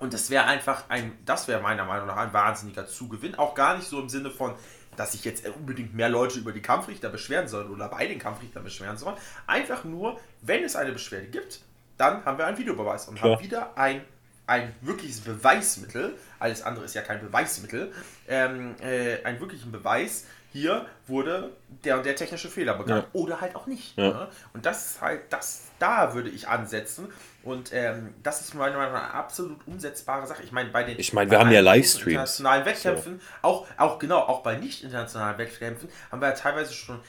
Und 0.01 0.13
das 0.13 0.29
wäre 0.31 0.45
einfach 0.45 0.85
ein, 0.89 1.17
das 1.25 1.47
wäre 1.49 1.61
meiner 1.61 1.85
Meinung 1.85 2.07
nach 2.09 2.17
ein 2.17 2.33
wahnsinniger 2.33 2.87
Zugewinn. 2.87 3.37
Auch 3.37 3.55
gar 3.55 3.77
nicht 3.77 3.89
so 3.89 4.01
im 4.01 4.09
Sinne 4.09 4.31
von, 4.31 4.55
dass 4.97 5.13
sich 5.13 5.25
jetzt 5.25 5.47
unbedingt 5.49 5.95
mehr 5.95 6.09
Leute 6.09 6.39
über 6.39 6.53
die 6.53 6.63
Kampfrichter 6.63 7.09
beschweren 7.09 7.49
sollen 7.49 7.71
oder 7.71 7.89
bei 7.89 8.07
den 8.07 8.19
Kampfrichtern 8.19 8.65
beschweren 8.65 8.97
sollen. 8.97 9.17
Einfach 9.47 9.85
nur, 9.85 10.21
wenn 10.43 10.65
es 10.65 10.77
eine 10.77 10.93
Beschwerde 10.93 11.27
gibt, 11.27 11.61
dann 11.97 12.25
haben 12.25 12.39
wir 12.39 12.47
einen 12.47 12.59
Videobeweis 12.59 13.09
und 13.09 13.17
Klar. 13.17 13.37
haben 13.37 13.43
wieder 13.43 13.77
ein, 13.77 14.03
ein 14.47 14.75
wirkliches 14.81 15.21
Beweismittel. 15.21 16.17
Alles 16.39 16.63
andere 16.63 16.85
ist 16.85 16.95
ja 16.95 17.03
kein 17.03 17.21
Beweismittel. 17.21 17.93
Ähm, 18.29 18.75
äh, 18.81 19.23
einen 19.25 19.41
wirklichen 19.41 19.71
Beweis. 19.71 20.27
Hier 20.53 20.87
wurde 21.09 21.51
der 21.85 21.97
und 21.97 22.07
der 22.07 22.15
technische 22.15 22.49
Fehler 22.49 22.75
begangen. 22.75 23.03
Ja. 23.03 23.21
Oder 23.21 23.41
halt 23.41 23.57
auch 23.57 23.67
nicht. 23.67 23.97
Ja. 23.97 24.09
Ne? 24.09 24.29
Und 24.53 24.65
das 24.67 24.93
ist 24.93 25.01
halt, 25.01 25.23
das, 25.31 25.63
da 25.81 26.15
würde 26.15 26.31
ich 26.31 26.47
ansetzen. 26.47 27.09
Und 27.45 27.73
ähm, 27.73 28.15
das 28.23 28.41
ist 28.41 28.55
meiner 28.55 28.77
Meinung 28.79 28.95
nach 28.95 29.05
eine 29.05 29.15
absolut 29.15 29.67
umsetzbare 29.67 30.27
Sache. 30.27 30.43
Ich 30.43 30.53
meine, 30.53 30.71
bei 30.71 30.83
den 30.83 30.99
ich 30.99 31.13
meine, 31.13 31.31
wir 31.31 31.39
haben 31.39 31.51
ja 31.51 31.61
Livestreams. 31.61 32.07
internationalen 32.07 32.65
Wettkämpfen, 32.65 33.21
so. 33.21 33.27
auch, 33.43 33.67
auch 33.77 33.99
genau, 33.99 34.21
auch 34.21 34.43
bei 34.43 34.57
nicht 34.57 34.83
internationalen 34.83 35.37
Wettkämpfen, 35.37 35.89
haben 36.11 36.21
wir 36.23 36.29
ja 36.29 36.35
teilweise 36.35 36.73
schon 36.73 37.01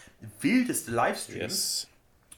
wildeste 0.41 0.91
Livestreams. 0.91 1.41
Yes. 1.41 1.87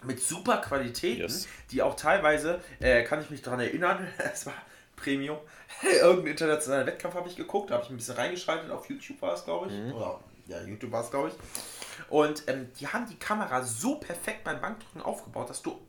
Mit 0.03 0.21
super 0.21 0.57
Qualitäten, 0.57 1.21
yes. 1.21 1.47
die 1.71 1.81
auch 1.81 1.95
teilweise, 1.95 2.61
äh, 2.79 3.03
kann 3.03 3.19
ich 3.19 3.31
mich 3.31 3.41
daran 3.41 3.59
erinnern, 3.59 4.07
es 4.31 4.45
war 4.45 4.53
Premium, 4.95 5.39
irgendeinen 5.81 6.27
internationalen 6.27 6.85
Wettkampf 6.85 7.15
habe 7.15 7.27
ich 7.27 7.35
geguckt, 7.35 7.71
da 7.71 7.75
habe 7.75 7.85
ich 7.85 7.89
ein 7.89 7.97
bisschen 7.97 8.15
reingeschaltet, 8.15 8.69
auf 8.69 8.87
YouTube 8.89 9.19
war 9.23 9.33
es, 9.33 9.43
glaube 9.43 9.67
ich. 9.67 9.73
Mhm. 9.73 9.93
Oder 9.93 10.19
ja, 10.45 10.61
YouTube 10.61 10.91
war 10.91 11.03
es, 11.03 11.09
glaube 11.09 11.29
ich. 11.29 11.33
Und 12.09 12.43
ähm, 12.47 12.69
die 12.79 12.87
haben 12.87 13.07
die 13.09 13.17
Kamera 13.17 13.63
so 13.63 13.95
perfekt 13.95 14.43
beim 14.43 14.61
Bankdrücken 14.61 15.01
aufgebaut, 15.01 15.49
dass 15.49 15.61
du 15.61 15.79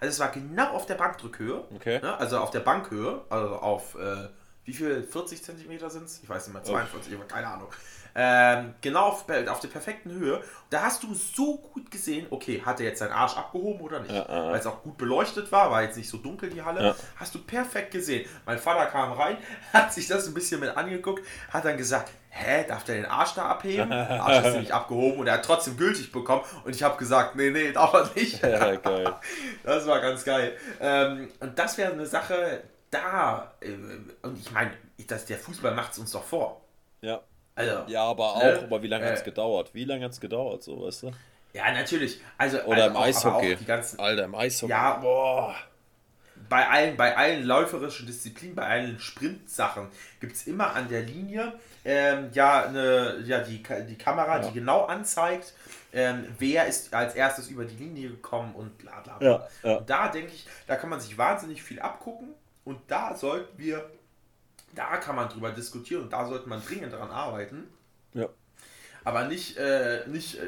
also 0.00 0.12
es 0.12 0.18
war 0.18 0.30
genau 0.30 0.70
auf 0.70 0.86
der 0.86 0.94
Bankdrückhöhe, 0.94 1.64
okay. 1.74 2.00
ne? 2.00 2.18
also 2.18 2.38
auf 2.38 2.50
der 2.50 2.60
Bankhöhe, 2.60 3.22
also 3.28 3.56
auf 3.56 3.94
äh, 3.96 4.28
wie 4.64 4.72
viel, 4.74 5.02
40 5.02 5.42
Zentimeter 5.42 5.90
sind 5.90 6.04
es? 6.04 6.22
Ich 6.22 6.28
weiß 6.28 6.46
nicht 6.46 6.54
mehr, 6.54 6.62
42, 6.62 7.14
oh. 7.14 7.24
keine 7.26 7.48
Ahnung. 7.48 7.68
Ähm, 8.14 8.74
genau 8.80 9.06
auf, 9.06 9.24
auf, 9.48 9.60
der 9.60 9.68
perfekten 9.68 10.10
Höhe. 10.10 10.42
Da 10.68 10.82
hast 10.82 11.02
du 11.02 11.14
so 11.14 11.58
gut 11.58 11.90
gesehen, 11.90 12.26
okay, 12.30 12.62
hat 12.64 12.80
er 12.80 12.86
jetzt 12.86 12.98
seinen 12.98 13.12
Arsch 13.12 13.36
abgehoben 13.36 13.80
oder 13.80 14.00
nicht? 14.00 14.12
Ja, 14.12 14.26
ja. 14.28 14.52
Weil 14.52 14.58
es 14.58 14.66
auch 14.66 14.82
gut 14.82 14.96
beleuchtet 14.98 15.50
war, 15.52 15.70
war 15.70 15.82
jetzt 15.82 15.96
nicht 15.96 16.08
so 16.08 16.18
dunkel 16.18 16.50
die 16.50 16.62
Halle. 16.62 16.82
Ja. 16.82 16.96
Hast 17.16 17.34
du 17.34 17.38
perfekt 17.38 17.92
gesehen. 17.92 18.28
Mein 18.46 18.58
Vater 18.58 18.86
kam 18.86 19.12
rein, 19.12 19.36
hat 19.72 19.92
sich 19.92 20.06
das 20.08 20.26
ein 20.26 20.34
bisschen 20.34 20.60
mit 20.60 20.76
angeguckt, 20.76 21.24
hat 21.50 21.64
dann 21.64 21.76
gesagt, 21.76 22.10
hä, 22.30 22.64
darf 22.66 22.84
der 22.84 22.96
den 22.96 23.06
Arsch 23.06 23.34
da 23.34 23.46
abheben? 23.46 23.90
Der 23.90 24.10
Arsch 24.22 24.46
ist 24.46 24.52
nämlich 24.52 24.74
abgehoben 24.74 25.20
und 25.20 25.26
er 25.26 25.34
hat 25.34 25.44
trotzdem 25.44 25.76
gültig 25.76 26.12
bekommen. 26.12 26.42
Und 26.64 26.74
ich 26.74 26.82
habe 26.82 26.96
gesagt, 26.96 27.36
nee, 27.36 27.50
nee, 27.50 27.72
darf 27.72 27.92
er 27.92 28.10
nicht. 28.14 28.40
Ja, 28.50 28.74
geil. 28.76 29.14
Das 29.62 29.86
war 29.86 30.00
ganz 30.00 30.24
geil. 30.24 30.56
Ähm, 30.80 31.28
und 31.40 31.58
das 31.58 31.78
wäre 31.78 31.92
eine 31.92 32.06
Sache, 32.06 32.64
da, 32.90 33.52
äh, 33.60 33.76
und 34.22 34.38
ich 34.38 34.50
meine, 34.50 34.72
der 34.98 35.38
Fußball 35.38 35.74
macht 35.74 35.92
es 35.92 35.98
uns 35.98 36.12
doch 36.12 36.24
vor. 36.24 36.62
Ja. 37.00 37.20
Also, 37.60 37.92
ja, 37.92 38.04
aber 38.04 38.36
auch, 38.36 38.42
ne? 38.42 38.60
aber 38.62 38.82
wie 38.82 38.88
lange 38.88 39.04
äh, 39.04 39.08
hat 39.08 39.18
es 39.18 39.24
gedauert? 39.24 39.70
Wie 39.72 39.84
lange 39.84 40.04
hat 40.04 40.12
es 40.12 40.20
gedauert, 40.20 40.62
so, 40.62 40.82
weißt 40.82 41.04
du? 41.04 41.12
Ja, 41.52 41.72
natürlich. 41.72 42.20
Also, 42.38 42.62
Oder 42.62 42.84
also 42.84 42.86
im 42.86 42.96
auch, 42.96 43.04
Eishockey. 43.04 43.56
Ganzen, 43.64 44.00
Alter, 44.00 44.24
im 44.24 44.34
Eishockey. 44.34 44.70
Ja, 44.70 44.96
boah. 44.96 45.54
Bei 46.48 46.68
allen, 46.68 46.96
bei 46.96 47.16
allen 47.16 47.44
läuferischen 47.44 48.06
Disziplinen, 48.06 48.56
bei 48.56 48.66
allen 48.66 48.98
Sprintsachen 48.98 49.88
gibt 50.20 50.34
es 50.34 50.46
immer 50.46 50.74
an 50.74 50.88
der 50.88 51.02
Linie 51.02 51.52
ähm, 51.84 52.30
ja, 52.32 52.64
eine, 52.64 53.22
ja 53.24 53.40
die, 53.40 53.62
die 53.88 53.98
Kamera, 53.98 54.40
ja. 54.40 54.48
die 54.48 54.52
genau 54.52 54.84
anzeigt, 54.84 55.54
ähm, 55.92 56.26
wer 56.38 56.66
ist 56.66 56.92
als 56.94 57.14
erstes 57.14 57.48
über 57.48 57.64
die 57.64 57.76
Linie 57.76 58.10
gekommen 58.10 58.54
und 58.54 58.76
bla 58.78 59.00
bla 59.00 59.18
bla. 59.18 59.28
Ja, 59.28 59.48
ja. 59.62 59.76
Und 59.76 59.90
da 59.90 60.08
denke 60.08 60.32
ich, 60.32 60.46
da 60.66 60.76
kann 60.76 60.90
man 60.90 61.00
sich 61.00 61.16
wahnsinnig 61.16 61.62
viel 61.62 61.80
abgucken 61.80 62.28
und 62.64 62.78
da 62.88 63.14
sollten 63.14 63.58
wir, 63.58 63.90
da 64.74 64.96
kann 64.96 65.16
man 65.16 65.28
drüber 65.28 65.50
diskutieren 65.50 66.04
und 66.04 66.12
da 66.12 66.26
sollte 66.26 66.48
man 66.48 66.62
dringend 66.64 66.92
daran 66.92 67.10
arbeiten. 67.10 67.64
Ja. 68.14 68.28
Aber 69.04 69.24
nicht, 69.24 69.56
äh, 69.56 70.06
nicht, 70.06 70.38
äh, 70.38 70.42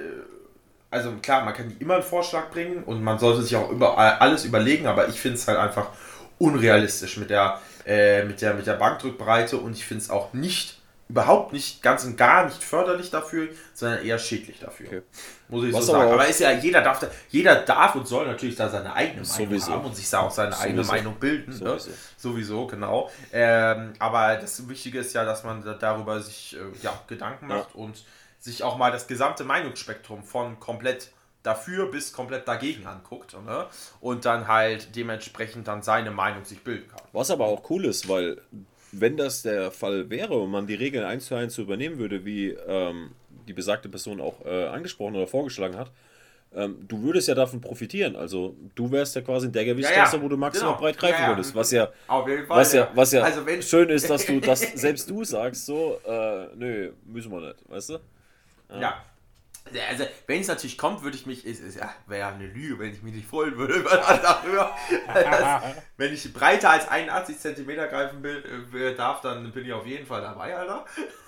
also 0.91 1.13
klar, 1.23 1.45
man 1.45 1.55
kann 1.55 1.75
immer 1.79 1.95
einen 1.95 2.03
Vorschlag 2.03 2.51
bringen 2.51 2.85
und 2.85 3.03
man 3.03 3.19
sollte 3.19 3.43
sich 3.43 3.57
auch 3.57 3.71
über 3.71 3.97
alles 3.97 4.45
überlegen, 4.45 4.87
aber 4.87 5.09
ich 5.09 5.21
finde 5.21 5.39
es 5.39 5.49
halt 5.49 5.59
einfach 5.59 5.89
unrealistisch 6.39 7.17
mit 7.17 7.31
der, 7.31 7.61
äh, 7.87 8.25
mit 8.25 8.43
der, 8.43 8.55
mit 8.55 8.67
der 8.67 8.75
Bankdrückbreite 8.75 9.57
und 9.57 9.73
ich 9.73 9.85
finde 9.85 10.03
es 10.03 10.11
auch 10.11 10.33
nicht 10.33 10.82
überhaupt 11.13 11.53
nicht, 11.53 11.83
ganz 11.83 12.05
und 12.05 12.17
gar 12.17 12.47
nicht 12.47 12.65
förderlich 12.65 13.11
dafür, 13.11 13.49
sondern 13.75 14.03
eher 14.03 14.19
schädlich 14.19 14.59
dafür. 14.61 14.87
Okay. 14.87 15.03
Muss 15.49 15.65
ich 15.65 15.75
Was 15.75 15.85
so 15.85 15.93
sagen. 15.93 16.05
Aber, 16.05 16.15
aber 16.15 16.27
ist 16.27 16.41
ja, 16.41 16.53
jeder 16.53 16.81
darf, 16.81 17.01
da, 17.01 17.09
jeder 17.29 17.57
darf 17.57 17.95
und 17.95 18.09
soll 18.09 18.27
natürlich 18.27 18.57
da 18.57 18.71
seine 18.71 18.95
eigene 18.95 19.21
Meinung 19.21 19.49
sowieso. 19.51 19.73
haben 19.73 19.85
und 19.85 19.95
sich 19.95 20.09
da 20.09 20.21
auch 20.21 20.31
seine 20.31 20.53
sowieso. 20.53 20.65
eigene 20.67 20.85
Meinung 20.85 21.15
bilden. 21.17 21.51
Ne? 21.51 21.57
Sowieso, 21.59 21.91
ne? 21.91 21.97
sowieso 22.17 22.67
genau. 22.67 23.11
Ähm, 23.31 23.93
aber 23.99 24.37
das 24.37 24.67
Wichtige 24.71 25.01
ist 25.01 25.13
ja, 25.13 25.27
dass 25.27 25.45
man 25.45 25.63
darüber 25.79 26.23
sich 26.23 26.57
äh, 26.57 26.61
ja, 26.83 26.99
Gedanken 27.07 27.47
macht 27.47 27.75
ja. 27.75 27.81
und 27.81 28.03
sich 28.39 28.63
auch 28.63 28.79
mal 28.79 28.91
das 28.91 29.07
gesamte 29.07 29.45
Meinungsspektrum 29.45 30.25
von 30.25 30.59
komplett 30.61 31.13
dafür 31.43 31.91
bis 31.91 32.15
komplett 32.15 32.49
dagegen 32.49 32.87
anguckt 32.87 33.37
ne? 33.45 33.67
und 34.01 34.25
dann 34.25 34.49
halt 34.49 34.97
dementsprechend 34.97 35.69
dann 35.69 35.83
seine 35.83 36.11
Meinung 36.11 36.47
sich 36.47 36.65
bilden 36.65 36.89
kann. 36.89 37.03
Was 37.13 37.31
aber 37.31 37.45
auch 37.45 37.69
cool 37.69 37.85
ist, 37.85 38.09
weil 38.09 38.41
wenn 38.93 39.17
das 39.17 39.43
der 39.43 39.71
Fall 39.71 40.11
wäre 40.11 40.35
und 40.35 40.51
man 40.51 40.67
die 40.67 40.75
Regeln 40.75 41.05
eins 41.05 41.27
zu 41.27 41.35
eins 41.35 41.59
übernehmen 41.59 41.99
würde, 41.99 42.25
wie 42.25 42.51
ähm, 42.51 43.13
die 43.49 43.53
besagte 43.53 43.89
Person 43.89 44.21
auch 44.21 44.45
äh, 44.45 44.67
angesprochen 44.67 45.17
oder 45.17 45.27
vorgeschlagen 45.27 45.77
hat, 45.77 45.91
ähm, 46.55 46.77
du 46.87 47.03
würdest 47.03 47.29
ja 47.29 47.35
davon 47.35 47.61
profitieren. 47.61 48.15
Also 48.15 48.55
du 48.75 48.91
wärst 48.93 49.17
ja 49.17 49.23
quasi 49.23 49.51
der 49.51 49.65
Gewichtsklasse, 49.65 50.17
ja, 50.17 50.19
ja. 50.19 50.25
wo 50.25 50.29
du 50.29 50.37
maximal 50.37 50.73
genau. 50.73 50.81
breit 50.81 50.99
greifen 50.99 51.23
ja, 51.23 51.29
würdest. 51.29 51.55
Was 51.55 51.71
ja, 51.71 51.89
Fall, 52.47 52.49
was 52.49 52.73
ja, 52.75 52.91
was 52.95 53.13
ja 53.13 53.23
also 53.23 53.43
schön 53.63 53.89
ist, 53.89 54.11
dass 54.11 54.27
du 54.27 54.41
das 54.41 54.61
selbst 54.75 55.09
du 55.09 55.25
sagst, 55.25 55.65
so, 55.65 55.99
äh, 56.07 56.49
nö, 56.55 56.93
müssen 57.07 57.33
wir 57.33 57.41
nicht, 57.41 57.71
weißt 57.71 57.91
du? 57.91 57.99
ja. 58.81 59.03
Also, 59.89 60.05
wenn 60.27 60.41
es 60.41 60.49
natürlich 60.49 60.77
kommt, 60.77 61.03
würde 61.03 61.17
ich 61.17 61.27
mich, 61.27 61.47
ist, 61.47 61.61
ist, 61.61 61.77
ja, 61.77 61.93
wäre 62.07 62.21
ja 62.21 62.29
eine 62.31 62.47
Lüge, 62.47 62.79
wenn 62.79 62.93
ich 62.93 63.03
mich 63.03 63.15
nicht 63.15 63.27
freuen 63.27 63.57
würde 63.57 63.75
über 63.81 63.91
darüber. 63.91 64.77
Das, 65.07 65.63
wenn 65.97 66.13
ich 66.13 66.33
breiter 66.33 66.71
als 66.71 66.89
81 66.89 67.39
cm 67.39 67.67
greifen 67.89 68.23
will, 68.23 68.45
äh, 68.75 68.95
darf, 68.95 69.21
dann 69.21 69.51
bin 69.53 69.65
ich 69.65 69.73
auf 69.73 69.87
jeden 69.87 70.07
Fall 70.07 70.21
dabei, 70.21 70.57
Alter. 70.57 70.85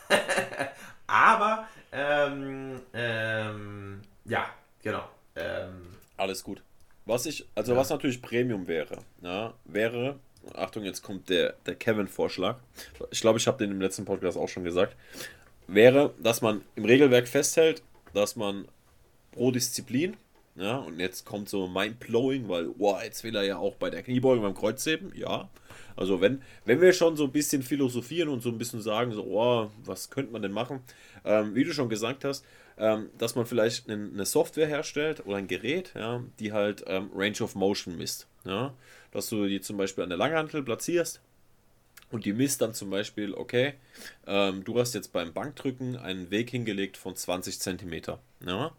Aber, 1.07 1.69
ähm, 1.93 2.81
ähm, 2.93 4.03
ja, 4.25 4.47
genau. 4.83 5.09
Ähm, 5.37 5.97
Alles 6.17 6.43
gut. 6.43 6.63
Was 7.07 7.27
ich, 7.27 7.47
also 7.55 7.73
ja. 7.73 7.79
was 7.79 7.91
natürlich 7.91 8.23
Premium 8.23 8.67
wäre, 8.67 8.99
ja, 9.21 9.53
wäre, 9.65 10.19
Achtung, 10.55 10.85
jetzt 10.85 11.03
kommt 11.03 11.29
der, 11.29 11.55
der 11.67 11.75
Kevin-Vorschlag. 11.75 12.59
Ich 13.11 13.21
glaube, 13.21 13.39
ich 13.39 13.47
habe 13.47 13.59
den 13.59 13.71
im 13.71 13.81
letzten 13.81 14.05
Podcast 14.05 14.37
auch 14.37 14.49
schon 14.49 14.65
gesagt. 14.65 14.97
Wäre, 15.67 16.15
dass 16.19 16.43
man 16.43 16.63
im 16.77 16.85
Regelwerk 16.85 17.29
festhält, 17.29 17.83
dass 18.15 18.37
man 18.37 18.67
pro 19.33 19.51
Disziplin, 19.51 20.17
ja, 20.57 20.77
und 20.77 21.01
jetzt 21.01 21.25
kommt 21.25 21.49
so 21.49 21.67
mind-blowing, 21.67 22.49
weil, 22.49 22.69
wow, 22.79 23.03
jetzt 23.03 23.25
will 23.25 23.35
er 23.35 23.43
ja 23.43 23.59
auch 23.59 23.75
bei 23.75 23.91
der 23.91 24.03
Kniebeugung 24.03 24.45
beim 24.45 24.55
Kreuzheben, 24.55 25.13
ja. 25.17 25.49
Also 25.97 26.21
wenn, 26.21 26.43
wenn 26.65 26.81
wir 26.81 26.93
schon 26.93 27.17
so 27.17 27.25
ein 27.25 27.33
bisschen 27.33 27.63
philosophieren 27.63 28.29
und 28.29 28.43
so 28.43 28.51
ein 28.51 28.59
bisschen 28.59 28.81
sagen, 28.81 29.13
so, 29.13 29.25
oh, 29.25 29.71
was 29.85 30.11
könnte 30.11 30.33
man 30.33 30.43
denn 30.43 30.53
machen, 30.53 30.81
ähm, 31.25 31.55
wie 31.55 31.65
du 31.65 31.73
schon 31.73 31.89
gesagt 31.89 32.25
hast, 32.25 32.45
ähm, 32.79 33.11
dass 33.19 33.35
man 33.35 33.47
vielleicht 33.47 33.89
eine, 33.89 34.11
eine, 34.13 34.27
Software 34.27 34.67
herstellt 34.67 35.25
oder 35.27 35.37
ein 35.37 35.47
Gerät, 35.47 35.93
ja, 35.95 36.23
die 36.41 36.53
halt 36.53 36.85
ähm, 36.87 37.11
Range 37.15 37.41
of 37.41 37.55
Motion 37.55 37.97
misst. 37.97 38.27
Ja? 38.45 38.75
Dass 39.13 39.29
du 39.29 39.47
die 39.47 39.61
zum 39.61 39.77
Beispiel 39.77 40.03
an 40.03 40.11
der 40.11 40.19
Langhantel 40.19 40.63
platzierst 40.63 41.21
Und 42.11 42.25
die 42.25 42.33
misst 42.33 42.61
dann 42.61 42.75
zum 42.75 42.91
Beispiel, 42.91 43.35
okay, 43.35 43.75
ähm, 44.27 44.65
du 44.65 44.79
hast 44.79 44.95
jetzt 44.95 45.13
beim 45.13 45.33
Bankdrücken 45.33 45.97
einen 45.97 46.31
Weg 46.31 46.51
hingelegt 46.51 46.97
von 46.97 47.17
20 47.17 47.61
Zentimeter. 47.61 48.21
Ja? 48.45 48.73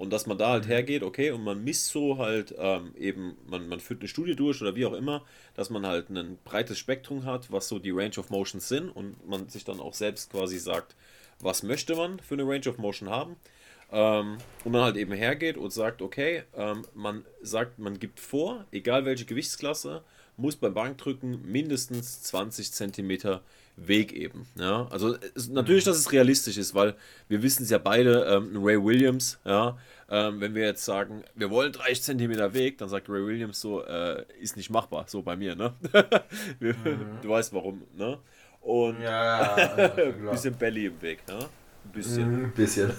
Und 0.00 0.14
dass 0.14 0.26
man 0.26 0.38
da 0.38 0.48
halt 0.48 0.66
hergeht, 0.66 1.02
okay, 1.02 1.30
und 1.30 1.44
man 1.44 1.62
misst 1.62 1.88
so 1.88 2.16
halt 2.16 2.54
ähm, 2.56 2.94
eben, 2.96 3.36
man, 3.46 3.68
man 3.68 3.80
führt 3.80 4.00
eine 4.00 4.08
Studie 4.08 4.34
durch 4.34 4.62
oder 4.62 4.74
wie 4.74 4.86
auch 4.86 4.94
immer, 4.94 5.26
dass 5.54 5.68
man 5.68 5.86
halt 5.86 6.08
ein 6.08 6.38
breites 6.42 6.78
Spektrum 6.78 7.26
hat, 7.26 7.52
was 7.52 7.68
so 7.68 7.78
die 7.78 7.90
Range 7.90 8.16
of 8.16 8.30
Motions 8.30 8.66
sind 8.66 8.88
und 8.88 9.28
man 9.28 9.50
sich 9.50 9.64
dann 9.64 9.78
auch 9.78 9.92
selbst 9.92 10.30
quasi 10.30 10.58
sagt, 10.58 10.96
was 11.38 11.62
möchte 11.62 11.96
man 11.96 12.18
für 12.18 12.32
eine 12.32 12.44
Range 12.44 12.66
of 12.68 12.78
Motion 12.78 13.10
haben. 13.10 13.36
Ähm, 13.92 14.38
und 14.64 14.72
dann 14.72 14.84
halt 14.84 14.96
eben 14.96 15.12
hergeht 15.12 15.58
und 15.58 15.70
sagt, 15.70 16.00
okay, 16.00 16.44
ähm, 16.54 16.82
man 16.94 17.26
sagt, 17.42 17.78
man 17.78 17.98
gibt 17.98 18.20
vor, 18.20 18.64
egal 18.72 19.04
welche 19.04 19.26
Gewichtsklasse, 19.26 20.02
muss 20.40 20.56
beim 20.56 20.74
Bankdrücken 20.74 21.40
mindestens 21.50 22.22
20 22.22 22.72
cm 22.72 23.40
Weg 23.76 24.12
eben. 24.12 24.46
Ja? 24.56 24.86
Also 24.90 25.16
es, 25.34 25.48
natürlich, 25.48 25.84
dass 25.84 25.96
es 25.96 26.12
realistisch 26.12 26.58
ist, 26.58 26.74
weil 26.74 26.94
wir 27.28 27.42
wissen 27.42 27.62
es 27.62 27.70
ja 27.70 27.78
beide, 27.78 28.24
ähm, 28.24 28.52
Ray 28.62 28.82
Williams, 28.82 29.38
ja, 29.44 29.78
ähm, 30.08 30.40
wenn 30.40 30.54
wir 30.54 30.64
jetzt 30.64 30.84
sagen, 30.84 31.22
wir 31.34 31.50
wollen 31.50 31.72
30 31.72 32.02
cm 32.02 32.52
Weg, 32.52 32.78
dann 32.78 32.88
sagt 32.88 33.08
Ray 33.08 33.24
Williams 33.24 33.60
so, 33.60 33.84
äh, 33.84 34.24
ist 34.40 34.56
nicht 34.56 34.70
machbar, 34.70 35.04
so 35.08 35.22
bei 35.22 35.36
mir, 35.36 35.54
ne? 35.54 35.72
wir, 36.58 36.74
mhm. 36.74 37.18
Du 37.22 37.28
weißt 37.28 37.52
warum, 37.54 37.82
ne? 37.96 38.18
Und 38.60 39.00
ja, 39.00 39.54
ein 39.76 40.30
bisschen 40.30 40.54
Belly 40.54 40.86
im 40.86 41.00
Weg, 41.00 41.26
ne? 41.28 41.38
Ein 41.38 41.92
bisschen. 41.92 42.22
Ein 42.22 42.42
mhm, 42.42 42.52
bisschen. 42.52 42.92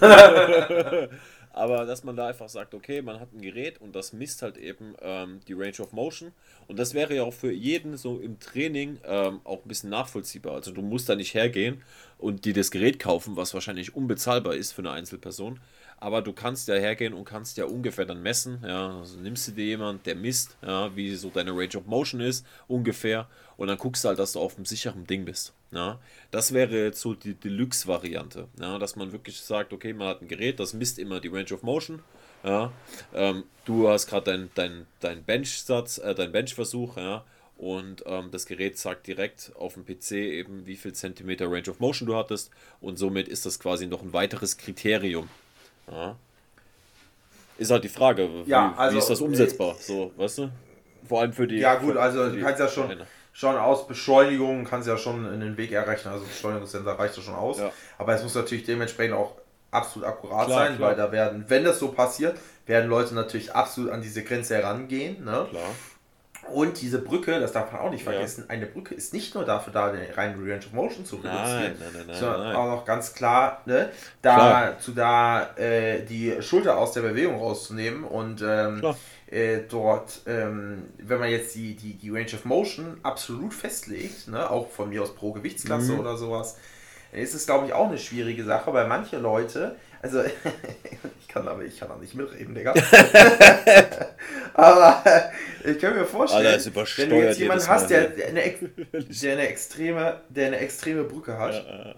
Aber 1.52 1.84
dass 1.84 2.02
man 2.02 2.16
da 2.16 2.28
einfach 2.28 2.48
sagt, 2.48 2.72
okay, 2.74 3.02
man 3.02 3.20
hat 3.20 3.32
ein 3.32 3.42
Gerät 3.42 3.80
und 3.80 3.94
das 3.94 4.12
misst 4.12 4.40
halt 4.40 4.56
eben 4.56 4.94
ähm, 5.02 5.40
die 5.46 5.52
Range 5.52 5.78
of 5.80 5.92
Motion. 5.92 6.32
Und 6.66 6.78
das 6.78 6.94
wäre 6.94 7.14
ja 7.14 7.24
auch 7.24 7.34
für 7.34 7.52
jeden 7.52 7.96
so 7.98 8.18
im 8.18 8.38
Training 8.40 8.98
ähm, 9.04 9.40
auch 9.44 9.62
ein 9.62 9.68
bisschen 9.68 9.90
nachvollziehbar. 9.90 10.54
Also 10.54 10.72
du 10.72 10.80
musst 10.80 11.08
da 11.08 11.14
nicht 11.14 11.34
hergehen 11.34 11.82
und 12.16 12.46
dir 12.46 12.54
das 12.54 12.70
Gerät 12.70 12.98
kaufen, 12.98 13.36
was 13.36 13.52
wahrscheinlich 13.52 13.94
unbezahlbar 13.94 14.54
ist 14.54 14.72
für 14.72 14.80
eine 14.80 14.92
Einzelperson. 14.92 15.60
Aber 15.98 16.22
du 16.22 16.32
kannst 16.32 16.68
ja 16.68 16.74
hergehen 16.74 17.12
und 17.12 17.24
kannst 17.24 17.58
ja 17.58 17.66
ungefähr 17.66 18.06
dann 18.06 18.22
messen. 18.22 18.62
Ja, 18.66 18.98
also 18.98 19.20
nimmst 19.20 19.46
du 19.46 19.52
dir 19.52 19.66
jemand, 19.66 20.06
der 20.06 20.16
misst, 20.16 20.56
ja, 20.62 20.96
wie 20.96 21.14
so 21.14 21.30
deine 21.30 21.52
Range 21.52 21.76
of 21.76 21.86
Motion 21.86 22.20
ist, 22.20 22.46
ungefähr. 22.66 23.28
Und 23.56 23.68
dann 23.68 23.78
guckst 23.78 24.04
du 24.04 24.08
halt, 24.08 24.18
dass 24.18 24.32
du 24.32 24.40
auf 24.40 24.56
einem 24.56 24.64
sicheren 24.64 25.06
Ding 25.06 25.24
bist. 25.24 25.52
Ja, 25.72 25.98
das 26.30 26.52
wäre 26.52 26.84
jetzt 26.84 27.00
so 27.00 27.14
die 27.14 27.34
Deluxe-Variante. 27.34 28.46
Ja, 28.60 28.78
dass 28.78 28.94
man 28.94 29.12
wirklich 29.12 29.40
sagt, 29.40 29.72
okay, 29.72 29.94
man 29.94 30.08
hat 30.08 30.20
ein 30.20 30.28
Gerät, 30.28 30.60
das 30.60 30.74
misst 30.74 30.98
immer 30.98 31.18
die 31.18 31.28
Range 31.28 31.50
of 31.52 31.62
Motion. 31.62 32.00
Ja, 32.44 32.72
ähm, 33.14 33.44
du 33.64 33.88
hast 33.88 34.06
gerade 34.06 34.30
dein, 34.30 34.50
dein, 34.54 34.86
dein 35.00 35.22
Bench-Satz, 35.22 35.98
äh, 35.98 36.14
dein 36.14 36.30
Bench-Versuch, 36.32 36.96
ja, 36.96 37.24
und 37.56 38.02
ähm, 38.06 38.30
das 38.32 38.46
Gerät 38.46 38.76
sagt 38.78 39.06
direkt 39.06 39.52
auf 39.54 39.74
dem 39.74 39.86
PC 39.86 40.12
eben, 40.12 40.66
wie 40.66 40.76
viel 40.76 40.92
Zentimeter 40.92 41.50
Range 41.50 41.70
of 41.70 41.78
Motion 41.78 42.08
du 42.08 42.16
hattest 42.16 42.50
und 42.80 42.98
somit 42.98 43.28
ist 43.28 43.46
das 43.46 43.60
quasi 43.60 43.86
noch 43.86 44.02
ein 44.02 44.12
weiteres 44.12 44.58
Kriterium, 44.58 45.28
ja. 45.90 46.16
Ist 47.58 47.70
halt 47.70 47.84
die 47.84 47.88
Frage, 47.88 48.28
wie, 48.44 48.50
ja, 48.50 48.74
also, 48.76 48.94
wie 48.94 48.98
ist 48.98 49.08
das 49.08 49.20
umsetzbar? 49.20 49.76
So, 49.78 50.12
weißt 50.16 50.38
du? 50.38 50.50
Vor 51.08 51.20
allem 51.20 51.32
für 51.32 51.46
die. 51.46 51.58
Ja, 51.58 51.76
gut, 51.76 51.96
also 51.96 52.28
du 52.28 52.40
kannst 52.40 52.58
ja 52.58 52.68
schon, 52.68 52.90
schon 53.32 53.56
aus 53.56 53.86
Beschleunigung, 53.86 54.64
kannst 54.64 54.86
ja 54.86 54.96
schon 54.96 55.26
einen 55.26 55.56
Weg 55.56 55.72
errechnen, 55.72 56.12
also 56.12 56.26
Beschleunigungssensor 56.26 56.98
reicht 56.98 57.16
ja 57.16 57.22
schon 57.22 57.34
aus. 57.34 57.58
Ja. 57.58 57.72
Aber 57.98 58.14
es 58.14 58.22
muss 58.22 58.34
natürlich 58.34 58.64
dementsprechend 58.64 59.16
auch 59.16 59.34
absolut 59.70 60.06
akkurat 60.06 60.46
klar, 60.46 60.66
sein, 60.66 60.76
klar. 60.76 60.90
weil 60.90 60.96
da 60.96 61.10
werden, 61.10 61.44
wenn 61.48 61.64
das 61.64 61.78
so 61.78 61.88
passiert, 61.88 62.38
werden 62.66 62.88
Leute 62.88 63.14
natürlich 63.14 63.54
absolut 63.54 63.90
an 63.90 64.02
diese 64.02 64.22
Grenze 64.22 64.54
herangehen. 64.56 65.24
Ne? 65.24 65.46
Klar. 65.50 65.70
Und 66.50 66.80
diese 66.80 66.98
Brücke, 66.98 67.38
das 67.38 67.52
darf 67.52 67.70
man 67.70 67.80
auch 67.82 67.90
nicht 67.90 68.02
vergessen, 68.02 68.44
ja. 68.48 68.50
eine 68.52 68.66
Brücke 68.66 68.94
ist 68.94 69.14
nicht 69.14 69.34
nur 69.34 69.44
dafür 69.44 69.72
da, 69.72 69.92
den 69.92 70.12
reinen 70.12 70.40
Range 70.40 70.58
of 70.58 70.72
Motion 70.72 71.06
zu 71.06 71.16
reduzieren, 71.16 71.46
nein, 71.46 71.76
nein, 71.78 72.04
nein, 72.08 72.16
sondern 72.16 72.56
auch 72.56 72.66
noch 72.66 72.84
ganz 72.84 73.14
klar, 73.14 73.62
ne, 73.64 73.90
dazu 74.22 74.90
da 74.90 75.56
äh, 75.56 76.04
die 76.04 76.42
Schulter 76.42 76.78
aus 76.78 76.92
der 76.92 77.02
Bewegung 77.02 77.38
rauszunehmen 77.38 78.02
und 78.02 78.42
ähm, 78.42 78.82
äh, 79.32 79.62
dort, 79.68 80.20
ähm, 80.26 80.84
wenn 80.98 81.18
man 81.18 81.30
jetzt 81.30 81.54
die, 81.54 81.74
die, 81.74 81.94
die 81.94 82.10
Range 82.10 82.32
of 82.34 82.44
Motion 82.44 82.98
absolut 83.02 83.54
festlegt, 83.54 84.28
ne, 84.28 84.48
auch 84.50 84.70
von 84.70 84.90
mir 84.90 85.02
aus 85.02 85.14
pro 85.14 85.32
Gewichtsklasse 85.32 85.92
mhm. 85.92 86.00
oder 86.00 86.16
sowas, 86.16 86.56
dann 87.10 87.20
ist 87.20 87.34
es, 87.34 87.46
glaube 87.46 87.66
ich, 87.66 87.72
auch 87.72 87.88
eine 87.88 87.98
schwierige 87.98 88.44
Sache, 88.44 88.72
weil 88.72 88.86
manche 88.86 89.18
Leute 89.18 89.76
also, 90.02 90.20
ich 91.20 91.28
kann 91.28 91.46
aber 91.46 91.62
ich 91.62 91.78
kann 91.78 91.90
auch 91.90 92.00
nicht 92.00 92.14
mitreden, 92.14 92.56
Digga. 92.56 92.74
aber 94.54 95.32
ich 95.64 95.78
kann 95.78 95.94
mir 95.94 96.04
vorstellen, 96.04 96.46
Alter, 96.46 96.74
wenn 96.74 97.10
du 97.10 97.16
jetzt 97.16 97.38
jemanden 97.38 97.68
hast, 97.68 97.88
der, 97.88 98.08
der, 98.08 98.28
eine, 98.28 98.42
der, 98.92 99.32
eine, 99.32 99.46
extreme, 99.46 100.20
der 100.28 100.48
eine 100.48 100.58
extreme 100.58 101.04
Brücke 101.04 101.38
hat 101.38 101.54
ja, 101.54 101.94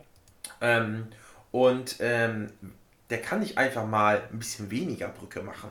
ähm, 0.60 1.06
und 1.50 1.96
ähm, 2.00 2.50
der 3.08 3.22
kann 3.22 3.40
nicht 3.40 3.56
einfach 3.56 3.86
mal 3.86 4.22
ein 4.30 4.38
bisschen 4.38 4.70
weniger 4.70 5.08
Brücke 5.08 5.42
machen. 5.42 5.70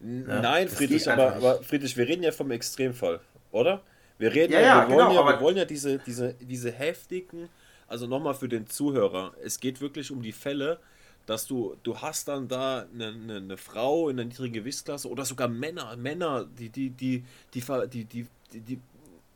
Ne? 0.00 0.40
Nein, 0.42 0.68
Friedrich, 0.68 1.10
aber, 1.10 1.34
aber, 1.34 1.62
Friedrich, 1.62 1.96
wir 1.96 2.08
reden 2.08 2.22
ja 2.22 2.32
vom 2.32 2.50
Extremfall, 2.50 3.20
oder? 3.52 3.82
Wir 4.18 4.34
reden 4.34 4.52
ja, 4.52 4.60
ja, 4.60 4.88
wir, 4.88 4.94
wollen 4.94 5.08
genau, 5.08 5.26
ja 5.26 5.32
wir 5.34 5.40
wollen 5.40 5.56
ja 5.56 5.64
diese, 5.64 5.98
diese, 5.98 6.34
diese 6.34 6.72
heftigen, 6.72 7.48
also 7.86 8.06
nochmal 8.06 8.34
für 8.34 8.48
den 8.48 8.66
Zuhörer, 8.66 9.34
es 9.42 9.60
geht 9.60 9.80
wirklich 9.80 10.10
um 10.10 10.22
die 10.22 10.32
Fälle, 10.32 10.78
dass 11.26 11.46
du, 11.46 11.76
du 11.82 11.98
hast 11.98 12.28
dann 12.28 12.48
da 12.48 12.86
eine, 12.92 13.08
eine, 13.08 13.36
eine 13.36 13.56
Frau 13.56 14.08
in 14.08 14.16
der 14.16 14.26
niedrigen 14.26 14.54
Gewichtsklasse 14.54 15.08
oder 15.08 15.24
sogar 15.24 15.48
Männer, 15.48 15.96
Männer, 15.96 16.46
die, 16.58 16.70
die, 16.70 16.90
die, 16.90 17.24
die, 17.54 17.62
die, 17.62 18.04
die, 18.04 18.26
die, 18.52 18.60
die 18.60 18.80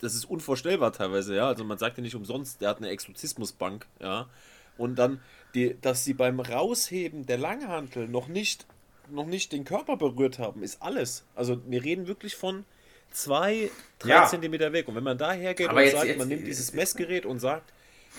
das 0.00 0.14
ist 0.14 0.24
unvorstellbar 0.24 0.92
teilweise, 0.92 1.34
ja. 1.34 1.46
Also 1.46 1.64
man 1.64 1.78
sagt 1.78 1.96
ja 1.96 2.02
nicht 2.02 2.14
umsonst, 2.14 2.60
der 2.60 2.70
hat 2.70 2.78
eine 2.78 2.88
Exorzismusbank, 2.88 3.86
ja. 4.00 4.28
Und 4.76 4.96
dann, 4.98 5.20
die, 5.54 5.76
dass 5.80 6.04
sie 6.04 6.14
beim 6.14 6.40
Rausheben 6.40 7.26
der 7.26 7.38
Langhantel 7.38 8.08
noch 8.08 8.28
nicht, 8.28 8.66
noch 9.10 9.26
nicht 9.26 9.52
den 9.52 9.64
Körper 9.64 9.96
berührt 9.96 10.38
haben, 10.38 10.62
ist 10.62 10.82
alles. 10.82 11.24
Also 11.34 11.60
wir 11.66 11.82
reden 11.82 12.06
wirklich 12.06 12.36
von 12.36 12.64
zwei, 13.10 13.70
drei 13.98 14.10
ja. 14.10 14.26
Zentimeter 14.26 14.72
weg. 14.72 14.88
Und 14.88 14.96
wenn 14.96 15.04
man 15.04 15.18
da 15.18 15.32
hergeht 15.32 15.70
und 15.70 15.78
jetzt, 15.78 15.92
sagt, 15.92 16.06
jetzt, 16.06 16.18
man 16.18 16.28
nimmt 16.28 16.46
dieses 16.46 16.72
Messgerät 16.72 17.26
und 17.26 17.38
sagt, 17.38 17.72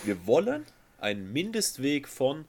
wir 0.04 0.26
wollen 0.26 0.66
einen 1.00 1.32
Mindestweg 1.32 2.08
von 2.08 2.46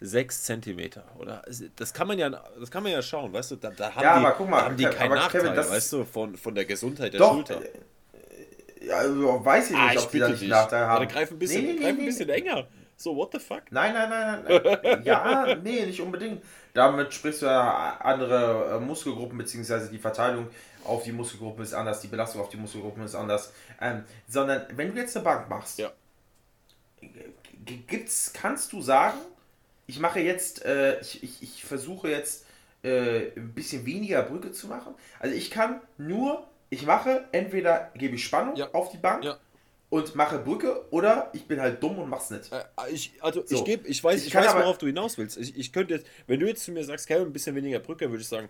6 0.00 0.44
cm 0.44 0.90
oder 1.18 1.42
das 1.76 1.94
kann 1.94 2.06
man 2.06 2.18
ja 2.18 2.28
das 2.28 2.70
kann 2.70 2.82
man 2.82 2.92
ja 2.92 3.00
schauen, 3.00 3.32
weißt 3.32 3.52
du, 3.52 3.56
da, 3.56 3.70
da 3.70 3.94
haben 3.94 4.02
ja, 4.02 4.18
die, 4.18 4.26
aber 4.26 4.34
guck 4.36 4.50
mal, 4.50 4.62
haben 4.62 4.76
die 4.76 4.84
keinen 4.84 5.14
Nachteil, 5.14 5.42
Kevin, 5.42 5.56
weißt 5.56 5.92
du, 5.92 6.04
von, 6.04 6.36
von 6.36 6.54
der 6.54 6.64
Gesundheit 6.64 7.12
der 7.12 7.20
doch, 7.20 7.32
Schulter. 7.32 7.62
Äh, 7.62 8.86
ja, 8.86 8.96
also 8.96 9.44
weiß 9.44 9.70
ich 9.70 9.76
ah, 9.76 9.88
nicht, 9.88 9.98
ah, 9.98 10.02
ob 10.02 10.10
die 10.10 10.18
da 10.18 10.28
nicht 10.28 10.48
Nachteil 10.48 10.86
haben. 10.86 11.04
Ja, 11.04 11.10
greif 11.10 11.30
ein 11.30 11.38
bisschen, 11.38 11.64
nee, 11.64 11.72
nee, 11.72 11.78
greif 11.78 11.98
ein 11.98 12.04
bisschen 12.04 12.26
nee. 12.26 12.34
enger. 12.34 12.66
So, 12.96 13.16
what 13.16 13.32
the 13.32 13.38
fuck? 13.38 13.70
Nein, 13.70 13.92
nein, 13.94 14.08
nein, 14.08 14.44
nein. 14.46 15.02
ja, 15.04 15.54
nee, 15.56 15.84
nicht 15.86 16.00
unbedingt. 16.00 16.42
Damit 16.74 17.12
sprichst 17.12 17.42
du 17.42 17.46
ja 17.46 17.98
andere 18.00 18.76
äh, 18.76 18.80
Muskelgruppen, 18.80 19.38
beziehungsweise 19.38 19.90
die 19.90 19.98
Verteilung 19.98 20.48
auf 20.84 21.02
die 21.02 21.12
Muskelgruppen 21.12 21.64
ist 21.64 21.74
anders, 21.74 22.00
die 22.00 22.08
Belastung 22.08 22.40
auf 22.40 22.48
die 22.48 22.56
Muskelgruppen 22.56 23.04
ist 23.04 23.14
anders. 23.14 23.52
Ähm, 23.80 24.04
sondern 24.28 24.66
wenn 24.76 24.94
du 24.94 25.00
jetzt 25.00 25.16
eine 25.16 25.24
Bank 25.24 25.48
machst, 25.48 25.78
ja. 25.78 25.90
gibt's, 27.86 28.32
kannst 28.32 28.72
du 28.72 28.80
sagen, 28.80 29.18
ich 29.86 29.98
mache 29.98 30.20
jetzt, 30.20 30.64
äh, 30.64 31.00
ich, 31.00 31.22
ich, 31.22 31.42
ich 31.42 31.64
versuche 31.64 32.08
jetzt 32.08 32.46
äh, 32.82 33.32
ein 33.36 33.52
bisschen 33.54 33.86
weniger 33.86 34.22
Brücke 34.22 34.52
zu 34.52 34.68
machen. 34.68 34.94
Also 35.18 35.34
ich 35.34 35.50
kann 35.50 35.80
nur, 35.98 36.46
ich 36.70 36.86
mache, 36.86 37.24
entweder 37.32 37.90
gebe 37.94 38.14
ich 38.16 38.24
Spannung 38.24 38.56
ja. 38.56 38.68
auf 38.72 38.90
die 38.90 38.98
Bank 38.98 39.24
ja. 39.24 39.38
Und 39.94 40.16
mache 40.16 40.38
Brücke 40.38 40.84
oder 40.90 41.30
ich 41.34 41.46
bin 41.46 41.60
halt 41.60 41.80
dumm 41.80 42.00
und 42.00 42.10
mach's 42.10 42.28
nicht. 42.28 42.50
Äh, 42.50 42.64
ich, 42.90 43.12
also 43.20 43.44
so. 43.46 43.54
ich 43.54 43.64
gebe, 43.64 43.86
ich 43.86 44.02
weiß, 44.02 44.22
ich, 44.22 44.26
ich 44.26 44.34
weiß, 44.34 44.52
worauf 44.56 44.76
du 44.76 44.86
hinaus 44.86 45.18
willst. 45.18 45.36
Ich, 45.38 45.56
ich 45.56 45.72
könnte 45.72 45.94
jetzt, 45.94 46.06
wenn 46.26 46.40
du 46.40 46.48
jetzt 46.48 46.64
zu 46.64 46.72
mir 46.72 46.82
sagst, 46.82 47.06
Kevin, 47.06 47.26
ein 47.26 47.32
bisschen 47.32 47.54
weniger 47.54 47.78
Brücke, 47.78 48.10
würde 48.10 48.22
ich 48.22 48.28
sagen, 48.28 48.48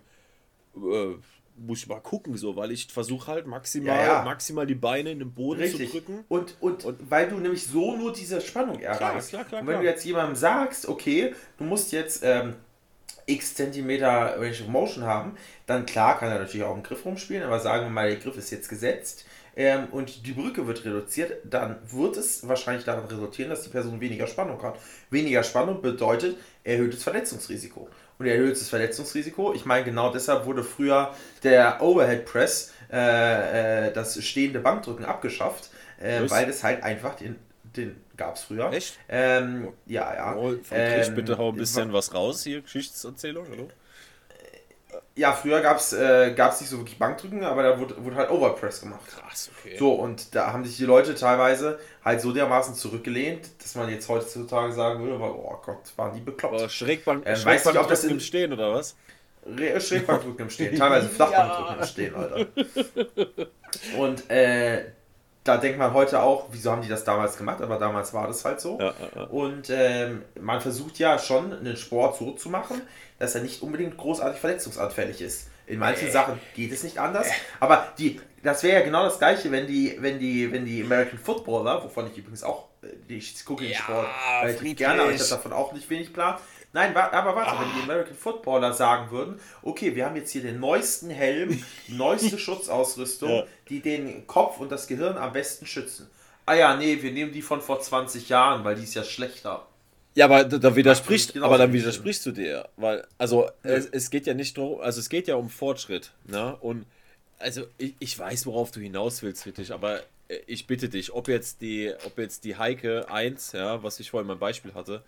äh, 0.75 1.13
muss 1.55 1.79
ich 1.79 1.87
mal 1.87 1.99
gucken, 1.99 2.35
so, 2.35 2.55
weil 2.55 2.71
ich 2.71 2.87
versuche 2.91 3.27
halt 3.27 3.45
maximal, 3.45 3.95
ja, 3.95 4.05
ja. 4.05 4.23
maximal 4.23 4.65
die 4.65 4.73
Beine 4.73 5.11
in 5.11 5.19
den 5.19 5.35
Boden 5.35 5.61
Richtig. 5.61 5.91
zu 5.91 5.99
drücken. 5.99 6.25
Und, 6.29 6.55
und, 6.61 6.83
und, 6.83 7.11
weil 7.11 7.29
du 7.29 7.35
nämlich 7.35 7.67
so 7.67 7.95
nur 7.95 8.11
diese 8.11 8.41
Spannung 8.41 8.79
erreichst. 8.79 9.29
Klar, 9.29 9.43
klar, 9.43 9.45
klar, 9.45 9.61
und 9.61 9.67
wenn 9.67 9.81
du 9.81 9.85
jetzt 9.85 10.03
jemandem 10.03 10.35
sagst, 10.35 10.87
okay, 10.87 11.35
du 11.59 11.63
musst 11.63 11.91
jetzt 11.91 12.23
ähm, 12.23 12.55
x 13.27 13.53
Zentimeter 13.53 14.39
Range 14.39 14.49
of 14.49 14.67
Motion 14.67 15.03
haben, 15.03 15.37
dann 15.67 15.85
klar 15.85 16.17
kann 16.17 16.31
er 16.31 16.39
natürlich 16.39 16.65
auch 16.65 16.73
einen 16.73 16.81
Griff 16.81 17.05
rumspielen, 17.05 17.43
aber 17.43 17.59
sagen 17.59 17.85
wir 17.85 17.91
mal, 17.91 18.09
der 18.09 18.17
Griff 18.17 18.35
ist 18.35 18.49
jetzt 18.49 18.67
gesetzt 18.67 19.25
ähm, 19.55 19.87
und 19.91 20.25
die 20.25 20.33
Brücke 20.33 20.67
wird 20.67 20.83
reduziert, 20.83 21.37
dann 21.43 21.77
wird 21.89 22.17
es 22.17 22.47
wahrscheinlich 22.47 22.85
daran 22.85 23.05
resultieren, 23.05 23.49
dass 23.49 23.63
die 23.63 23.69
Person 23.69 24.01
weniger 24.01 24.27
Spannung 24.27 24.61
hat. 24.61 24.77
Weniger 25.09 25.43
Spannung 25.43 25.81
bedeutet 25.81 26.37
erhöhtes 26.63 27.03
Verletzungsrisiko 27.03 27.89
und 28.17 28.25
erhöhtes 28.25 28.69
Verletzungsrisiko. 28.69 29.53
Ich 29.53 29.65
meine, 29.65 29.85
genau 29.85 30.11
deshalb 30.11 30.45
wurde 30.45 30.63
früher 30.63 31.13
der 31.43 31.81
Overhead 31.81 32.25
Press, 32.25 32.73
äh, 32.91 33.87
äh, 33.87 33.93
das 33.93 34.21
stehende 34.23 34.59
Bankdrücken, 34.59 35.05
abgeschafft, 35.05 35.69
äh, 35.99 36.29
weil 36.29 36.49
es 36.49 36.63
halt 36.63 36.83
einfach 36.83 37.15
den, 37.15 37.37
den 37.63 37.95
gab 38.17 38.35
es 38.35 38.43
früher. 38.43 38.71
Echt? 38.73 38.97
Ähm, 39.07 39.69
ja, 39.85 40.13
ja. 40.13 40.35
Oh, 40.35 40.53
ähm, 40.71 41.15
bitte 41.15 41.37
hau 41.37 41.49
ein 41.49 41.55
bisschen 41.55 41.93
was 41.93 42.13
raus 42.13 42.43
hier, 42.43 42.61
Geschichtserzählung, 42.61 43.47
hallo? 43.49 43.69
Ja, 45.15 45.31
früher 45.33 45.61
gab 45.61 45.77
es 45.77 45.93
äh, 45.93 46.33
gab's 46.35 46.59
nicht 46.61 46.69
so 46.69 46.77
wirklich 46.79 46.99
Bankdrücken, 46.99 47.43
aber 47.43 47.63
da 47.63 47.79
wurde, 47.79 48.03
wurde 48.03 48.15
halt 48.17 48.29
Overpress 48.29 48.81
gemacht. 48.81 49.01
Krass, 49.07 49.49
okay. 49.59 49.77
So, 49.77 49.93
und 49.93 50.35
da 50.35 50.51
haben 50.51 50.65
sich 50.65 50.77
die 50.77 50.85
Leute 50.85 51.15
teilweise 51.15 51.79
halt 52.03 52.21
so 52.21 52.31
dermaßen 52.33 52.75
zurückgelehnt, 52.75 53.49
dass 53.61 53.75
man 53.75 53.89
jetzt 53.89 54.09
heutzutage 54.09 54.73
sagen 54.73 55.01
würde, 55.03 55.17
oh 55.21 55.57
Gott, 55.65 55.79
waren 55.95 56.13
die 56.13 56.21
bekloppt. 56.21 56.55
Aber 56.55 56.69
Schrägbank, 56.69 57.23
Ähm, 57.25 57.35
Schrägbank 57.35 57.75
nicht, 57.75 57.83
ob 57.83 57.87
das 57.89 58.03
im 58.03 58.11
in- 58.11 58.19
Stehen 58.19 58.51
oder 58.53 58.73
was? 58.73 58.95
Re- 59.45 59.79
Schrägbankdrücken 59.79 60.45
im 60.45 60.49
Stehen, 60.49 60.75
teilweise 60.75 61.07
Flachbankdrücken 61.09 61.79
im 61.79 61.85
Stehen, 61.87 62.15
Alter. 62.15 62.45
Und 63.97 64.29
äh, 64.29 64.85
da 65.45 65.57
denkt 65.57 65.77
man 65.79 65.93
heute 65.93 66.21
auch, 66.21 66.47
wieso 66.51 66.71
haben 66.71 66.81
die 66.81 66.89
das 66.89 67.03
damals 67.03 67.37
gemacht? 67.37 67.61
Aber 67.61 67.77
damals 67.77 68.13
war 68.13 68.27
das 68.27 68.43
halt 68.43 68.59
so. 68.59 68.77
Ja, 68.79 68.87
ja, 68.87 68.93
ja. 69.15 69.23
Und 69.25 69.69
ähm, 69.69 70.23
man 70.41 70.59
versucht 70.59 70.99
ja 70.99 71.17
schon, 71.19 71.53
einen 71.53 71.77
Sport 71.77 72.17
so 72.17 72.31
zu 72.31 72.49
machen, 72.49 72.81
dass 73.19 73.35
er 73.35 73.41
nicht 73.41 73.61
unbedingt 73.61 73.95
großartig 73.95 74.41
verletzungsanfällig 74.41 75.21
ist. 75.21 75.49
In 75.67 75.79
manchen 75.79 76.07
Äh. 76.07 76.11
Sachen 76.11 76.39
geht 76.55 76.71
es 76.71 76.83
nicht 76.83 76.97
anders. 76.97 77.27
Aber 77.59 77.87
die, 77.97 78.19
das 78.43 78.63
wäre 78.63 78.79
ja 78.79 78.85
genau 78.85 79.03
das 79.05 79.19
Gleiche, 79.19 79.51
wenn 79.51 79.67
die, 79.67 79.95
wenn 79.99 80.19
die, 80.19 80.51
wenn 80.51 80.65
die 80.65 80.83
American 80.83 81.19
Footballer, 81.19 81.83
wovon 81.83 82.07
ich 82.11 82.17
übrigens 82.17 82.43
auch, 82.43 82.65
äh, 82.81 82.87
die 83.07 83.17
ich 83.17 83.45
gucke 83.45 83.63
den 83.65 83.75
Sport 83.75 84.07
relativ 84.43 84.77
gerne, 84.77 85.03
aber 85.03 85.11
ich 85.11 85.21
habe 85.21 85.29
davon 85.29 85.53
auch 85.53 85.73
nicht 85.73 85.87
wenig 85.91 86.11
Plan. 86.11 86.37
Nein, 86.75 86.93
aber 86.93 87.33
warte, 87.37 87.57
wenn 87.57 87.73
die 87.73 87.83
American 87.83 88.17
Footballer 88.17 88.73
sagen 88.73 89.09
würden, 89.09 89.39
okay, 89.61 89.95
wir 89.95 90.05
haben 90.05 90.17
jetzt 90.17 90.31
hier 90.31 90.41
den 90.41 90.59
neuesten 90.59 91.09
Helm, 91.09 91.63
die 91.87 91.93
neueste 91.93 92.37
Schutzausrüstung, 92.37 93.29
Ja. 93.29 93.43
die 93.69 93.79
den 93.79 94.27
Kopf 94.27 94.59
und 94.59 94.73
das 94.73 94.85
Gehirn 94.85 95.15
am 95.15 95.31
besten 95.31 95.65
schützen. 95.65 96.09
Ah 96.45 96.53
ja, 96.53 96.75
nee, 96.75 97.01
wir 97.01 97.13
nehmen 97.13 97.31
die 97.31 97.41
von 97.41 97.61
vor 97.61 97.79
20 97.79 98.27
Jahren, 98.27 98.65
weil 98.65 98.75
die 98.75 98.83
ist 98.83 98.93
ja 98.93 99.05
schlechter. 99.05 99.65
Ja, 100.15 100.25
aber 100.25 100.43
da, 100.43 100.75
widersprichst, 100.75 101.31
genauso 101.31 101.47
aber 101.47 101.57
dann 101.57 101.71
widersprichst 101.71 102.25
du 102.25 102.31
dir, 102.33 102.67
weil, 102.75 103.07
also 103.17 103.49
es, 103.63 103.85
es 103.85 104.09
geht 104.09 104.27
ja 104.27 104.33
nicht 104.33 104.57
nur, 104.57 104.83
also 104.83 104.99
es 104.99 105.07
geht 105.07 105.29
ja 105.29 105.35
um 105.35 105.49
Fortschritt, 105.49 106.11
ne? 106.25 106.57
Und 106.57 106.85
also 107.39 107.67
ich, 107.77 107.95
ich 107.99 108.19
weiß, 108.19 108.47
worauf 108.47 108.71
du 108.71 108.81
hinaus 108.81 109.23
willst, 109.23 109.43
Friedrich, 109.43 109.71
aber 109.71 110.01
äh, 110.27 110.39
ich 110.45 110.67
bitte 110.67 110.89
dich, 110.89 111.13
ob 111.13 111.29
jetzt 111.29 111.61
die, 111.61 111.93
ob 112.05 112.17
jetzt 112.17 112.43
die 112.43 112.57
Heike 112.57 113.09
1, 113.09 113.53
ja, 113.53 113.81
was 113.81 114.01
ich 114.01 114.11
vorhin 114.11 114.27
mein 114.27 114.39
Beispiel 114.39 114.73
hatte, 114.73 115.03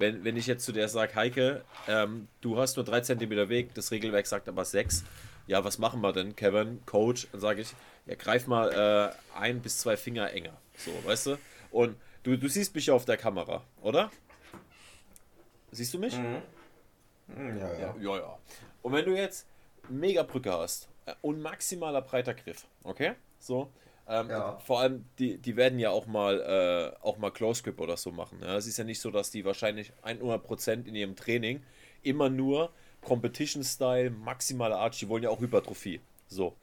wenn, 0.00 0.24
wenn 0.24 0.36
ich 0.36 0.46
jetzt 0.46 0.64
zu 0.64 0.72
der 0.72 0.88
sage, 0.88 1.14
Heike, 1.14 1.64
ähm, 1.86 2.26
du 2.40 2.58
hast 2.58 2.76
nur 2.76 2.84
3 2.84 3.02
cm 3.02 3.48
Weg, 3.48 3.74
das 3.74 3.90
Regelwerk 3.90 4.26
sagt 4.26 4.48
aber 4.48 4.64
6, 4.64 5.04
ja, 5.46 5.64
was 5.64 5.78
machen 5.78 6.00
wir 6.00 6.12
denn, 6.12 6.34
Kevin, 6.36 6.80
Coach? 6.86 7.28
Dann 7.32 7.40
sage 7.40 7.60
ich, 7.62 7.74
ja, 8.06 8.14
greif 8.14 8.46
mal 8.46 8.72
äh, 8.72 9.38
ein 9.38 9.60
bis 9.60 9.78
zwei 9.78 9.96
Finger 9.96 10.32
enger, 10.32 10.56
so, 10.76 10.90
weißt 11.04 11.26
du? 11.26 11.38
Und 11.70 11.96
du, 12.22 12.36
du 12.36 12.48
siehst 12.48 12.74
mich 12.74 12.86
ja 12.86 12.94
auf 12.94 13.04
der 13.04 13.16
Kamera, 13.16 13.62
oder? 13.82 14.10
Siehst 15.70 15.94
du 15.94 15.98
mich? 15.98 16.16
Hm, 16.16 16.42
Ja, 17.58 17.72
ja. 17.78 17.94
Ja, 18.00 18.16
ja. 18.18 18.38
Und 18.82 18.92
wenn 18.92 19.04
du 19.04 19.14
jetzt 19.16 19.46
mega 19.88 20.22
Brücke 20.22 20.52
hast 20.52 20.88
äh, 21.06 21.14
und 21.22 21.40
maximaler 21.40 22.02
breiter 22.02 22.34
Griff, 22.34 22.66
okay? 22.82 23.12
So. 23.38 23.70
Ähm, 24.10 24.28
Ja. 24.28 24.58
Vor 24.58 24.80
allem, 24.80 25.04
die, 25.18 25.38
die 25.38 25.56
werden 25.56 25.78
ja 25.78 25.90
auch 25.90 26.06
mal, 26.06 26.40
äh, 26.40 27.04
auch 27.04 27.18
mal 27.18 27.30
Close 27.30 27.62
Grip 27.62 27.80
oder 27.80 27.96
so 27.96 28.10
machen. 28.10 28.40
Ja? 28.42 28.56
Es 28.56 28.66
ist 28.66 28.76
ja 28.76 28.84
nicht 28.84 29.00
so, 29.00 29.10
dass 29.10 29.30
die 29.30 29.44
wahrscheinlich 29.44 29.92
100% 30.02 30.86
in 30.86 30.94
ihrem 30.96 31.14
Training 31.14 31.62
immer 32.02 32.28
nur 32.28 32.72
Competition-Style, 33.02 34.10
maximale 34.10 34.76
Arch, 34.76 34.98
die 34.98 35.08
wollen 35.08 35.22
ja 35.22 35.30
auch 35.30 35.40
Hypertrophie. 35.40 36.00
So. 36.26 36.54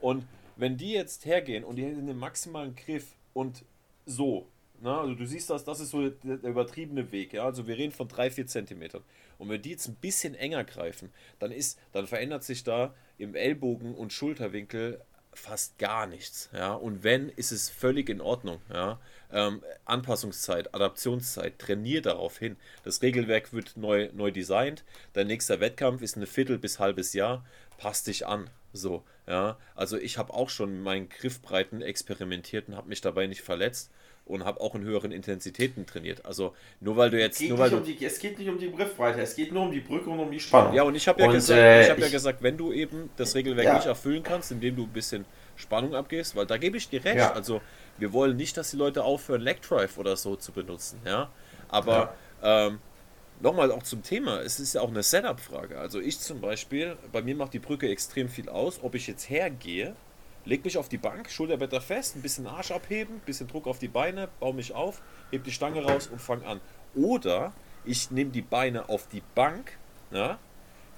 Und 0.00 0.26
wenn 0.56 0.76
die 0.76 0.92
jetzt 0.92 1.24
hergehen 1.24 1.64
und 1.64 1.76
die 1.76 1.84
hätten 1.84 2.06
den 2.06 2.18
maximalen 2.18 2.76
Griff 2.76 3.16
und 3.32 3.64
so, 4.04 4.46
na, 4.82 5.00
also 5.00 5.14
du 5.14 5.26
siehst 5.26 5.50
das, 5.50 5.64
das 5.64 5.80
ist 5.80 5.90
so 5.90 6.08
der, 6.08 6.42
übertriebene 6.42 7.12
Weg, 7.12 7.32
ja. 7.32 7.44
Also 7.44 7.66
wir 7.66 7.76
reden 7.76 7.92
von 7.92 8.08
3-4 8.08 8.46
Zentimetern. 8.46 9.02
Und 9.38 9.48
wenn 9.48 9.60
die 9.60 9.70
jetzt 9.70 9.88
ein 9.88 9.94
bisschen 9.94 10.34
enger 10.34 10.64
greifen, 10.64 11.10
dann 11.38 11.50
ist, 11.50 11.78
dann 11.92 12.06
verändert 12.06 12.44
sich 12.44 12.64
da 12.64 12.94
im 13.18 13.34
Ellbogen- 13.34 13.94
und 13.94 14.12
Schulterwinkel 14.12 15.00
fast 15.32 15.78
gar 15.78 16.06
nichts, 16.06 16.50
ja. 16.52 16.72
Und 16.72 17.02
wenn, 17.02 17.28
ist 17.28 17.52
es 17.52 17.68
völlig 17.70 18.08
in 18.08 18.20
Ordnung, 18.20 18.60
ja. 18.72 19.00
Ähm, 19.32 19.62
Anpassungszeit, 19.84 20.74
Adaptionszeit, 20.74 21.58
trainier 21.58 22.02
darauf 22.02 22.38
hin. 22.38 22.56
Das 22.84 23.00
Regelwerk 23.02 23.52
wird 23.52 23.76
neu, 23.76 24.10
neu 24.12 24.30
designt. 24.30 24.84
Dein 25.12 25.28
nächster 25.28 25.60
Wettkampf 25.60 26.02
ist 26.02 26.16
ein 26.16 26.26
Viertel 26.26 26.58
bis 26.58 26.80
halbes 26.80 27.12
Jahr. 27.12 27.44
Passt 27.78 28.08
dich 28.08 28.26
an. 28.26 28.50
So, 28.72 29.04
ja. 29.28 29.56
Also 29.76 29.96
ich 29.98 30.18
habe 30.18 30.34
auch 30.34 30.50
schon 30.50 30.74
mit 30.74 30.82
meinen 30.82 31.08
Griffbreiten 31.08 31.80
experimentiert 31.80 32.68
und 32.68 32.76
habe 32.76 32.88
mich 32.88 33.00
dabei 33.00 33.26
nicht 33.26 33.42
verletzt 33.42 33.90
und 34.30 34.44
habe 34.44 34.60
auch 34.60 34.74
in 34.74 34.82
höheren 34.82 35.12
Intensitäten 35.12 35.86
trainiert. 35.86 36.24
Also 36.24 36.54
nur 36.80 36.96
weil 36.96 37.10
du 37.10 37.18
jetzt, 37.18 37.38
Geht 37.38 37.50
nur 37.50 37.58
weil 37.58 37.70
nicht 37.70 37.86
du, 37.86 37.92
um 37.92 37.98
die, 37.98 38.04
es 38.04 38.18
geht 38.18 38.38
nicht 38.38 38.48
um 38.48 38.58
die 38.58 38.70
Griffbreite, 38.72 39.20
es 39.20 39.34
geht 39.36 39.52
nur 39.52 39.64
um 39.64 39.72
die 39.72 39.80
Brücke 39.80 40.08
und 40.10 40.18
um 40.20 40.30
die 40.30 40.40
Spannung. 40.40 40.74
ja, 40.74 40.82
und 40.84 40.94
ich 40.94 41.06
habe 41.08 41.20
ja, 41.20 41.30
gesagt, 41.30 41.58
äh, 41.60 41.82
ich 41.84 41.90
hab 41.90 41.98
ja 41.98 42.06
ich- 42.06 42.12
gesagt, 42.12 42.42
wenn 42.42 42.56
du 42.56 42.72
eben 42.72 43.10
das 43.16 43.34
Regelwerk 43.34 43.66
Ja. 43.66 43.74
nicht 43.74 43.86
erfüllen 43.86 44.22
kannst, 44.22 44.50
indem 44.52 44.76
du 44.76 44.84
ein 44.84 44.92
bisschen 44.92 45.24
Spannung 45.56 45.94
abgehst, 45.94 46.36
weil 46.36 46.46
da 46.46 46.56
gebe 46.56 46.76
ich 46.76 46.88
dir 46.88 47.04
recht. 47.04 47.16
Ja. 47.18 47.32
Also 47.32 47.60
wir 47.98 48.12
wollen 48.12 48.36
nicht, 48.36 48.56
dass 48.56 48.70
die 48.70 48.76
Leute 48.76 49.04
aufhören, 49.04 49.42
Leg 49.42 49.60
Drive 49.62 49.98
oder 49.98 50.16
so 50.16 50.36
zu 50.36 50.52
benutzen, 50.52 51.00
ja. 51.04 51.30
Aber 51.68 52.14
ähm, 52.42 52.78
nochmal 53.40 53.70
auch 53.72 53.82
zum 53.82 54.02
Thema, 54.02 54.40
es 54.40 54.58
ist 54.58 54.74
ja 54.74 54.80
auch 54.80 54.88
eine 54.88 55.02
Setup-Frage. 55.02 55.78
Also 55.78 56.00
ich 56.00 56.18
zum 56.18 56.40
Beispiel, 56.40 56.96
bei 57.12 57.20
mir 57.22 57.34
macht 57.36 57.52
die 57.52 57.58
Brücke 57.58 57.88
extrem 57.88 58.28
viel 58.28 58.48
aus, 58.48 58.80
ob 58.82 58.94
ich 58.94 59.06
jetzt 59.06 59.28
hergehe, 59.28 59.94
leg 60.44 60.64
mich 60.64 60.78
auf 60.78 60.88
die 60.88 60.98
Bank, 60.98 61.30
Schulterblätter 61.30 61.80
fest, 61.80 62.16
ein 62.16 62.22
bisschen 62.22 62.46
Arsch 62.46 62.70
abheben, 62.70 63.20
bisschen 63.26 63.48
Druck 63.48 63.66
auf 63.66 63.78
die 63.78 63.88
Beine, 63.88 64.28
baue 64.40 64.54
mich 64.54 64.74
auf, 64.74 65.02
heb 65.30 65.44
die 65.44 65.52
Stange 65.52 65.82
raus 65.82 66.06
und 66.06 66.20
fang 66.20 66.42
an. 66.44 66.60
Oder 66.94 67.52
ich 67.84 68.10
nehme 68.10 68.30
die 68.30 68.42
Beine 68.42 68.88
auf 68.88 69.06
die 69.08 69.22
Bank, 69.34 69.78
ja, 70.10 70.38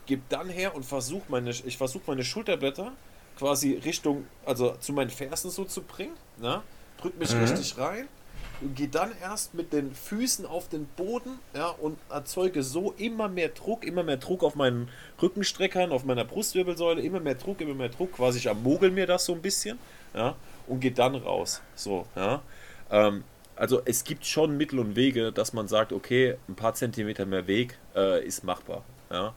gebe 0.06 0.22
dann 0.28 0.48
her 0.48 0.74
und 0.74 0.84
versuche 0.84 1.24
meine, 1.28 1.50
ich 1.50 1.76
versuche 1.76 2.04
meine 2.06 2.24
Schulterblätter 2.24 2.92
quasi 3.38 3.74
Richtung, 3.74 4.26
also 4.44 4.76
zu 4.76 4.92
meinen 4.92 5.10
Fersen 5.10 5.50
so 5.50 5.64
zu 5.64 5.82
bringen, 5.82 6.14
ja, 6.40 6.62
drück 6.98 7.18
mich 7.18 7.34
richtig 7.34 7.78
rein 7.78 8.08
gehe 8.74 8.88
dann 8.88 9.12
erst 9.20 9.54
mit 9.54 9.72
den 9.72 9.94
Füßen 9.94 10.46
auf 10.46 10.68
den 10.68 10.86
Boden, 10.86 11.38
ja, 11.54 11.68
und 11.68 11.98
erzeuge 12.10 12.62
so 12.62 12.94
immer 12.96 13.28
mehr 13.28 13.48
Druck, 13.48 13.84
immer 13.84 14.02
mehr 14.02 14.16
Druck 14.16 14.42
auf 14.42 14.54
meinen 14.54 14.88
Rückenstreckern, 15.20 15.92
auf 15.92 16.04
meiner 16.04 16.24
Brustwirbelsäule, 16.24 17.02
immer 17.02 17.20
mehr 17.20 17.34
Druck, 17.34 17.60
immer 17.60 17.74
mehr 17.74 17.88
Druck, 17.88 18.12
quasi 18.12 18.38
ich 18.38 18.46
ermogel 18.46 18.90
mir 18.90 19.06
das 19.06 19.24
so 19.24 19.34
ein 19.34 19.42
bisschen, 19.42 19.78
ja, 20.14 20.34
und 20.66 20.80
gehe 20.80 20.92
dann 20.92 21.14
raus, 21.14 21.60
so, 21.74 22.06
ja. 22.16 22.42
Ähm, 22.90 23.24
also 23.56 23.82
es 23.84 24.04
gibt 24.04 24.24
schon 24.26 24.56
Mittel 24.56 24.78
und 24.78 24.96
Wege, 24.96 25.32
dass 25.32 25.52
man 25.52 25.68
sagt, 25.68 25.92
okay, 25.92 26.36
ein 26.48 26.54
paar 26.54 26.74
Zentimeter 26.74 27.26
mehr 27.26 27.46
Weg 27.46 27.78
äh, 27.94 28.24
ist 28.24 28.44
machbar, 28.44 28.84
ja. 29.10 29.34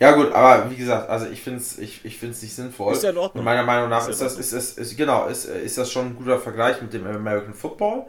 Ja 0.00 0.12
gut, 0.12 0.32
aber 0.32 0.70
wie 0.70 0.76
gesagt, 0.76 1.08
also 1.08 1.26
ich 1.26 1.40
finde 1.40 1.60
es 1.60 1.78
ich, 1.78 2.04
ich 2.04 2.18
find's 2.18 2.42
nicht 2.42 2.54
sinnvoll. 2.54 2.92
Ist 2.92 3.04
ja 3.04 3.10
in 3.10 3.18
Ordnung. 3.18 3.40
Und 3.40 3.44
meiner 3.44 3.62
Meinung 3.62 3.88
nach 3.88 4.02
Ist 4.02 4.14
ist, 4.14 4.20
das, 4.20 4.36
ist, 4.36 4.52
ist, 4.52 4.78
ist, 4.78 4.96
genau, 4.96 5.28
ist, 5.28 5.44
ist 5.44 5.78
das 5.78 5.90
schon 5.90 6.06
ein 6.06 6.16
guter 6.16 6.38
Vergleich 6.40 6.82
mit 6.82 6.92
dem 6.92 7.06
American 7.06 7.54
Football. 7.54 8.06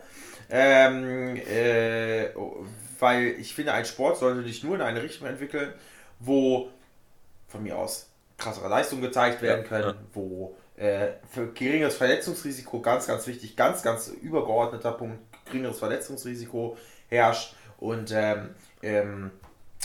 Ähm, 0.56 1.36
äh, 1.36 2.30
weil 3.00 3.36
ich 3.40 3.56
finde, 3.56 3.74
ein 3.74 3.86
Sport 3.86 4.18
sollte 4.18 4.44
sich 4.44 4.64
nur 4.64 4.76
in 4.76 4.82
eine 4.82 5.02
Richtung 5.02 5.28
entwickeln, 5.28 5.74
wo 6.20 6.70
von 7.48 7.64
mir 7.64 7.76
aus 7.76 8.08
krassere 8.38 8.70
Leistungen 8.70 9.02
gezeigt 9.02 9.42
werden 9.42 9.64
Ja, 9.64 9.68
können, 9.68 9.98
ja. 9.98 10.06
wo 10.14 10.56
äh, 10.78 11.08
für 11.32 11.48
geringeres 11.54 11.96
Verletzungsrisiko, 11.96 12.82
ganz, 12.82 13.08
ganz 13.08 13.26
wichtig, 13.26 13.56
ganz, 13.56 13.82
ganz 13.82 14.10
übergeordneter 14.10 14.92
Punkt, 14.92 15.18
geringeres 15.46 15.80
Verletzungsrisiko 15.80 16.78
herrscht 17.10 17.56
und 17.80 18.12
ähm, 18.12 18.50
ähm, 18.84 19.32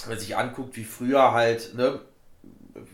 wenn 0.03 0.11
man 0.11 0.19
sich 0.19 0.37
anguckt, 0.37 0.77
wie 0.77 0.85
früher 0.85 1.33
halt, 1.33 1.75
ne, 1.75 2.01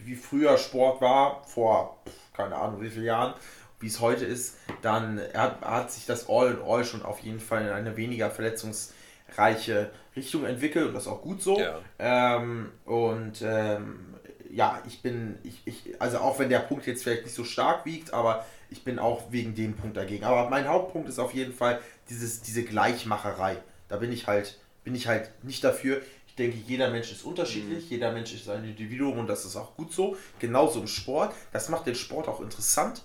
wie 0.04 0.14
früher 0.14 0.58
Sport 0.58 1.00
war, 1.00 1.42
vor 1.44 1.98
keine 2.36 2.54
Ahnung 2.54 2.80
wie 2.82 2.90
vielen 2.90 3.06
Jahren, 3.06 3.34
wie 3.80 3.86
es 3.86 4.00
heute 4.00 4.24
ist, 4.24 4.56
dann 4.82 5.20
hat, 5.34 5.60
hat 5.62 5.92
sich 5.92 6.06
das 6.06 6.28
All 6.28 6.52
in 6.52 6.62
All 6.62 6.84
schon 6.84 7.02
auf 7.02 7.20
jeden 7.20 7.40
Fall 7.40 7.62
in 7.62 7.68
eine 7.68 7.96
weniger 7.96 8.30
verletzungsreiche 8.30 9.90
Richtung 10.16 10.44
entwickelt 10.44 10.88
und 10.88 10.94
das 10.94 11.04
ist 11.04 11.08
auch 11.08 11.22
gut 11.22 11.42
so. 11.42 11.58
Ja. 11.58 11.80
Ähm, 11.98 12.70
und 12.84 13.42
ähm, 13.42 14.14
ja, 14.50 14.80
ich 14.86 15.02
bin, 15.02 15.38
ich, 15.42 15.62
ich, 15.64 16.00
also 16.00 16.18
auch 16.18 16.38
wenn 16.38 16.48
der 16.48 16.60
Punkt 16.60 16.86
jetzt 16.86 17.02
vielleicht 17.02 17.24
nicht 17.24 17.34
so 17.34 17.44
stark 17.44 17.84
wiegt, 17.84 18.14
aber 18.14 18.46
ich 18.70 18.84
bin 18.84 18.98
auch 18.98 19.30
wegen 19.30 19.54
dem 19.54 19.74
Punkt 19.74 19.96
dagegen. 19.96 20.24
Aber 20.24 20.48
mein 20.48 20.68
Hauptpunkt 20.68 21.08
ist 21.08 21.18
auf 21.18 21.34
jeden 21.34 21.52
Fall 21.52 21.80
dieses, 22.08 22.42
diese 22.42 22.62
Gleichmacherei. 22.62 23.56
Da 23.88 23.96
bin 23.96 24.12
ich 24.12 24.26
halt, 24.26 24.58
bin 24.84 24.94
ich 24.94 25.08
halt 25.08 25.30
nicht 25.44 25.64
dafür. 25.64 26.00
Ich 26.26 26.34
denke, 26.36 26.56
jeder 26.56 26.90
Mensch 26.90 27.10
ist 27.12 27.24
unterschiedlich, 27.24 27.90
jeder 27.90 28.12
Mensch 28.12 28.32
ist 28.34 28.48
ein 28.48 28.64
Individuum 28.64 29.18
und 29.18 29.26
das 29.26 29.44
ist 29.44 29.56
auch 29.56 29.76
gut 29.76 29.92
so. 29.92 30.16
Genauso 30.38 30.80
im 30.80 30.86
Sport. 30.86 31.34
Das 31.52 31.68
macht 31.68 31.86
den 31.86 31.94
Sport 31.94 32.28
auch 32.28 32.40
interessant. 32.40 33.02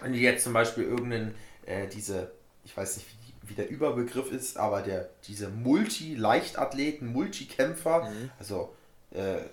Wenn 0.00 0.12
du 0.12 0.18
jetzt 0.18 0.44
zum 0.44 0.52
Beispiel 0.52 0.84
irgendeinen, 0.84 1.34
äh, 1.66 1.86
diese, 1.88 2.30
ich 2.64 2.76
weiß 2.76 2.96
nicht, 2.96 3.08
wie, 3.08 3.50
wie 3.50 3.54
der 3.54 3.68
Überbegriff 3.68 4.30
ist, 4.32 4.56
aber 4.56 4.82
der, 4.82 5.10
diese 5.26 5.48
Multi-Leichtathleten, 5.48 7.12
Multikämpfer, 7.12 8.10
also 8.38 8.74
äh, 9.12 9.38
äh, 9.38 9.44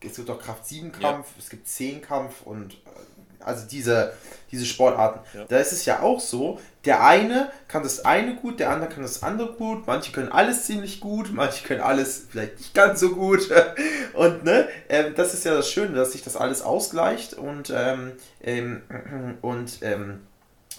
es 0.00 0.16
gibt 0.16 0.30
auch 0.30 0.38
Kraft 0.38 0.66
7 0.66 0.92
Kampf, 0.92 1.28
es 1.38 1.48
gibt 1.48 1.66
10 1.66 2.02
Kampf 2.02 2.42
und 2.42 2.74
äh, 2.74 2.78
also 3.44 3.66
diese, 3.66 4.12
diese 4.50 4.66
Sportarten, 4.66 5.20
ja. 5.36 5.44
da 5.48 5.58
ist 5.58 5.72
es 5.72 5.84
ja 5.84 6.00
auch 6.00 6.20
so, 6.20 6.60
der 6.84 7.04
eine 7.04 7.50
kann 7.68 7.82
das 7.82 8.04
eine 8.04 8.36
gut, 8.36 8.60
der 8.60 8.70
andere 8.70 8.90
kann 8.90 9.02
das 9.02 9.22
andere 9.22 9.52
gut, 9.52 9.86
manche 9.86 10.12
können 10.12 10.30
alles 10.30 10.64
ziemlich 10.66 11.00
gut, 11.00 11.30
manche 11.32 11.66
können 11.66 11.80
alles 11.80 12.26
vielleicht 12.30 12.58
nicht 12.58 12.74
ganz 12.74 13.00
so 13.00 13.10
gut. 13.10 13.48
Und 14.12 14.44
ne, 14.44 14.68
äh, 14.88 15.12
das 15.12 15.34
ist 15.34 15.44
ja 15.44 15.54
das 15.54 15.70
Schöne, 15.70 15.94
dass 15.94 16.12
sich 16.12 16.22
das 16.22 16.36
alles 16.36 16.62
ausgleicht 16.62 17.34
und, 17.34 17.72
ähm, 17.74 18.12
ähm, 18.42 18.82
und 19.40 19.78
ähm, 19.82 20.20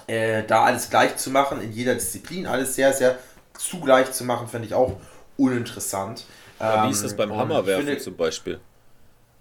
äh, 0.08 0.44
da 0.44 0.64
alles 0.64 0.90
gleich 0.90 1.18
zu 1.18 1.32
machen, 1.32 1.62
in 1.62 1.72
jeder 1.72 1.94
Disziplin 1.96 2.48
alles 2.48 2.76
sehr, 2.76 2.94
sehr 2.94 3.18
zugleich 3.58 4.12
zu 4.12 4.24
machen, 4.24 4.48
finde 4.48 4.68
ich 4.68 4.74
auch 4.74 4.94
uninteressant. 5.38 6.26
Ja, 6.60 6.88
wie 6.88 6.92
ist 6.92 7.04
das 7.04 7.12
ähm, 7.12 7.18
beim 7.18 7.36
Hammerwerfen 7.36 7.86
finde, 7.86 8.02
zum 8.02 8.16
Beispiel? 8.16 8.60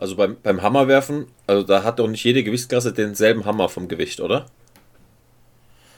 Also 0.05 0.17
beim, 0.17 0.37
beim 0.43 0.61
Hammerwerfen, 0.61 1.29
also 1.47 1.63
da 1.63 1.83
hat 1.83 1.99
doch 1.99 2.09
nicht 2.09 2.23
jede 2.23 2.45
Gewichtsklasse 2.45 2.93
denselben 2.93 3.47
Hammer 3.47 3.71
vom 3.71 3.89
Gewicht, 3.89 4.21
oder? 4.21 4.45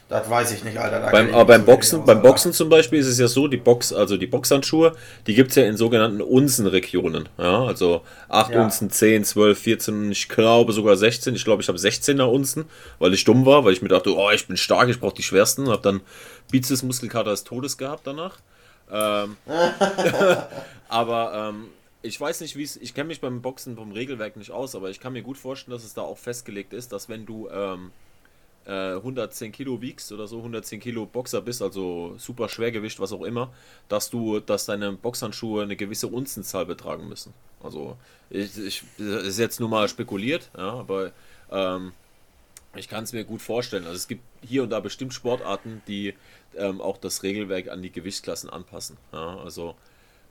Das 0.09 0.31
weiß 0.31 0.53
ich 0.53 0.62
nicht, 0.62 0.78
Alter. 0.78 1.11
Beim, 1.11 1.35
aber 1.35 1.47
beim 1.47 1.65
Boxen, 1.65 2.05
beim 2.05 2.23
Boxen 2.23 2.53
zum 2.53 2.69
Beispiel 2.69 3.01
ist 3.01 3.09
es 3.09 3.19
ja 3.19 3.27
so, 3.27 3.49
die 3.49 3.57
Box, 3.57 3.93
also 3.93 4.16
die 4.16 4.28
Boxhandschuhe, 4.28 4.95
die 5.27 5.35
gibt 5.35 5.51
es 5.51 5.57
ja 5.57 5.65
in 5.65 5.77
sogenannten 5.77 6.20
Unzenregionen. 6.20 7.28
Ja, 7.37 7.65
also 7.65 8.03
8 8.28 8.53
ja. 8.53 8.62
Unzen, 8.62 8.91
10, 8.91 9.24
12, 9.24 9.59
14, 9.59 10.12
ich 10.12 10.28
glaube 10.28 10.73
sogar 10.73 10.97
16. 10.97 11.35
Ich 11.35 11.45
glaube, 11.45 11.62
ich 11.62 11.66
habe 11.66 11.77
16er 11.77 12.31
Unzen, 12.31 12.66
weil 13.01 13.12
ich 13.12 13.24
dumm 13.24 13.45
war, 13.45 13.65
weil 13.65 13.73
ich 13.73 13.83
mir 13.83 13.89
dachte, 13.89 14.15
oh, 14.15 14.31
ich 14.31 14.47
bin 14.47 14.57
stark, 14.57 14.89
ich 14.89 15.01
brauche 15.01 15.16
die 15.16 15.24
schwersten. 15.24 15.69
Habe 15.69 15.83
dann 15.83 16.01
Bizepsmuskelkater 16.53 17.31
des 17.31 17.43
Todes 17.43 17.77
gehabt 17.77 18.07
danach. 18.07 18.37
Ähm, 18.89 19.37
aber 20.89 21.51
ähm, 21.51 21.70
ich 22.07 22.20
weiß 22.20 22.41
nicht, 22.41 22.57
wie 22.57 22.62
es. 22.62 22.77
Ich 22.77 22.95
kenne 22.95 23.09
mich 23.09 23.20
beim 23.20 23.43
Boxen 23.43 23.77
vom 23.77 23.93
Regelwerk 23.93 24.37
nicht 24.37 24.51
aus, 24.51 24.74
aber 24.74 24.91
ich 24.91 25.01
kann 25.01 25.12
mir 25.12 25.23
gut 25.23 25.39
vorstellen, 25.39 25.77
dass 25.77 25.85
es 25.85 25.95
da 25.95 26.03
auch 26.03 26.19
festgelegt 26.19 26.73
ist, 26.73 26.93
dass 26.93 27.09
wenn 27.09 27.27
du 27.27 27.49
ähm, 27.51 27.91
110 28.66 29.49
äh, 29.49 29.53
Kilo 29.53 29.81
wiegst 29.81 30.11
oder 30.11 30.27
so, 30.27 30.39
110 30.39 30.81
Kilo 30.81 31.07
Boxer 31.07 31.41
bist, 31.41 31.62
also 31.62 32.15
super 32.19 32.49
Schwergewicht, 32.49 32.99
was 32.99 33.12
auch 33.12 33.23
immer, 33.23 33.53
dass 33.89 34.11
du, 34.11 34.41
dass 34.41 34.66
deine 34.66 34.93
Boxhandschuhe 34.93 35.62
eine 35.62 35.77
gewisse 35.77 36.09
Unzenzahl 36.09 36.66
betragen 36.66 37.09
müssen. 37.09 37.33
Also 37.62 37.97
ich, 38.28 38.59
ich 38.59 38.83
ist 38.99 39.39
jetzt 39.39 39.61
nur 39.61 39.69
mal 39.69 39.89
spekuliert, 39.89 40.51
ja, 40.57 40.73
aber 40.73 41.12
ähm, 41.51 41.93
ich 42.74 42.89
kann 42.89 43.05
es 43.05 43.12
mir 43.12 43.24
gut 43.24 43.41
vorstellen. 43.41 43.85
Also 43.85 43.97
es 43.97 44.09
gibt 44.09 44.23
hier 44.47 44.65
und 44.65 44.70
da 44.70 44.81
bestimmt 44.81 45.15
Sportarten, 45.15 45.83
die 45.87 46.15
ähm, 46.57 46.81
auch 46.81 46.99
das 46.99 47.23
Regelwerk 47.23 47.69
an 47.69 47.83
die 47.83 47.93
Gewichtsklassen 47.93 48.51
anpassen. 48.51 48.97
Ja, 49.12 49.39
also 49.39 49.77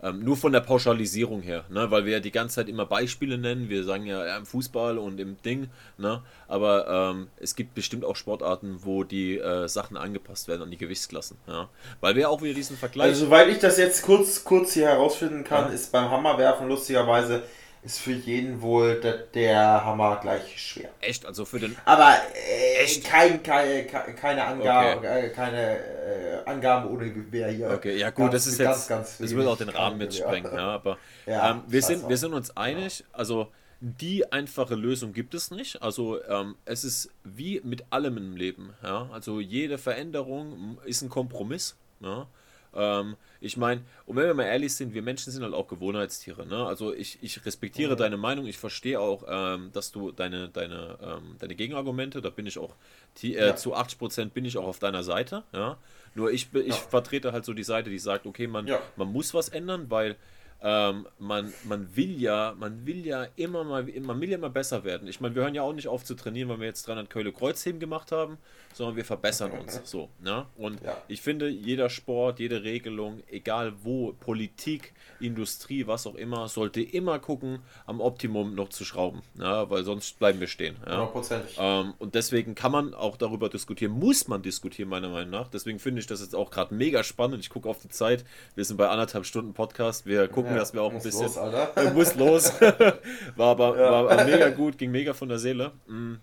ähm, 0.02 0.24
nur 0.24 0.38
von 0.38 0.52
der 0.52 0.60
Pauschalisierung 0.60 1.42
her, 1.42 1.66
ne? 1.70 1.90
weil 1.92 2.06
wir 2.06 2.14
ja 2.14 2.20
die 2.20 2.32
ganze 2.32 2.56
Zeit 2.56 2.70
immer 2.70 2.86
Beispiele 2.86 3.38
nennen. 3.38 3.70
Wir 3.70 3.84
sagen 3.84 4.06
ja, 4.06 4.26
ja 4.26 4.38
im 4.38 4.46
Fußball 4.46 4.98
und 4.98 5.20
im 5.20 5.42
Ding, 5.44 5.70
ne? 5.98 6.22
aber 6.48 7.14
ähm, 7.14 7.28
es 7.38 7.56
gibt 7.56 7.74
bestimmt 7.76 8.06
auch 8.06 8.16
Sportarten, 8.16 8.80
wo 8.82 9.04
die 9.04 9.38
äh, 9.38 9.68
Sachen 9.68 9.98
angepasst 9.98 10.48
werden 10.48 10.64
an 10.64 10.72
die 10.72 10.78
Gewichtsklassen. 10.78 11.38
Ja? 11.48 11.70
Weil 12.02 12.16
wir 12.16 12.30
auch 12.30 12.42
wieder 12.42 12.54
diesen 12.54 12.78
Vergleich. 12.78 13.10
Also, 13.10 13.26
soweit 13.26 13.50
ich 13.50 13.60
das 13.60 13.78
jetzt 13.78 14.04
kurz, 14.04 14.44
kurz 14.44 14.74
hier 14.74 14.88
herausfinden 14.88 15.44
kann, 15.44 15.66
ja. 15.66 15.74
ist 15.74 15.92
beim 15.92 16.10
Hammerwerfen 16.10 16.68
lustigerweise 16.68 17.44
ist 17.86 18.00
für 18.00 18.12
jeden 18.12 18.62
wohl 18.62 19.00
der, 19.00 19.18
der 19.18 19.86
Hammer 19.86 20.20
gleich 20.22 20.60
schwer. 20.60 20.90
Echt? 21.02 21.26
Also 21.26 21.46
für 21.46 21.60
den. 21.60 21.78
Aber 21.86 22.16
äh, 22.34 22.84
Echt? 22.84 23.06
Kein, 23.06 23.42
keine, 23.44 23.86
keine, 23.86 24.44
Angabe, 24.44 24.98
okay. 24.98 25.28
äh, 25.28 25.30
keine 25.30 25.78
äh, 25.78 26.46
Angaben 26.46 26.90
ohne 26.90 27.12
Gewehr 27.12 27.50
hier. 27.50 27.70
Okay, 27.70 27.98
ja 27.98 28.10
gut, 28.10 28.32
ganz, 28.32 28.34
das 28.34 28.48
ist 28.48 28.58
ganz, 28.58 28.78
jetzt. 28.78 28.90
Ganz 28.90 29.18
das 29.20 29.36
wird 29.36 29.48
auch 29.48 29.58
den 29.58 29.70
Rahmen 29.70 29.98
mit 29.98 30.14
sprengen, 30.14 30.54
ja. 30.54 30.68
Aber 30.68 30.98
ja, 31.26 31.52
ähm, 31.52 31.64
wir, 31.68 31.82
sind, 31.82 32.10
wir 32.10 32.18
sind 32.18 32.34
uns 32.34 32.56
einig, 32.58 33.06
also 33.14 33.52
die 33.80 34.32
einfache 34.32 34.76
Lösung 34.76 35.14
gibt 35.14 35.34
es 35.36 35.52
nicht. 35.52 35.82
Also 35.82 36.24
ähm, 36.26 36.56
es 36.66 36.84
ist 36.84 37.10
wie 37.24 37.62
mit 37.64 37.86
allem 37.92 38.18
im 38.18 38.36
Leben. 38.36 38.74
Ja? 38.84 39.10
Also 39.12 39.40
jede 39.40 39.78
Veränderung 39.78 40.80
ist 40.86 41.02
ein 41.02 41.10
Kompromiss. 41.10 41.76
Ja? 42.00 42.28
Ähm, 42.74 43.16
ich 43.46 43.58
meine, 43.58 43.82
und 44.08 44.16
wenn 44.16 44.26
wir 44.26 44.34
mal 44.34 44.46
ehrlich 44.46 44.74
sind, 44.74 44.94
wir 44.94 45.04
Menschen 45.04 45.32
sind 45.32 45.44
halt 45.44 45.54
auch 45.54 45.68
Gewohnheitstiere. 45.68 46.48
Ne? 46.48 46.66
Also 46.66 46.94
ich, 46.94 47.20
ich 47.22 47.46
respektiere 47.46 47.94
mhm. 47.94 47.98
deine 47.98 48.18
Meinung, 48.18 48.48
ich 48.48 48.58
verstehe 48.58 49.00
auch, 49.00 49.24
ähm, 49.28 49.70
dass 49.72 49.92
du 49.92 50.12
deine, 50.12 50.50
deine, 50.50 50.98
ähm, 51.02 51.36
deine 51.38 51.56
Gegenargumente, 51.56 52.22
da 52.22 52.32
bin 52.32 52.48
ich 52.48 52.58
auch, 52.58 52.74
die, 53.18 53.36
äh, 53.36 53.48
ja. 53.48 53.56
zu 53.56 53.76
80% 53.76 54.32
bin 54.32 54.46
ich 54.46 54.58
auch 54.58 54.66
auf 54.66 54.80
deiner 54.80 55.04
Seite. 55.04 55.44
Ja? 55.54 55.78
Nur 56.16 56.32
ich, 56.32 56.54
ich 56.54 56.68
ja. 56.68 56.74
vertrete 56.74 57.34
halt 57.34 57.46
so 57.46 57.54
die 57.54 57.64
Seite, 57.64 57.92
die 57.92 58.00
sagt, 58.00 58.26
okay, 58.26 58.48
man, 58.48 58.66
ja. 58.66 58.82
man 58.96 59.12
muss 59.12 59.34
was 59.36 59.50
ändern, 59.50 59.86
weil 59.90 60.16
ähm, 60.62 61.06
man, 61.20 61.54
man 61.66 61.96
will 61.96 62.20
ja, 62.20 62.56
man 62.58 62.88
will 62.88 63.06
ja 63.06 63.28
immer 63.36 63.64
mal, 63.64 63.84
man 63.84 64.20
will 64.20 64.30
ja 64.30 64.38
immer 64.38 64.50
besser 64.50 64.84
werden. 64.84 65.08
Ich 65.08 65.22
meine, 65.22 65.36
wir 65.36 65.44
hören 65.44 65.54
ja 65.54 65.62
auch 65.62 65.74
nicht 65.74 65.88
auf 65.88 66.04
zu 66.04 66.16
trainieren, 66.16 66.50
weil 66.50 66.60
wir 66.60 66.68
jetzt 66.68 66.88
300 66.88 67.10
Keule 67.10 67.32
Kreuzheben 67.32 67.80
gemacht 67.80 68.12
haben, 68.12 68.38
sondern 68.76 68.98
wir 68.98 69.06
verbessern 69.06 69.52
uns. 69.52 69.80
So, 69.86 70.10
ne? 70.22 70.46
Und 70.58 70.82
ja. 70.84 70.98
ich 71.08 71.22
finde, 71.22 71.48
jeder 71.48 71.90
Sport, 71.90 72.40
jede 72.40 72.64
Regelung, 72.64 73.24
egal 73.32 73.72
wo, 73.84 74.12
Politik, 74.20 74.94
Industrie, 75.22 75.88
was 75.88 76.06
auch 76.06 76.16
immer, 76.16 76.50
sollte 76.50 76.82
immer 76.82 77.20
gucken, 77.20 77.60
am 77.86 78.02
Optimum 78.02 78.54
noch 78.54 78.68
zu 78.68 78.84
schrauben, 78.84 79.22
ja? 79.40 79.70
weil 79.70 79.86
sonst 79.86 80.20
bleiben 80.20 80.42
wir 80.42 80.48
stehen. 80.48 80.76
Ja? 80.86 81.10
Ähm, 81.58 81.94
und 82.00 82.16
deswegen 82.16 82.54
kann 82.54 82.74
man 82.74 82.94
auch 82.94 83.16
darüber 83.16 83.48
diskutieren, 83.48 83.94
muss 83.94 84.28
man 84.28 84.42
diskutieren, 84.42 84.90
meiner 84.90 85.08
Meinung 85.08 85.30
nach. 85.30 85.48
Deswegen 85.48 85.80
finde 85.80 86.02
ich 86.02 86.08
das 86.08 86.20
jetzt 86.20 86.36
auch 86.36 86.52
gerade 86.52 86.76
mega 86.76 87.02
spannend. 87.06 87.40
Ich 87.40 87.50
gucke 87.50 87.70
auf 87.70 87.80
die 87.80 87.88
Zeit, 87.88 88.26
wir 88.56 88.66
sind 88.66 88.76
bei 88.76 88.90
anderthalb 88.90 89.26
Stunden 89.26 89.54
Podcast, 89.54 90.06
wir 90.06 90.28
gucken 90.28 90.52
ja, 90.52 90.58
dass 90.58 90.74
wir 90.74 90.82
auch 90.82 90.92
ein 90.92 91.02
bisschen. 91.02 91.28
Los, 91.28 91.38
Alter. 91.38 91.92
muss 91.94 92.16
los. 92.16 92.52
war 93.38 93.52
aber 93.52 93.78
war 93.78 94.26
mega 94.26 94.50
gut, 94.50 94.78
ging 94.78 94.92
mega 94.92 95.14
von 95.14 95.30
der 95.30 95.40
Seele. 95.40 95.72
Mhm. 95.88 96.20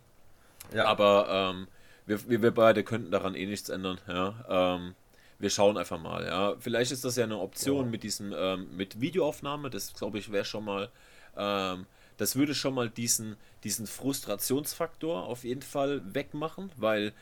Ja. 0.74 0.84
Aber 0.84 1.54
ähm, 1.54 1.66
wir, 2.06 2.42
wir 2.42 2.50
beide 2.50 2.84
könnten 2.84 3.10
daran 3.10 3.34
eh 3.34 3.46
nichts 3.46 3.68
ändern. 3.68 3.98
Ja. 4.08 4.76
Ähm, 4.76 4.94
wir 5.38 5.50
schauen 5.50 5.76
einfach 5.76 6.00
mal. 6.00 6.24
Ja. 6.24 6.54
Vielleicht 6.58 6.92
ist 6.92 7.04
das 7.04 7.16
ja 7.16 7.24
eine 7.24 7.38
Option 7.38 7.86
ja. 7.86 7.90
mit 7.90 8.02
diesem 8.02 8.32
ähm, 8.36 8.76
mit 8.76 9.00
Videoaufnahme. 9.00 9.70
Das 9.70 9.92
glaube 9.94 10.18
ich 10.18 10.30
wäre 10.30 10.44
schon 10.44 10.64
mal. 10.64 10.88
Ähm, 11.36 11.86
das 12.16 12.36
würde 12.36 12.54
schon 12.54 12.74
mal 12.74 12.88
diesen, 12.88 13.36
diesen 13.64 13.86
Frustrationsfaktor 13.86 15.24
auf 15.24 15.44
jeden 15.44 15.62
Fall 15.62 16.02
wegmachen, 16.14 16.70
weil 16.76 17.12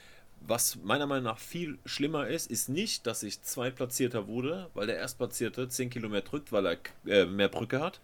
was 0.41 0.77
meiner 0.83 1.07
Meinung 1.07 1.25
nach 1.25 1.39
viel 1.39 1.79
schlimmer 1.85 2.27
ist, 2.29 2.51
ist 2.51 2.69
nicht, 2.69 3.07
dass 3.07 3.23
ich 3.23 3.43
Zweitplatzierter 3.43 4.27
wurde, 4.27 4.69
weil 4.75 4.87
der 4.87 4.97
Erstplatzierte 4.97 5.69
10 5.69 5.91
Kilometer 5.91 6.29
drückt, 6.29 6.53
weil 6.53 6.67
er 6.67 6.77
äh, 7.07 7.27
mehr 7.27 7.49
Brücke 7.49 7.81
hat. 7.81 8.01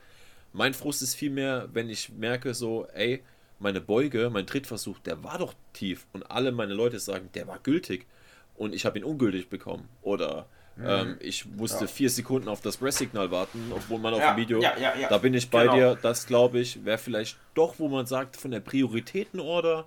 Mein 0.52 0.74
Frust 0.74 1.02
ist 1.02 1.14
vielmehr, 1.14 1.68
wenn 1.72 1.88
ich 1.90 2.10
merke, 2.10 2.54
so, 2.54 2.86
ey, 2.94 3.22
meine 3.58 3.80
Beuge, 3.80 4.30
mein 4.30 4.46
Trittversuch, 4.46 4.98
der 5.00 5.22
war 5.24 5.38
doch 5.38 5.54
tief 5.72 6.06
und 6.12 6.30
alle 6.30 6.52
meine 6.52 6.74
Leute 6.74 6.98
sagen, 6.98 7.30
der 7.34 7.46
war 7.46 7.58
gültig 7.58 8.06
und 8.54 8.74
ich 8.74 8.84
habe 8.84 8.98
ihn 8.98 9.04
ungültig 9.04 9.48
bekommen. 9.48 9.88
Oder 10.02 10.46
mhm. 10.76 10.84
ähm, 10.86 11.16
ich 11.20 11.46
musste 11.46 11.84
ja. 11.84 11.86
vier 11.86 12.10
Sekunden 12.10 12.48
auf 12.48 12.60
das 12.60 12.76
Presssignal 12.76 13.30
warten, 13.30 13.72
obwohl 13.74 13.98
man 13.98 14.14
auf 14.14 14.20
ja, 14.20 14.34
dem 14.34 14.36
Video, 14.36 14.60
ja, 14.60 14.74
da 15.08 15.18
bin 15.18 15.34
ich 15.34 15.50
bei 15.50 15.62
genau. 15.62 15.74
dir, 15.74 15.98
das 16.00 16.26
glaube 16.26 16.60
ich, 16.60 16.84
wäre 16.84 16.98
vielleicht 16.98 17.38
doch, 17.54 17.78
wo 17.78 17.88
man 17.88 18.06
sagt, 18.06 18.36
von 18.36 18.50
der 18.50 18.60
Prioritätenorder 18.60 19.86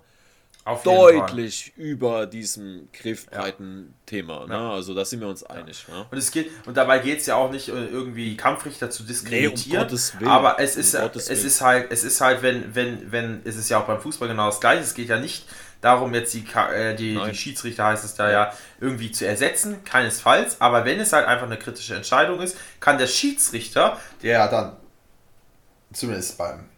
auf 0.64 0.82
deutlich 0.82 1.72
über 1.76 2.26
diesem 2.26 2.88
griffbreiten 2.92 3.86
ja. 3.88 3.94
Thema. 4.06 4.46
Ne? 4.46 4.54
Ja. 4.54 4.70
Also 4.72 4.94
da 4.94 5.04
sind 5.04 5.20
wir 5.20 5.28
uns 5.28 5.42
einig. 5.42 5.86
Ja. 5.88 6.06
Und 6.10 6.18
es 6.18 6.30
geht 6.30 6.50
und 6.66 6.76
dabei 6.76 6.98
geht 6.98 7.20
es 7.20 7.26
ja 7.26 7.36
auch 7.36 7.50
nicht 7.50 7.68
irgendwie 7.68 8.36
Kampfrichter 8.36 8.90
zu 8.90 9.02
diskreditieren. 9.02 9.86
Nee, 10.20 10.26
um 10.26 10.30
aber 10.30 10.60
es 10.60 10.76
ist, 10.76 10.94
um 10.94 11.10
es 11.14 11.28
ist 11.28 11.60
halt, 11.60 11.90
es 11.90 12.04
ist 12.04 12.20
halt, 12.20 12.42
wenn, 12.42 12.74
wenn, 12.74 13.10
wenn, 13.10 13.40
es 13.44 13.56
ist 13.56 13.70
ja 13.70 13.80
auch 13.80 13.86
beim 13.86 14.00
Fußball 14.00 14.28
genau 14.28 14.46
das 14.46 14.60
gleiche. 14.60 14.82
Es 14.82 14.94
geht 14.94 15.08
ja 15.08 15.18
nicht 15.18 15.46
darum, 15.80 16.12
jetzt 16.12 16.34
die, 16.34 16.44
äh, 16.54 16.94
die, 16.94 17.18
die, 17.18 17.34
Schiedsrichter 17.34 17.86
heißt 17.86 18.04
es 18.04 18.14
da 18.14 18.30
ja, 18.30 18.52
irgendwie 18.80 19.10
zu 19.10 19.26
ersetzen, 19.26 19.82
keinesfalls. 19.84 20.60
Aber 20.60 20.84
wenn 20.84 21.00
es 21.00 21.12
halt 21.12 21.26
einfach 21.26 21.46
eine 21.46 21.56
kritische 21.56 21.94
Entscheidung 21.94 22.40
ist, 22.40 22.56
kann 22.80 22.98
der 22.98 23.06
Schiedsrichter, 23.06 23.98
der 24.22 24.46
dann 24.48 24.76
zumindest 25.92 26.38
beim, 26.38 26.68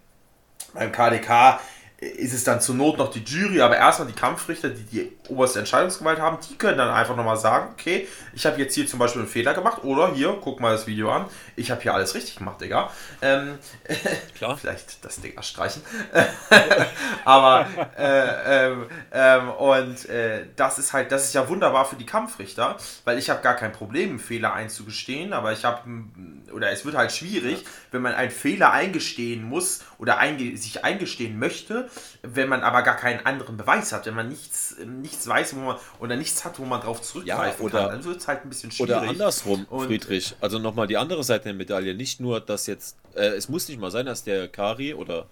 beim 0.72 0.92
KDK 0.92 1.60
ist 2.02 2.34
es 2.34 2.42
dann 2.42 2.60
zur 2.60 2.74
Not 2.74 2.98
noch 2.98 3.12
die 3.12 3.22
Jury, 3.22 3.60
aber 3.60 3.76
erstmal 3.76 4.08
die 4.08 4.14
Kampfrichter, 4.14 4.70
die 4.70 4.82
die 4.82 5.12
oberste 5.28 5.60
Entscheidungsgewalt 5.60 6.18
haben, 6.18 6.38
die 6.48 6.56
können 6.56 6.76
dann 6.76 6.90
einfach 6.90 7.14
nochmal 7.14 7.36
sagen, 7.36 7.68
okay, 7.72 8.08
ich 8.34 8.44
habe 8.44 8.58
jetzt 8.58 8.74
hier 8.74 8.88
zum 8.88 8.98
Beispiel 8.98 9.22
einen 9.22 9.30
Fehler 9.30 9.54
gemacht 9.54 9.84
oder 9.84 10.12
hier, 10.12 10.36
guck 10.40 10.58
mal 10.60 10.72
das 10.72 10.88
Video 10.88 11.12
an, 11.12 11.26
ich 11.54 11.70
habe 11.70 11.80
hier 11.80 11.94
alles 11.94 12.16
richtig 12.16 12.36
gemacht, 12.36 12.60
Digga. 12.60 12.90
Ähm, 13.20 13.58
Klar. 14.36 14.56
vielleicht 14.56 15.04
das 15.04 15.20
Digga 15.20 15.42
streichen. 15.44 15.82
aber 17.24 17.66
äh, 17.96 18.66
ähm, 18.66 18.86
ähm, 19.12 19.50
und 19.50 20.08
äh, 20.08 20.46
das 20.56 20.80
ist 20.80 20.92
halt, 20.92 21.12
das 21.12 21.26
ist 21.26 21.34
ja 21.34 21.48
wunderbar 21.48 21.84
für 21.84 21.96
die 21.96 22.06
Kampfrichter, 22.06 22.78
weil 23.04 23.16
ich 23.16 23.30
habe 23.30 23.42
gar 23.42 23.54
kein 23.54 23.72
Problem, 23.72 24.10
einen 24.10 24.18
Fehler 24.18 24.54
einzugestehen, 24.54 25.32
aber 25.32 25.52
ich 25.52 25.64
habe, 25.64 25.82
oder 26.52 26.72
es 26.72 26.84
wird 26.84 26.96
halt 26.96 27.12
schwierig, 27.12 27.64
wenn 27.92 28.02
man 28.02 28.14
einen 28.14 28.32
Fehler 28.32 28.72
eingestehen 28.72 29.44
muss 29.44 29.84
oder 29.98 30.18
einge 30.18 30.56
sich 30.56 30.84
eingestehen 30.84 31.38
möchte, 31.38 31.88
wenn 32.22 32.48
man 32.48 32.62
aber 32.62 32.82
gar 32.82 32.96
keinen 32.96 33.24
anderen 33.26 33.56
Beweis 33.56 33.92
hat, 33.92 34.06
wenn 34.06 34.14
man 34.14 34.28
nichts, 34.28 34.76
nichts 34.84 35.26
weiß 35.26 35.56
wo 35.56 35.60
man, 35.60 35.76
oder 35.98 36.16
nichts 36.16 36.44
hat, 36.44 36.58
wo 36.58 36.64
man 36.64 36.80
drauf 36.80 37.02
zurückgreifen 37.02 37.60
ja, 37.60 37.64
oder, 37.64 37.80
kann, 37.80 37.90
dann 37.90 38.04
wird 38.04 38.20
es 38.20 38.28
halt 38.28 38.44
ein 38.44 38.48
bisschen 38.48 38.70
schwierig. 38.70 38.96
Oder 38.96 39.08
andersrum, 39.08 39.66
Und, 39.70 39.86
Friedrich. 39.86 40.34
Also 40.40 40.58
nochmal 40.58 40.86
die 40.86 40.96
andere 40.96 41.24
Seite 41.24 41.44
der 41.44 41.54
Medaille. 41.54 41.94
Nicht 41.94 42.20
nur, 42.20 42.40
dass 42.40 42.66
jetzt, 42.66 42.96
äh, 43.14 43.26
es 43.28 43.48
muss 43.48 43.68
nicht 43.68 43.80
mal 43.80 43.90
sein, 43.90 44.06
dass 44.06 44.24
der 44.24 44.48
Kari 44.48 44.94
oder 44.94 45.26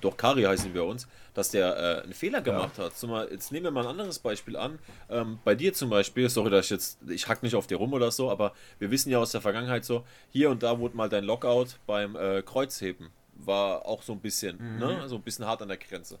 doch 0.00 0.16
Kari 0.16 0.42
heißen 0.42 0.72
wir 0.74 0.84
uns, 0.84 1.06
dass 1.34 1.50
der 1.50 1.76
äh, 1.76 2.02
einen 2.02 2.14
Fehler 2.14 2.40
gemacht 2.40 2.78
ja. 2.78 2.84
hat. 2.84 2.96
Zumal, 2.96 3.28
jetzt 3.30 3.52
nehmen 3.52 3.64
wir 3.64 3.70
mal 3.70 3.82
ein 3.82 3.90
anderes 3.90 4.18
Beispiel 4.18 4.56
an. 4.56 4.78
Ähm, 5.10 5.38
bei 5.44 5.54
dir 5.54 5.72
zum 5.72 5.90
Beispiel, 5.90 6.28
sorry, 6.28 6.50
dass 6.50 6.66
ich 6.66 6.70
jetzt, 6.70 6.98
ich 7.08 7.28
hack 7.28 7.42
nicht 7.42 7.54
auf 7.54 7.66
dir 7.66 7.76
rum 7.76 7.92
oder 7.92 8.10
so, 8.10 8.30
aber 8.30 8.52
wir 8.78 8.90
wissen 8.90 9.10
ja 9.10 9.18
aus 9.18 9.32
der 9.32 9.40
Vergangenheit 9.40 9.84
so, 9.84 10.04
hier 10.30 10.50
und 10.50 10.62
da 10.62 10.78
wurde 10.78 10.96
mal 10.96 11.08
dein 11.08 11.24
Lockout 11.24 11.76
beim 11.86 12.16
äh, 12.16 12.42
Kreuzheben, 12.42 13.10
war 13.46 13.86
auch 13.86 14.02
so 14.02 14.12
ein 14.12 14.20
bisschen, 14.20 14.56
mhm. 14.56 14.78
ne, 14.78 15.08
so 15.08 15.16
ein 15.16 15.22
bisschen 15.22 15.46
hart 15.46 15.62
an 15.62 15.68
der 15.68 15.76
Grenze. 15.76 16.18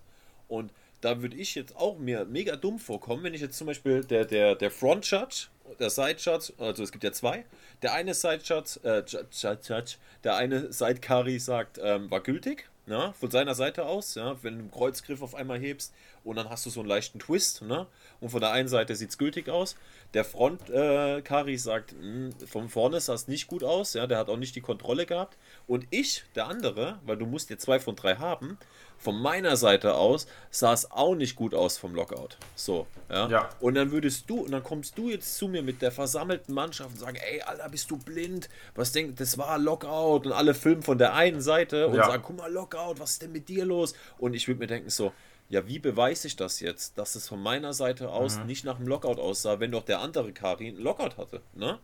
Und 0.48 0.72
da 1.00 1.20
würde 1.20 1.36
ich 1.36 1.54
jetzt 1.54 1.76
auch 1.76 1.98
mir 1.98 2.24
mega 2.24 2.56
dumm 2.56 2.78
vorkommen, 2.78 3.24
wenn 3.24 3.34
ich 3.34 3.40
jetzt 3.40 3.58
zum 3.58 3.66
Beispiel 3.66 4.04
der, 4.04 4.24
der, 4.24 4.54
der 4.54 4.70
Front 4.70 5.10
Judge, 5.10 5.48
der 5.80 5.90
Side 5.90 6.16
Judge, 6.18 6.52
also 6.58 6.82
es 6.82 6.92
gibt 6.92 7.04
ja 7.04 7.12
zwei, 7.12 7.44
der 7.82 7.92
eine 7.92 8.14
Side 8.14 8.40
Judge, 8.44 8.78
äh, 8.84 9.02
Judge, 9.06 9.58
Judge, 9.68 9.96
der 10.24 10.36
eine 10.36 10.72
Side 10.72 11.00
Kari 11.00 11.38
sagt, 11.38 11.80
ähm, 11.82 12.10
war 12.10 12.20
gültig, 12.20 12.68
ja, 12.86 13.12
von 13.12 13.30
seiner 13.30 13.54
Seite 13.54 13.86
aus, 13.86 14.14
ja, 14.14 14.36
wenn 14.42 14.54
du 14.54 14.60
einen 14.60 14.70
Kreuzgriff 14.70 15.22
auf 15.22 15.34
einmal 15.34 15.58
hebst 15.58 15.92
und 16.24 16.36
dann 16.36 16.50
hast 16.50 16.66
du 16.66 16.70
so 16.70 16.80
einen 16.80 16.88
leichten 16.88 17.18
Twist, 17.18 17.62
ne? 17.62 17.86
Und 18.20 18.30
von 18.30 18.40
der 18.40 18.52
einen 18.52 18.68
Seite 18.68 18.94
sieht 18.94 19.10
es 19.10 19.18
gültig 19.18 19.48
aus. 19.48 19.76
Der 20.14 20.24
Front 20.24 20.70
äh, 20.70 21.22
Kari 21.22 21.58
sagt, 21.58 21.92
mh, 21.92 22.00
hm, 22.00 22.32
von 22.46 22.68
vorne 22.68 23.00
sah 23.00 23.14
es 23.14 23.28
nicht 23.28 23.46
gut 23.46 23.64
aus, 23.64 23.94
ja, 23.94 24.06
der 24.06 24.18
hat 24.18 24.28
auch 24.28 24.36
nicht 24.36 24.54
die 24.54 24.60
Kontrolle 24.60 25.06
gehabt. 25.06 25.36
Und 25.66 25.86
ich, 25.90 26.24
der 26.34 26.46
andere, 26.46 26.98
weil 27.04 27.16
du 27.16 27.26
musst 27.26 27.50
jetzt 27.50 27.62
zwei 27.62 27.80
von 27.80 27.96
drei 27.96 28.16
haben, 28.16 28.58
von 29.02 29.20
meiner 29.20 29.56
Seite 29.56 29.94
aus 29.94 30.28
sah 30.50 30.72
es 30.72 30.90
auch 30.92 31.16
nicht 31.16 31.34
gut 31.34 31.54
aus 31.54 31.76
vom 31.76 31.92
Lockout. 31.94 32.36
So, 32.54 32.86
ja? 33.10 33.28
ja. 33.28 33.50
Und 33.58 33.74
dann 33.74 33.90
würdest 33.90 34.30
du, 34.30 34.42
und 34.42 34.52
dann 34.52 34.62
kommst 34.62 34.96
du 34.96 35.10
jetzt 35.10 35.36
zu 35.36 35.48
mir 35.48 35.62
mit 35.62 35.82
der 35.82 35.90
versammelten 35.90 36.54
Mannschaft 36.54 36.90
und 36.90 37.00
sagen, 37.00 37.16
ey, 37.16 37.42
Alter, 37.42 37.68
bist 37.68 37.90
du 37.90 37.96
blind? 37.96 38.48
Was 38.76 38.92
denkt, 38.92 39.18
das 39.20 39.36
war 39.38 39.58
Lockout 39.58 40.26
und 40.26 40.32
alle 40.32 40.54
filmen 40.54 40.82
von 40.82 40.98
der 40.98 41.14
einen 41.14 41.40
Seite 41.40 41.88
und 41.88 41.96
ja. 41.96 42.06
sagen, 42.06 42.22
guck 42.24 42.36
mal, 42.36 42.52
Lockout, 42.52 43.00
was 43.00 43.12
ist 43.12 43.22
denn 43.22 43.32
mit 43.32 43.48
dir 43.48 43.64
los? 43.64 43.94
Und 44.18 44.34
ich 44.34 44.46
würde 44.46 44.60
mir 44.60 44.68
denken 44.68 44.88
so, 44.90 45.12
ja, 45.52 45.68
wie 45.68 45.78
beweise 45.78 46.28
ich 46.28 46.36
das 46.36 46.60
jetzt, 46.60 46.96
dass 46.96 47.14
es 47.14 47.28
von 47.28 47.40
meiner 47.40 47.74
Seite 47.74 48.08
aus 48.08 48.38
mhm. 48.38 48.46
nicht 48.46 48.64
nach 48.64 48.76
einem 48.76 48.88
Lockout 48.88 49.20
aussah, 49.20 49.60
wenn 49.60 49.70
doch 49.70 49.84
der 49.84 50.00
andere 50.00 50.32
Kari 50.32 50.68
einen 50.68 50.78
Lockout 50.78 51.18
hatte, 51.18 51.42
ne? 51.54 51.78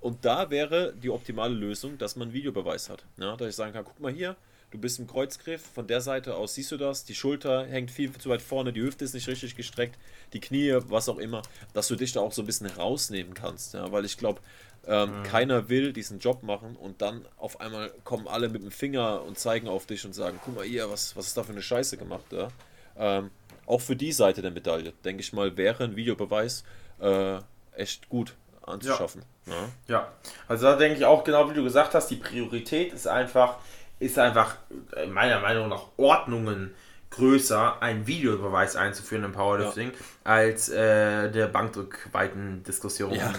Und 0.00 0.24
da 0.24 0.48
wäre 0.48 0.94
die 0.94 1.10
optimale 1.10 1.54
Lösung, 1.54 1.98
dass 1.98 2.16
man 2.16 2.32
Videobeweis 2.32 2.88
hat. 2.88 3.04
Ja, 3.18 3.36
dass 3.36 3.50
ich 3.50 3.54
sagen 3.54 3.74
kann, 3.74 3.84
guck 3.84 4.00
mal 4.00 4.10
hier, 4.10 4.34
du 4.70 4.78
bist 4.78 4.98
im 4.98 5.06
Kreuzgriff, 5.06 5.60
von 5.60 5.86
der 5.86 6.00
Seite 6.00 6.34
aus 6.36 6.54
siehst 6.54 6.72
du 6.72 6.78
das, 6.78 7.04
die 7.04 7.14
Schulter 7.14 7.66
hängt 7.66 7.90
viel 7.90 8.10
zu 8.12 8.30
weit 8.30 8.40
vorne, 8.40 8.72
die 8.72 8.80
Hüfte 8.80 9.04
ist 9.04 9.12
nicht 9.12 9.28
richtig 9.28 9.56
gestreckt, 9.56 9.98
die 10.32 10.40
Knie, 10.40 10.74
was 10.86 11.10
auch 11.10 11.18
immer, 11.18 11.42
dass 11.74 11.88
du 11.88 11.96
dich 11.96 12.12
da 12.12 12.20
auch 12.20 12.32
so 12.32 12.42
ein 12.42 12.46
bisschen 12.46 12.66
rausnehmen 12.66 13.34
kannst. 13.34 13.74
Ja, 13.74 13.92
weil 13.92 14.06
ich 14.06 14.16
glaube, 14.16 14.40
ähm, 14.86 15.18
mhm. 15.18 15.22
keiner 15.24 15.68
will 15.68 15.92
diesen 15.92 16.18
Job 16.18 16.42
machen 16.42 16.76
und 16.76 17.02
dann 17.02 17.26
auf 17.36 17.60
einmal 17.60 17.92
kommen 18.04 18.26
alle 18.26 18.48
mit 18.48 18.62
dem 18.62 18.70
Finger 18.70 19.22
und 19.22 19.38
zeigen 19.38 19.68
auf 19.68 19.84
dich 19.84 20.06
und 20.06 20.14
sagen, 20.14 20.40
guck 20.42 20.56
mal 20.56 20.64
hier, 20.64 20.90
was, 20.90 21.14
was 21.14 21.26
ist 21.26 21.36
da 21.36 21.44
für 21.44 21.52
eine 21.52 21.62
Scheiße 21.62 21.98
gemacht. 21.98 22.32
Ja? 22.32 22.48
Ähm, 22.96 23.30
auch 23.66 23.80
für 23.80 23.96
die 23.96 24.12
Seite 24.12 24.42
der 24.42 24.50
Medaille, 24.50 24.92
denke 25.04 25.22
ich 25.22 25.32
mal, 25.32 25.56
wäre 25.56 25.84
ein 25.84 25.96
Videobeweis 25.96 26.64
äh, 27.00 27.38
echt 27.76 28.08
gut 28.08 28.34
anzuschaffen. 28.62 29.22
Ja. 29.46 29.52
ja. 29.52 29.68
ja, 29.88 30.12
also 30.48 30.66
da 30.66 30.76
denke 30.76 30.98
ich 30.98 31.04
auch 31.04 31.24
genau, 31.24 31.50
wie 31.50 31.54
du 31.54 31.64
gesagt 31.64 31.94
hast, 31.94 32.08
die 32.08 32.16
Priorität 32.16 32.92
ist 32.92 33.06
einfach, 33.06 33.56
ist 33.98 34.18
einfach 34.18 34.56
äh, 34.96 35.06
meiner 35.06 35.40
Meinung 35.40 35.68
nach 35.68 35.86
Ordnungen 35.96 36.74
größer, 37.10 37.82
einen 37.82 38.06
Videobeweis 38.06 38.74
einzuführen 38.74 39.24
im 39.24 39.32
Powerlifting, 39.32 39.90
ja. 39.90 39.94
als 40.24 40.68
äh, 40.70 41.30
der 41.30 41.46
Bankdrückweiten-Diskussion. 41.46 43.12
Ja, 43.12 43.32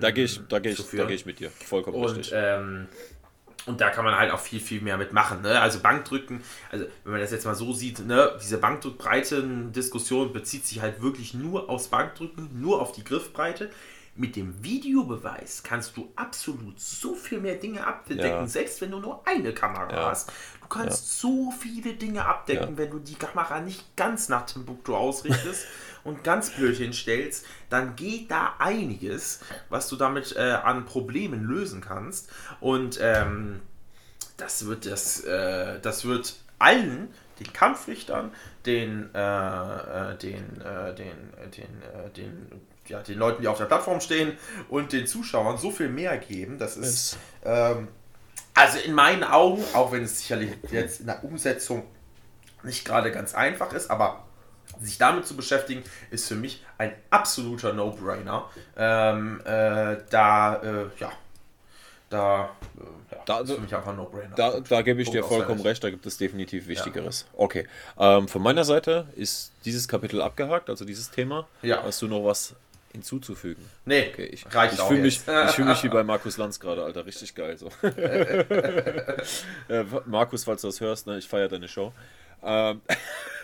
da 0.00 0.10
gehe 0.10 0.24
ich, 0.24 0.40
da 0.48 0.58
geh 0.58 0.70
ich, 0.70 0.90
geh 0.90 1.14
ich 1.14 1.26
mit 1.26 1.38
dir. 1.38 1.50
Vollkommen 1.50 1.96
und, 1.96 2.16
richtig. 2.16 2.32
Ähm, 2.34 2.88
und 3.68 3.80
da 3.80 3.90
kann 3.90 4.04
man 4.04 4.16
halt 4.16 4.32
auch 4.32 4.40
viel, 4.40 4.60
viel 4.60 4.80
mehr 4.80 4.96
mitmachen. 4.96 5.42
Ne? 5.42 5.60
Also 5.60 5.80
Bankdrücken, 5.80 6.42
also 6.70 6.86
wenn 7.04 7.12
man 7.12 7.20
das 7.20 7.30
jetzt 7.30 7.44
mal 7.44 7.54
so 7.54 7.72
sieht, 7.72 8.04
ne, 8.06 8.32
diese 8.42 8.58
Bankdrückbreiten-Diskussion 8.58 10.32
bezieht 10.32 10.66
sich 10.66 10.80
halt 10.80 11.02
wirklich 11.02 11.34
nur 11.34 11.68
aufs 11.68 11.88
Bankdrücken, 11.88 12.60
nur 12.60 12.80
auf 12.80 12.92
die 12.92 13.04
Griffbreite 13.04 13.70
mit 14.18 14.34
dem 14.34 14.64
Videobeweis 14.64 15.62
kannst 15.62 15.96
du 15.96 16.10
absolut 16.16 16.80
so 16.80 17.14
viel 17.14 17.40
mehr 17.40 17.54
Dinge 17.54 17.86
abdecken, 17.86 18.24
ja. 18.24 18.46
selbst 18.48 18.80
wenn 18.80 18.90
du 18.90 18.98
nur 18.98 19.22
eine 19.24 19.54
Kamera 19.54 19.92
ja. 19.92 20.10
hast. 20.10 20.32
Du 20.60 20.66
kannst 20.66 21.22
ja. 21.22 21.28
so 21.28 21.52
viele 21.52 21.94
Dinge 21.94 22.26
abdecken, 22.26 22.76
wenn 22.76 22.90
du 22.90 22.98
die 22.98 23.14
Kamera 23.14 23.60
nicht 23.60 23.96
ganz 23.96 24.28
nach 24.28 24.44
Timbuktu 24.44 24.96
ausrichtest 24.96 25.66
und 26.08 26.24
ganz 26.24 26.50
blöd 26.50 26.76
hinstellst, 26.76 27.46
dann 27.70 27.94
geht 27.96 28.30
da 28.30 28.54
einiges, 28.58 29.40
was 29.68 29.88
du 29.88 29.96
damit 29.96 30.34
äh, 30.36 30.40
an 30.40 30.86
Problemen 30.86 31.44
lösen 31.44 31.80
kannst. 31.80 32.30
Und 32.60 32.98
ähm, 33.00 33.60
das 34.36 34.66
wird 34.66 34.86
das, 34.86 35.20
äh, 35.24 35.80
das 35.80 36.04
wird 36.04 36.36
allen 36.58 37.08
den 37.38 37.52
Kampfrichtern, 37.52 38.32
den, 38.66 39.14
äh, 39.14 39.18
äh 39.18 40.16
den, 40.16 40.60
äh, 40.60 40.94
den, 40.94 41.32
äh, 41.36 41.48
den, 41.50 41.82
den 42.16 42.60
ja, 42.88 43.02
den 43.02 43.18
Leuten, 43.18 43.42
die 43.42 43.48
auf 43.48 43.58
der 43.58 43.66
Plattform 43.66 44.00
stehen 44.00 44.32
und 44.68 44.92
den 44.92 45.06
Zuschauern 45.06 45.58
so 45.58 45.70
viel 45.70 45.90
mehr 45.90 46.16
geben. 46.16 46.58
Das 46.58 46.76
ist, 46.76 47.18
ähm, 47.44 47.88
also 48.54 48.78
in 48.78 48.94
meinen 48.94 49.24
Augen, 49.24 49.62
auch 49.74 49.92
wenn 49.92 50.04
es 50.04 50.20
sicherlich 50.20 50.52
jetzt 50.70 51.00
in 51.00 51.06
der 51.06 51.22
Umsetzung 51.22 51.84
nicht 52.62 52.84
gerade 52.84 53.12
ganz 53.12 53.34
einfach 53.34 53.72
ist, 53.72 53.90
aber 53.90 54.24
sich 54.80 54.98
damit 54.98 55.26
zu 55.26 55.36
beschäftigen, 55.36 55.82
ist 56.10 56.28
für 56.28 56.34
mich 56.34 56.64
ein 56.78 56.92
absoluter 57.10 57.72
No-Brainer. 57.72 58.48
Ähm, 58.76 59.40
äh, 59.44 59.96
da, 60.10 60.56
äh, 60.62 60.86
ja, 60.98 61.12
da, 62.10 62.44
äh, 62.76 63.14
ja, 63.14 63.22
da, 63.26 63.40
ist 63.40 63.52
für 63.52 63.60
mich 63.60 63.74
einfach 63.74 63.90
ein 63.90 63.96
No-Brainer. 63.96 64.34
Da, 64.36 64.60
da 64.60 64.82
gebe 64.82 65.02
ich 65.02 65.10
dir 65.10 65.24
vollkommen 65.24 65.60
recht, 65.60 65.82
da 65.84 65.90
gibt 65.90 66.06
es 66.06 66.16
definitiv 66.18 66.66
Wichtigeres. 66.68 67.26
Ja. 67.32 67.40
Okay, 67.40 67.66
ähm, 67.98 68.28
von 68.28 68.42
meiner 68.42 68.64
Seite 68.64 69.06
ist 69.16 69.52
dieses 69.64 69.88
Kapitel 69.88 70.22
abgehakt, 70.22 70.70
also 70.70 70.84
dieses 70.84 71.10
Thema. 71.10 71.46
Ja. 71.62 71.82
Hast 71.82 72.02
du 72.02 72.08
noch 72.08 72.24
was 72.24 72.54
hinzuzufügen. 72.92 73.64
Nee, 73.84 74.08
okay, 74.12 74.26
ich, 74.26 74.44
reicht 74.54 74.74
ich 74.74 74.80
fühle 74.80 75.02
mich, 75.02 75.20
fühl 75.20 75.64
mich 75.64 75.82
wie 75.84 75.88
bei 75.88 76.02
Markus 76.02 76.36
Lanz 76.36 76.58
gerade, 76.58 76.82
Alter, 76.84 77.06
richtig 77.06 77.34
geil. 77.34 77.56
So. 77.56 77.70
äh, 79.68 79.84
Markus, 80.06 80.44
falls 80.44 80.62
du 80.62 80.68
das 80.68 80.80
hörst, 80.80 81.06
ne, 81.06 81.18
ich 81.18 81.28
feiere 81.28 81.48
deine 81.48 81.68
Show. 81.68 81.92
Ähm, 82.42 82.80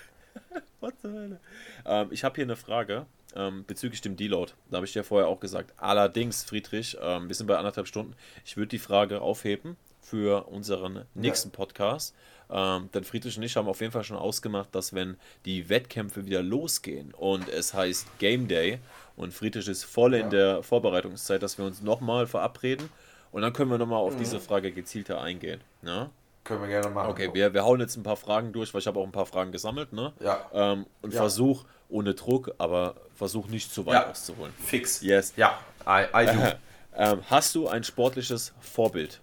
What 0.85 0.97
the 1.03 1.09
hell? 1.09 1.41
Ähm, 1.87 2.09
ich 2.11 2.25
habe 2.25 2.35
hier 2.35 2.45
eine 2.45 2.57
Frage 2.57 3.07
ähm, 3.35 3.65
bezüglich 3.67 4.03
dem 4.03 4.17
Deload. 4.17 4.53
Da 4.71 4.77
habe 4.77 4.87
ich 4.87 4.93
dir 4.93 5.03
vorher 5.03 5.29
auch 5.29 5.41
gesagt. 5.41 5.73
Allerdings, 5.79 6.45
Friedrich, 6.45 6.99
ähm, 7.01 7.27
wir 7.27 7.35
sind 7.35 7.47
bei 7.47 7.57
anderthalb 7.57 7.87
Stunden. 7.87 8.15
Ich 8.45 8.59
würde 8.59 8.69
die 8.69 8.79
Frage 8.79 9.23
aufheben 9.23 9.79
für 10.03 10.47
unseren 10.49 11.07
nächsten 11.15 11.49
ja. 11.49 11.57
Podcast. 11.57 12.15
Ähm, 12.51 12.91
denn 12.93 13.05
Friedrich 13.05 13.39
und 13.39 13.45
ich 13.45 13.57
haben 13.57 13.67
auf 13.67 13.81
jeden 13.81 13.93
Fall 13.93 14.05
schon 14.05 14.19
ausgemacht, 14.19 14.75
dass 14.75 14.93
wenn 14.93 15.17
die 15.47 15.71
Wettkämpfe 15.71 16.27
wieder 16.27 16.43
losgehen 16.43 17.15
und 17.15 17.49
es 17.49 17.73
heißt 17.73 18.19
Game 18.19 18.47
Day 18.47 18.81
und 19.17 19.33
Friedrich 19.33 19.67
ist 19.67 19.85
voll 19.85 20.13
in 20.13 20.29
der 20.29 20.63
Vorbereitungszeit, 20.63 21.43
dass 21.43 21.57
wir 21.57 21.65
uns 21.65 21.81
nochmal 21.81 22.27
verabreden 22.27 22.91
und 23.33 23.41
dann 23.41 23.55
können 23.55 23.71
wir 23.71 23.79
nochmal 23.79 24.01
auf 24.01 24.17
mhm. 24.17 24.19
diese 24.19 24.41
Frage 24.41 24.73
gezielter 24.73 25.23
eingehen. 25.23 25.63
Ja? 25.83 26.11
Können 26.45 26.61
wir 26.61 26.69
gerne 26.69 26.91
machen. 26.91 27.11
Okay, 27.11 27.31
wir, 27.33 27.55
wir 27.55 27.65
hauen 27.65 27.81
jetzt 27.81 27.97
ein 27.97 28.03
paar 28.03 28.17
Fragen 28.17 28.53
durch, 28.53 28.73
weil 28.75 28.81
ich 28.83 28.87
habe 28.87 29.01
auch 29.01 29.05
ein 29.05 29.13
paar 29.13 29.27
Fragen 29.27 29.51
gesammelt. 29.51 29.93
Ne? 29.95 30.13
Ja. 30.21 30.45
Ähm, 30.53 30.87
und 31.01 31.15
ja. 31.15 31.21
versuch 31.21 31.65
ohne 31.89 32.15
Druck, 32.15 32.53
aber 32.59 32.97
versuch 33.15 33.49
nicht 33.49 33.73
zu 33.73 33.87
weit 33.87 33.95
ja. 33.95 34.11
auszuholen. 34.11 34.53
Fix. 34.63 35.01
Yes. 35.01 35.33
Ja, 35.37 35.59
I, 35.87 36.05
I 36.15 36.27
do. 36.27 36.33
ähm, 36.97 37.21
hast 37.31 37.55
du 37.55 37.69
ein 37.69 37.83
sportliches 37.83 38.53
Vorbild? 38.61 39.21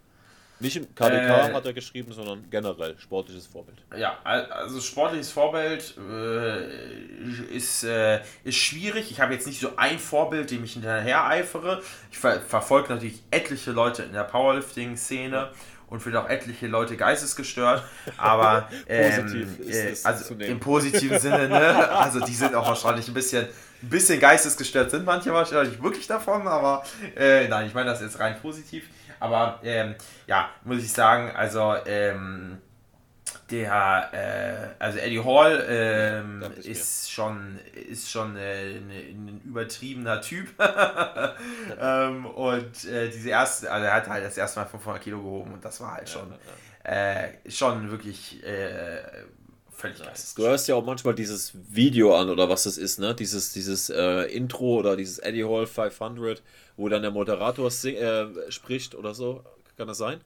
Nicht 0.61 0.76
im 0.76 0.93
KDK 0.93 1.49
äh, 1.49 1.53
hat 1.53 1.65
er 1.65 1.73
geschrieben, 1.73 2.14
sondern 2.14 2.48
generell 2.52 2.95
sportliches 2.99 3.48
Vorbild. 3.48 3.80
Ja, 3.98 4.19
also 4.23 4.80
sportliches 4.80 5.31
Vorbild 5.31 5.95
äh, 5.98 7.56
ist, 7.56 7.84
äh, 7.84 8.22
ist 8.43 8.57
schwierig. 8.57 9.10
Ich 9.10 9.19
habe 9.19 9.34
jetzt 9.34 9.48
nicht 9.48 9.60
so 9.60 9.76
ein 9.77 9.98
Vorbild, 9.98 10.52
dem 10.52 10.64
ich 10.64 10.73
hinterher 10.73 11.26
eifere. 11.26 11.81
Ich 12.11 12.19
ver 12.19 12.41
verfolge 12.41 12.93
natürlich 12.93 13.23
etliche 13.31 13.72
Leute 13.72 14.03
in 14.03 14.14
der 14.14 14.23
Powerlifting-Szene 14.23 15.49
und 15.91 15.99
finde 15.99 16.23
auch 16.23 16.30
etliche 16.30 16.68
Leute 16.68 16.95
geistesgestört. 16.95 17.84
Aber 18.18 18.69
ähm, 18.88 19.57
äh, 19.68 19.93
also 20.03 20.34
im 20.35 20.59
positiven 20.59 21.19
Sinne, 21.19 21.49
ne? 21.49 21.89
Also 21.91 22.22
die 22.22 22.34
sind 22.34 22.55
auch 22.55 22.65
wahrscheinlich 22.65 23.07
ein 23.09 23.13
bisschen, 23.13 23.45
ein 23.84 23.89
bisschen 23.89 24.19
geistesgestört, 24.19 24.89
sind 24.89 25.05
manche 25.05 25.34
wahrscheinlich 25.34 25.84
wirklich 25.84 26.07
davon, 26.07 26.47
aber 26.47 26.84
äh, 27.15 27.47
nein, 27.49 27.68
ich 27.68 27.73
meine 27.73 27.89
das 27.89 28.01
jetzt 28.01 28.19
rein 28.19 28.39
positiv. 28.41 28.85
Aber 29.19 29.59
ähm, 29.63 29.95
ja, 30.27 30.49
muss 30.63 30.81
ich 30.81 30.91
sagen, 30.91 31.30
also 31.35 31.76
ähm, 31.85 32.57
der, 33.51 34.09
äh, 34.13 34.83
also 34.83 34.97
Eddie 34.97 35.23
Hall 35.23 35.65
ähm, 35.67 36.43
ist, 36.63 37.11
schon, 37.11 37.59
ist 37.89 38.09
schon 38.09 38.35
äh, 38.37 38.77
ein 38.77 39.41
übertriebener 39.45 40.21
Typ. 40.21 40.47
ähm, 41.79 42.25
und 42.25 42.85
äh, 42.85 43.09
diese 43.09 43.29
erste, 43.29 43.71
also 43.71 43.85
er 43.85 43.93
hat 43.93 44.07
halt 44.07 44.25
das 44.25 44.37
erste 44.37 44.61
Mal 44.61 44.65
500 44.65 45.03
Kilo 45.03 45.21
gehoben 45.21 45.53
und 45.53 45.65
das 45.65 45.79
war 45.81 45.95
halt 45.95 46.09
schon, 46.09 46.33
äh, 46.83 47.29
schon 47.49 47.91
wirklich 47.91 48.43
äh, 48.43 49.01
völlig 49.71 49.99
ja. 49.99 50.05
Du 50.35 50.43
hörst 50.43 50.67
ja 50.67 50.75
auch 50.75 50.85
manchmal 50.85 51.15
dieses 51.15 51.53
Video 51.69 52.15
an 52.15 52.29
oder 52.29 52.47
was 52.49 52.63
das 52.63 52.77
ist, 52.77 52.99
ne? 52.99 53.13
Dieses, 53.13 53.51
dieses 53.51 53.89
äh, 53.89 54.23
Intro 54.33 54.77
oder 54.79 54.95
dieses 54.95 55.19
Eddie 55.19 55.43
Hall 55.43 55.67
500 55.67 56.41
wo 56.77 56.89
dann 56.89 57.01
der 57.01 57.11
Moderator 57.11 57.67
äh, 57.67 58.51
spricht 58.51 58.95
oder 58.95 59.13
so. 59.13 59.43
Kann 59.77 59.87
das 59.87 59.97
sein? 59.97 60.21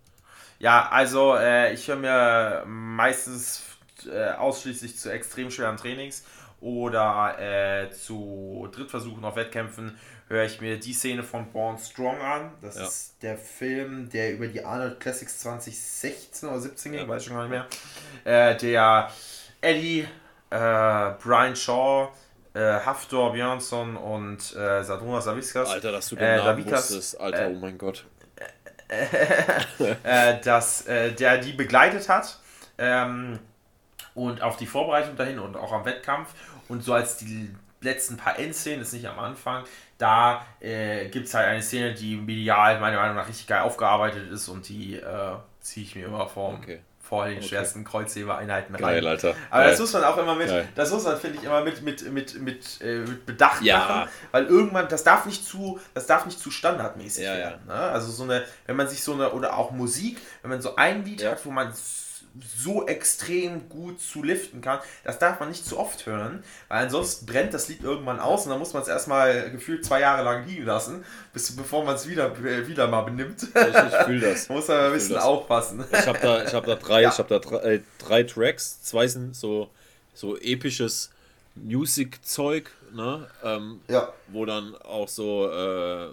Ja, 0.59 0.89
also 0.89 1.35
äh, 1.35 1.73
ich 1.73 1.87
höre 1.87 1.97
mir 1.97 2.63
meistens 2.65 3.63
äh, 4.09 4.31
ausschließlich 4.31 4.97
zu 4.97 5.11
extrem 5.11 5.51
schweren 5.51 5.77
Trainings 5.77 6.23
oder 6.61 7.37
äh, 7.39 7.91
zu 7.91 8.67
Drittversuchen 8.71 9.23
auf 9.23 9.35
Wettkämpfen 9.35 9.97
höre 10.27 10.45
ich 10.45 10.61
mir 10.61 10.79
die 10.79 10.93
Szene 10.93 11.23
von 11.23 11.51
Born 11.51 11.77
Strong 11.77 12.19
an. 12.19 12.51
Das 12.61 12.77
ja. 12.77 12.85
ist 12.85 13.21
der 13.21 13.37
Film, 13.37 14.09
der 14.09 14.33
über 14.33 14.47
die 14.47 14.63
Arnold 14.63 14.99
Classics 14.99 15.39
2016 15.39 16.49
oder 16.49 16.59
17 16.59 16.91
ging, 16.91 17.01
ja. 17.01 17.07
weiß 17.07 17.21
ich 17.21 17.27
schon 17.27 17.37
gar 17.37 17.47
nicht 17.47 17.51
mehr. 18.23 18.49
Äh, 18.49 18.57
der 18.57 19.11
Eddie, 19.61 20.07
äh, 20.49 21.11
Brian 21.21 21.55
Shaw, 21.55 22.09
äh, 22.53 22.59
Haftor 22.59 23.33
Björnsson 23.33 23.95
und 23.97 24.55
äh, 24.55 24.83
Sadruna 24.83 25.21
Saviskas. 25.21 25.69
Alter, 25.69 25.91
dass 25.91 26.09
du 26.09 26.15
den 26.15 26.25
äh, 26.25 26.37
Namen 26.37 26.45
Davikas, 26.47 26.89
wusstest, 26.89 27.19
Alter, 27.19 27.49
oh 27.49 27.53
mein 27.53 27.77
Gott. 27.77 28.05
äh, 30.03 30.39
dass 30.41 30.85
äh, 30.87 31.11
der 31.13 31.39
die 31.39 31.53
begleitet 31.53 32.07
hat 32.09 32.39
ähm, 32.77 33.39
und 34.13 34.41
auf 34.41 34.57
die 34.57 34.67
Vorbereitung 34.67 35.15
dahin 35.15 35.39
und 35.39 35.55
auch 35.57 35.71
am 35.71 35.85
Wettkampf 35.85 36.33
und 36.67 36.83
so 36.83 36.93
als 36.93 37.17
die 37.17 37.53
letzten 37.81 38.17
paar 38.17 38.39
Endszenen, 38.39 38.79
das 38.79 38.89
ist 38.89 38.93
nicht 38.93 39.07
am 39.07 39.19
Anfang, 39.19 39.63
da 39.97 40.45
äh, 40.59 41.09
gibt 41.09 41.27
es 41.27 41.33
halt 41.33 41.47
eine 41.47 41.61
Szene, 41.61 41.93
die 41.93 42.15
medial 42.15 42.79
meiner 42.79 42.97
Meinung 42.97 43.15
nach 43.15 43.27
richtig 43.27 43.47
geil 43.47 43.61
aufgearbeitet 43.61 44.31
ist 44.31 44.47
und 44.47 44.67
die 44.67 44.95
äh, 44.95 45.35
ziehe 45.61 45.85
ich 45.85 45.95
mir 45.95 46.05
immer 46.05 46.27
vor. 46.27 46.53
Okay 46.53 46.81
vor 47.07 47.25
den 47.25 47.37
okay. 47.37 47.47
schwersten 47.47 47.83
Kreuzheber-Einheiten 47.83 48.73
rein. 48.75 48.81
Geil, 48.81 49.07
Alter. 49.07 49.35
Aber 49.49 49.63
Geil. 49.63 49.71
das 49.71 49.79
muss 49.79 49.93
man 49.93 50.03
auch 50.03 50.17
immer 50.17 50.35
mit, 50.35 50.47
Geil. 50.47 50.67
das 50.73 50.91
muss 50.91 51.03
man, 51.03 51.17
finde 51.17 51.37
ich, 51.37 51.43
immer 51.43 51.61
mit, 51.61 51.83
mit, 51.83 52.11
mit, 52.11 52.41
mit, 52.41 52.81
äh, 52.81 52.99
mit 52.99 53.25
Bedacht 53.25 53.61
ja. 53.61 53.77
machen, 53.77 54.09
weil 54.31 54.45
irgendwann, 54.45 54.87
das 54.87 55.03
darf 55.03 55.25
nicht 55.25 55.45
zu, 55.45 55.79
das 55.93 56.07
darf 56.07 56.25
nicht 56.25 56.39
zu 56.39 56.49
standardmäßig 56.49 57.23
ja, 57.23 57.35
werden. 57.35 57.65
Ne? 57.67 57.73
Also 57.73 58.11
so 58.11 58.23
eine, 58.23 58.43
wenn 58.65 58.75
man 58.75 58.87
sich 58.87 59.03
so 59.03 59.13
eine, 59.13 59.31
oder 59.31 59.57
auch 59.57 59.71
Musik, 59.71 60.19
wenn 60.41 60.49
man 60.49 60.61
so 60.61 60.75
ein 60.75 61.05
Lied 61.05 61.23
hat, 61.23 61.45
wo 61.45 61.51
man 61.51 61.73
so 61.73 62.04
extrem 62.87 63.69
gut 63.69 63.99
zu 64.01 64.23
liften 64.23 64.61
kann. 64.61 64.79
Das 65.03 65.19
darf 65.19 65.39
man 65.39 65.49
nicht 65.49 65.65
zu 65.65 65.79
oft 65.79 66.05
hören, 66.05 66.43
weil 66.67 66.83
ansonsten 66.83 67.25
brennt 67.25 67.53
das 67.53 67.67
Lied 67.67 67.83
irgendwann 67.83 68.19
aus 68.19 68.45
und 68.45 68.49
dann 68.49 68.59
muss 68.59 68.73
man 68.73 68.81
es 68.81 68.87
erstmal 68.87 69.51
gefühlt 69.51 69.85
zwei 69.85 70.01
Jahre 70.01 70.23
lang 70.23 70.45
liegen 70.45 70.65
lassen, 70.65 71.03
bis, 71.33 71.55
bevor 71.55 71.83
man 71.85 71.95
es 71.95 72.07
wieder, 72.07 72.31
wieder 72.67 72.87
mal 72.87 73.01
benimmt. 73.01 73.43
Ich, 73.43 73.49
ich 73.55 74.05
fühle 74.05 74.31
das. 74.31 74.49
muss 74.49 74.67
man 74.67 74.77
ein 74.77 74.93
bisschen 74.93 75.17
aufpassen. 75.17 75.83
Ich 75.91 76.07
habe 76.07 76.19
da, 76.21 76.45
hab 76.45 76.65
da 76.65 76.75
drei, 76.75 77.01
ja. 77.01 77.09
ich 77.09 77.17
hab 77.17 77.27
da 77.27 77.39
drei, 77.39 77.57
äh, 77.57 77.81
drei 77.99 78.23
Tracks, 78.23 78.81
zwei 78.83 79.07
sind 79.07 79.35
so, 79.35 79.69
so 80.13 80.37
episches 80.37 81.11
Music-Zeug, 81.55 82.69
ne? 82.93 83.27
Ähm, 83.43 83.81
ja. 83.87 84.11
wo 84.27 84.45
dann 84.45 84.75
auch 84.75 85.07
so, 85.07 85.49
äh, 85.49 86.07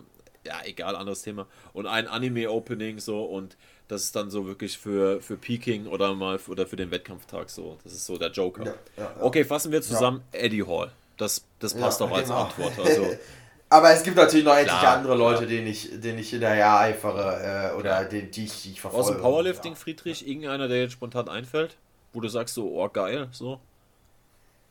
ja, 0.45 0.61
egal, 0.65 0.97
anderes 0.97 1.23
Thema. 1.23 1.47
Und 1.73 1.87
ein 1.87 2.07
Anime-Opening 2.07 2.99
so 2.99 3.25
und 3.25 3.57
das 3.93 4.05
ist 4.05 4.17
dann 4.17 4.31
so 4.31 4.47
wirklich 4.47 4.79
für, 4.79 5.21
für 5.21 5.37
Peking 5.37 5.87
oder 5.87 6.15
mal 6.15 6.39
für, 6.39 6.53
oder 6.53 6.67
für 6.67 6.77
den 6.77 6.91
Wettkampftag 6.91 7.51
so. 7.51 7.77
Das 7.85 7.93
ist 7.93 8.07
so 8.07 8.17
der 8.17 8.31
Joker. 8.31 8.65
Ja, 8.65 8.75
ja, 8.97 9.03
ja. 9.03 9.23
Okay, 9.23 9.45
fassen 9.45 9.71
wir 9.71 9.83
zusammen 9.83 10.23
Eddie 10.33 10.67
Hall. 10.67 10.91
Das, 11.19 11.45
das 11.59 11.75
passt 11.75 12.01
doch 12.01 12.11
als 12.11 12.29
genau. 12.29 12.45
Antwort. 12.45 12.73
Also. 12.79 13.07
Aber 13.69 13.91
es 13.91 14.03
gibt 14.03 14.17
natürlich 14.17 14.47
noch 14.47 14.57
etliche 14.57 14.89
andere 14.89 15.15
Leute, 15.15 15.47
denen 15.47 15.67
ich, 15.67 15.91
denen 16.01 16.19
ich 16.19 16.31
hinterher 16.31 16.79
eifere 16.79 17.73
äh, 17.75 17.79
oder 17.79 18.05
den, 18.05 18.31
die, 18.31 18.45
ich, 18.45 18.63
die 18.63 18.73
ich 18.73 18.81
verfolge. 18.81 19.07
Aus 19.07 19.13
dem 19.13 19.21
Powerlifting, 19.21 19.77
Friedrich, 19.77 20.27
irgendeiner, 20.27 20.69
der 20.69 20.81
jetzt 20.81 20.93
spontan 20.93 21.29
einfällt, 21.29 21.77
wo 22.15 22.21
du 22.21 22.29
sagst 22.29 22.55
so, 22.55 22.75
oh 22.75 22.89
geil, 22.89 23.29
so. 23.31 23.61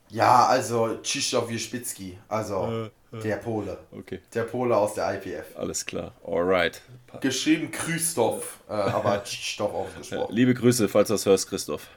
Ja, 0.09 0.47
also 0.47 0.97
Krzysztof 1.03 1.49
Wieszpicki, 1.49 2.17
also 2.27 2.65
äh. 2.65 2.89
Der 3.11 3.37
Pole. 3.37 3.77
Okay. 3.91 4.19
Der 4.33 4.43
Pole 4.43 4.75
aus 4.75 4.93
der 4.93 5.15
IPF. 5.15 5.57
Alles 5.57 5.85
klar, 5.85 6.13
alright. 6.25 6.81
Geschrieben 7.19 7.71
Christoph, 7.71 8.59
äh, 8.69 8.73
aber 8.73 9.17
Krzysztof 9.23 9.73
ausgesprochen. 9.73 10.33
Liebe 10.33 10.53
Grüße, 10.53 10.87
falls 10.87 11.09
du 11.09 11.15
das 11.15 11.25
hörst, 11.25 11.49
Christoph. 11.49 11.87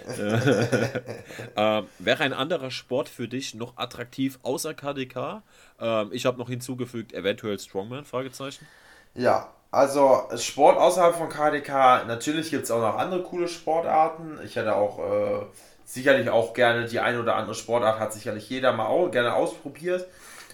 äh, 0.10 1.82
wäre 1.98 2.24
ein 2.24 2.32
anderer 2.32 2.70
Sport 2.70 3.08
für 3.08 3.28
dich 3.28 3.54
noch 3.54 3.76
attraktiv 3.76 4.38
außer 4.42 4.74
KDK? 4.74 5.42
Ähm, 5.80 6.10
ich 6.12 6.26
habe 6.26 6.38
noch 6.38 6.48
hinzugefügt, 6.48 7.12
eventuell 7.12 7.58
Strongman, 7.58 8.04
Fragezeichen. 8.04 8.66
Ja, 9.14 9.52
also 9.70 10.28
Sport 10.36 10.78
außerhalb 10.78 11.14
von 11.14 11.28
KDK, 11.28 12.04
natürlich 12.06 12.50
gibt 12.50 12.64
es 12.64 12.70
auch 12.70 12.80
noch 12.80 12.96
andere 12.96 13.22
coole 13.22 13.48
Sportarten. 13.48 14.38
Ich 14.44 14.56
hätte 14.56 14.74
auch 14.74 14.98
äh, 14.98 15.46
sicherlich 15.84 16.30
auch 16.30 16.54
gerne 16.54 16.86
die 16.86 17.00
eine 17.00 17.20
oder 17.20 17.36
andere 17.36 17.54
Sportart 17.54 17.98
hat 17.98 18.12
sicherlich 18.12 18.48
jeder 18.48 18.72
mal 18.72 18.86
auch 18.86 19.10
gerne 19.10 19.34
ausprobiert, 19.34 20.06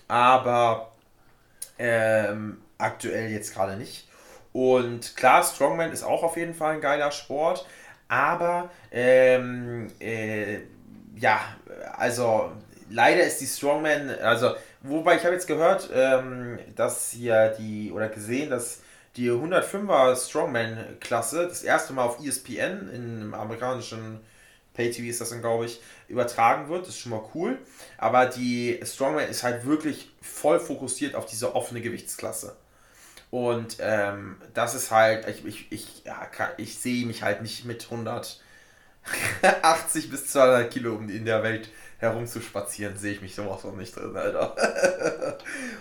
aber 0.09 0.93
ähm, 1.78 2.62
aktuell 2.78 3.31
jetzt 3.31 3.55
gerade 3.55 3.77
nicht. 3.77 4.09
Und 4.53 5.16
klar, 5.16 5.43
Strongman 5.43 5.93
ist 5.93 6.03
auch 6.03 6.23
auf 6.23 6.37
jeden 6.37 6.55
Fall 6.55 6.74
ein 6.74 6.81
geiler 6.81 7.11
Sport, 7.11 7.66
aber 8.09 8.70
ähm, 8.91 9.89
äh, 10.01 10.61
ja, 11.16 11.41
also 11.97 12.53
leider 12.91 13.23
ist 13.23 13.41
die 13.41 13.47
Strongman, 13.47 14.11
also 14.23 14.55
wobei 14.83 15.16
ich 15.16 15.24
habe 15.24 15.35
jetzt 15.35 15.47
gehört, 15.47 15.91
ähm, 15.93 16.59
dass 16.74 17.11
hier 17.11 17.55
die 17.59 17.93
oder 17.93 18.09
gesehen, 18.09 18.51
dass 18.51 18.81
die 19.16 19.31
105er 19.31 20.16
Strongman-Klasse 20.16 21.49
das 21.49 21.62
erste 21.62 21.93
Mal 21.93 22.05
auf 22.05 22.24
ESPN 22.24 22.91
im 22.95 23.35
amerikanischen 23.35 24.20
Pay-TV 24.77 25.09
ist 25.09 25.20
das 25.20 25.31
dann, 25.31 25.40
glaube 25.40 25.65
ich, 25.66 25.81
übertragen 26.09 26.69
wird. 26.69 26.82
Das 26.82 26.90
ist 26.90 27.01
schon 27.01 27.11
mal 27.11 27.24
cool. 27.35 27.59
Aber 27.98 28.27
die 28.27 28.78
Strongman 28.85 29.28
ist 29.28 29.43
halt 29.43 29.66
wirklich 29.66 30.11
voll 30.20 30.61
fokussiert 30.61 31.15
auf 31.15 31.27
diese 31.27 31.55
offene 31.55 31.81
Gewichtsklasse. 31.81 32.57
Und 33.31 33.78
ähm, 33.81 34.36
das 34.55 34.74
ist 34.74 34.90
halt, 34.90 35.27
ich, 35.28 35.44
ich, 35.44 35.73
ich, 35.73 36.05
ja, 36.05 36.28
ich 36.59 36.78
sehe 36.78 37.07
mich 37.07 37.23
halt 37.23 37.43
nicht 37.43 37.65
mit 37.65 37.85
180 37.90 38.40
bis 40.11 40.28
200 40.28 40.70
Kilo 40.70 40.98
in 40.98 41.24
der 41.24 41.43
Welt 41.43 41.69
herumzuspazieren, 41.98 42.97
sehe 42.97 43.15
ich 43.15 43.23
mich 43.23 43.35
sowas 43.35 43.65
noch 43.65 43.74
nicht 43.74 43.97
drin, 43.97 44.16
Alter. 44.16 44.55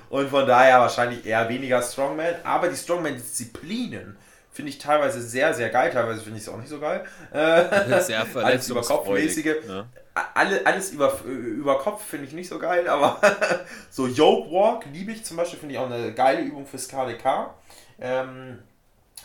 Und 0.10 0.30
von 0.30 0.48
daher 0.48 0.80
wahrscheinlich 0.80 1.26
eher 1.26 1.48
weniger 1.50 1.82
Strongman. 1.82 2.36
Aber 2.44 2.70
die 2.70 2.78
Strongman-Disziplinen 2.78 4.18
Finde 4.56 4.70
ich 4.70 4.78
teilweise 4.78 5.22
sehr, 5.22 5.54
sehr 5.54 5.70
geil. 5.70 5.92
Teilweise 5.92 6.22
finde 6.22 6.38
ich 6.38 6.44
es 6.44 6.50
auch 6.50 6.56
nicht 6.58 6.70
so 6.70 6.80
geil. 6.80 7.04
Äh, 7.34 8.00
sehr 8.02 8.26
alles 8.36 8.70
über 8.70 8.82
Kopfmäßige. 8.82 9.54
Ja. 9.68 9.86
Alle, 10.34 10.66
alles 10.66 10.94
über, 10.94 11.14
über 11.26 11.78
Kopf 11.78 12.02
finde 12.06 12.26
ich 12.26 12.32
nicht 12.32 12.48
so 12.48 12.58
geil, 12.58 12.88
aber 12.88 13.20
so 13.90 14.08
Yoke 14.08 14.50
Walk 14.50 14.86
liebe 14.94 15.12
ich 15.12 15.26
zum 15.26 15.36
Beispiel, 15.36 15.60
finde 15.60 15.76
ich 15.76 15.80
auch 15.82 15.92
eine 15.92 16.14
geile 16.14 16.40
Übung 16.40 16.66
fürs 16.66 16.88
KDK. 16.88 17.54
Ähm, 18.00 18.60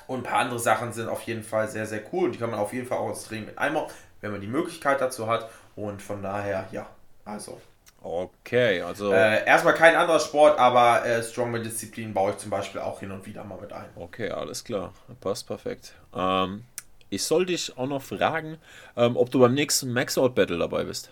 und 0.09 0.19
ein 0.19 0.23
paar 0.25 0.41
andere 0.41 0.59
Sachen 0.59 0.93
sind 0.93 1.09
auf 1.09 1.23
jeden 1.23 1.45
Fall 1.45 1.69
sehr, 1.69 1.87
sehr 1.87 2.03
cool 2.13 2.25
und 2.25 2.33
die 2.33 2.39
kann 2.41 2.51
man 2.51 2.59
auf 2.59 2.73
jeden 2.73 2.89
Fall 2.89 2.99
auch 2.99 3.11
ins 3.11 3.23
Training 3.23 3.47
mit 3.47 3.59
einmal, 3.59 3.87
wenn 4.21 4.33
man 4.33 4.41
die 4.41 4.49
Möglichkeit 4.49 5.01
dazu 5.01 5.29
hat. 5.29 5.49
Und 5.77 6.03
von 6.03 6.25
daher, 6.25 6.67
ja, 6.73 6.89
also 7.25 7.61
Okay, 8.03 8.81
also. 8.81 9.13
Äh, 9.13 9.45
erstmal 9.45 9.75
kein 9.75 9.95
anderer 9.95 10.21
Sport, 10.21 10.59
aber 10.59 11.05
äh, 11.05 11.23
Strongman-Disziplin 11.23 12.15
baue 12.15 12.33
ich 12.33 12.39
zum 12.39 12.51
Beispiel 12.51 12.81
auch 12.81 13.01
hin 13.01 13.11
und 13.11 13.27
wieder 13.27 13.45
mal 13.45 13.59
mit 13.61 13.73
ein. 13.73 13.87
Okay, 13.95 14.31
alles 14.31 14.65
klar. 14.65 14.95
Passt 15.21 15.47
perfekt. 15.47 15.93
Ähm, 16.15 16.65
ich 17.11 17.25
soll 17.25 17.45
dich 17.45 17.77
auch 17.77 17.87
noch 17.87 18.03
fragen, 18.03 18.57
ähm, 18.97 19.17
ob 19.17 19.31
du 19.31 19.41
beim 19.41 19.53
nächsten 19.53 19.93
Max-Out-Battle 19.93 20.59
dabei 20.59 20.85
bist. 20.85 21.11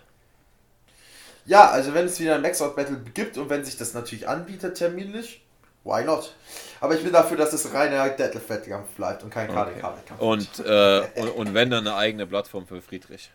Ja, 1.45 1.69
also 1.69 1.93
wenn 1.93 2.05
es 2.05 2.19
wieder 2.19 2.35
ein 2.35 2.41
Max-Out-Battle 2.41 3.01
gibt 3.13 3.37
und 3.37 3.49
wenn 3.49 3.63
sich 3.63 3.77
das 3.77 3.93
natürlich 3.93 4.27
anbietet 4.27 4.75
terminlich, 4.75 5.41
why 5.83 6.03
not? 6.03 6.33
Aber 6.79 6.95
ich 6.95 7.03
bin 7.03 7.13
dafür, 7.13 7.37
dass 7.37 7.53
es 7.53 7.71
reiner 7.73 8.09
Deadlift-Wettkampf 8.09 8.89
bleibt 8.95 9.23
und 9.23 9.29
kein 9.29 9.49
okay. 9.49 9.73
KDK-Wettkampf. 9.73 10.21
Und, 10.21 10.65
äh, 10.65 11.21
und, 11.21 11.29
und 11.29 11.53
wenn 11.53 11.69
dann 11.69 11.85
eine 11.85 11.95
eigene 11.95 12.25
Plattform 12.25 12.65
für 12.65 12.81
Friedrich. 12.81 13.31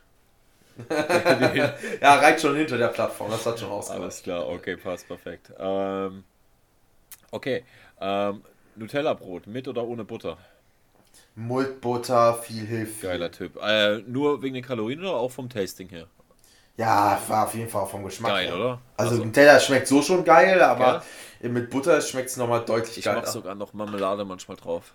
ja, 2.01 2.14
reicht 2.16 2.40
schon 2.40 2.56
hinter 2.56 2.78
der 2.78 2.88
Plattform, 2.88 3.30
das 3.30 3.46
hat 3.46 3.59
schon 3.59 3.70
ausgereicht. 3.70 4.02
Alles 4.02 4.22
klar, 4.22 4.48
okay, 4.48 4.76
passt 4.76 5.06
perfekt. 5.06 5.52
Ähm, 5.59 6.24
okay, 7.30 7.64
ähm, 8.01 8.42
Nutella-Brot, 8.76 9.46
mit 9.46 9.68
oder 9.68 9.84
ohne 9.84 10.05
Butter? 10.05 10.36
Mit 11.36 11.80
Butter, 11.80 12.34
viel 12.34 12.66
hilft. 12.66 13.02
Geiler 13.02 13.30
Typ. 13.30 13.56
Äh, 13.62 13.98
nur 14.06 14.42
wegen 14.42 14.55
den 14.55 14.64
Kalorien 14.64 15.01
oder 15.01 15.14
auch 15.14 15.30
vom 15.30 15.48
Tasting 15.48 15.88
her? 15.88 16.06
Ja, 16.76 17.20
war 17.28 17.46
auf 17.46 17.55
jeden 17.55 17.68
Fall 17.68 17.86
vom 17.86 18.05
Geschmack. 18.05 18.32
Geil, 18.32 18.46
her. 18.48 18.56
oder? 18.56 18.80
Also, 18.96 19.12
also 19.12 19.24
Nutella 19.24 19.60
schmeckt 19.60 19.86
so 19.86 20.02
schon 20.02 20.24
geil, 20.24 20.60
aber 20.60 21.05
geil. 21.40 21.51
mit 21.51 21.70
Butter 21.70 22.01
schmeckt 22.01 22.30
es 22.30 22.36
nochmal 22.36 22.64
deutlich 22.64 22.98
ich 22.98 23.05
geiler. 23.05 23.18
Ich 23.18 23.24
mach 23.26 23.32
sogar 23.32 23.55
noch 23.55 23.72
Marmelade 23.72 24.24
manchmal 24.24 24.56
drauf. 24.56 24.92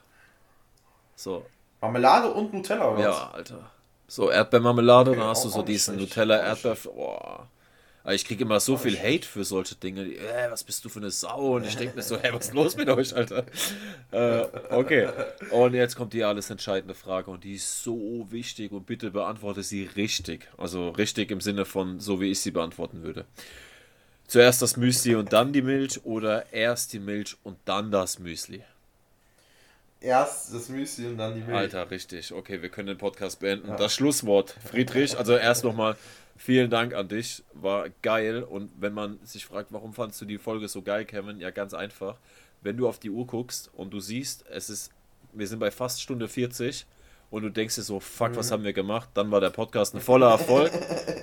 So. 1.15 1.45
Marmelade 1.81 2.31
und 2.31 2.53
Nutella, 2.53 2.91
oder? 2.91 3.01
Ja, 3.01 3.31
Alter. 3.31 3.71
So 4.09 4.31
Erdbeermarmelade, 4.31 5.11
okay, 5.11 5.19
dann 5.19 5.29
hast 5.29 5.45
du 5.45 5.49
so 5.49 5.61
diesen 5.61 5.97
Nutella 5.97 6.37
Erdbeer. 6.37 6.75
Oh. 6.87 7.39
Ich 8.11 8.25
kriege 8.25 8.43
immer 8.43 8.59
so 8.59 8.75
viel 8.75 8.97
Hate 8.97 9.27
für 9.27 9.43
solche 9.43 9.75
Dinge. 9.75 10.01
Äh, 10.01 10.49
was 10.49 10.63
bist 10.63 10.83
du 10.83 10.89
für 10.89 10.99
eine 10.99 11.11
Sau? 11.11 11.57
Und 11.57 11.65
ich 11.65 11.77
denke 11.77 11.95
mir 11.95 12.01
so, 12.01 12.17
hey, 12.17 12.33
was 12.33 12.47
ist 12.47 12.53
los 12.55 12.75
mit 12.75 12.89
euch, 12.89 13.15
Alter? 13.15 13.45
Äh, 14.11 14.45
okay. 14.71 15.09
Und 15.51 15.75
jetzt 15.75 15.95
kommt 15.95 16.13
die 16.13 16.23
alles 16.23 16.49
entscheidende 16.49 16.95
Frage 16.95 17.29
und 17.29 17.43
die 17.43 17.53
ist 17.53 17.83
so 17.83 18.25
wichtig 18.31 18.71
und 18.71 18.87
bitte 18.87 19.11
beantworte 19.11 19.61
sie 19.61 19.87
richtig. 19.95 20.47
Also 20.57 20.89
richtig 20.89 21.29
im 21.29 21.39
Sinne 21.41 21.65
von 21.65 21.99
so, 21.99 22.19
wie 22.19 22.31
ich 22.31 22.39
sie 22.39 22.51
beantworten 22.51 23.03
würde. 23.03 23.25
Zuerst 24.25 24.63
das 24.63 24.75
Müsli 24.75 25.13
und 25.13 25.31
dann 25.33 25.53
die 25.53 25.61
Milch 25.61 26.03
oder 26.03 26.51
erst 26.51 26.93
die 26.93 26.99
Milch 26.99 27.37
und 27.43 27.57
dann 27.65 27.91
das 27.91 28.17
Müsli? 28.17 28.63
Erst 30.01 30.53
das 30.53 30.69
Müsli 30.69 31.07
und 31.07 31.17
dann 31.17 31.35
die 31.35 31.41
Milch. 31.41 31.55
Alter, 31.55 31.89
richtig. 31.91 32.33
Okay, 32.33 32.61
wir 32.61 32.69
können 32.69 32.87
den 32.87 32.97
Podcast 32.97 33.39
beenden. 33.39 33.69
Ja. 33.69 33.75
Das 33.75 33.93
Schlusswort, 33.93 34.55
Friedrich. 34.65 35.17
Also 35.17 35.35
erst 35.35 35.63
nochmal 35.63 35.95
vielen 36.37 36.69
Dank 36.69 36.93
an 36.93 37.07
dich. 37.07 37.43
War 37.53 37.89
geil. 38.01 38.43
Und 38.43 38.71
wenn 38.79 38.93
man 38.93 39.19
sich 39.23 39.45
fragt, 39.45 39.71
warum 39.71 39.93
fandest 39.93 40.21
du 40.21 40.25
die 40.25 40.37
Folge 40.37 40.67
so 40.67 40.81
geil, 40.81 41.05
Kevin? 41.05 41.39
Ja, 41.39 41.51
ganz 41.51 41.73
einfach. 41.73 42.17
Wenn 42.61 42.77
du 42.77 42.87
auf 42.87 42.99
die 42.99 43.09
Uhr 43.09 43.25
guckst 43.25 43.69
und 43.73 43.91
du 43.91 43.99
siehst, 43.99 44.45
es 44.49 44.69
ist, 44.69 44.91
wir 45.33 45.47
sind 45.47 45.59
bei 45.59 45.71
fast 45.71 46.01
Stunde 46.01 46.27
40 46.27 46.85
und 47.31 47.43
du 47.43 47.49
denkst 47.49 47.75
dir 47.75 47.83
so, 47.83 47.99
fuck, 47.99 48.35
was 48.35 48.49
mhm. 48.49 48.53
haben 48.53 48.63
wir 48.63 48.73
gemacht? 48.73 49.09
Dann 49.13 49.29
war 49.31 49.39
der 49.39 49.51
Podcast 49.51 49.93
ein 49.93 50.01
voller 50.01 50.29
Erfolg. 50.29 50.71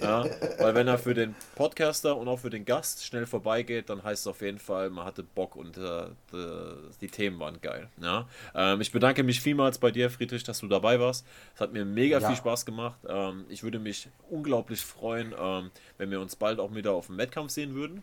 ja, 0.02 0.24
weil 0.58 0.74
wenn 0.74 0.86
er 0.86 0.98
für 0.98 1.14
den 1.14 1.34
Podcaster 1.56 2.16
und 2.16 2.28
auch 2.28 2.38
für 2.38 2.50
den 2.50 2.64
Gast 2.64 3.04
schnell 3.04 3.26
vorbeigeht, 3.26 3.90
dann 3.90 4.02
heißt 4.02 4.22
es 4.22 4.26
auf 4.26 4.40
jeden 4.40 4.58
Fall, 4.58 4.90
man 4.90 5.04
hatte 5.04 5.22
Bock 5.22 5.56
und 5.56 5.76
äh, 5.78 6.06
die 7.00 7.08
Themen 7.08 7.40
waren 7.40 7.60
geil. 7.60 7.88
Ja? 8.00 8.28
Ähm, 8.54 8.80
ich 8.80 8.92
bedanke 8.92 9.22
mich 9.22 9.40
vielmals 9.40 9.78
bei 9.78 9.90
dir, 9.90 10.10
Friedrich, 10.10 10.44
dass 10.44 10.60
du 10.60 10.68
dabei 10.68 11.00
warst. 11.00 11.26
Es 11.54 11.60
hat 11.60 11.72
mir 11.72 11.84
mega 11.84 12.18
ja. 12.18 12.28
viel 12.28 12.36
Spaß 12.36 12.64
gemacht. 12.66 12.98
Ähm, 13.08 13.44
ich 13.48 13.62
würde 13.62 13.78
mich 13.78 14.08
unglaublich 14.30 14.80
freuen, 14.80 15.34
ähm, 15.38 15.70
wenn 15.98 16.10
wir 16.10 16.20
uns 16.20 16.36
bald 16.36 16.60
auch 16.60 16.74
wieder 16.74 16.92
auf 16.92 17.06
dem 17.06 17.18
Wettkampf 17.18 17.50
sehen 17.50 17.74
würden. 17.74 18.02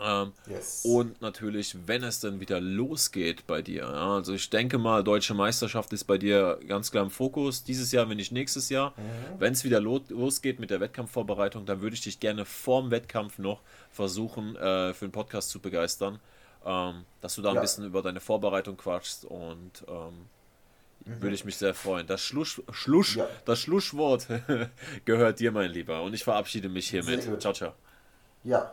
Ähm, 0.00 0.32
yes. 0.46 0.82
Und 0.84 1.20
natürlich, 1.20 1.76
wenn 1.86 2.02
es 2.02 2.20
dann 2.20 2.40
wieder 2.40 2.58
losgeht 2.60 3.46
bei 3.46 3.60
dir. 3.60 3.82
Ja, 3.82 4.14
also 4.14 4.32
ich 4.32 4.48
denke 4.48 4.78
mal, 4.78 5.04
deutsche 5.04 5.34
Meisterschaft 5.34 5.92
ist 5.92 6.04
bei 6.04 6.16
dir 6.16 6.58
ganz 6.66 6.90
klar 6.90 7.04
im 7.04 7.10
Fokus. 7.10 7.64
Dieses 7.64 7.92
Jahr, 7.92 8.08
wenn 8.08 8.16
nicht 8.16 8.32
nächstes 8.32 8.70
Jahr. 8.70 8.90
Mhm. 8.96 9.40
Wenn 9.40 9.52
es 9.52 9.62
wieder 9.62 9.80
lo 9.80 10.00
losgeht 10.08 10.58
mit 10.58 10.70
der 10.70 10.80
Wettkampfvorbereitung, 10.80 11.66
dann 11.66 11.82
würde 11.82 11.94
ich 11.94 12.00
dich 12.00 12.18
gerne 12.18 12.46
vorm 12.46 12.90
Wettkampf 12.90 13.38
noch 13.38 13.60
versuchen, 13.90 14.56
äh, 14.56 14.94
für 14.94 15.06
den 15.06 15.12
Podcast 15.12 15.50
zu 15.50 15.60
begeistern. 15.60 16.18
Ähm, 16.64 17.04
dass 17.20 17.34
du 17.34 17.42
da 17.42 17.50
ja. 17.50 17.54
ein 17.56 17.62
bisschen 17.62 17.84
über 17.84 18.02
deine 18.02 18.20
Vorbereitung 18.20 18.76
quatschst 18.76 19.24
und 19.24 19.84
ähm, 19.88 20.26
mhm. 21.04 21.22
würde 21.22 21.34
ich 21.34 21.44
mich 21.44 21.56
sehr 21.56 21.74
freuen. 21.74 22.06
Das, 22.06 22.22
Schluss, 22.22 22.62
Schluss, 22.70 23.16
ja. 23.16 23.26
das 23.44 23.60
Schlusswort 23.60 24.26
gehört 25.04 25.40
dir, 25.40 25.52
mein 25.52 25.70
Lieber. 25.70 26.02
Und 26.02 26.14
ich 26.14 26.24
verabschiede 26.24 26.70
mich 26.70 26.88
hiermit. 26.88 27.22
Ciao, 27.40 27.52
ciao. 27.52 27.72
Ja, 28.44 28.72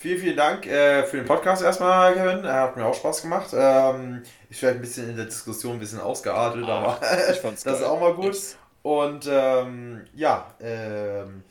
Vielen, 0.00 0.20
vielen 0.20 0.36
Dank 0.36 0.64
äh, 0.64 1.02
für 1.02 1.16
den 1.16 1.26
Podcast 1.26 1.60
erstmal, 1.60 2.14
Kevin. 2.14 2.44
Er 2.44 2.62
hat 2.62 2.76
mir 2.76 2.86
auch 2.86 2.94
Spaß 2.94 3.22
gemacht. 3.22 3.48
Ähm, 3.52 4.22
ich 4.48 4.62
werde 4.62 4.78
ein 4.78 4.80
bisschen 4.80 5.10
in 5.10 5.16
der 5.16 5.24
Diskussion 5.24 5.72
ein 5.72 5.80
bisschen 5.80 5.98
ausgeartet, 5.98 6.64
ah, 6.68 6.78
aber 6.78 7.00
das 7.26 7.64
ist 7.64 7.82
auch 7.82 7.98
mal 7.98 8.14
gut. 8.14 8.36
Und 8.82 9.28
ähm, 9.28 10.04
ja, 10.14 10.54
ähm, 10.60 11.42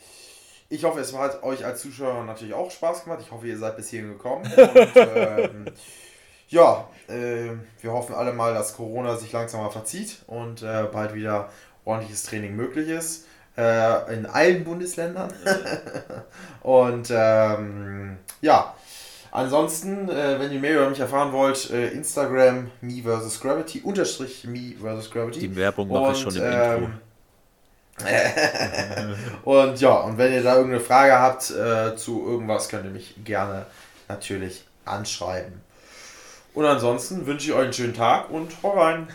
ich 0.69 0.85
hoffe, 0.85 1.01
es 1.01 1.13
hat 1.13 1.43
euch 1.43 1.65
als 1.65 1.81
Zuschauer 1.81 2.23
natürlich 2.23 2.53
auch 2.53 2.71
Spaß 2.71 3.03
gemacht. 3.03 3.19
Ich 3.21 3.31
hoffe, 3.31 3.47
ihr 3.47 3.57
seid 3.57 3.75
bis 3.75 3.89
hierhin 3.89 4.11
gekommen. 4.11 4.45
Und, 4.55 4.95
ähm, 4.95 5.65
ja, 6.47 6.87
äh, 7.09 7.49
wir 7.81 7.91
hoffen 7.91 8.15
alle 8.15 8.31
mal, 8.31 8.53
dass 8.53 8.77
Corona 8.77 9.17
sich 9.17 9.33
langsam 9.33 9.59
mal 9.59 9.71
verzieht 9.71 10.19
und 10.27 10.63
äh, 10.63 10.83
bald 10.89 11.13
wieder 11.13 11.49
ordentliches 11.83 12.23
Training 12.23 12.55
möglich 12.55 12.87
ist. 12.87 13.26
Äh, 13.57 14.13
in 14.13 14.27
allen 14.27 14.63
Bundesländern. 14.63 15.33
und 16.61 17.09
ähm, 17.09 18.17
ja, 18.39 18.75
ansonsten, 19.31 20.09
äh, 20.09 20.39
wenn 20.39 20.51
ihr 20.51 20.59
mehr 20.59 20.75
über 20.75 20.89
mich 20.91 20.99
erfahren 20.99 21.31
wollt, 21.31 21.71
äh, 21.71 21.87
Instagram 21.87 22.69
me 22.81 23.01
vs 23.01 23.39
Gravity, 23.39 23.81
unterstrich 23.81 24.43
me 24.43 24.75
vs 24.79 25.09
Gravity. 25.09 25.39
Die 25.39 25.55
Werbung 25.55 25.87
mache 25.87 26.11
ich 26.11 26.19
schon 26.19 26.35
im 26.35 26.43
ähm, 26.43 26.83
Intro. 26.83 26.89
und 29.43 29.81
ja, 29.81 29.93
und 30.01 30.19
wenn 30.19 30.33
ihr 30.33 30.43
da 30.43 30.57
irgendeine 30.57 30.83
Frage 30.83 31.13
habt 31.13 31.49
äh, 31.49 31.95
zu 31.95 32.27
irgendwas, 32.27 32.69
könnt 32.69 32.85
ihr 32.85 32.91
mich 32.91 33.15
gerne 33.23 33.65
natürlich 34.07 34.65
anschreiben. 34.85 35.61
Und 36.53 36.65
ansonsten 36.65 37.25
wünsche 37.25 37.47
ich 37.47 37.53
euch 37.53 37.63
einen 37.63 37.73
schönen 37.73 37.93
Tag 37.95 38.29
und 38.29 38.51
hau 38.61 38.79
rein. 38.79 39.07